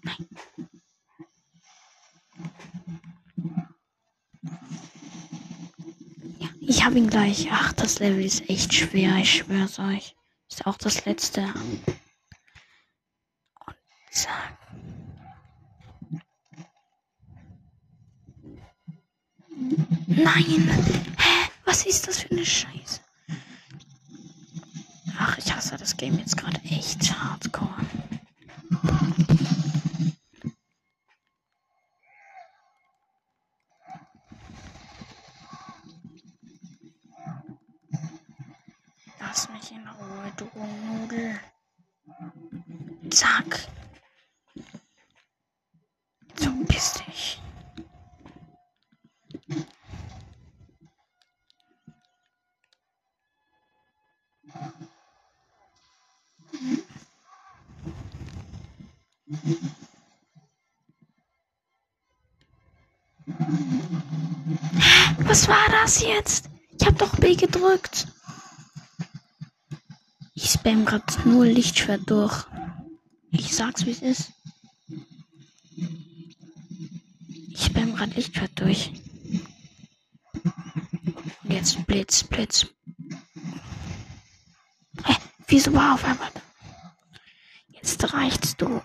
nein. 0.01 0.27
Ja, 6.39 6.49
ich 6.61 6.84
hab 6.84 6.95
ihn 6.95 7.10
gleich. 7.10 7.47
Ach, 7.51 7.73
das 7.73 7.99
Level 7.99 8.26
ist 8.26 8.49
echt 8.49 8.73
schwer, 8.73 9.18
ich 9.18 9.38
schwör's 9.38 9.77
euch. 9.77 10.15
Ist 10.49 10.65
auch 10.65 10.77
das 10.77 11.06
letzte. 11.06 11.53
Nein! 20.35 20.78
Was 65.39 65.47
war 65.47 65.69
das 65.71 66.01
jetzt? 66.01 66.49
Ich 66.77 66.85
hab 66.85 66.97
doch 66.97 67.15
B 67.15 67.33
gedrückt. 67.33 68.07
Ich 70.33 70.49
spam 70.49 70.83
grad 70.83 71.25
nur 71.25 71.45
Lichtschwert 71.45 72.01
durch. 72.09 72.45
Ich 73.31 73.55
sag's 73.55 73.85
wie 73.85 73.91
es 73.91 74.01
ist. 74.01 74.33
Ich 77.51 77.63
spam 77.63 77.95
grad 77.95 78.13
Lichtschwert 78.17 78.51
durch. 78.55 78.91
Und 80.33 81.53
jetzt 81.53 81.87
Blitz, 81.87 82.21
Blitz. 82.25 82.67
Hä? 85.05 85.15
Wieso 85.47 85.73
war 85.73 85.93
auf 85.93 86.03
einmal? 86.03 86.31
Jetzt 87.69 88.13
reicht's. 88.13 88.57
Du. 88.57 88.81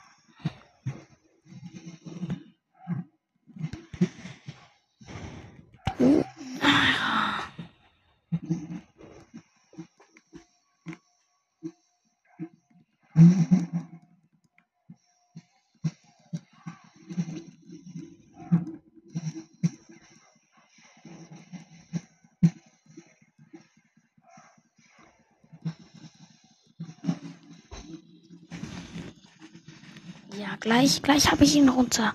Gleich, 30.65 31.03
gleich 31.03 31.31
habe 31.31 31.45
ich 31.45 31.55
ihn 31.55 31.69
runter. 31.69 32.15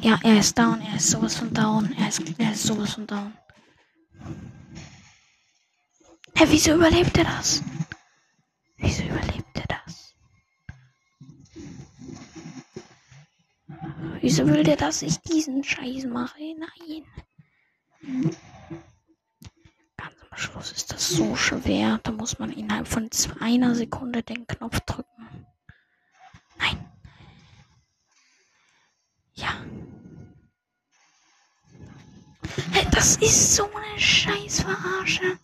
Ja, 0.00 0.20
er 0.22 0.38
ist 0.38 0.58
down, 0.58 0.82
er 0.82 0.96
ist 0.96 1.08
sowas 1.10 1.36
von 1.36 1.54
down, 1.54 1.90
er 1.94 2.08
ist, 2.08 2.20
er 2.38 2.52
ist 2.52 2.64
sowas 2.64 2.92
von 2.92 3.06
down. 3.06 3.32
Hä, 6.36 6.44
wieso 6.48 6.74
überlebt 6.74 7.16
er 7.16 7.24
das? 7.24 7.62
Wieso 8.76 9.04
überlebt 9.04 9.56
er 9.56 9.66
das? 9.68 10.14
Wieso 14.20 14.46
will 14.46 14.64
der, 14.64 14.76
dass 14.76 15.00
ich 15.00 15.18
diesen 15.20 15.64
Scheiß 15.64 16.04
mache? 16.04 16.42
Nein. 16.58 17.04
Ganz 19.96 20.20
am 20.30 20.36
Schluss 20.38 20.72
ist 20.72 20.92
das 20.92 21.02
so 21.14 21.36
schwer. 21.36 22.00
Da 22.02 22.10
muss 22.12 22.38
man 22.38 22.50
innerhalb 22.52 22.88
von 22.88 23.08
einer 23.40 23.74
Sekunde 23.74 24.22
den 24.22 24.46
Knopf 24.46 24.80
drücken. 24.80 25.46
Nein. 26.58 26.84
Ja. 29.34 29.64
Hey, 32.72 32.86
Das 32.90 33.16
ist 33.16 33.54
so 33.54 33.64
eine 33.64 34.00
Scheißverarsche. 34.00 35.38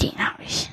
Den 0.00 0.18
habe 0.18 0.42
ich. 0.44 0.70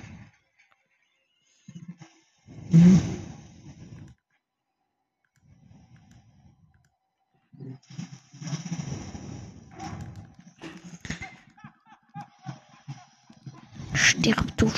Stirb, 13.94 14.58
du 14.58 14.70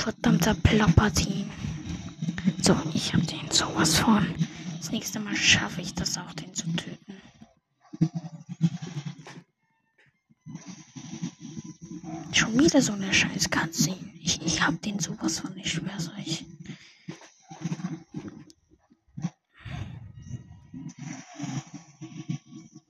verdammter 0.49 0.55
Plappertin. 0.55 1.49
So, 2.61 2.76
ich 2.93 3.13
hab 3.13 3.26
den 3.27 3.49
sowas 3.51 3.97
von. 3.97 4.26
Das 4.77 4.91
nächste 4.91 5.19
Mal 5.19 5.35
schaffe 5.35 5.81
ich 5.81 5.93
das 5.93 6.17
auch, 6.17 6.34
den 6.34 6.53
zu 6.53 6.67
töten. 6.76 6.97
schon 12.31 12.57
wieder 12.57 12.81
so 12.81 12.93
eine 12.93 13.13
scheiß 13.13 13.49
Cutscene. 13.49 13.97
Ich, 14.21 14.41
ich 14.41 14.65
hab 14.65 14.81
den 14.81 14.99
sowas 14.99 15.39
von 15.39 15.53
nicht 15.55 15.81
mehr 15.81 15.99
solch. 15.99 16.45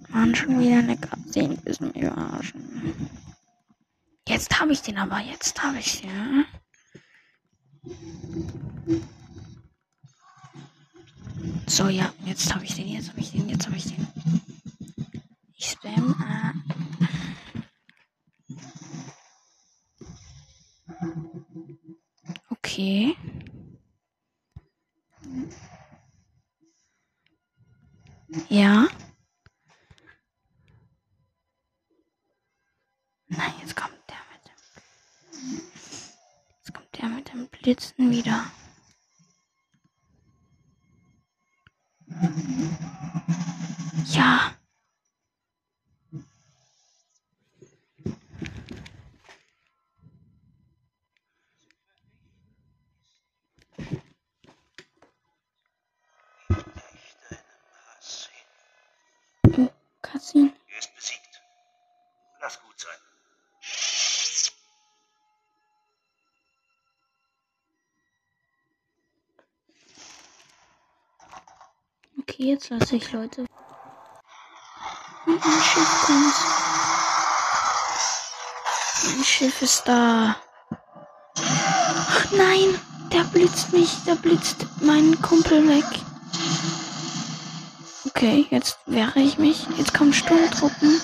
Mann, 0.10 0.36
schon 0.36 0.60
wieder 0.60 0.80
eine 0.80 0.98
Cutscene. 0.98 1.58
Müssen 1.66 1.96
wir 1.96 2.12
überraschen. 2.12 3.10
Jetzt 4.28 4.60
habe 4.60 4.72
ich 4.74 4.82
den 4.82 4.98
aber, 4.98 5.20
jetzt 5.20 5.62
habe 5.64 5.80
ich 5.80 6.02
den. 6.02 6.46
So, 11.68 11.88
ja, 11.88 12.12
jetzt 12.26 12.54
habe 12.54 12.66
ich 12.66 12.76
den, 12.76 12.88
jetzt 12.88 13.10
habe 13.10 13.20
ich 13.22 13.32
den, 13.32 13.48
jetzt 13.48 13.66
habe 13.68 13.78
ich 13.78 13.86
den. 13.86 14.08
Ich 15.56 15.70
spam. 15.70 16.16
Äh. 16.20 16.54
Okay. 22.50 23.16
Ja. 28.50 28.88
Nein, 33.28 33.54
jetzt 33.62 33.76
kommt 33.76 33.94
der 34.10 34.18
mit 34.34 34.44
dem. 34.48 35.62
Jetzt 36.58 36.74
kommt 36.74 36.98
der 36.98 37.10
dem 37.70 37.76
Blitzen 37.76 38.12
wieder. 38.12 38.46
Jetzt 72.50 72.70
lasse 72.70 72.96
ich 72.96 73.12
Leute. 73.12 73.46
Und 75.26 75.46
mein 75.46 75.62
Schiff 75.62 76.04
kommt. 76.06 76.34
Mein 79.06 79.24
Schiff 79.24 79.62
ist 79.62 79.84
da. 79.88 80.36
Nein, 82.32 82.80
der 83.12 83.24
blitzt 83.26 83.74
mich, 83.74 83.90
der 84.06 84.16
blitzt 84.16 84.66
meinen 84.82 85.22
Kumpel 85.22 85.68
weg. 85.68 85.86
Okay, 88.08 88.48
jetzt 88.50 88.78
wehre 88.86 89.20
ich 89.20 89.38
mich. 89.38 89.68
Jetzt 89.78 89.94
kommen 89.94 90.14
Sturmtruppen. 90.14 91.00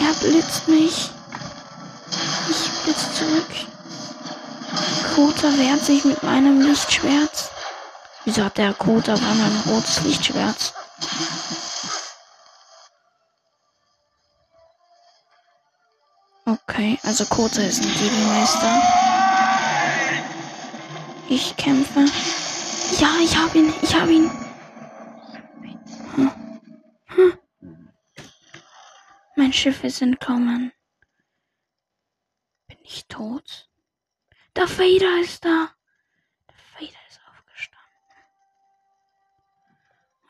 Er 0.00 0.14
blitzt 0.28 0.68
mich. 0.68 1.10
Ich 2.50 2.70
blitz 2.84 3.14
zurück. 3.14 3.68
Kota 5.14 5.48
wehrt 5.58 5.84
sich 5.84 6.04
mit 6.04 6.22
meinem 6.22 6.60
Lichtschwert. 6.60 7.47
Wieso 8.28 8.44
hat 8.44 8.58
der 8.58 8.74
Kota 8.74 9.14
auf 9.14 9.22
einmal 9.22 9.50
ein 9.50 9.62
rotes 9.70 10.02
Lichtschwert? 10.02 10.74
Okay, 16.44 16.98
also 17.04 17.24
Kota 17.24 17.62
ist 17.62 17.82
ein 17.82 17.90
Gegenmeister. 17.94 18.82
Ich 21.30 21.56
kämpfe. 21.56 22.04
Ja, 23.00 23.08
ich 23.24 23.34
hab 23.34 23.54
ihn, 23.54 23.72
ich 23.80 23.94
hab 23.94 24.10
ihn. 24.10 24.30
Hm. 26.16 26.30
Hm. 27.06 27.38
Mein 29.36 29.54
Schiff 29.54 29.82
ist 29.84 30.02
entkommen. 30.02 30.70
Bin 32.66 32.78
ich 32.82 33.06
tot? 33.08 33.70
Der 34.54 34.68
Vader 34.68 35.18
ist 35.22 35.46
da. 35.46 35.70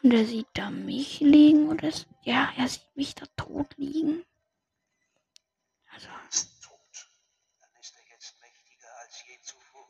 Und 0.09 0.14
er 0.14 0.24
sieht 0.24 0.48
da 0.55 0.70
mich 0.70 1.20
liegen 1.20 1.68
oder 1.68 1.89
ist, 1.89 2.06
ja, 2.22 2.51
er 2.56 2.66
sieht 2.66 2.97
mich 2.97 3.14
da 3.14 3.26
tot 3.36 3.74
liegen. 3.76 4.24
Also, 5.93 6.09
Er 6.09 6.28
ist 6.30 6.62
tot. 6.62 7.10
Dann 7.60 7.68
ist 7.78 7.94
er 7.94 8.14
jetzt 8.14 8.35
mächtiger 8.40 8.89
als 9.05 9.22
je 9.28 9.39
zuvor. 9.43 9.86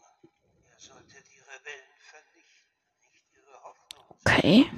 Er 0.72 0.80
sollte 0.80 1.22
die 1.22 1.38
Rebellen 1.38 1.94
vernichten, 2.00 2.66
nicht 3.00 3.22
ihre 3.32 3.62
Hoffnung. 3.62 4.06
okay. 4.24 4.68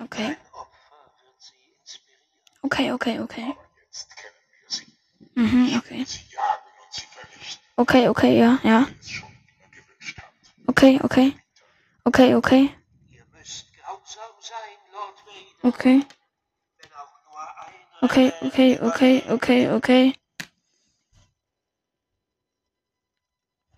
Okay. 0.00 0.26
Ein 0.26 0.36
Opfer 0.52 1.12
wird 1.24 1.40
sie 1.40 1.72
inspirieren. 1.80 2.26
Okay, 2.60 2.92
okay, 2.92 3.20
okay. 3.20 3.54
Jetzt 3.86 4.14
kennen 4.18 4.34
wir 4.60 4.70
sie. 4.70 4.86
Mhm, 5.34 5.78
okay. 5.78 6.04
Sie 6.04 6.28
jagen 6.28 6.72
und 6.84 6.92
sie 6.92 7.06
vernichten, 7.06 7.64
Okay, 7.76 8.08
okay, 8.10 8.38
ja, 8.38 8.58
ja. 8.64 8.86
Okay, 10.66 11.00
okay. 11.02 11.34
Okay, 12.04 12.34
okay. 12.34 12.76
Ihr 13.08 13.24
müsst 13.32 13.72
grausam 13.72 14.34
sein. 14.40 14.79
Okay. 15.62 16.02
Okay, 18.02 18.32
okay, 18.40 18.78
okay, 18.80 19.22
okay, 19.28 19.68
okay. 19.68 20.14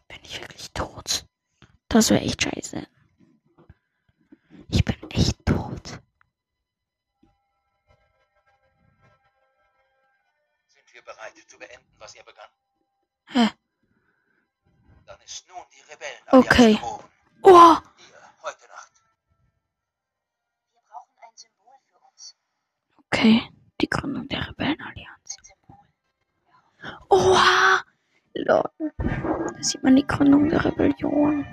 Bin 0.07 0.19
ich 0.23 0.41
wirklich 0.41 0.71
tot? 0.73 1.27
Das 1.89 2.11
wäre 2.11 2.21
echt 2.21 2.41
scheiße. 2.43 2.87
Ich 4.69 4.85
bin 4.85 5.11
echt 5.11 5.45
tot. 5.45 5.87
Sind 10.69 10.95
wir 10.95 11.03
bereit 11.03 11.35
zu 11.49 11.59
beenden, 11.59 11.85
was 11.99 12.15
er 12.15 12.23
begann? 12.23 12.49
Hä? 13.27 13.51
Dann 15.07 15.21
ist 15.23 15.49
nun 15.49 15.67
die 15.73 15.93
Rebellen 15.93 16.23
Okay. 16.29 16.79
Oh! 17.43 17.77
Okay. 23.13 23.43
Die 23.81 23.91
Gründung 23.91 24.27
der 24.29 24.49
Rebellenallianz. 24.49 25.37
Oha! 27.11 27.85
Lol. 28.35 28.71
Da 28.79 29.63
sieht 29.63 29.83
man 29.83 29.97
die 29.97 30.07
Gründung 30.07 30.49
der 30.49 30.65
Rebellion. 30.65 31.45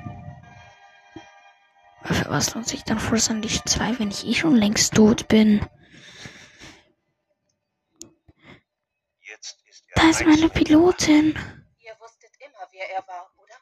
Aber 2.02 2.14
für 2.14 2.30
was 2.30 2.56
lohnt 2.56 2.68
sich 2.68 2.84
dann 2.86 2.98
Unleashed 2.98 3.68
2, 3.68 4.00
wenn 4.00 4.10
ich 4.10 4.26
eh 4.26 4.34
schon 4.34 4.56
längst 4.56 4.96
tot 4.96 5.28
bin? 5.28 5.60
Jetzt 9.20 9.62
ist 9.68 9.84
er 9.90 10.02
Da 10.02 10.10
ist 10.10 10.26
meine. 10.26 10.50
Pilotin. 10.50 11.38
Ihr 11.80 11.94
wusstet 12.00 12.32
immer, 12.40 12.68
wer 12.72 12.90
er 12.90 13.06
war, 13.06 13.30
oder? 13.36 13.56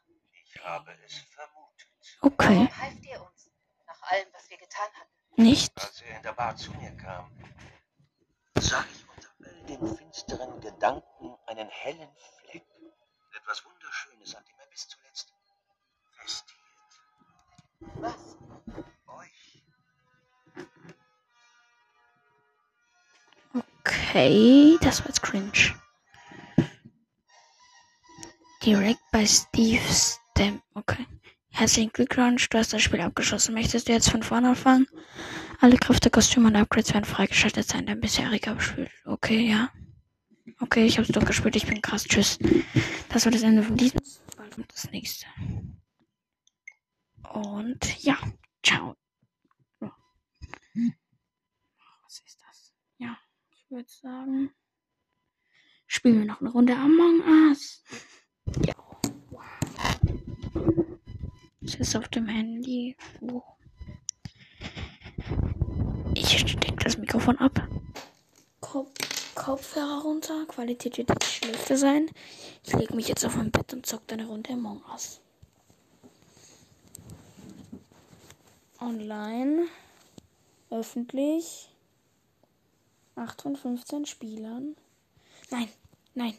Ich 0.45 0.63
habe 0.63 0.91
es 1.03 1.15
vermutet. 1.15 1.87
Okay. 2.21 2.69
Warum 2.69 2.77
halft 2.79 3.05
ihr 3.05 3.21
uns? 3.21 3.49
Nach 3.87 4.01
allem, 4.03 4.27
was 4.33 4.49
wir 4.51 4.57
getan 4.57 4.87
hatten. 4.93 5.41
Nicht? 5.41 5.73
Als 5.81 6.01
er 6.01 6.17
in 6.17 6.23
der 6.23 6.33
Bar 6.33 6.55
zu 6.55 6.71
mir 6.73 6.91
kam, 6.91 7.31
sah 8.67 8.83
ich 8.91 9.07
unter 9.07 9.29
all 9.45 9.65
den 9.65 9.97
finsteren 9.97 10.59
Gedanken 10.59 11.37
einen 11.45 11.69
hellen 11.69 12.09
Fleck. 12.15 12.65
Etwas 13.33 13.63
Wunderschönes, 13.65 14.35
an 14.35 14.43
dem 14.43 14.59
er 14.59 14.67
bis 14.67 14.87
zuletzt 14.89 15.33
festhielt. 16.11 16.59
Was? 17.95 18.37
Euch. 19.07 19.63
Okay, 23.53 24.77
das 24.81 24.99
war 24.99 25.07
jetzt 25.07 25.23
cringe. 25.23 25.73
Direkt 28.63 28.99
bei 29.13 29.25
Steve 29.25 29.81
Stamp. 29.93 30.61
Okay. 30.73 31.07
Herzlichen 31.57 31.91
Glückwunsch, 31.91 32.49
du 32.49 32.59
hast 32.59 32.71
das 32.71 32.83
Spiel 32.83 33.01
abgeschlossen. 33.01 33.55
Möchtest 33.55 33.87
du 33.87 33.91
jetzt 33.91 34.11
von 34.11 34.21
vorne 34.21 34.49
anfangen? 34.49 34.85
Alle 35.59 35.75
Kräfte, 35.77 36.11
Kostüme 36.11 36.49
und 36.49 36.55
Upgrades 36.55 36.93
werden 36.93 37.03
freigeschaltet 37.03 37.67
sein. 37.67 37.87
Dein 37.87 37.99
bisheriger 37.99 38.59
Spiel. 38.61 38.87
Okay, 39.05 39.49
ja. 39.49 39.71
Okay, 40.59 40.85
ich 40.85 40.99
hab's 40.99 41.07
durchgespielt. 41.07 41.55
Ich 41.55 41.65
bin 41.65 41.81
krass. 41.81 42.03
Tschüss. 42.03 42.37
Das 43.09 43.25
war 43.25 43.31
das 43.31 43.41
Ende 43.41 43.63
von 43.63 43.75
diesem. 43.75 43.99
Bald 44.35 44.53
kommt 44.53 44.71
das 44.71 44.91
nächste. 44.91 45.25
Und 47.33 48.03
ja, 48.03 48.19
ciao. 48.63 48.95
Was 49.79 49.91
ist 52.23 52.39
das? 52.47 52.71
Ja, 52.99 53.17
ich 53.49 53.65
würde 53.71 53.89
sagen, 53.89 54.51
spielen 55.87 56.19
wir 56.19 56.25
noch 56.25 56.39
eine 56.39 56.51
Runde 56.51 56.75
Among 56.75 57.49
Us. 57.49 57.83
Ja. 58.63 58.75
Es 61.67 61.75
ist 61.75 61.95
auf 61.97 62.07
dem 62.07 62.27
Handy. 62.27 62.95
Oh. 63.19 63.43
Ich 66.13 66.39
stecke 66.39 66.81
das 66.81 66.97
Mikrofon 66.97 67.37
ab. 67.39 67.61
Kopf, 68.61 68.89
Kopf. 69.35 69.45
Kopfhörer 69.45 70.01
runter. 70.01 70.45
Qualität 70.47 70.97
wird 70.97 71.09
jetzt 71.09 71.25
schlechter 71.25 71.75
sein. 71.75 72.09
Ich 72.63 72.71
lege 72.71 72.95
mich 72.95 73.09
jetzt 73.09 73.25
auf 73.25 73.35
mein 73.35 73.51
Bett 73.51 73.73
und 73.73 73.85
zocke 73.85 74.13
eine 74.13 74.27
Runde 74.27 74.53
Among 74.53 74.81
Us. 74.93 75.19
Online. 78.79 79.67
Öffentlich. 80.69 81.69
8 83.15 83.41
von 83.41 83.55
15 83.57 84.05
Spielern. 84.05 84.77
Nein, 85.51 85.67
nein. 86.13 86.33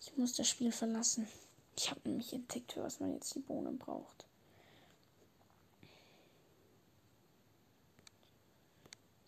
Ich 0.00 0.16
muss 0.16 0.32
das 0.32 0.48
Spiel 0.48 0.72
verlassen. 0.72 1.28
Ich 1.80 1.92
habe 1.92 2.00
nämlich 2.08 2.32
entdeckt, 2.32 2.72
für 2.72 2.82
was 2.82 2.98
man 2.98 3.14
jetzt 3.14 3.36
die 3.36 3.38
Bohnen 3.38 3.78
braucht. 3.78 4.26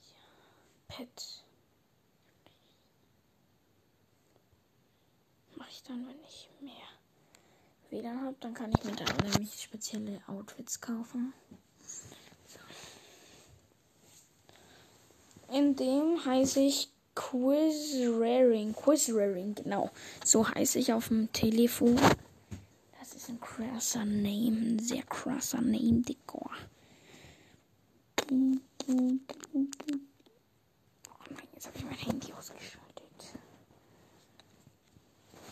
Ja, 0.02 0.16
Pet. 0.88 1.44
Mache 5.54 5.70
ich 5.70 5.84
dann, 5.84 6.04
wenn 6.08 6.20
ich 6.24 6.50
mehr 6.60 6.72
WLAN 7.90 8.20
habe, 8.20 8.36
dann 8.40 8.52
kann 8.52 8.72
ich 8.76 8.82
mir 8.82 8.96
da 8.96 9.04
nämlich 9.22 9.62
spezielle 9.62 10.20
Outfits 10.26 10.80
kaufen. 10.80 11.32
In 15.52 15.76
dem 15.76 16.24
heiße 16.24 16.58
ich 16.58 16.88
Quiz 17.14 17.94
Raring. 18.08 18.72
Quiz 18.74 19.08
Raring, 19.12 19.54
genau. 19.54 19.92
So 20.24 20.48
heiße 20.48 20.80
ich 20.80 20.92
auf 20.92 21.06
dem 21.08 21.32
Telefon. 21.32 21.96
Ein 23.30 23.40
krasser 23.40 24.04
Name. 24.04 24.72
Ein 24.72 24.78
sehr 24.80 25.04
krasser 25.04 25.60
Name, 25.60 26.02
Dekor. 26.02 26.50
Oh 28.28 28.34
nein, 28.34 28.60
jetzt 31.54 31.68
habe 31.68 31.78
ich 31.78 31.84
mein 31.84 31.94
Handy 31.94 32.32
ausgeschaltet. 32.32 33.38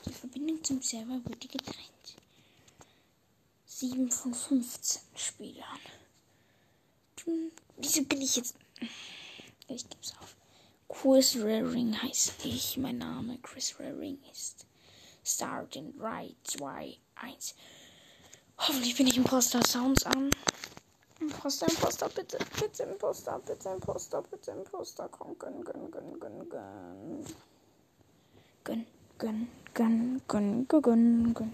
Die 0.07 0.13
Verbindung 0.13 0.65
zum 0.65 0.83
Server 0.83 1.25
wurde 1.25 1.47
getrennt. 1.47 2.17
7 3.67 4.11
von 4.11 4.35
15 4.35 5.01
Spielern. 5.15 5.79
Wieso 7.77 8.03
bin 8.07 8.23
ich 8.23 8.35
jetzt. 8.35 8.57
Ich 9.69 9.89
geb's 9.89 10.15
auf. 10.21 10.35
Chris 10.89 11.37
Raring 11.37 12.03
heiße 12.03 12.33
ich. 12.43 12.77
Mein 12.77 12.99
Name 12.99 13.39
Chris 13.39 13.79
Raring 13.79 14.19
ist. 14.33 14.68
In 15.75 15.99
3, 15.99 16.35
2, 16.43 16.97
1. 17.17 17.55
Hoffentlich 18.57 18.97
bin 18.97 19.07
ich 19.09 19.19
Imposter. 19.19 19.63
Sounds 19.63 20.07
an. 20.07 20.31
Imposter, 21.21 21.67
Imposter, 21.69 22.09
bitte, 22.09 22.39
bitte, 22.59 22.85
Imposter, 22.85 23.39
bitte, 23.41 23.69
Imposter, 23.69 24.23
bitte, 24.23 24.53
Imposter. 24.53 25.09
Komm, 25.11 25.39
gönn, 25.39 25.63
gönn, 25.63 25.91
gönn, 25.91 26.19
gönn. 26.19 26.49
Gönn, 28.65 28.87
gönn, 29.19 29.49
gönn, 29.75 30.23
gönn, 30.27 30.67
gönn, 30.67 30.83
gönn, 30.83 31.35
gönn. 31.35 31.53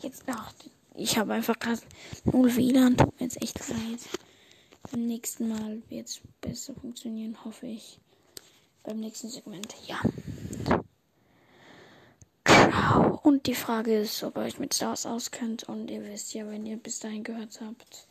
Jetzt, 0.00 0.24
ach, 0.26 0.52
ich 0.94 1.16
habe 1.16 1.32
einfach 1.32 1.58
gerade 1.58 1.80
null 2.24 2.54
WLAN. 2.54 2.98
Tut 2.98 3.18
mir 3.18 3.26
jetzt 3.26 3.40
echt 3.40 3.66
leid. 3.68 4.00
Beim 4.90 5.06
nächsten 5.06 5.48
Mal 5.48 5.82
wird 5.88 6.08
es 6.08 6.20
besser 6.42 6.74
funktionieren, 6.74 7.42
hoffe 7.44 7.66
ich. 7.66 7.98
Beim 8.82 8.98
nächsten 9.00 9.30
Segment, 9.30 9.74
ja. 9.86 9.98
Und 13.24 13.46
die 13.46 13.54
Frage 13.54 14.00
ist, 14.00 14.22
ob 14.22 14.36
ihr 14.36 14.42
euch 14.42 14.58
mit 14.58 14.74
Stars 14.74 15.06
auskennt. 15.06 15.66
Und 15.66 15.90
ihr 15.90 16.04
wisst 16.04 16.34
ja, 16.34 16.46
wenn 16.46 16.66
ihr 16.66 16.76
bis 16.76 16.98
dahin 16.98 17.24
gehört 17.24 17.58
habt, 17.62 18.06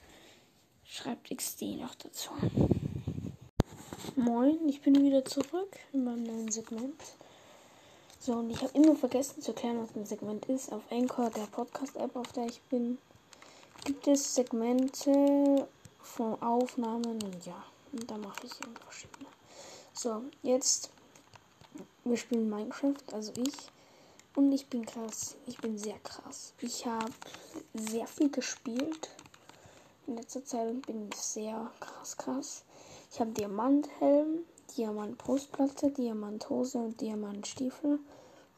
schreibt 0.88 1.30
XD 1.30 1.77
noch 1.80 1.94
dazu. 1.94 2.31
Moin, 4.15 4.68
ich 4.68 4.81
bin 4.81 4.95
wieder 5.03 5.23
zurück 5.23 5.77
in 5.91 6.03
meinem 6.03 6.23
neuen 6.23 6.52
Segment. 6.52 6.99
So, 8.18 8.34
und 8.34 8.49
ich 8.49 8.60
habe 8.64 8.76
immer 8.76 8.95
vergessen 8.95 9.40
zu 9.44 9.52
erklären, 9.52 9.84
was 9.84 9.95
ein 9.95 10.07
Segment 10.07 10.48
ist. 10.48 10.73
Auf 10.73 10.81
Anchor, 10.91 11.30
der 11.30 11.45
Podcast-App, 11.45 12.15
auf 12.15 12.31
der 12.31 12.48
ich 12.48 12.60
bin, 12.61 12.98
gibt 13.84 14.07
es 14.07 14.34
Segmente 14.34 15.68
von 16.02 16.41
Aufnahmen 16.41 17.22
und 17.22 17.45
ja, 17.45 17.64
und 17.91 18.10
da 18.10 18.18
mache 18.18 18.48
ich 18.48 18.60
eben 18.64 18.76
verschiedene. 18.77 19.27
So, 19.94 20.23
jetzt, 20.41 20.90
wir 22.03 22.18
spielen 22.18 22.49
Minecraft, 22.49 22.95
also 23.11 23.31
ich. 23.38 23.53
Und 24.35 24.51
ich 24.51 24.68
bin 24.68 24.84
krass, 24.84 25.35
ich 25.45 25.60
bin 25.60 25.77
sehr 25.77 25.99
krass. 25.99 26.53
Ich 26.60 26.88
habe 26.88 27.11
sehr 27.76 28.07
viel 28.07 28.31
gespielt 28.31 29.10
in 30.07 30.15
letzter 30.15 30.43
Zeit 30.43 30.69
und 30.69 30.88
bin 30.88 31.10
sehr 31.15 31.72
krass, 31.80 32.18
krass. 32.18 32.64
Ich 33.11 33.19
habe 33.19 33.30
Diamanthelm, 33.31 34.39
Diamantbrustplatte, 34.76 35.91
Diamanthose 35.91 36.80
und 36.80 36.99
Diamantstiefel 36.99 37.99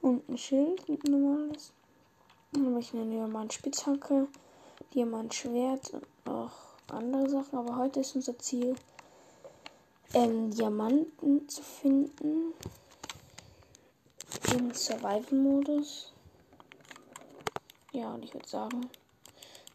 und 0.02 0.30
ein 0.30 0.38
Schild, 0.38 0.81
ein 0.88 0.99
normales. 1.11 1.73
Dann 2.53 2.68
habe 2.68 2.80
ich 2.80 2.93
eine 2.93 3.06
Diamantspitzhacke, 3.11 4.30
Diamantschwert 4.93 5.93
und 5.93 6.26
noch 6.26 6.53
andere 6.88 7.30
Sachen. 7.30 7.60
Aber 7.60 7.76
heute 7.76 7.99
ist 7.99 8.15
unser 8.15 8.39
Ziel, 8.39 8.76
ähm, 10.14 10.52
Diamanten 10.52 11.49
zu 11.49 11.61
finden 11.61 12.53
im 14.53 14.73
Survival-Modus. 14.73 16.14
Ja, 17.91 18.14
und 18.14 18.23
ich 18.23 18.34
würde 18.34 18.47
sagen, 18.47 18.89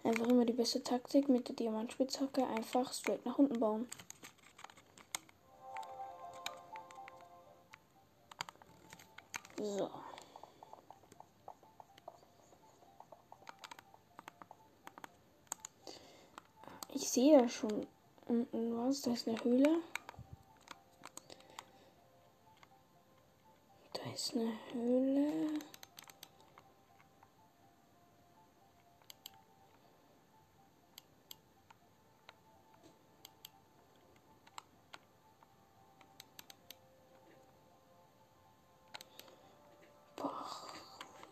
einfach 0.04 0.26
immer 0.26 0.44
die 0.44 0.52
beste 0.52 0.82
Taktik 0.82 1.28
mit 1.28 1.48
der 1.48 1.56
Diamantspitzhacke 1.56 2.46
einfach 2.46 2.92
straight 2.92 3.24
nach 3.24 3.38
unten 3.38 3.58
bauen. 3.58 3.88
So. 9.62 9.90
Ich 16.94 17.08
sehe 17.10 17.38
da 17.38 17.48
schon 17.48 17.86
unten 18.26 18.76
was. 18.78 19.02
Da 19.02 19.12
ist 19.12 19.28
eine 19.28 19.42
Höhle. 19.42 19.80
Da 24.02 24.10
ist 24.12 24.34
eine 24.34 24.52
Höhle. 24.72 25.58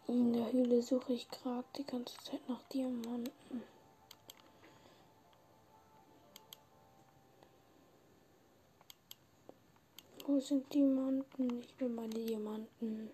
In 0.07 0.33
der 0.33 0.53
Höhle 0.53 0.83
suche 0.83 1.13
ich 1.13 1.29
gerade 1.31 1.65
die 1.77 1.85
ganze 1.85 2.17
Zeit 2.19 2.47
nach 2.49 2.63
Diamanten. 2.65 3.63
Wo 10.29 10.39
sind 10.41 10.71
Diamanten? 10.75 11.61
Ich 11.63 11.81
will 11.81 11.89
meine 11.89 12.11
Diamanten. 12.11 13.09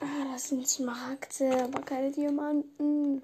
Ah, 0.00 0.24
das 0.30 0.50
sind 0.50 0.68
Smaragde, 0.68 1.64
aber 1.64 1.80
keine 1.80 2.12
Diamanten. 2.12 3.22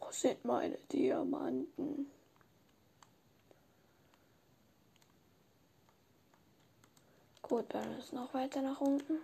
Wo 0.00 0.10
sind 0.10 0.44
meine 0.44 0.76
Diamanten? 0.92 2.10
Gut, 7.40 7.64
dann 7.70 7.98
ist 7.98 8.12
noch 8.12 8.34
weiter 8.34 8.60
nach 8.60 8.82
unten. 8.82 9.18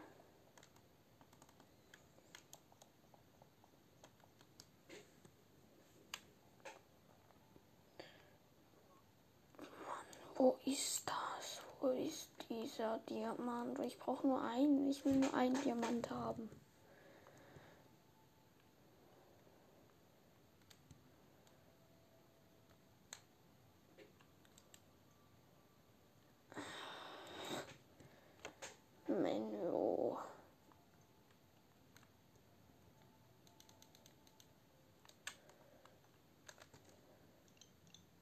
Wo 10.45 10.59
ist 10.66 11.09
das? 11.09 11.62
Wo 11.81 11.89
ist 11.89 12.29
dieser 12.51 12.99
Diamant? 13.09 13.79
Ich 13.79 13.99
brauche 13.99 14.27
nur 14.27 14.43
einen. 14.43 14.91
Ich 14.91 15.03
will 15.03 15.15
nur 15.15 15.33
einen 15.33 15.59
Diamant 15.62 16.11
haben. 16.11 16.51
Menü. 29.09 30.15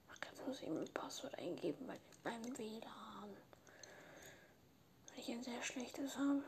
Ach, 0.08 0.18
jetzt 0.22 0.46
muss 0.46 0.62
ich 0.62 0.68
mein 0.68 0.86
Passwort 1.02 1.36
eingeben 1.36 1.84
bei 1.88 1.98
meinem 2.22 2.56
WLAN. 2.56 3.36
Weil 5.08 5.18
ich 5.18 5.30
ein 5.30 5.42
sehr 5.42 5.60
schlechtes 5.60 6.16
habe. 6.16 6.44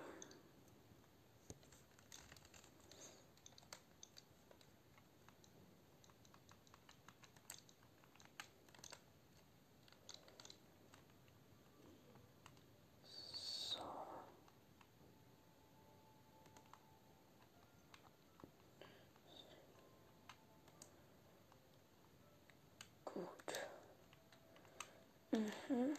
Mhm. 25.34 25.96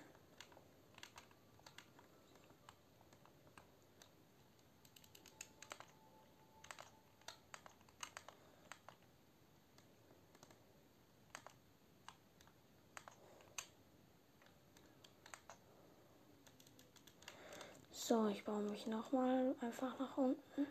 So, 18.07 18.27
ich 18.27 18.43
baue 18.43 18.61
mich 18.61 18.85
nochmal 18.85 19.55
einfach 19.61 19.97
nach 19.97 20.15
unten. 20.15 20.67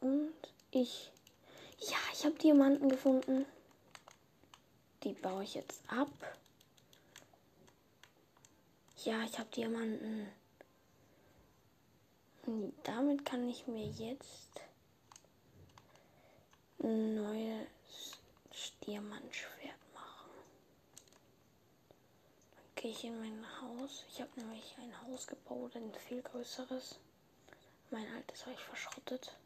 Und 0.00 0.34
ich. 0.72 1.12
Ja, 1.78 1.98
ich 2.12 2.24
habe 2.24 2.34
Diamanten 2.34 2.88
gefunden. 2.88 3.46
Die 5.04 5.12
baue 5.12 5.44
ich 5.44 5.54
jetzt 5.54 5.84
ab. 5.86 6.10
Ja, 9.04 9.22
ich 9.22 9.38
habe 9.38 9.48
Diamanten. 9.50 10.26
Und 12.44 12.74
damit 12.82 13.24
kann 13.24 13.48
ich 13.48 13.68
mir 13.68 13.86
jetzt 13.86 14.62
ein 16.82 17.14
neues 17.14 17.68
Diamantschwert 18.84 19.78
machen. 19.94 20.30
Dann 22.56 22.71
gehe 22.82 22.90
ich 22.90 23.04
in 23.04 23.20
mein 23.20 23.46
Haus. 23.60 24.04
Ich 24.08 24.20
habe 24.20 24.30
nämlich 24.34 24.74
ein 24.78 24.92
Haus 25.02 25.28
gebaut, 25.28 25.76
ein 25.76 25.94
viel 26.08 26.20
größeres. 26.20 26.98
Mein 27.92 28.12
altes 28.12 28.44
habe 28.44 28.54
ich 28.54 28.60
verschrottet. 28.60 29.36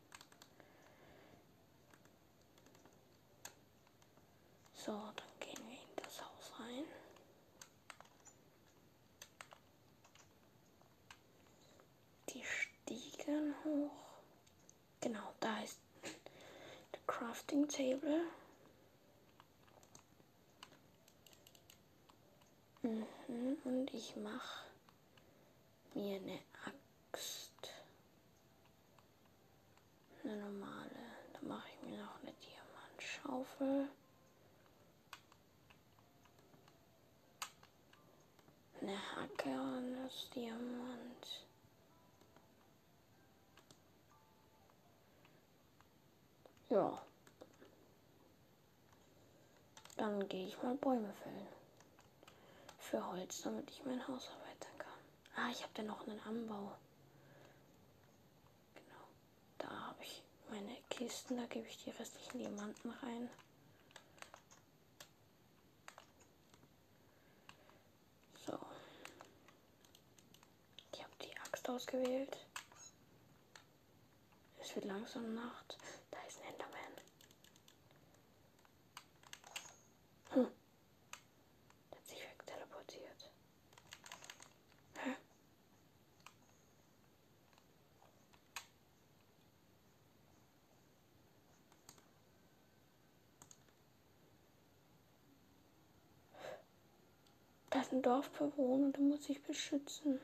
So, 4.74 4.92
dann 4.92 5.38
gehen 5.38 5.68
wir 5.68 5.74
in 5.74 5.96
das 6.02 6.22
Haus 6.22 6.58
rein. 6.58 6.84
Die 12.30 12.42
Stiegen 12.42 13.54
hoch. 13.64 13.90
Genau, 15.02 15.34
da 15.40 15.60
ist 15.62 15.78
der 16.02 17.00
Crafting 17.06 17.68
Table. 17.68 18.22
Mhm, 22.86 23.56
und 23.64 23.92
ich 23.92 24.14
mache 24.14 24.64
mir 25.94 26.18
eine 26.20 26.38
Axt. 26.64 27.50
Eine 30.22 30.36
normale. 30.36 30.90
Dann 31.32 31.48
mache 31.48 31.66
ich 31.68 31.88
mir 31.88 31.98
noch 31.98 32.22
eine 32.22 32.32
Diamantschaufel. 32.32 33.88
Eine 38.80 39.16
Hacke 39.16 39.48
und 39.48 39.96
das 40.04 40.30
Diamant. 40.30 41.44
Ja. 46.68 47.02
Dann 49.96 50.28
gehe 50.28 50.46
ich 50.46 50.62
mal 50.62 50.76
Bäume 50.76 51.12
fällen. 51.14 51.65
Für 52.90 53.04
Holz, 53.08 53.42
damit 53.42 53.70
ich 53.70 53.84
mein 53.84 54.06
Haus 54.06 54.28
erweitern 54.28 54.78
kann. 54.78 54.98
Ah, 55.36 55.50
ich 55.50 55.62
habe 55.62 55.72
da 55.74 55.82
noch 55.82 56.06
einen 56.06 56.20
Anbau. 56.20 56.72
Genau. 58.74 59.04
Da 59.58 59.68
habe 59.68 60.02
ich 60.02 60.22
meine 60.50 60.76
Kisten, 60.90 61.36
da 61.36 61.46
gebe 61.46 61.66
ich 61.68 61.82
die 61.84 61.90
restlichen 61.90 62.38
Diamanten 62.38 62.90
rein. 62.90 63.28
So. 68.46 68.58
Ich 70.92 71.02
habe 71.02 71.12
die 71.22 71.36
Axt 71.38 71.68
ausgewählt. 71.68 72.36
Es 74.60 74.74
wird 74.74 74.84
langsam 74.86 75.34
Nacht. 75.34 75.76
Da 76.10 76.18
ist 76.26 76.38
ein 76.40 76.52
Enderman. 76.52 76.76
Hm. 80.30 80.50
Der 81.90 81.98
hat 81.98 82.06
sich 82.08 82.20
wegteleportiert. 82.20 83.30
Hä? 85.02 85.16
Ist 97.86 97.92
ein 97.92 98.02
Dorfbewohner, 98.02 98.90
den 98.90 99.10
muss 99.10 99.28
ich 99.28 99.40
beschützen. 99.44 100.18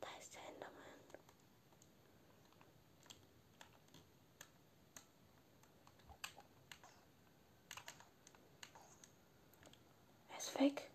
Da 0.00 0.06
ist 0.20 0.34
der 0.34 0.42
Enderman. 0.54 0.70
Er 10.30 10.38
ist 10.38 10.60
weg. 10.60 10.88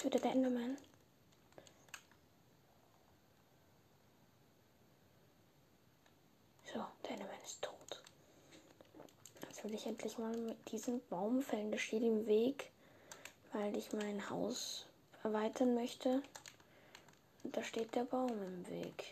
Ist 0.00 0.06
wieder 0.06 0.20
der 0.20 0.32
Enderman. 0.32 0.78
So, 6.72 6.82
der 7.04 7.10
Enderman 7.10 7.42
ist 7.44 7.60
tot. 7.60 8.02
Jetzt 9.42 9.62
will 9.62 9.74
ich 9.74 9.84
endlich 9.84 10.16
mal 10.16 10.34
mit 10.34 10.72
diesem 10.72 11.02
Baum 11.10 11.42
fällen. 11.42 11.70
Der 11.70 11.76
steht 11.76 12.02
im 12.02 12.26
Weg, 12.26 12.70
weil 13.52 13.76
ich 13.76 13.92
mein 13.92 14.30
Haus 14.30 14.86
erweitern 15.22 15.74
möchte. 15.74 16.22
Und 17.42 17.54
da 17.54 17.62
steht 17.62 17.94
der 17.94 18.04
Baum 18.04 18.42
im 18.42 18.66
Weg. 18.68 19.04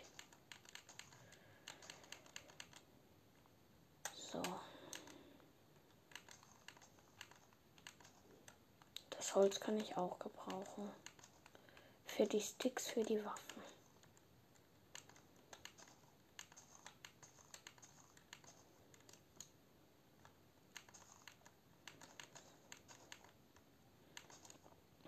So. 4.33 4.41
Das 9.29 9.35
Holz 9.35 9.61
kann 9.61 9.79
ich 9.79 9.95
auch 9.95 10.19
gebrauchen. 10.19 10.91
Für 12.07 12.25
die 12.25 12.41
Sticks, 12.41 12.87
für 12.87 13.03
die 13.03 13.23
Waffen. 13.23 13.63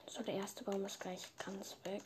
So, 0.07 0.23
der 0.23 0.35
erste 0.35 0.65
Baum 0.65 0.85
ist 0.85 1.01
gleich 1.01 1.27
ganz 1.39 1.79
weg. 1.85 2.03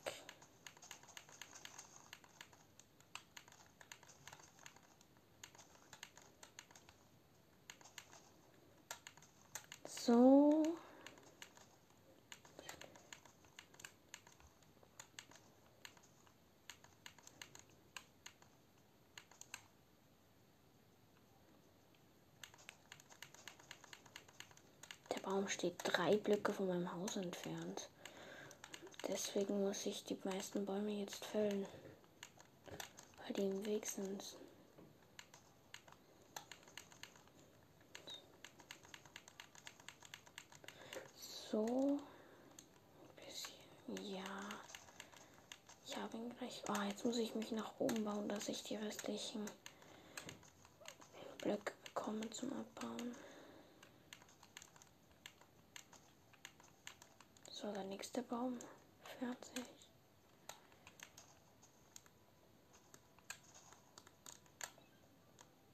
So. 9.88 10.62
Der 25.14 25.20
Baum 25.20 25.43
steht 25.54 25.76
drei 25.84 26.16
Blöcke 26.16 26.52
von 26.52 26.66
meinem 26.66 26.92
Haus 26.92 27.16
entfernt. 27.16 27.88
Deswegen 29.06 29.62
muss 29.62 29.86
ich 29.86 30.02
die 30.04 30.18
meisten 30.24 30.66
Bäume 30.66 30.90
jetzt 30.90 31.24
fällen. 31.24 31.66
Weil 33.22 33.32
die 33.34 33.42
im 33.42 33.64
Weg 33.64 33.86
sind. 33.86 34.22
So. 41.50 42.00
Bisschen. 43.16 44.12
Ja. 44.12 44.48
Ich 45.86 45.96
habe 45.96 46.16
ihn 46.16 46.34
gleich. 46.36 46.62
Oh, 46.68 46.82
jetzt 46.88 47.04
muss 47.04 47.18
ich 47.18 47.32
mich 47.36 47.52
nach 47.52 47.72
oben 47.78 48.04
bauen, 48.04 48.28
dass 48.28 48.48
ich 48.48 48.64
die 48.64 48.76
restlichen 48.76 49.46
Blöcke 51.38 51.72
bekomme 51.84 52.28
zum 52.30 52.52
Abbauen. 52.52 53.14
So, 57.64 57.72
der 57.72 57.84
nächste 57.84 58.20
Baum. 58.20 58.58
Fertig. 59.18 59.64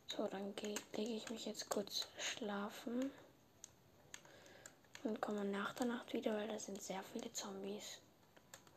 So, 0.06 0.28
dann 0.28 0.54
lege 0.54 1.12
ich 1.12 1.28
mich 1.30 1.46
jetzt 1.46 1.68
kurz 1.68 2.06
schlafen. 2.16 3.10
Und 5.02 5.20
komme 5.20 5.44
nach 5.44 5.74
der 5.74 5.86
Nacht 5.86 6.12
wieder, 6.12 6.32
weil 6.36 6.46
da 6.46 6.60
sind 6.60 6.80
sehr 6.80 7.02
viele 7.12 7.32
Zombies. 7.32 7.98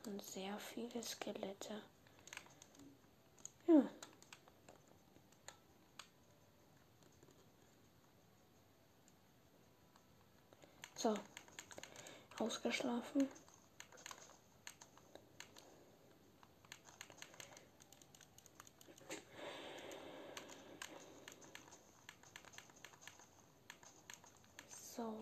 Und 0.07 0.19
sehr 0.23 0.57
viele 0.57 1.03
Skelette. 1.03 1.83
Ja. 3.67 3.83
So. 10.95 11.13
Ausgeschlafen. 12.39 13.27
So. 24.95 25.13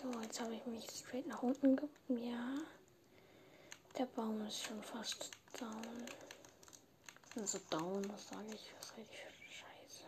So, 0.00 0.21
jetzt 0.32 0.40
habe 0.40 0.54
ich 0.54 0.64
mich 0.64 0.86
straight 0.90 1.26
nach 1.26 1.42
unten 1.42 1.76
ge... 1.76 1.86
Ja. 2.08 2.56
Der 3.98 4.06
Baum 4.06 4.40
ist 4.46 4.62
schon 4.62 4.82
fast 4.82 5.30
down. 5.60 6.06
Also 7.36 7.58
down, 7.68 8.02
was 8.10 8.28
sage 8.28 8.46
ich? 8.54 8.72
Was 8.78 8.96
rede 8.96 9.10
ich 9.10 9.18
für 9.18 9.52
Scheiße? 9.52 10.06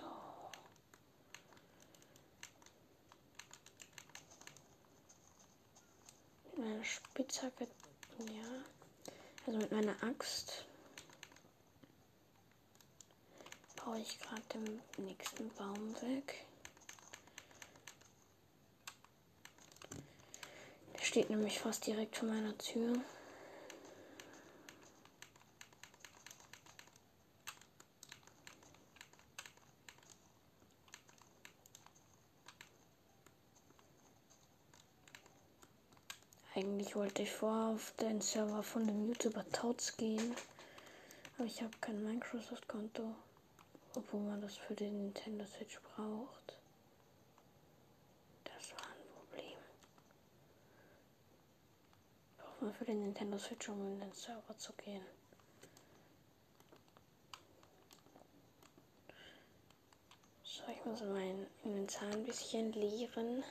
So. 0.00 0.50
Mit 6.56 6.58
meiner 6.58 6.84
Spitzhacke, 6.84 7.66
ja. 8.18 8.64
Also 9.46 9.58
mit 9.58 9.72
meiner 9.72 10.02
Axt 10.02 10.66
baue 13.90 14.00
ich 14.00 14.18
gerade 14.20 14.42
den 14.54 14.80
nächsten 15.20 15.50
Baum 15.50 15.94
weg. 16.00 16.46
Der 20.94 21.02
steht 21.04 21.28
nämlich 21.28 21.58
fast 21.58 21.86
direkt 21.86 22.16
vor 22.16 22.28
meiner 22.28 22.56
Tür. 22.56 22.94
Eigentlich 36.54 36.96
wollte 36.96 37.22
ich 37.22 37.30
vorher 37.30 37.74
auf 37.74 37.92
den 38.00 38.22
Server 38.22 38.62
von 38.62 38.86
dem 38.86 39.06
YouTuber 39.06 39.44
Tautz 39.52 39.96
gehen. 39.98 40.34
Aber 41.36 41.46
ich 41.46 41.60
habe 41.60 41.72
kein 41.80 42.02
Microsoft-Konto. 42.04 43.14
Obwohl 43.94 44.20
man 44.20 44.40
das 44.40 44.56
für 44.56 44.74
den 44.74 45.04
Nintendo 45.04 45.44
Switch 45.46 45.80
braucht. 45.80 46.56
Das 48.44 48.72
war 48.72 48.86
ein 48.86 49.08
Problem. 49.14 49.58
Braucht 52.38 52.62
man 52.62 52.74
für 52.74 52.84
den 52.84 53.02
Nintendo 53.02 53.38
Switch, 53.38 53.68
um 53.68 53.86
in 53.86 54.00
den 54.00 54.12
Server 54.12 54.56
zu 54.58 54.72
gehen. 54.74 55.04
So, 60.44 60.62
ich 60.70 60.84
muss 60.84 61.00
mein 61.02 61.46
Inventar 61.64 62.10
ein 62.10 62.24
bisschen 62.24 62.72
leeren 62.72 63.42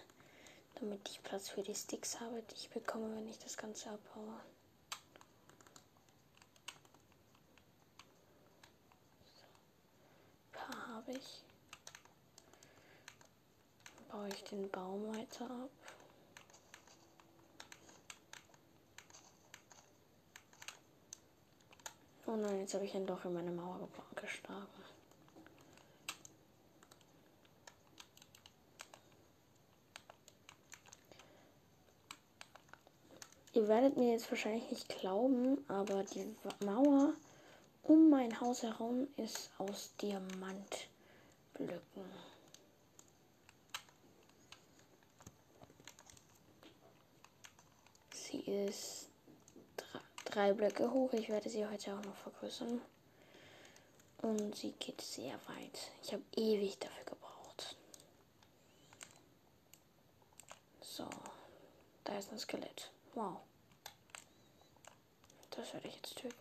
damit 0.79 1.09
ich 1.09 1.21
Platz 1.23 1.49
für 1.49 1.61
die 1.61 1.75
Sticks 1.75 2.19
habe, 2.19 2.41
die 2.41 2.55
ich 2.55 2.69
bekomme, 2.69 3.15
wenn 3.15 3.27
ich 3.27 3.39
das 3.39 3.57
Ganze 3.57 3.89
abbaue. 3.89 4.39
So. 9.33 9.45
Ein 10.45 10.67
paar 10.67 10.87
habe 10.87 11.11
ich. 11.11 11.43
Dann 13.97 14.08
baue 14.19 14.27
ich 14.27 14.43
den 14.43 14.69
Baum 14.69 15.15
weiter 15.15 15.45
ab. 15.45 15.69
Oh 22.25 22.35
nein, 22.35 22.59
jetzt 22.59 22.73
habe 22.73 22.83
ich 22.83 22.93
ein 22.95 23.07
Loch 23.07 23.23
in 23.23 23.33
meine 23.33 23.51
Mauer 23.51 23.87
geschlagen. 24.15 24.67
Ihr 33.53 33.67
werdet 33.67 33.97
mir 33.97 34.11
jetzt 34.11 34.29
wahrscheinlich 34.29 34.69
nicht 34.69 34.89
glauben, 34.89 35.63
aber 35.69 36.03
die 36.03 36.35
Mauer 36.65 37.13
um 37.83 38.09
mein 38.09 38.39
Haus 38.41 38.63
herum 38.63 39.07
ist 39.15 39.49
aus 39.57 39.91
Diamantblöcken. 40.01 42.28
Sie 48.30 48.41
ist 48.41 49.10
drei 50.26 50.53
Blöcke 50.53 50.91
hoch. 50.91 51.11
Ich 51.14 51.30
werde 51.30 51.49
sie 51.49 51.65
heute 51.65 51.95
auch 51.95 52.03
noch 52.03 52.15
vergrößern. 52.18 52.80
Und 54.22 54.56
sie 54.56 54.73
geht 54.73 55.01
sehr 55.01 55.34
weit. 55.47 55.91
Ich 56.03 56.14
habe 56.14 56.22
ewig 56.35 56.77
dafür 56.77 57.06
gebraucht. 57.06 57.76
So, 60.81 61.10
da 62.03 62.19
ist 62.19 62.31
ein 62.31 62.38
Skelett. 62.38 62.91
Wow. 63.15 63.38
Das 65.49 65.73
werde 65.73 65.88
ich 65.88 65.95
jetzt 65.95 66.15
töten. 66.15 66.35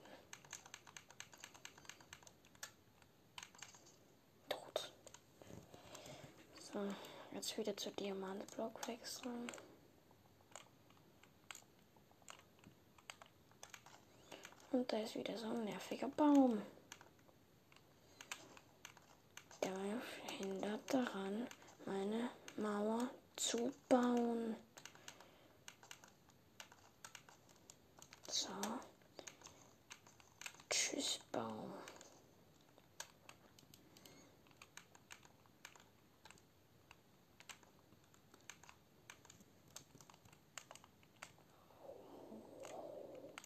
Tot. 4.51 4.93
So, 6.70 6.81
jetzt 7.32 7.56
wieder 7.56 7.74
zu 7.74 7.90
Diamantblock 7.93 8.86
wechseln. 8.89 9.51
Und 14.70 14.93
da 14.93 14.99
ist 14.99 15.15
wieder 15.16 15.36
so 15.36 15.47
ein 15.47 15.65
nerviger 15.65 16.09
Baum. 16.09 16.61
Der 19.62 19.73
mich 19.73 20.03
hindert 20.39 20.93
daran, 20.93 21.47
meine 21.86 22.31
Mauer 22.57 23.09
zu 23.36 23.73
bauen. 23.89 24.57
So. 28.28 28.51
Tschüss, 30.69 31.19
Baum. 31.32 31.73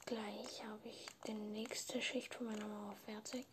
Gleich 0.05 0.63
habe 0.65 0.89
ich 0.89 1.07
die 1.27 1.35
nächste 1.35 2.03
Schicht 2.03 2.35
von 2.35 2.47
meiner 2.47 2.67
Mauer 2.67 2.97
fertig. 3.05 3.47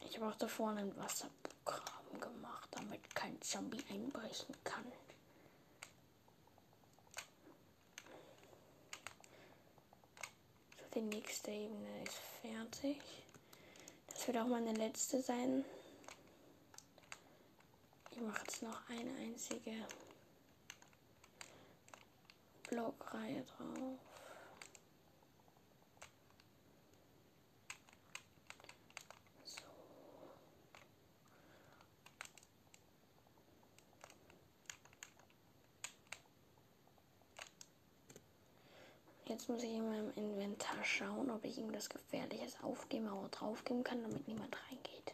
Ich 0.00 0.16
habe 0.16 0.32
auch 0.32 0.36
davor 0.36 0.70
einen 0.70 0.96
Wasserprogramm 0.96 2.20
gemacht, 2.20 2.68
damit 2.72 3.14
kein 3.14 3.40
Zombie 3.42 3.84
einbrechen 3.90 4.54
kann. 4.64 4.90
Die 10.94 11.02
nächste 11.02 11.50
Ebene 11.50 12.02
ist 12.04 12.16
fertig. 12.40 13.02
Das 14.08 14.26
wird 14.26 14.38
auch 14.38 14.46
meine 14.46 14.72
letzte 14.72 15.20
sein. 15.20 15.64
Ich 18.10 18.20
mache 18.20 18.40
jetzt 18.46 18.62
noch 18.62 18.88
eine 18.88 19.14
einzige 19.18 19.86
Blockreihe 22.68 23.44
drauf. 23.44 24.05
Jetzt 39.36 39.50
muss 39.50 39.62
ich 39.62 39.74
in 39.74 39.86
meinem 39.86 40.10
Inventar 40.14 40.82
schauen, 40.82 41.30
ob 41.30 41.44
ich 41.44 41.58
irgendwas 41.58 41.90
Gefährliches 41.90 42.56
auf 42.62 42.86
die 42.86 43.00
Mauer 43.00 43.28
draufgeben 43.28 43.84
kann, 43.84 44.00
damit 44.00 44.26
niemand 44.26 44.56
reingeht. 44.66 45.12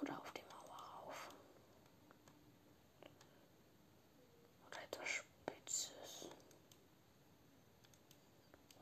Oder 0.00 0.16
auf 0.16 0.30
die 0.30 0.42
Mauer 0.42 0.78
rauf. 0.78 1.32
Oder 4.68 4.80
etwas 4.84 5.08
Spitzes. 5.08 6.28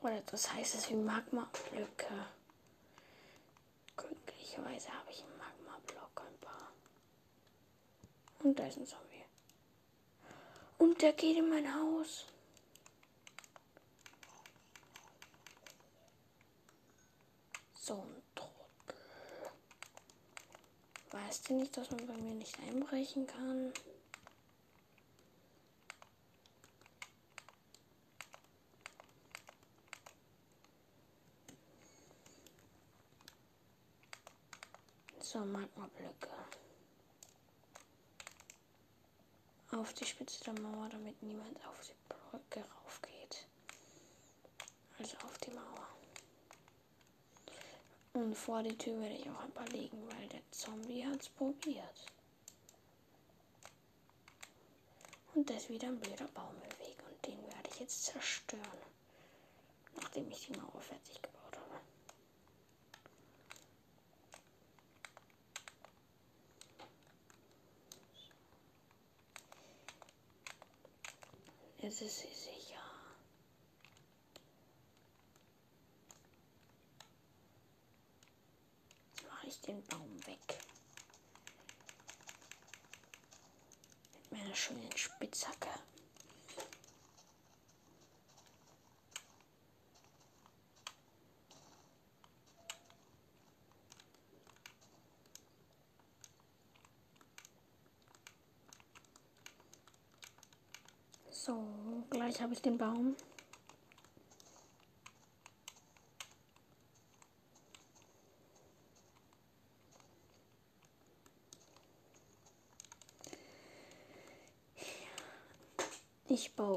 Oder 0.03 0.17
etwas 0.19 0.53
Heißes 0.53 0.91
wie 0.91 0.95
Magma-Blöcke. 0.97 2.27
Glücklicherweise 3.97 4.89
habe 4.93 5.09
ich 5.09 5.23
einen 5.23 5.37
Magma-Block 5.39 6.21
ein 6.27 6.37
paar. 6.39 6.71
Und 8.43 8.59
da 8.59 8.67
ist 8.67 8.77
ein 8.77 8.85
Zombie. 8.85 9.25
Und 10.77 11.01
der 11.01 11.13
geht 11.13 11.35
in 11.35 11.49
mein 11.49 11.73
Haus. 11.73 12.27
So 17.81 17.93
ein 17.95 18.21
Trottel. 18.35 18.51
Weißt 21.11 21.49
du 21.49 21.53
nicht, 21.55 21.75
dass 21.75 21.89
man 21.89 22.05
bei 22.05 22.17
mir 22.17 22.33
nicht 22.35 22.59
einbrechen 22.59 23.25
kann? 23.25 23.73
So, 35.21 35.39
Magma-Blöcke. 35.45 36.29
Auf 39.71 39.93
die 39.93 40.05
Spitze 40.05 40.43
der 40.43 40.59
Mauer, 40.59 40.89
damit 40.89 41.21
niemand 41.23 41.65
auf 41.65 41.79
die 41.81 41.93
Brücke 42.09 42.65
raufgeht. 42.83 43.45
Also 44.97 45.15
auf 45.25 45.37
die 45.37 45.51
Mauer. 45.51 45.78
Und 48.19 48.35
vor 48.35 48.61
die 48.63 48.77
Tür 48.77 48.99
werde 48.99 49.15
ich 49.15 49.29
auch 49.29 49.39
ein 49.39 49.51
paar 49.51 49.67
legen, 49.69 49.97
weil 50.11 50.27
der 50.27 50.41
Zombie 50.51 51.05
hat 51.05 51.21
es 51.21 51.29
probiert. 51.29 52.05
Und 55.33 55.49
da 55.49 55.53
ist 55.53 55.69
wieder 55.69 55.87
ein 55.87 55.99
blöder 55.99 56.27
Baum 56.33 56.53
im 56.57 56.85
Weg 56.85 56.97
und 57.07 57.25
den 57.25 57.41
werde 57.43 57.69
ich 57.71 57.79
jetzt 57.79 58.03
zerstören. 58.03 58.61
Nachdem 59.95 60.29
ich 60.29 60.47
die 60.47 60.59
Mauer 60.59 60.81
fertig 60.81 61.21
gebaut 61.21 61.57
habe. 61.57 61.79
Jetzt 71.81 72.01
ist 72.01 72.19
sicher. 72.19 72.59
Jetzt 79.15 79.25
mache 79.27 79.47
ich 79.47 79.58
den 79.69 79.83
Baum 79.83 80.25
weg. 80.25 80.59
Mit 84.31 84.39
meiner 84.39 84.55
schönen 84.55 84.89
Spitzhacke. 84.95 85.69
So, 101.29 102.03
gleich 102.09 102.41
habe 102.41 102.53
ich 102.53 102.61
den 102.61 102.77
Baum. 102.77 103.15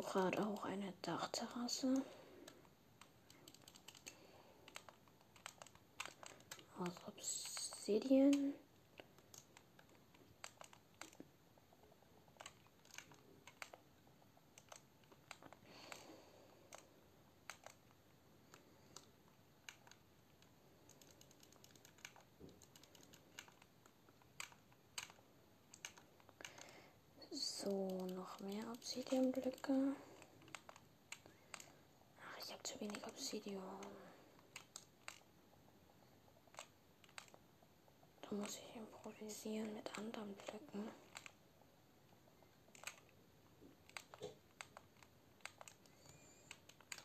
Baue 0.02 0.10
gerade 0.10 0.46
auch 0.46 0.64
eine 0.64 0.92
Dachterrasse. 1.02 2.02
Aus 6.78 6.90
Obsidian. 7.06 8.54
So, 27.34 28.06
noch 28.06 28.40
Obsidianblöcke. 29.12 29.94
Ach, 32.18 32.39
ich 32.39 32.51
habe 32.51 32.62
zu 32.62 32.80
wenig 32.80 33.06
Obsidian. 33.06 33.62
Da 38.22 38.34
muss 38.34 38.56
ich 38.56 38.74
improvisieren 38.74 39.74
mit 39.74 39.98
anderen 39.98 40.34
Blöcken. 40.34 40.90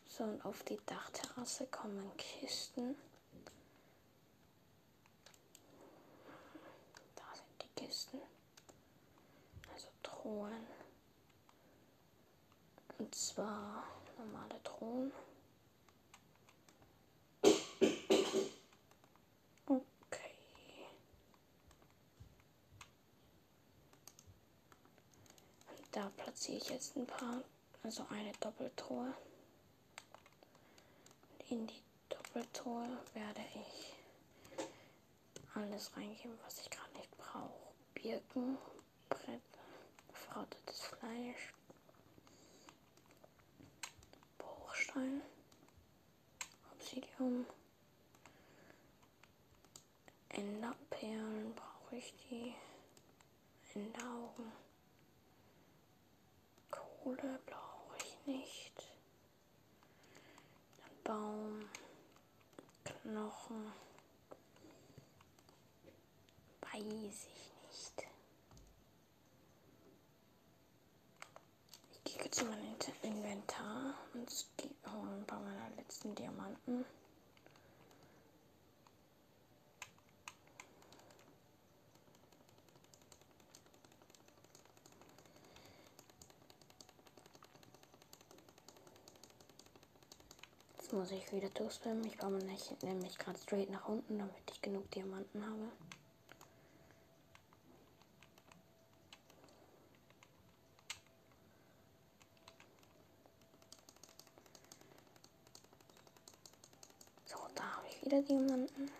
So, 0.08 0.24
und 0.24 0.42
auf 0.46 0.62
die 0.62 0.80
Dachterrasse 0.86 1.66
kommen 1.66 2.10
Kisten. 2.16 2.96
Da 7.14 7.24
sind 7.34 7.62
die 7.62 7.84
Kisten. 7.84 8.18
Also 9.74 9.88
Truhen. 10.02 10.77
Und 13.08 13.14
zwar 13.14 13.84
normale 14.18 14.62
Truhen. 14.62 15.10
Okay. 19.64 20.34
Und 25.70 25.86
da 25.90 26.10
platziere 26.18 26.58
ich 26.58 26.68
jetzt 26.68 26.96
ein 26.96 27.06
paar, 27.06 27.42
also 27.82 28.04
eine 28.10 28.32
Doppeltruhe. 28.40 29.14
Und 31.30 31.50
in 31.50 31.66
die 31.66 31.82
Doppeltruhe 32.10 32.90
werde 33.14 33.40
ich 33.54 33.94
alles 35.54 35.96
reingeben, 35.96 36.38
was 36.44 36.60
ich 36.60 36.68
gerade 36.68 36.92
nicht 36.92 37.16
brauche. 37.16 37.72
Birken, 37.94 38.58
Brett, 39.08 39.40
verrottetes 40.12 40.82
Fleisch, 40.82 41.54
Bruchstein, 44.98 45.22
Obsidium, 46.72 47.46
Enderperlen 50.30 51.54
brauche 51.54 51.96
ich 51.96 52.12
die, 52.28 52.54
Enderaugen, 53.74 54.52
Kohle 56.70 57.38
brauche 57.46 57.96
ich 57.98 58.26
nicht, 58.26 58.90
dann 60.82 60.90
Baum, 61.04 61.68
Knochen, 62.84 63.72
weiß 66.60 66.82
ich 66.82 67.52
nicht. 67.68 68.08
Ich 71.92 72.04
gehe 72.04 72.24
jetzt 72.24 72.40
in 72.40 72.48
mein 72.50 72.64
Inter- 72.64 72.92
Inventar 73.02 73.94
und 74.14 74.30
ein 74.94 75.24
paar 75.26 75.40
meiner 75.40 75.70
letzten 75.76 76.14
Diamanten. 76.14 76.84
Jetzt 90.78 90.92
muss 90.94 91.10
ich 91.10 91.30
wieder 91.32 91.50
durchspammen. 91.50 92.02
Ich 92.04 92.16
nämlich, 92.16 92.74
nämlich 92.82 93.18
gerade 93.18 93.38
straight 93.38 93.68
nach 93.68 93.86
unten, 93.88 94.18
damit 94.18 94.34
ich 94.50 94.62
genug 94.62 94.90
Diamanten 94.90 95.44
habe. 95.44 95.68
So, 107.26 107.36
da 107.54 107.62
habe 107.76 107.86
ich 107.88 107.97
wieder 108.08 108.22
Diamanten. 108.22 108.90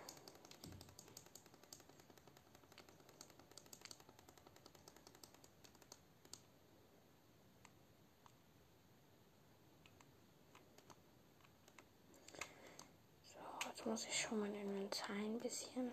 So, 13.23 13.39
jetzt 13.67 13.85
muss 13.87 14.05
ich 14.05 14.15
schon 14.15 14.41
mein 14.41 14.53
Inventar 14.53 15.15
ein 15.15 15.39
bisschen 15.39 15.91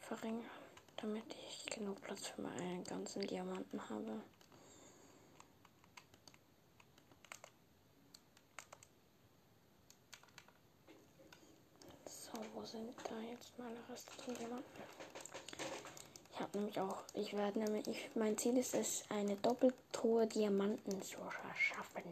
verringern, 0.00 0.44
damit 0.98 1.24
ich 1.48 1.64
genug 1.74 2.02
Platz 2.02 2.26
für 2.26 2.42
meine 2.42 2.82
ganzen 2.82 3.26
Diamanten 3.26 3.88
habe. 3.88 4.20
wo 12.57 12.57
sind 12.70 12.94
da 13.04 13.18
jetzt 13.30 13.52
Reste 13.90 14.10
von 14.22 14.34
Diamanten? 14.34 14.82
Ich 16.32 16.40
habe 16.40 16.58
nämlich 16.58 16.80
auch, 16.80 17.02
ich 17.14 17.32
werde 17.34 17.58
nämlich, 17.58 17.88
ich, 17.88 18.10
mein 18.14 18.36
Ziel 18.36 18.58
ist 18.58 18.74
es, 18.74 19.04
eine 19.08 19.36
Doppeltruhe 19.36 20.26
Diamanten 20.26 21.02
zu 21.02 21.16
erschaffen. 21.48 22.02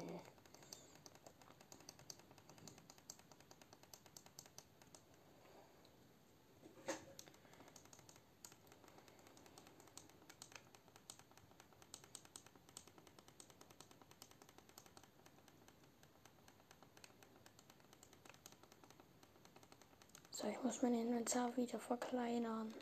So, 20.39 20.47
ich 20.49 20.63
muss 20.63 20.83
mein 20.83 20.93
Inventar 20.93 21.57
wieder 21.57 21.79
verkleinern. 21.79 22.75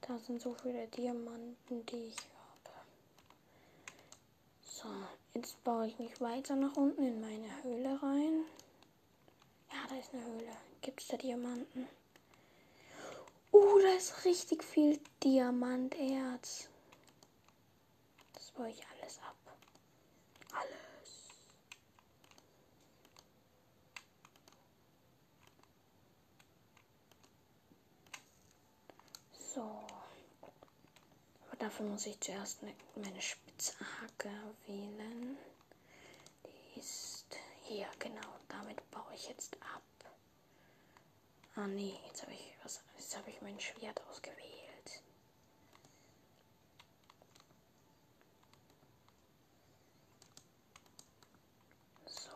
Da 0.00 0.18
sind 0.20 0.40
so 0.40 0.54
viele 0.54 0.86
Diamanten, 0.88 1.84
die 1.84 2.06
ich 2.06 2.16
habe. 2.16 2.76
So, 4.62 4.88
jetzt 5.34 5.62
baue 5.64 5.88
ich 5.88 5.98
mich 5.98 6.18
weiter 6.18 6.56
nach 6.56 6.74
unten 6.78 7.02
in 7.02 7.20
meine 7.20 7.62
Höhle 7.62 8.02
rein. 8.02 8.46
Ja, 9.70 9.86
da 9.90 9.96
ist 9.98 10.14
eine 10.14 10.24
Höhle. 10.24 10.56
Gibt 10.80 11.02
es 11.02 11.08
da 11.08 11.18
Diamanten? 11.18 11.86
Uh, 13.52 13.78
da 13.82 13.92
ist 13.98 14.24
richtig 14.24 14.64
viel 14.64 14.98
Diamanterz. 15.22 16.70
Das 18.32 18.50
baue 18.52 18.70
ich 18.70 18.82
alles 18.86 19.18
ab. 19.18 19.36
Alles. 20.54 20.80
So. 29.54 29.62
Aber 31.48 31.49
dafür 31.60 31.86
muss 31.86 32.06
ich 32.06 32.18
zuerst 32.20 32.62
ne- 32.62 32.74
meine 32.96 33.20
Spitzhacke 33.20 34.30
wählen. 34.66 35.36
Die 36.46 36.80
ist 36.80 37.26
hier, 37.62 37.86
genau. 37.98 38.40
Damit 38.48 38.90
baue 38.90 39.14
ich 39.14 39.28
jetzt 39.28 39.56
ab. 39.62 39.82
Ah 41.54 41.66
nee, 41.66 41.98
jetzt 42.06 42.22
habe 42.22 42.32
ich 42.32 42.56
was. 42.62 42.80
Jetzt 42.96 43.16
habe 43.16 43.30
ich 43.30 43.40
mein 43.42 43.60
Schwert 43.60 44.00
ausgewählt. 44.08 45.02
So. 52.06 52.30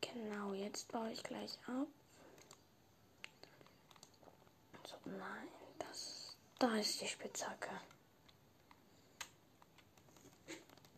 Genau, 0.00 0.52
jetzt 0.54 0.90
baue 0.92 1.10
ich 1.12 1.22
gleich 1.22 1.58
ab. 1.66 1.88
So, 4.86 4.96
nein. 5.10 5.48
Da 6.62 6.76
ist 6.76 7.00
die 7.00 7.08
Spitzhacke. 7.08 7.70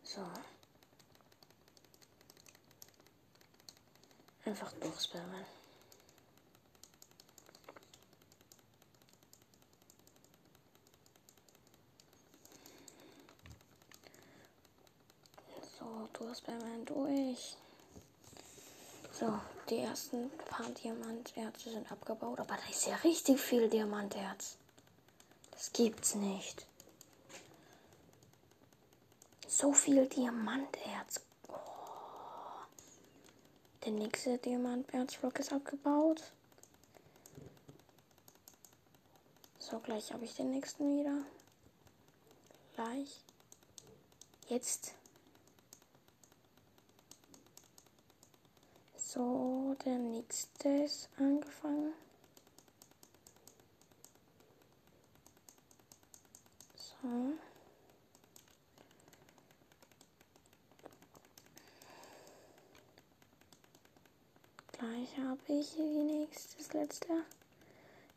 So. 0.03 0.21
Einfach 4.45 4.71
durchspammen. 4.73 5.43
So, 15.79 16.07
durchspammen 16.13 16.85
durch. 16.85 17.57
So, 19.11 19.39
die 19.67 19.79
ersten 19.79 20.29
paar 20.45 20.69
Diamanterze 20.69 21.71
sind 21.71 21.91
abgebaut, 21.91 22.39
aber 22.39 22.55
da 22.55 22.69
ist 22.69 22.85
ja 22.85 22.97
richtig 22.97 23.39
viel 23.41 23.67
Diamanterz. 23.67 24.59
Das 25.65 25.73
gibt's 25.73 26.13
nicht. 26.13 26.67
So 29.47 29.73
viel 29.73 30.05
Diamanterz. 30.07 31.21
Oh. 31.47 31.53
Der 33.83 33.93
nächste 33.93 34.37
Diamanterzblock 34.37 35.39
ist 35.39 35.51
abgebaut. 35.51 36.21
So, 39.57 39.79
gleich 39.79 40.13
habe 40.13 40.25
ich 40.25 40.35
den 40.35 40.51
nächsten 40.51 40.99
wieder. 40.99 41.25
Gleich. 42.75 43.21
Jetzt. 44.49 44.93
So, 48.95 49.75
der 49.83 49.97
nächste 49.97 50.69
ist 50.69 51.09
angefangen. 51.17 52.04
So. 57.05 57.33
Gleich 64.71 65.17
habe 65.19 65.39
ich 65.47 65.69
hier 65.69 65.85
die 65.85 66.03
nächste, 66.03 66.57
das 66.57 66.73
letzte. 66.73 67.07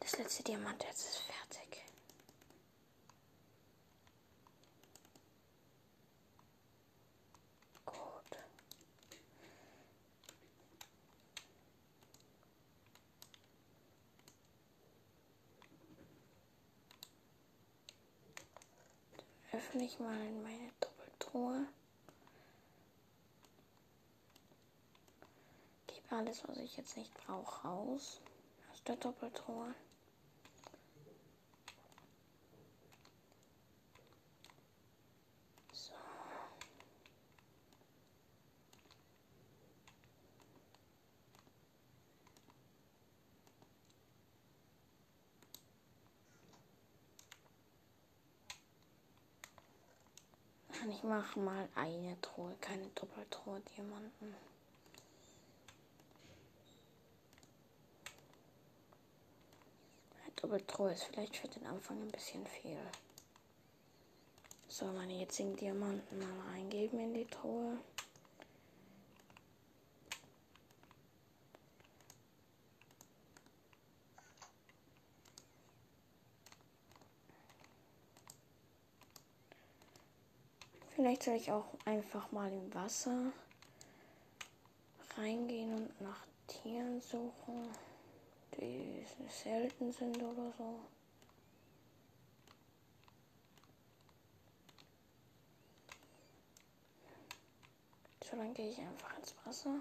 Das 0.00 0.16
letzte 0.16 0.42
Diamant 0.44 0.82
jetzt 0.84 1.06
ist 1.06 1.18
fertig. 1.18 1.84
Gut. 7.84 8.38
Dann 19.52 19.57
öffne 19.68 19.84
ich 19.84 19.98
mal 19.98 20.32
meine 20.42 20.70
Doppeltruhe. 20.80 21.66
Gebe 25.86 26.16
alles, 26.16 26.42
was 26.48 26.56
ich 26.58 26.76
jetzt 26.78 26.96
nicht 26.96 27.12
brauche, 27.26 27.66
raus. 27.68 28.20
Aus 28.72 28.82
der 28.84 28.96
Doppeltruhe. 28.96 29.74
So. 35.72 35.92
Nein, 50.70 50.90
Ich 50.90 50.97
mache 51.08 51.40
mal 51.40 51.68
eine 51.74 52.20
Truhe, 52.20 52.54
keine 52.60 52.86
Doppeltruhe 52.88 53.60
Diamanten. 53.60 54.34
Eine 60.22 60.32
Doppeltruhe 60.36 60.92
ist 60.92 61.04
vielleicht 61.04 61.36
für 61.36 61.48
den 61.48 61.66
Anfang 61.66 62.00
ein 62.02 62.10
bisschen 62.10 62.46
viel. 62.46 62.78
So, 64.68 64.84
meine 64.86 65.14
jetzigen 65.14 65.56
Diamanten 65.56 66.18
mal 66.18 66.50
reingeben 66.52 67.00
in 67.00 67.14
die 67.14 67.26
Truhe. 67.26 67.78
Vielleicht 80.98 81.22
soll 81.22 81.36
ich 81.36 81.52
auch 81.52 81.74
einfach 81.84 82.32
mal 82.32 82.52
im 82.52 82.74
Wasser 82.74 83.30
reingehen 85.16 85.72
und 85.72 86.00
nach 86.00 86.26
Tieren 86.48 87.00
suchen, 87.00 87.68
die 88.56 89.06
selten 89.28 89.92
sind 89.92 90.20
oder 90.20 90.52
so. 90.58 90.80
So, 98.24 98.36
dann 98.36 98.52
gehe 98.52 98.70
ich 98.70 98.80
einfach 98.80 99.16
ins 99.18 99.36
Wasser. 99.44 99.76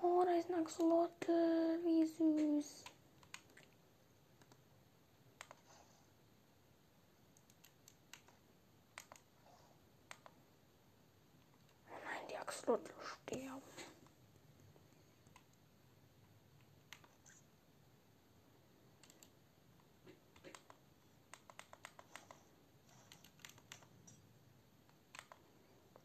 Oh, 0.00 0.22
da 0.24 0.32
ist 0.36 0.48
ein 0.48 0.60
Axolotl. 0.60 1.80
Wie 1.82 2.04
süß. 2.04 2.84
Schrott 12.68 12.90
sterben. 13.24 13.62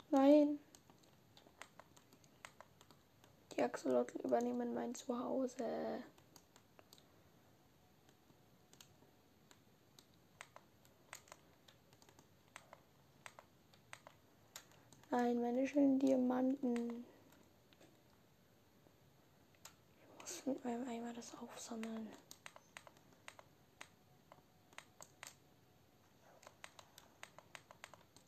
Nein. 0.10 0.57
Die 3.52 3.61
Axolotl 3.61 4.19
übernehmen 4.19 4.73
mein 4.73 4.95
Zuhause. 4.95 5.65
Nein, 15.15 15.40
meine 15.40 15.68
schönen 15.68 15.99
Diamanten. 15.99 17.06
Ich 20.18 20.19
muss 20.19 20.45
mit 20.48 20.65
meinem 20.65 20.88
Eimer 20.88 21.14
das 21.14 21.35
aufsammeln. 21.35 22.10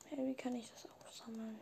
Hey, 0.10 0.28
wie 0.28 0.36
kann 0.36 0.54
ich 0.54 0.70
das 0.70 0.88
aufsammeln? 1.00 1.60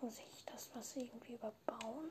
Muss 0.00 0.18
ich 0.18 0.31
was 0.74 0.96
irgendwie 0.96 1.34
überbauen. 1.34 2.10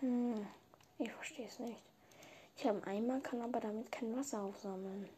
Hm, 0.00 0.46
ich 0.98 1.10
verstehe 1.12 1.46
es 1.46 1.58
nicht. 1.58 1.80
Ich 2.56 2.64
habe 2.66 2.82
einen 2.86 3.10
Eimer, 3.10 3.20
kann 3.20 3.40
aber 3.42 3.60
damit 3.60 3.90
kein 3.92 4.16
Wasser 4.16 4.40
aufsammeln. 4.42 5.08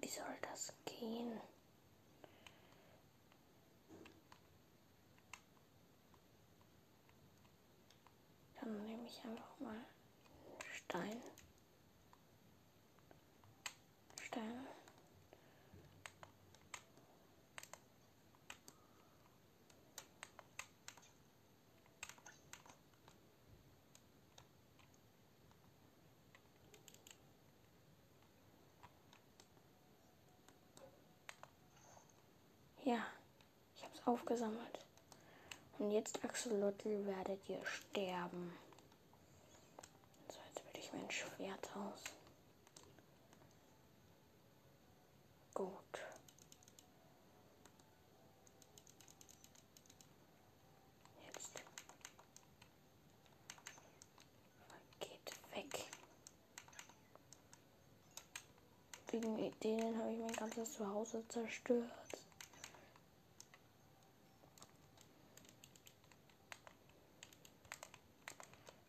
Wie 0.00 0.08
soll 0.08 0.24
das 0.42 0.72
gehen? 0.84 1.40
Dann 8.60 8.82
nehme 8.86 9.06
ich 9.06 9.20
einfach 9.24 9.45
mal 9.60 9.84
Stein. 10.88 11.20
Stein. 14.22 14.66
Ja, 32.84 33.04
ich 33.74 33.82
habe 33.82 33.92
es 33.94 34.06
aufgesammelt. 34.06 34.60
Und 35.78 35.90
jetzt, 35.90 36.24
Axolotl, 36.24 37.04
werdet 37.06 37.48
ihr 37.48 37.64
sterben. 37.66 38.52
Mein 40.96 41.10
Schwert 41.10 41.68
aus. 41.76 42.02
Gut. 45.54 45.70
Jetzt. 51.26 51.62
Geht 55.00 55.32
weg. 55.54 55.86
Wegen 59.10 59.60
denen 59.60 59.98
habe 59.98 60.12
ich 60.12 60.18
mein 60.18 60.32
ganzes 60.32 60.74
Zuhause 60.74 61.22
zerstört. 61.28 61.84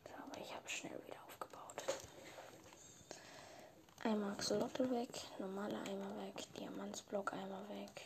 So, 0.03 0.11
aber 0.23 0.41
ich 0.41 0.53
habe 0.53 0.69
schnell 0.69 0.99
wieder 1.05 1.17
aufgebaut. 1.27 1.83
Axolotl 4.47 4.89
weg, 4.91 5.09
normaler 5.39 5.81
Eimer 5.89 6.15
weg, 6.23 6.45
Diamantsblock 6.57 7.33
Eimer 7.33 7.67
weg. 7.67 8.01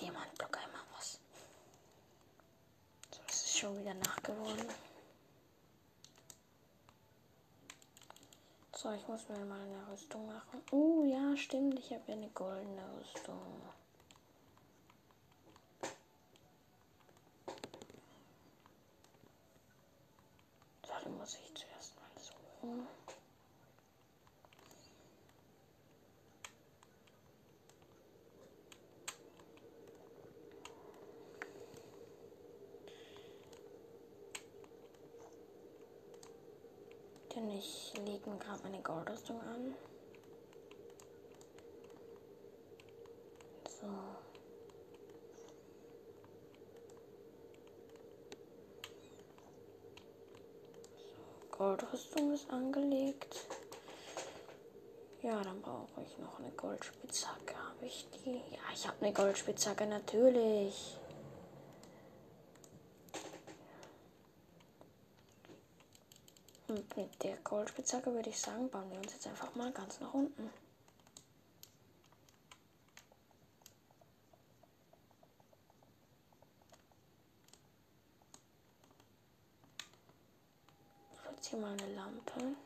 Diamantblock 0.00 0.56
Eimer, 0.58 0.84
was? 0.94 1.18
So, 3.10 3.20
es 3.26 3.34
ist 3.34 3.58
schon 3.58 3.76
wieder 3.80 3.94
nachgeworden. 3.94 4.68
So, 8.76 8.92
ich 8.92 9.08
muss 9.08 9.28
mir 9.28 9.44
mal 9.44 9.60
eine 9.60 9.90
Rüstung 9.90 10.26
machen. 10.28 10.62
Oh 10.70 11.04
ja, 11.04 11.36
stimmt, 11.36 11.76
ich 11.80 11.90
habe 11.90 12.02
ja 12.06 12.14
eine 12.14 12.28
goldene 12.28 12.84
Rüstung. 13.00 13.40
So, 20.86 20.92
die 21.04 21.08
muss 21.10 21.34
ich 21.34 21.54
zuerst 21.56 21.96
mal 21.96 22.22
suchen. 22.22 22.86
Denn 37.34 37.50
ich 37.50 37.92
lege 38.06 38.30
mir 38.30 38.38
gerade 38.38 38.62
meine 38.62 38.80
Goldrüstung 38.80 39.40
an. 39.40 39.74
So. 43.68 43.86
Goldrüstung 51.64 52.34
ist 52.34 52.50
angelegt. 52.50 53.46
Ja, 55.22 55.42
dann 55.42 55.62
brauche 55.62 56.02
ich 56.02 56.18
noch 56.18 56.38
eine 56.38 56.50
Goldspitzhacke. 56.50 57.56
Habe 57.56 57.86
ich 57.86 58.06
die? 58.10 58.34
Ja, 58.54 58.60
ich 58.74 58.86
habe 58.86 58.98
eine 59.00 59.14
Goldspitzhacke, 59.14 59.86
natürlich. 59.86 60.98
Und 66.68 66.96
mit 66.98 67.22
der 67.22 67.38
Goldspitzhacke 67.38 68.12
würde 68.12 68.28
ich 68.28 68.38
sagen, 68.38 68.68
bauen 68.68 68.90
wir 68.90 68.98
uns 68.98 69.14
jetzt 69.14 69.26
einfach 69.26 69.54
mal 69.54 69.72
ganz 69.72 70.00
nach 70.00 70.12
unten. 70.12 70.50
Jetzt 81.44 81.50
hier 81.50 81.58
mal 81.58 81.76
eine 81.78 81.94
Lampe. 81.94 82.56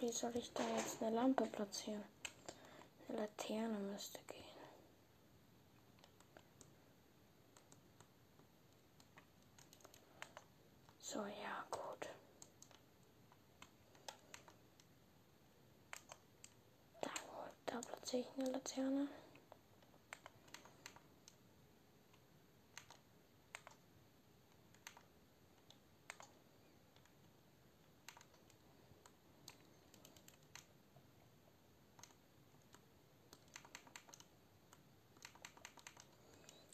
Wie 0.00 0.12
soll 0.12 0.36
ich 0.36 0.52
da 0.52 0.62
jetzt 0.76 1.02
eine 1.02 1.14
Lampe 1.16 1.44
platzieren? 1.46 2.04
Eine 3.08 3.18
Laterne 3.18 3.78
müsste 3.78 4.20
gehen. 4.28 4.38
So, 11.00 11.18
ja, 11.18 11.64
gut. 11.70 12.08
Da, 17.00 17.10
da 17.66 17.80
platziere 17.80 18.22
ich 18.22 18.38
eine 18.38 18.52
Laterne. 18.52 19.08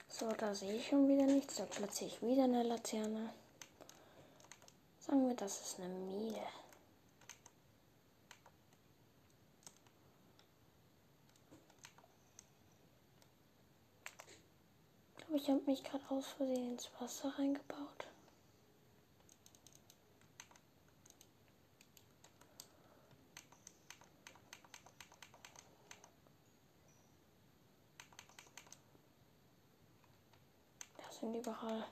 So, 0.08 0.32
da 0.44 0.54
sehe 0.54 0.74
ich 0.74 0.86
schon 0.86 1.08
wieder 1.08 1.24
nichts. 1.24 1.56
Da 1.56 1.64
platziere 1.64 2.10
ich 2.10 2.20
wieder 2.20 2.44
eine 2.44 2.62
Laterne. 2.62 3.32
Sagen 5.00 5.26
wir, 5.26 5.34
das 5.34 5.58
ist 5.58 5.80
eine 5.80 5.88
Mine. 5.88 6.42
Ich 15.34 15.42
ich 15.42 15.50
habe 15.50 15.62
mich 15.66 15.82
gerade 15.82 16.04
aus 16.10 16.26
Versehen 16.28 16.72
ins 16.72 16.90
Wasser 16.98 17.32
reingebaut. 17.38 18.06
Da 30.96 31.12
sind 31.12 31.33
überall 31.44 31.84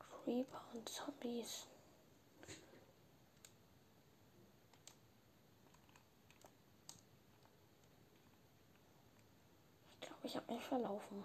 Creeper 0.00 0.60
und 0.72 0.88
Zombies. 0.88 1.66
Ich 10.00 10.08
glaube, 10.08 10.26
ich 10.26 10.36
habe 10.36 10.52
mich 10.52 10.64
verlaufen. 10.64 11.24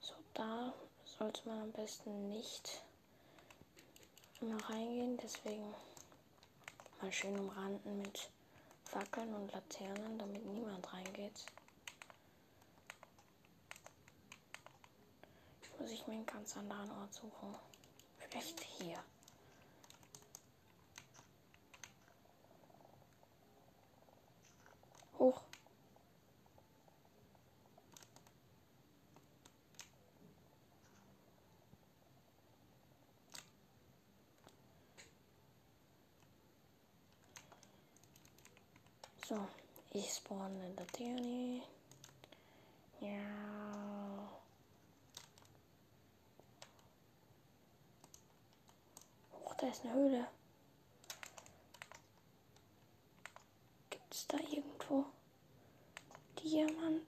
So, 0.00 0.14
da 0.32 0.72
sollte 1.04 1.46
man 1.46 1.60
am 1.60 1.72
besten 1.72 2.30
nicht 2.30 2.82
immer 4.40 4.56
reingehen. 4.70 5.18
Deswegen 5.18 5.74
mal 7.02 7.12
schön 7.12 7.38
umranden 7.38 8.00
mit 8.00 8.30
Fackeln 8.84 9.34
und 9.34 9.52
Laternen, 9.52 10.18
damit 10.18 10.44
niemand 10.46 10.90
reingeht. 10.90 11.44
Muss 15.84 15.92
ich 15.92 16.06
mir 16.06 16.14
einen 16.14 16.24
ganz 16.24 16.56
anderen 16.56 16.90
Ort 16.92 17.12
suchen. 17.12 17.54
Vielleicht 18.16 18.58
hier. 18.58 19.04
Hoch. 25.18 25.42
So, 39.28 39.46
ich 39.90 40.10
spawn 40.14 40.58
in 40.62 40.76
der 40.76 40.86
Theorie. 40.86 41.62
Ja. 43.00 43.10
Hoch, 49.32 49.54
da 49.56 49.63
ist 49.74 49.84
eine 49.84 49.94
Höhle. 49.94 50.28
Gibt 53.90 54.14
es 54.14 54.26
da 54.28 54.38
irgendwo 54.38 55.04
Diamanten? 56.38 57.02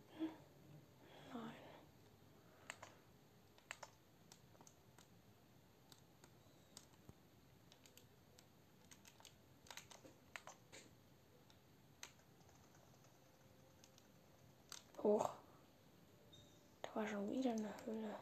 Nein. 1.32 1.52
Hoch. 15.04 15.30
Da 16.82 16.94
war 16.96 17.06
schon 17.06 17.30
wieder 17.30 17.52
eine 17.52 17.72
Höhle. 17.84 18.16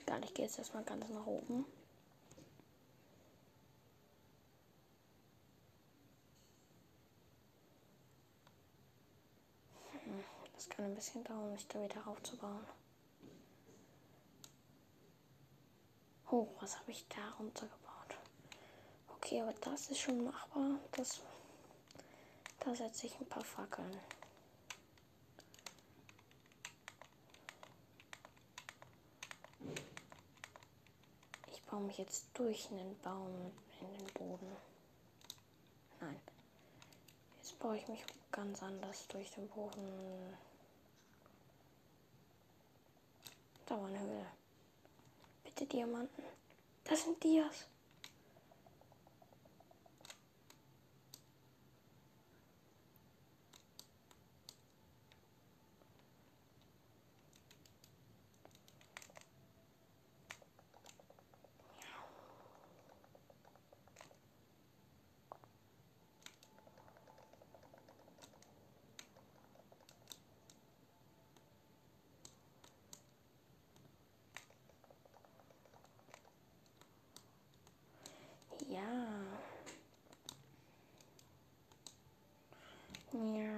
Egal, 0.00 0.22
ich 0.24 0.34
gehe 0.34 0.44
jetzt 0.44 0.58
erstmal 0.58 0.84
ganz 0.84 1.08
nach 1.08 1.26
oben. 1.26 1.64
Hm, 10.04 10.24
Das 10.54 10.61
kann 10.72 10.86
ein 10.86 10.94
bisschen 10.94 11.22
dauern, 11.24 11.52
mich 11.52 11.68
da 11.68 11.82
wieder 11.82 12.06
aufzubauen. 12.06 12.66
Oh, 16.30 16.48
was 16.60 16.78
habe 16.78 16.90
ich 16.90 17.06
da 17.08 17.30
runtergebaut? 17.38 18.16
Okay, 19.08 19.42
aber 19.42 19.52
das 19.60 19.90
ist 19.90 20.00
schon 20.00 20.24
machbar. 20.24 20.78
Das, 20.92 21.20
da 22.60 22.74
setze 22.74 23.06
ich 23.06 23.20
ein 23.20 23.28
paar 23.28 23.44
Fackeln. 23.44 24.00
Ich 31.50 31.62
baue 31.64 31.82
mich 31.82 31.98
jetzt 31.98 32.26
durch 32.32 32.70
einen 32.70 32.98
Baum 33.00 33.52
in 33.78 33.98
den 33.98 34.06
Boden. 34.14 34.56
Nein. 36.00 36.20
Jetzt 37.36 37.58
baue 37.58 37.76
ich 37.76 37.86
mich 37.88 38.02
ganz 38.30 38.62
anders 38.62 39.06
durch 39.08 39.30
den 39.32 39.48
Boden. 39.48 40.34
Da 43.66 43.76
war 43.78 43.86
eine 43.86 43.98
Höhle. 44.00 44.26
Bitte 45.44 45.66
Diamanten. 45.66 46.22
Das 46.84 47.04
sind 47.04 47.22
Dias. 47.22 47.66
Ja. 78.68 78.80
Ja. 83.12 83.52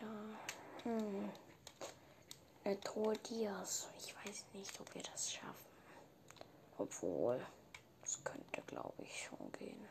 Ja. 0.00 0.08
Hm. 0.82 1.30
Truhe 2.82 3.14
Dias. 3.18 3.88
Ich 3.98 4.14
weiß 4.16 4.46
nicht, 4.54 4.80
ob 4.80 4.94
wir 4.94 5.02
das 5.02 5.32
schaffen. 5.32 5.66
Obwohl, 6.78 7.44
es 8.02 8.22
könnte, 8.24 8.62
glaube 8.66 9.02
ich, 9.02 9.24
schon 9.24 9.52
gehen. 9.52 9.88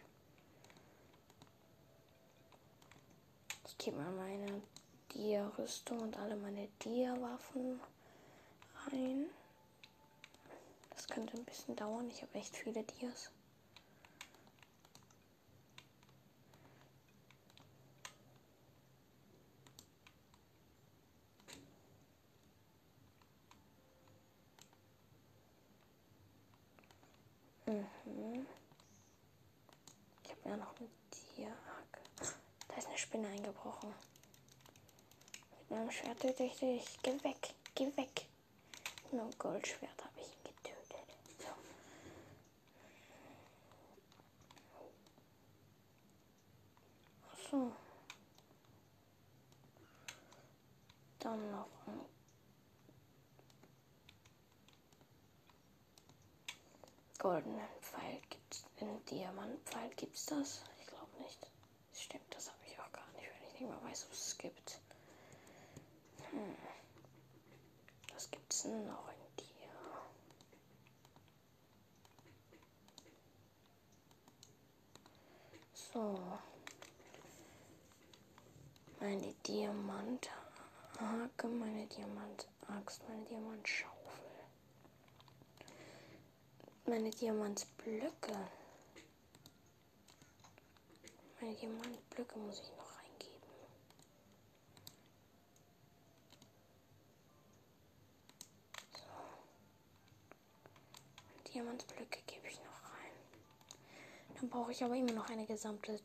Ich 3.67 3.77
gebe 3.77 3.97
mal 3.97 4.11
meine 4.11 4.61
Dia-Rüstung 5.13 5.99
und 6.01 6.17
alle 6.17 6.35
meine 6.35 6.67
Dia-Waffen 6.83 7.79
rein. 8.87 9.29
Das 10.89 11.07
könnte 11.07 11.37
ein 11.37 11.45
bisschen 11.45 11.75
dauern. 11.75 12.09
Ich 12.09 12.21
habe 12.23 12.33
echt 12.35 12.55
viele 12.55 12.83
Dias. 12.83 13.31
Mhm. 27.65 28.45
Ja 30.53 30.57
noch 30.57 30.79
ein 30.79 30.89
Dia. 31.35 31.51
Da 32.67 32.75
ist 32.75 32.87
eine 32.87 32.97
Spinne 32.99 33.27
eingebrochen. 33.27 33.91
Mit 35.57 35.71
meinem 35.71 35.89
Schwert 35.89 36.19
töte 36.19 36.43
ich 36.43 36.55
dich. 36.59 36.99
Geh 37.01 37.23
weg. 37.23 37.55
Geh 37.73 37.87
weg. 37.97 38.27
Mit 39.05 39.13
meinem 39.13 39.31
Goldschwert 39.39 40.03
habe 40.03 40.19
ich 40.19 40.27
ihn 40.27 40.43
getötet. 40.43 41.17
So. 41.39 41.47
Ach 47.31 47.49
so. 47.49 47.71
Dann 51.17 51.51
noch 51.51 51.67
ein 51.87 51.99
goldenen 57.17 57.67
Einen 58.83 59.05
Diamantpfeil 59.05 59.89
gibt's 59.95 60.25
das? 60.25 60.61
Ich 60.81 60.87
glaube 60.87 61.17
nicht. 61.21 61.47
Stimmt, 61.93 62.25
das 62.31 62.49
habe 62.49 62.59
ich 62.67 62.77
auch 62.77 62.91
gar 62.91 63.07
nicht, 63.13 63.29
wenn 63.31 63.47
ich 63.47 63.61
nicht 63.61 63.69
mal 63.69 63.81
weiß, 63.89 64.07
was 64.09 64.27
es 64.27 64.37
gibt. 64.37 64.77
Hm. 66.31 66.57
Das 68.13 68.29
gibt's 68.29 68.65
ist 68.65 68.67
noch 68.73 69.07
ein 69.07 69.15
Tier. 69.37 69.69
So. 75.73 76.19
Meine 78.99 79.33
Diamanthake, 79.47 81.47
meine 81.47 81.87
Diamantaxt, 81.87 83.01
meine 83.07 83.23
Diamantschaufel. 83.23 83.93
Meine 86.85 87.11
Diamantblöcke. 87.11 88.49
Meine 91.43 91.57
Diamantblöcke 91.57 92.39
muss 92.39 92.61
ich 92.61 92.71
noch 92.77 92.97
reingeben. 92.99 93.49
So. 98.93 99.09
Diamantblöcke 101.51 102.21
gebe 102.27 102.47
ich 102.47 102.59
noch 102.59 102.83
rein. 102.85 103.11
Dann 104.35 104.49
brauche 104.49 104.71
ich 104.71 104.81
aber 104.85 104.95
immer 104.95 105.11
noch 105.11 105.29
eine 105.29 105.45
gesamte 105.45 105.99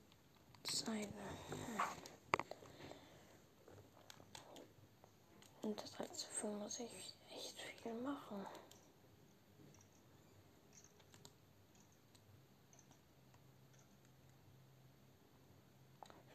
Zeile. 0.64 1.06
Und 5.62 5.80
dafür 5.80 6.50
muss 6.50 6.80
ich 6.80 7.14
echt 7.32 7.60
viel 7.80 7.94
machen. 8.00 8.44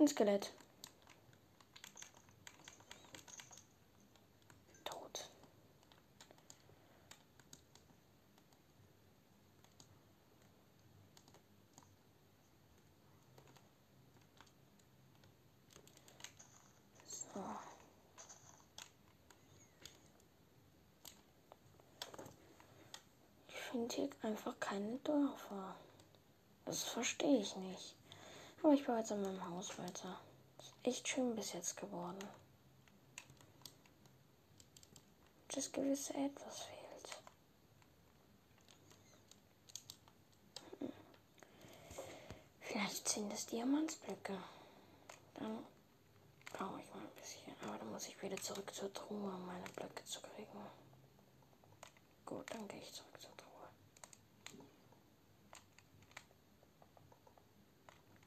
Ein 0.03 0.07
Skelett. 0.09 0.51
Tot. 4.83 5.29
So. 17.07 17.39
Ich 23.47 23.55
finde 23.55 23.95
hier 23.95 24.09
einfach 24.21 24.59
keine 24.59 24.97
Dörfer. 24.97 25.77
Das 26.65 26.83
verstehe 26.83 27.39
ich 27.39 27.55
nicht. 27.55 27.95
Aber 28.63 28.73
ich 28.73 28.85
baue 28.85 28.97
jetzt 28.97 29.11
an 29.11 29.21
meinem 29.21 29.45
Haus 29.49 29.77
weiter. 29.77 30.21
Ist 30.57 30.73
echt 30.83 31.07
schön 31.07 31.35
bis 31.35 31.51
jetzt 31.51 31.75
geworden. 31.75 32.23
Das 35.49 35.71
gewisse 35.71 36.13
Etwas 36.13 36.61
fehlt. 36.61 37.21
Hm. 40.79 40.93
Vielleicht 42.61 43.09
sind 43.09 43.31
es 43.33 43.45
Diamantsblöcke. 43.47 44.41
Dann 45.35 45.59
baue 46.57 46.79
ich 46.81 46.89
mal 46.89 47.01
ein 47.01 47.15
bisschen. 47.19 47.53
Aber 47.67 47.77
dann 47.77 47.91
muss 47.91 48.07
ich 48.07 48.21
wieder 48.21 48.37
zurück 48.37 48.73
zur 48.73 48.91
Truhe, 48.93 49.35
um 49.35 49.45
meine 49.45 49.69
Blöcke 49.75 50.05
zu 50.05 50.21
kriegen. 50.21 50.59
Gut, 52.25 52.45
dann 52.51 52.65
gehe 52.69 52.79
ich 52.79 52.93
zurück 52.93 53.19
zur 53.19 53.35
Truhe. 53.35 53.43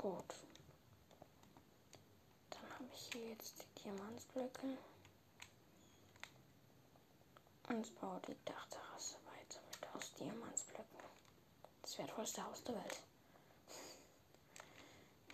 Gut. 0.06 0.34
Dann 2.50 2.70
habe 2.74 2.84
ich 2.94 3.10
hier 3.12 3.30
jetzt 3.30 3.58
die 3.58 3.82
Diamantsblöcke. 3.82 4.78
Und 7.68 8.00
baue 8.00 8.20
die 8.28 8.36
Dachterrasse 8.44 9.16
weiter 9.26 9.60
mit 9.68 9.94
aus 9.96 10.14
Diamantsblöcken. 10.14 11.00
Das 11.82 11.98
wertvollste 11.98 12.44
Haus 12.44 12.62
der 12.62 12.76
Welt. 12.76 13.02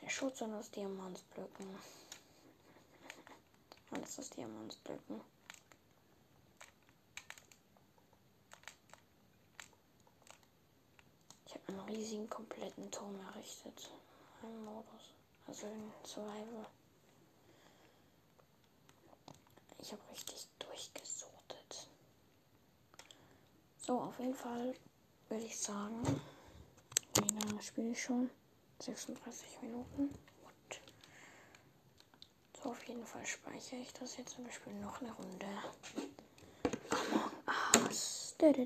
Der 0.01 0.09
Schutzhund 0.09 0.55
aus 0.55 0.71
Diamantsblöcken. 0.71 1.67
Alles 3.91 4.19
aus 4.19 4.31
Diamantsblöcken. 4.31 5.21
Ich 11.45 11.55
habe 11.55 11.69
einen 11.69 11.81
riesigen 11.81 12.31
kompletten 12.31 12.91
Turm 12.91 13.21
errichtet. 13.21 13.91
Einen 14.43 14.65
Modus. 14.65 15.15
Also 15.47 15.67
in 15.67 15.93
Survival. 16.05 16.67
Ich 19.79 19.93
habe 19.93 20.03
richtig 20.11 20.49
durchgesortet. 20.59 21.89
So, 23.79 24.01
auf 24.01 24.19
jeden 24.19 24.35
Fall 24.35 24.75
würde 25.29 25.45
ich 25.45 25.59
sagen, 25.59 26.03
wie 27.15 27.35
lange 27.35 27.63
spiele 27.63 27.91
ich 27.91 28.03
schon? 28.03 28.31
36 28.81 29.63
Minuten. 29.63 30.09
Gut. 30.09 30.81
So, 32.63 32.71
auf 32.71 32.83
jeden 32.89 33.07
Fall 33.07 33.25
speichere 33.27 33.81
ich 33.81 33.93
das 33.93 34.17
jetzt 34.17 34.39
wir 34.39 34.51
spielen 34.53 34.81
noch 34.81 35.01
eine 35.01 35.13
Runde. 35.13 35.47
Among 36.91 37.31
Us. 37.85 38.35
Das 38.39 38.57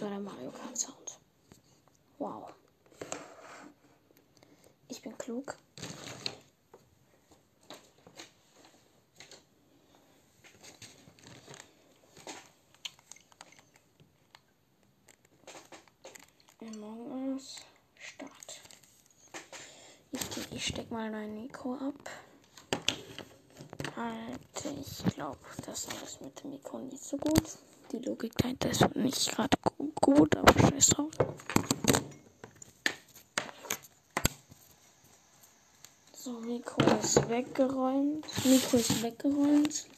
war 0.00 0.08
der 0.08 0.20
Mario 0.20 0.50
Kart 0.50 0.76
Sound. 0.76 1.18
Wow. 2.18 2.52
Bin 5.04 5.18
klug. 5.18 5.54
Among 16.62 17.34
Us. 17.34 17.56
Start. 17.98 18.30
Ich, 20.12 20.52
ich 20.52 20.66
steck 20.68 20.90
mal 20.90 21.10
mein 21.10 21.34
Mikro 21.34 21.74
ab. 21.74 21.94
Halt, 23.96 24.40
ich 24.80 25.04
glaube, 25.14 25.38
das 25.66 25.86
alles 25.90 26.20
mit 26.22 26.42
dem 26.42 26.50
Mikro 26.50 26.78
nicht 26.78 27.04
so 27.04 27.18
gut. 27.18 27.58
Die 27.92 27.98
Logik 27.98 28.34
dahinter 28.38 28.70
ist 28.70 28.96
nicht 28.96 29.32
gerade 29.32 29.58
gu 29.62 29.92
gut, 30.00 30.34
aber 30.34 30.58
scheiß 30.58 30.86
drauf. 30.88 31.10
So, 36.24 36.42
Mikro 36.54 36.84
ist 37.00 37.28
weggeräumt. 37.28 38.24
Mikro 38.44 38.76
ist 38.76 39.02
weggeräumt. 39.02 39.88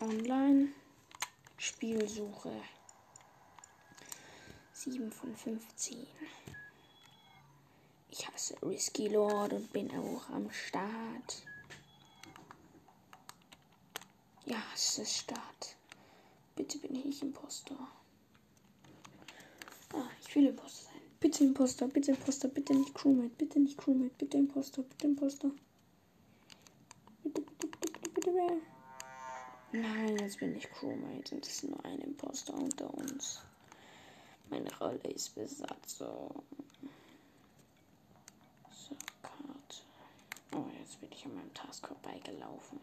Online. 0.00 0.72
Spielsuche. 1.56 2.50
7 4.72 5.12
von 5.12 5.36
15. 5.36 6.04
Ich 8.10 8.26
hasse 8.26 8.56
Risky 8.60 9.06
Lord 9.06 9.52
und 9.52 9.72
bin 9.72 9.88
auch 9.92 10.28
am 10.30 10.50
Start. 10.50 11.46
Ja, 14.46 14.60
es 14.74 14.98
ist 14.98 15.16
Start. 15.16 15.76
Bitte 16.56 16.78
bin 16.78 17.08
ich 17.08 17.22
Impostor. 17.22 17.88
Ah, 19.92 20.08
ich 20.20 20.34
will 20.34 20.46
Impostor 20.48 20.90
sein. 20.90 20.93
Bitte 21.24 21.42
Impostor, 21.42 21.88
bitte 21.88 22.10
Impostor, 22.10 22.50
bitte 22.50 22.74
nicht 22.74 22.94
Crewmate, 22.94 23.30
bitte 23.38 23.58
nicht 23.58 23.78
Crewmate, 23.78 24.14
bitte 24.18 24.36
Impostor, 24.36 24.84
bitte 24.84 25.06
Impostor. 25.06 25.52
Bitte, 27.22 27.40
bitte, 27.40 27.66
bitte, 27.66 27.90
bitte, 27.90 28.10
bitte, 28.10 28.30
bitte. 28.30 28.60
Nein, 29.72 30.18
jetzt 30.18 30.38
bin 30.38 30.54
ich 30.54 30.70
Crewmate 30.70 31.34
und 31.34 31.46
es 31.46 31.54
ist 31.54 31.64
nur 31.64 31.82
ein 31.82 31.98
Impostor 32.00 32.56
unter 32.56 32.92
uns. 32.92 33.40
Meine 34.50 34.68
Rolle 34.76 34.98
ist 35.14 35.34
Besatzung. 35.34 36.42
So, 38.70 38.94
Karte. 39.22 39.76
Oh, 40.54 40.66
jetzt 40.78 41.00
bin 41.00 41.10
ich 41.10 41.24
an 41.24 41.36
meinem 41.36 41.54
Task 41.54 41.88
vorbeigelaufen. 41.88 42.80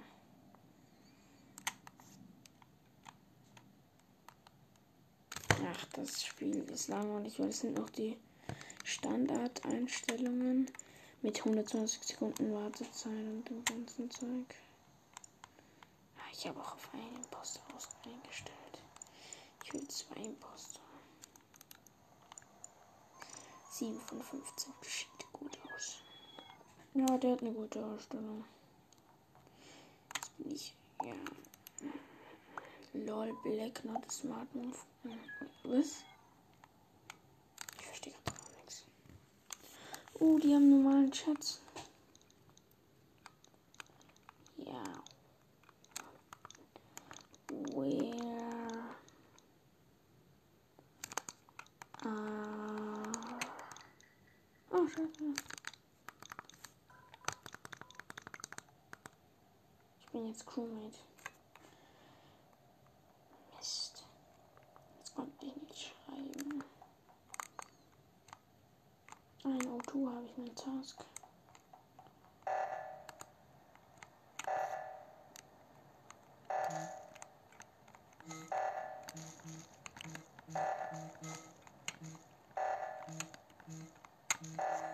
Ach, 5.63 5.85
das 5.93 6.23
Spiel 6.23 6.57
ist 6.71 6.87
langweilig, 6.87 7.39
weil 7.39 7.49
es 7.49 7.59
sind 7.59 7.77
noch 7.77 7.91
die 7.91 8.17
Standardeinstellungen 8.83 10.71
mit 11.21 11.37
120 11.39 12.03
Sekunden 12.03 12.53
Wartezeit 12.53 13.11
und 13.11 13.49
dem 13.49 13.63
ganzen 13.65 14.09
Zeug. 14.09 14.55
Ah, 16.17 16.29
Ich 16.31 16.47
habe 16.47 16.59
auch 16.59 16.73
auf 16.73 16.89
einen 16.93 17.15
Imposter 17.15 17.61
eingestellt. 18.05 18.55
Ich 19.63 19.73
will 19.73 19.87
zwei 19.87 20.15
Imposter. 20.21 20.79
7 23.71 23.99
von 23.99 24.21
15 24.21 24.73
sieht 24.81 25.31
gut 25.33 25.57
aus. 25.73 25.97
Ja, 26.93 27.17
der 27.17 27.31
hat 27.31 27.41
eine 27.41 27.53
gute 27.53 27.83
Ausstellung. 27.85 28.43
Jetzt 30.15 30.37
bin 30.37 30.51
ich, 30.51 30.73
ja. 31.03 31.13
LOL 32.93 33.33
Black 33.43 33.83
Not 33.85 34.11
Smart 34.11 34.53
Move. 34.53 34.75
Was? 35.63 36.03
Oh, 40.23 40.37
die 40.37 40.53
haben 40.53 40.69
normalen 40.69 41.11
Schatz. 41.11 41.59
Ja. 44.55 44.83
Where 47.73 48.21
Ah. 52.05 53.39
Oh, 54.69 54.87
scheiße. 54.87 55.33
Ich 60.01 60.07
bin 60.11 60.27
jetzt 60.27 60.45
Crewmate. 60.45 61.10
Ich 70.31 70.37
einen 70.37 70.55
Task. 70.55 71.05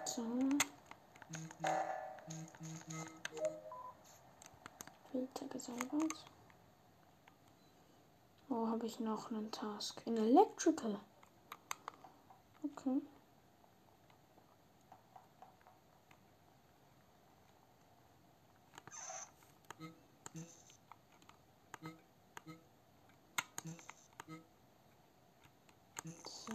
So. 0.06 0.24
Filter 5.12 5.48
gesäubert. 5.48 6.26
Oh, 8.50 8.68
habe 8.68 8.86
ich 8.86 9.00
noch 9.00 9.30
einen 9.32 9.52
Task. 9.52 10.02
In 10.06 10.18
Electrical. 10.18 11.00
Okay. 12.64 13.02
So. 26.26 26.54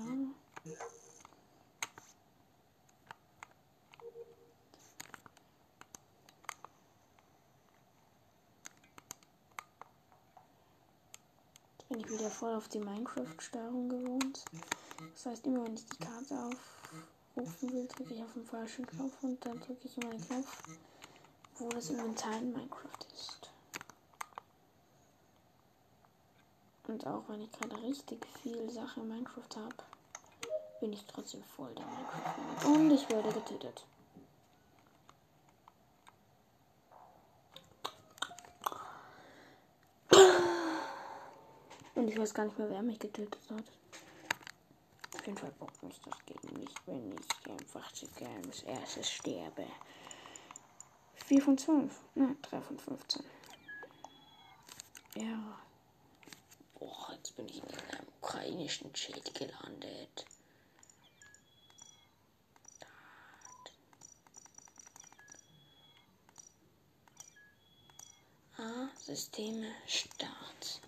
Jetzt 11.78 11.88
bin 11.88 12.00
ich 12.00 12.10
wieder 12.10 12.30
voll 12.42 12.56
auf 12.56 12.66
die 12.66 12.80
Minecraft-Steuerung 12.80 13.88
gewohnt. 13.88 14.44
Das 15.14 15.26
heißt, 15.26 15.46
immer 15.46 15.64
wenn 15.64 15.74
ich 15.74 15.86
die 15.86 16.04
Karte 16.04 16.34
aufrufen 16.34 17.72
will, 17.72 17.86
drücke 17.86 18.14
ich 18.14 18.20
auf 18.20 18.32
den 18.32 18.44
falschen 18.44 18.84
Knopf 18.84 19.12
und 19.22 19.46
dann 19.46 19.60
drücke 19.60 19.86
ich 19.86 19.96
immer 19.96 20.10
den 20.10 20.26
Knopf, 20.26 20.64
wo 21.58 21.68
das 21.68 21.90
Inventar 21.90 22.36
in 22.38 22.52
Minecraft 22.52 23.06
ist. 23.14 23.48
Und 26.88 27.06
auch 27.06 27.22
wenn 27.28 27.42
ich 27.42 27.52
gerade 27.52 27.80
richtig 27.80 28.26
viel 28.42 28.68
Sache 28.72 28.98
in 28.98 29.08
Minecraft 29.08 29.56
habe, 29.56 29.76
bin 30.80 30.92
ich 30.92 31.04
trotzdem 31.04 31.44
voll 31.44 31.72
der 31.76 31.86
Minecraft. 31.86 32.74
Und 32.74 32.90
ich 32.90 33.08
werde 33.08 33.32
getötet. 33.32 33.84
Und 42.02 42.08
ich 42.08 42.18
weiß 42.18 42.34
gar 42.34 42.46
nicht 42.46 42.58
mehr, 42.58 42.68
wer 42.68 42.82
mich 42.82 42.98
getötet 42.98 43.38
hat. 43.48 43.62
Auf 45.14 45.24
jeden 45.24 45.38
Fall 45.38 45.52
bockt 45.52 45.80
mich 45.84 46.00
das 46.00 46.14
gegen 46.26 46.58
mich, 46.58 46.74
wenn 46.84 47.12
ich 47.12 47.48
einfach 47.48 47.92
zu 47.92 48.08
gern 48.16 48.44
als 48.44 48.64
erstes 48.64 49.08
sterbe. 49.08 49.64
4 51.14 51.42
von 51.42 51.56
12. 51.56 52.00
Nein, 52.16 52.36
3 52.42 52.60
von 52.60 52.76
15. 52.76 53.24
Ja. 55.14 55.60
Boah, 56.76 57.12
jetzt 57.14 57.36
bin 57.36 57.46
ich 57.48 57.58
in 57.58 57.68
einem 57.68 58.08
ukrainischen 58.20 58.92
Chat 58.92 59.32
gelandet. 59.36 60.26
Ah, 68.56 68.88
Systeme 68.96 69.70
Start. 69.86 70.82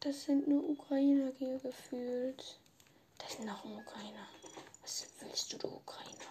Das 0.00 0.24
sind 0.24 0.46
nur 0.46 0.62
Ukrainer 0.68 1.32
hier 1.38 1.58
gefühlt. 1.58 2.60
Das 3.18 3.30
ist 3.30 3.40
noch 3.40 3.64
ein 3.64 3.74
Ukrainer. 3.74 4.28
Was 4.82 5.08
willst 5.18 5.52
du, 5.52 5.58
du 5.58 5.66
Ukrainer? 5.68 6.30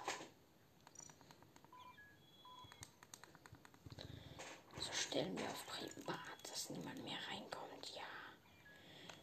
So 4.80 4.94
stellen 4.94 5.38
wir 5.38 5.46
auf 5.46 5.66
Privat, 5.68 6.18
dass 6.50 6.70
niemand 6.70 7.04
mehr 7.04 7.18
reinkommt. 7.30 7.92
Ja. 7.94 8.04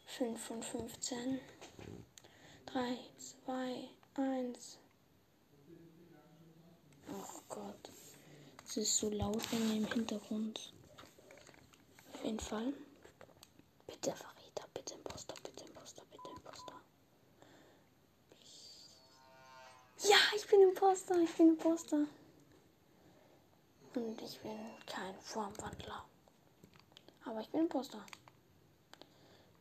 5 0.05 0.39
von 0.39 0.61
15. 0.61 1.39
3, 2.67 2.99
2, 3.45 3.89
1. 4.13 4.77
Oh 7.09 7.39
Gott. 7.49 7.89
Es 8.63 8.77
ist 8.77 8.97
so 8.97 9.09
laut 9.09 9.41
bei 9.49 9.57
mir 9.57 9.77
im 9.77 9.91
Hintergrund. 9.91 10.71
Auf 12.13 12.23
jeden 12.23 12.39
Fall. 12.39 12.73
Bitte 13.87 14.11
Verräter, 14.11 14.34
Ja, 20.07 20.17
ich 20.35 20.45
bin 20.47 20.61
Imposter, 20.61 21.17
ich 21.19 21.33
bin 21.35 21.49
Imposter. 21.49 22.05
Und 23.95 24.21
ich 24.21 24.39
bin 24.39 24.51
kein 24.85 25.15
Formwandler. 25.19 26.05
Aber 27.23 27.39
ich 27.39 27.49
bin 27.49 27.61
Imposter. 27.61 28.05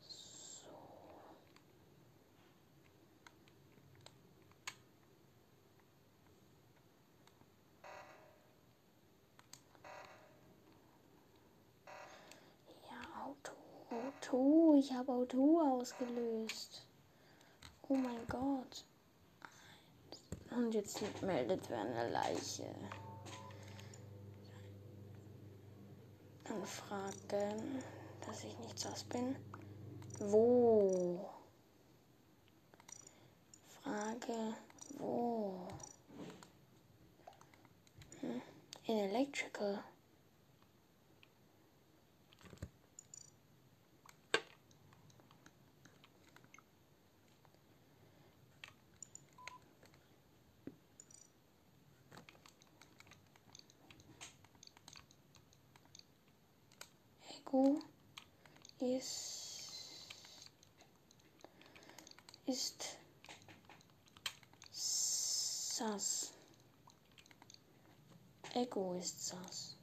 So. 0.02 0.66
Ja, 12.90 13.24
Auto. 13.24 13.52
Auto. 13.90 14.74
Ich 14.78 14.92
habe 14.92 15.10
Auto 15.10 15.60
ausgelöst. 15.62 16.84
Oh 17.88 17.94
mein 17.94 18.26
Gott. 18.28 18.84
Und 20.56 20.72
jetzt 20.72 21.02
meldet 21.22 21.68
wer 21.68 21.80
eine 21.80 22.10
Leiche. 22.10 22.74
Anfragen, 26.48 27.82
dass 28.26 28.44
ich 28.44 28.58
nicht 28.58 28.78
sass 28.78 29.04
bin. 29.04 29.36
Wo? 30.20 31.28
Frage, 33.82 34.54
wo? 34.98 35.66
Hm? 38.20 38.40
In 38.86 38.98
Electrical. 38.98 39.82
Ego 57.54 57.78
ist 58.80 59.78
ist 62.46 62.96
Sass. 64.72 66.32
Ego 68.54 68.94
ist 68.94 69.24
Sass. 69.24 69.76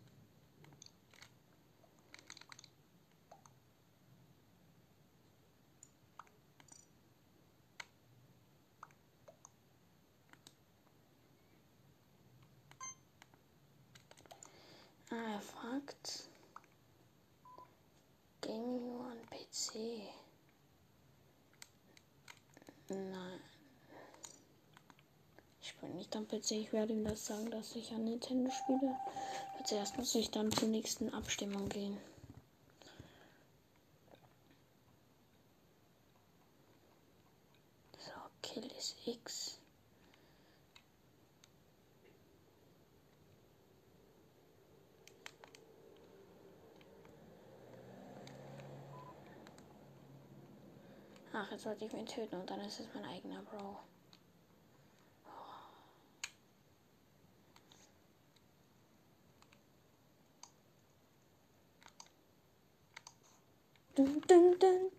Ah, 15.10 15.16
er 15.16 15.42
fragt. 15.42 16.31
Gaming 18.42 18.88
nur 18.88 19.06
an 19.06 19.20
PC. 19.30 20.10
Nein. 22.90 23.40
Ich 25.62 25.76
bin 25.78 25.96
nicht 25.96 26.16
am 26.16 26.28
PC. 26.28 26.52
Ich 26.52 26.74
werde 26.74 26.94
ihm 26.94 27.06
das 27.06 27.26
sagen, 27.26 27.50
dass 27.52 27.76
ich 27.76 27.92
an 27.92 28.06
Nintendo 28.06 28.52
spiele. 28.52 28.98
Zuerst 29.64 29.98
muss 29.98 30.16
ich 30.16 30.32
dann 30.32 30.52
zur 30.52 30.70
nächsten 30.70 31.14
Abstimmung 31.14 31.70
gehen. 31.70 31.98
So, 37.98 38.12
Kill 38.42 38.66
ist 38.78 38.96
X. 39.06 39.51
Ach, 51.44 51.50
jetzt 51.50 51.64
sollte 51.64 51.86
ich 51.86 51.94
mich 51.94 52.06
töten 52.06 52.36
und 52.36 52.48
dann 52.52 52.60
ist 52.62 52.80
es 52.80 52.88
mein 52.94 53.04
eigener 53.04 53.42
Bro. 53.42 53.80
Dun, 63.96 64.22
dun, 64.28 64.60
dun, 64.60 64.91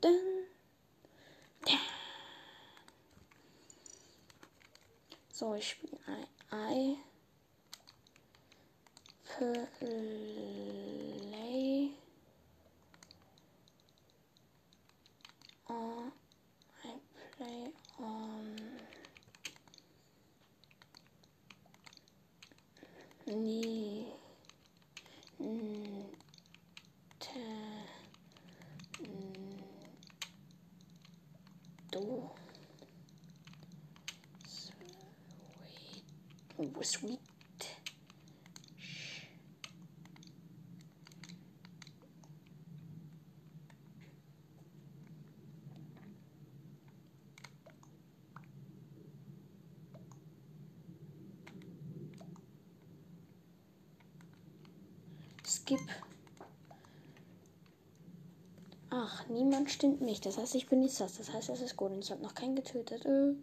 niemand 59.33 59.71
stimmt 59.71 60.01
mich. 60.01 60.21
Das 60.21 60.39
heißt, 60.39 60.55
ich 60.55 60.69
bin 60.69 60.81
nicht 60.81 60.95
sass. 60.95 61.19
Das 61.19 61.33
heißt, 61.33 61.49
es 61.51 61.61
ist 61.61 61.77
gut. 61.77 61.91
Und 61.93 62.05
ich 62.05 62.11
habe 62.11 62.23
noch 62.23 62.35
keinen 62.35 62.57
getötet. 62.57 63.05
Äh. 63.05 63.35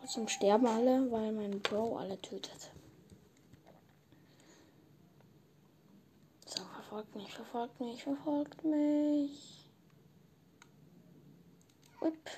Trotzdem 0.00 0.28
sterben 0.28 0.66
alle, 0.66 1.10
weil 1.10 1.32
mein 1.32 1.60
Bro 1.60 1.96
alle 1.96 2.20
tötet. 2.20 2.70
So, 6.46 6.62
verfolgt 6.62 7.14
mich, 7.16 7.32
verfolgt 7.32 7.80
mich, 7.80 8.02
verfolgt 8.02 8.64
mich. 8.64 9.64
Whip. 12.00 12.30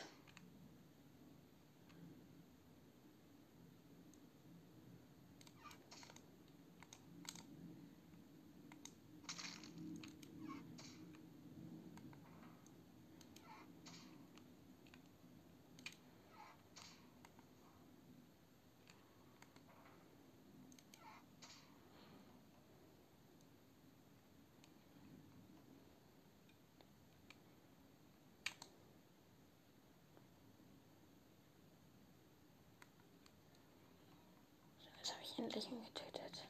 Jetzt 35.07 35.13
habe 35.15 35.23
ich 35.37 35.43
endlich 35.43 35.71
ihn 35.71 35.85
getötet. 35.85 36.49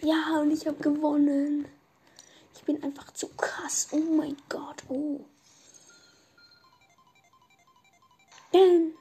Ja, 0.00 0.40
und 0.40 0.50
ich 0.50 0.66
habe 0.66 0.78
gewonnen. 0.78 1.68
Ich 2.54 2.62
bin 2.62 2.82
einfach 2.82 3.10
zu 3.12 3.28
krass. 3.28 3.88
Oh 3.92 3.98
mein 3.98 4.36
Gott. 4.48 4.82
Oh. 4.88 5.24
Bam. 8.50 8.94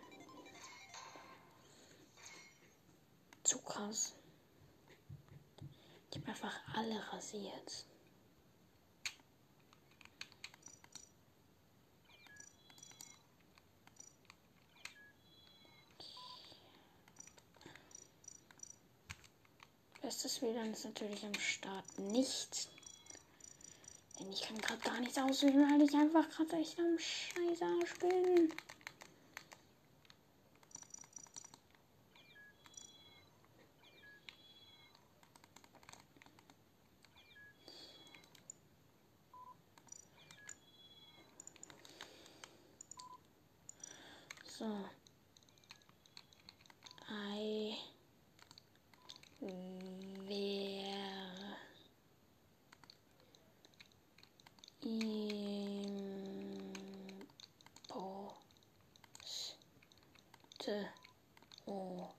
Zu 3.43 3.59
krass. 3.59 4.13
Ich 6.09 6.17
habe 6.17 6.27
einfach 6.27 6.59
alle 6.73 7.01
rasiert. 7.13 7.85
Bestes 20.01 20.41
WLAN 20.41 20.73
ist 20.73 20.83
natürlich 20.85 21.23
am 21.23 21.33
Start 21.35 21.99
nicht. 21.99 22.67
Denn 24.19 24.31
ich 24.31 24.41
kann 24.41 24.57
gerade 24.57 24.81
gar 24.81 24.99
nichts 24.99 25.17
auswählen, 25.17 25.71
weil 25.71 25.81
ich 25.87 25.93
einfach 25.93 26.27
gerade 26.29 26.57
echt 26.57 26.79
am 26.79 26.97
Scheißarsch 26.97 27.99
bin. 27.99 28.51
So. 44.57 44.65
I 47.09 47.77
wer 49.41 51.01
imposte 54.83 55.11
ore. 61.65 62.13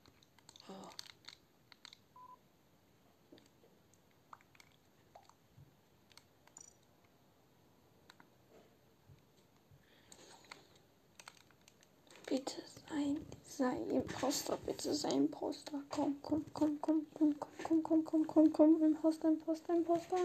Bitte 12.25 12.61
sei, 12.89 13.17
sei 13.45 13.85
Imposter, 14.03 14.57
bitte 14.57 14.93
sei 14.93 15.11
Imposter. 15.11 15.81
Komm, 15.89 16.21
komm, 16.21 16.45
komm, 16.53 16.79
komm, 16.81 17.07
komm, 17.11 17.35
komm, 17.39 17.63
komm, 17.63 17.83
komm, 17.83 18.03
komm, 18.05 18.27
komm, 18.27 18.53
komm, 18.53 18.83
Imposter, 18.83 19.29
Imposter, 19.29 19.73
Imposter. 19.73 20.17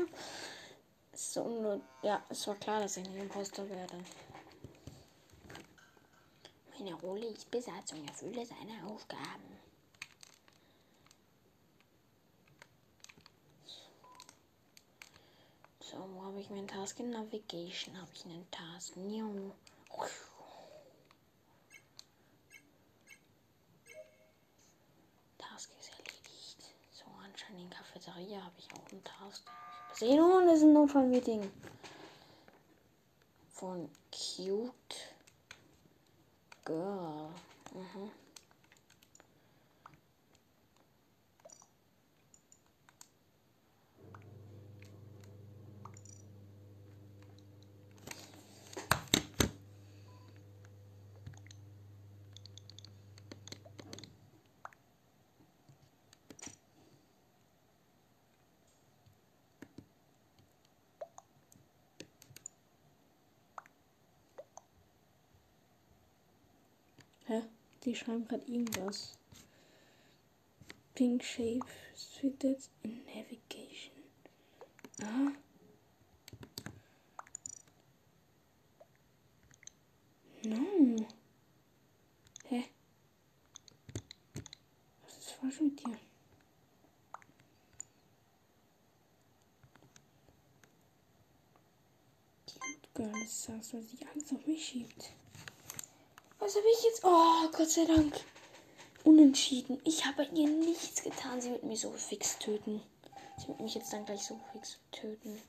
So, 1.12 1.44
nur, 1.48 1.80
ja, 2.02 2.22
es 2.28 2.46
war 2.46 2.56
klar, 2.56 2.80
dass 2.80 2.96
ich 2.96 3.06
ein 3.06 3.16
Imposter 3.16 3.68
werde. 3.68 4.04
Meine 6.78 6.94
Rolle 6.94 7.26
ist 7.26 7.50
Besatzung, 7.50 8.04
erfülle 8.06 8.44
seine 8.46 8.84
Aufgaben. 8.86 9.58
So, 15.80 15.96
wo 16.14 16.22
habe 16.24 16.40
ich 16.40 16.50
meinen 16.50 16.68
Task? 16.68 17.00
In 17.00 17.10
Navigation 17.10 17.96
habe 18.00 18.10
ich 18.14 18.24
einen 18.26 18.48
Task. 18.50 18.96
Niu. 18.96 19.52
Task 25.38 25.70
ist 25.80 25.90
erledigt. 25.90 26.74
So, 26.92 27.04
anscheinend 27.24 27.62
in 27.62 27.70
Cafeteria 27.98 28.44
habe 28.44 28.54
ich 28.58 28.68
auch 28.72 28.92
einen 28.92 29.02
Task. 29.02 29.42
Sehen 29.94 30.20
und 30.20 30.46
das 30.46 30.58
ist 30.58 30.62
ein 30.62 30.72
Notfallmeeting. 30.72 31.50
Von 33.50 33.90
Cute 34.12 35.14
Girl. 36.64 37.30
Mhm. 37.74 38.10
Hä? 67.28 67.42
Die 67.88 67.96
schreiben 67.96 68.28
gerade 68.28 68.44
irgendwas. 68.44 69.16
Pink 70.94 71.24
shape 71.24 71.64
fitted 71.96 72.68
in 72.82 73.02
navigation. 73.06 73.96
Ah. 75.00 75.32
No. 80.44 81.06
Hä? 82.44 82.64
Was 85.02 85.16
ist 85.16 85.30
falsch 85.30 85.60
mit 85.62 85.80
dir? 85.80 85.98
Girl, 92.92 93.12
das 93.12 93.44
sagst, 93.44 93.72
weil 93.72 93.82
sie 93.82 94.04
Angst 94.12 94.30
auf 94.34 94.46
mich 94.46 94.62
schiebt. 94.62 95.14
Was 96.48 96.56
habe 96.56 96.66
ich 96.72 96.82
jetzt? 96.82 97.04
Oh, 97.04 97.50
Gott 97.54 97.68
sei 97.68 97.84
Dank. 97.84 98.18
Unentschieden. 99.04 99.82
Ich 99.84 100.06
habe 100.06 100.24
ihr 100.32 100.48
nichts 100.48 101.02
getan. 101.02 101.42
Sie 101.42 101.50
wird 101.50 101.62
mich 101.62 101.82
so 101.82 101.92
fix 101.92 102.38
töten. 102.38 102.80
Sie 103.36 103.48
wird 103.48 103.60
mich 103.60 103.74
jetzt 103.74 103.92
dann 103.92 104.06
gleich 104.06 104.24
so 104.24 104.40
fix 104.52 104.78
töten. 104.90 105.42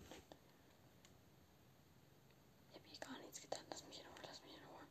Ich 2.74 2.76
habe 2.76 2.84
ihr 2.92 3.00
gar 3.00 3.18
nichts 3.24 3.40
getan. 3.40 3.64
Lass 3.69 3.86
mich 3.86 4.02
in 4.02 4.08
Ruhe, 4.08 4.19
lass 4.28 4.44
mich 4.44 4.58
in 4.58 4.64
Ruhe. 4.68 4.84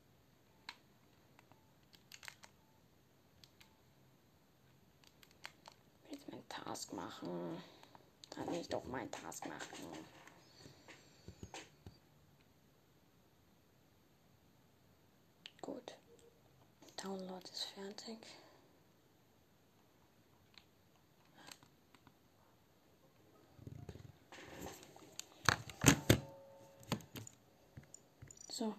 Ich 6.06 6.10
will 6.10 6.18
jetzt 6.18 6.30
meinen 6.32 6.48
Task 6.48 6.92
machen. 6.94 7.62
Kann 8.30 8.54
ich 8.54 8.68
doch 8.70 8.84
meinen 8.84 9.10
Task 9.10 9.44
machen. 9.44 9.92
Download 17.08 17.42
ist 17.50 17.64
fertig. 17.74 18.18
So. 28.50 28.74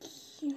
Cute 0.00 0.56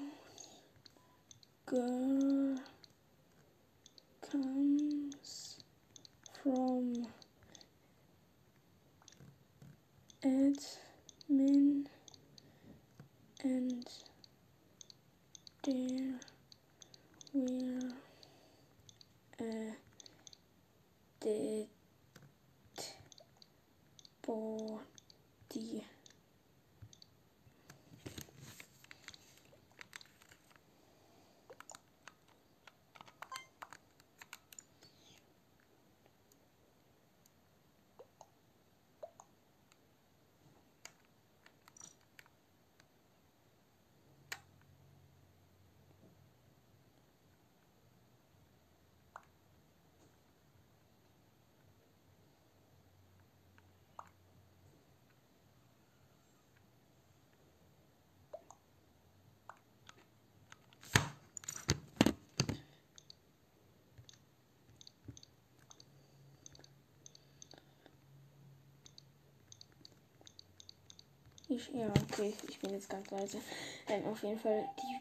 Ich, 71.55 71.69
ja, 71.73 71.87
okay, 71.87 72.33
ich 72.49 72.59
bin 72.59 72.71
jetzt 72.71 72.89
ganz 72.89 73.11
leise. 73.11 73.39
Ähm, 73.87 74.05
auf 74.05 74.23
jeden 74.23 74.39
Fall 74.39 74.67
die, 74.79 74.99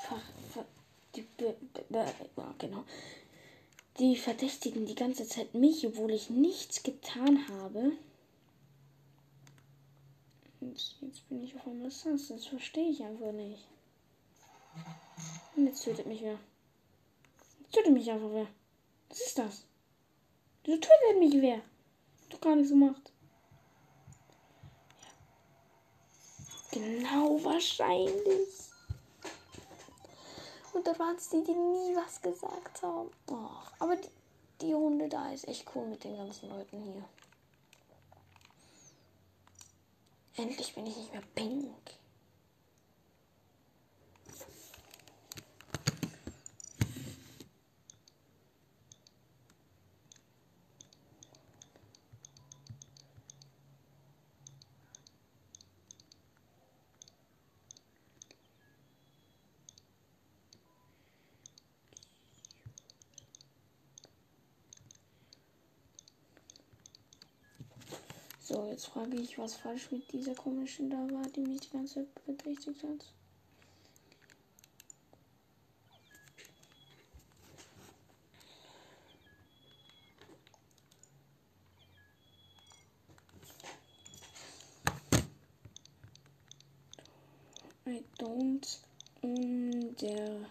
Ver, 0.00 0.20
Ver, 0.52 0.64
die 1.14 1.22
Be, 1.22 1.56
Be, 1.74 1.84
Be, 1.88 2.06
ja, 2.36 2.54
genau. 2.58 2.84
Die 3.98 4.16
verdächtigen 4.16 4.86
die 4.86 4.94
ganze 4.94 5.26
Zeit 5.26 5.54
mich, 5.54 5.84
obwohl 5.84 6.12
ich 6.12 6.30
nichts 6.30 6.84
getan 6.84 7.48
habe. 7.48 7.92
Jetzt, 10.60 10.96
jetzt 11.00 11.28
bin 11.28 11.42
ich 11.42 11.56
auf 11.56 11.66
einmal 11.66 11.90
Sass. 11.90 12.28
Das 12.28 12.46
verstehe 12.46 12.90
ich 12.90 13.02
einfach 13.02 13.32
nicht. 13.32 13.66
Und 15.56 15.66
jetzt 15.66 15.82
tötet 15.82 16.06
mich 16.06 16.22
wer. 16.22 16.38
Jetzt 17.60 17.72
tötet 17.72 17.92
mich 17.92 18.08
einfach 18.10 18.30
wer. 18.30 18.46
Was 19.08 19.20
ist 19.20 19.38
das? 19.38 19.64
Wieso 20.62 20.78
tötet 20.78 21.18
mich 21.18 21.34
wer? 21.40 21.60
Doch 22.28 22.40
gar 22.40 22.54
nichts 22.54 22.70
gemacht. 22.70 23.12
Genau, 26.76 27.42
wahrscheinlich. 27.42 28.48
Und 30.74 30.86
da 30.86 30.98
waren 30.98 31.16
es 31.16 31.30
die, 31.30 31.42
die 31.42 31.54
nie 31.54 31.96
was 31.96 32.20
gesagt 32.20 32.82
haben. 32.82 33.10
Och, 33.30 33.72
aber 33.78 33.96
die, 33.96 34.10
die 34.60 34.72
Runde 34.74 35.08
da 35.08 35.32
ist 35.32 35.48
echt 35.48 35.64
cool 35.74 35.86
mit 35.86 36.04
den 36.04 36.18
ganzen 36.18 36.50
Leuten 36.50 36.82
hier. 36.82 37.04
Endlich 40.36 40.74
bin 40.74 40.86
ich 40.86 40.98
nicht 40.98 41.12
mehr 41.14 41.22
pink. 41.34 41.72
Jetzt 68.68 68.86
frage 68.88 69.16
ich, 69.16 69.38
was 69.38 69.54
falsch 69.54 69.90
mit 69.90 70.12
dieser 70.12 70.34
komischen 70.34 70.90
da 70.90 70.96
war, 70.96 71.22
die 71.30 71.40
mich 71.40 71.60
die 71.60 71.70
ganze 71.70 71.94
Zeit 71.94 72.08
verdächtigt 72.24 72.82
hat. 72.82 73.12
I 87.86 88.02
don't 88.18 88.78
understand 89.22 90.50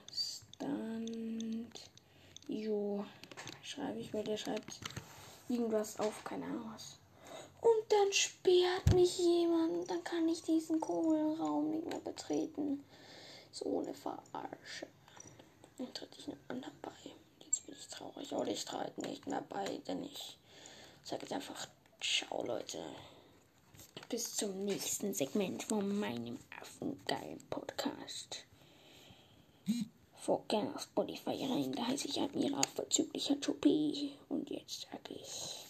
you. 2.48 3.04
Schreibe 3.62 4.00
ich, 4.00 4.14
weil 4.14 4.24
der 4.24 4.38
schreibt 4.38 4.80
irgendwas 5.50 6.00
auf, 6.00 6.24
keine 6.24 6.46
Ahnung 6.46 6.72
was. 6.74 6.98
Dann 7.98 8.12
sperrt 8.12 8.94
mich 8.94 9.18
jemand. 9.20 9.90
Dann 9.90 10.04
kann 10.04 10.28
ich 10.28 10.42
diesen 10.42 10.82
coolen 10.82 11.40
Raum 11.40 11.72
nicht 11.72 11.88
mehr 11.88 12.00
betreten. 12.00 12.84
So 13.52 13.80
eine 13.80 13.94
Verarsche. 13.94 14.88
Dann 15.78 15.94
tritt 15.94 16.10
ich 16.18 16.28
einem 16.28 16.40
anderen 16.50 16.74
bei. 16.82 16.92
Jetzt 17.46 17.66
bin 17.66 17.76
ich 17.80 17.88
traurig. 17.88 18.34
Oder 18.34 18.52
ich 18.52 18.66
trete 18.66 19.00
nicht 19.02 19.28
mehr 19.28 19.44
bei, 19.48 19.80
denn 19.88 20.04
ich 20.04 20.38
sage 21.04 21.22
jetzt 21.22 21.34
einfach 21.34 21.68
Ciao, 22.02 22.44
Leute. 22.44 22.84
Bis 24.10 24.36
zum 24.36 24.66
nächsten 24.66 25.14
Segment 25.14 25.64
von 25.64 25.98
meinem 25.98 26.38
affengeilen 26.62 27.40
Podcast. 27.50 28.46
Folgt 30.16 30.50
gerne 30.50 30.76
auf 30.76 30.82
Spotify 30.82 31.46
rein. 31.46 31.72
Da 31.72 31.88
heiße 31.88 32.10
ich 32.10 32.20
Admiral 32.20 32.68
Verzüglicher 32.76 33.40
Toupie. 33.40 34.18
Und 34.28 34.50
jetzt 34.50 34.82
sage 34.92 35.14
ich. 35.16 35.65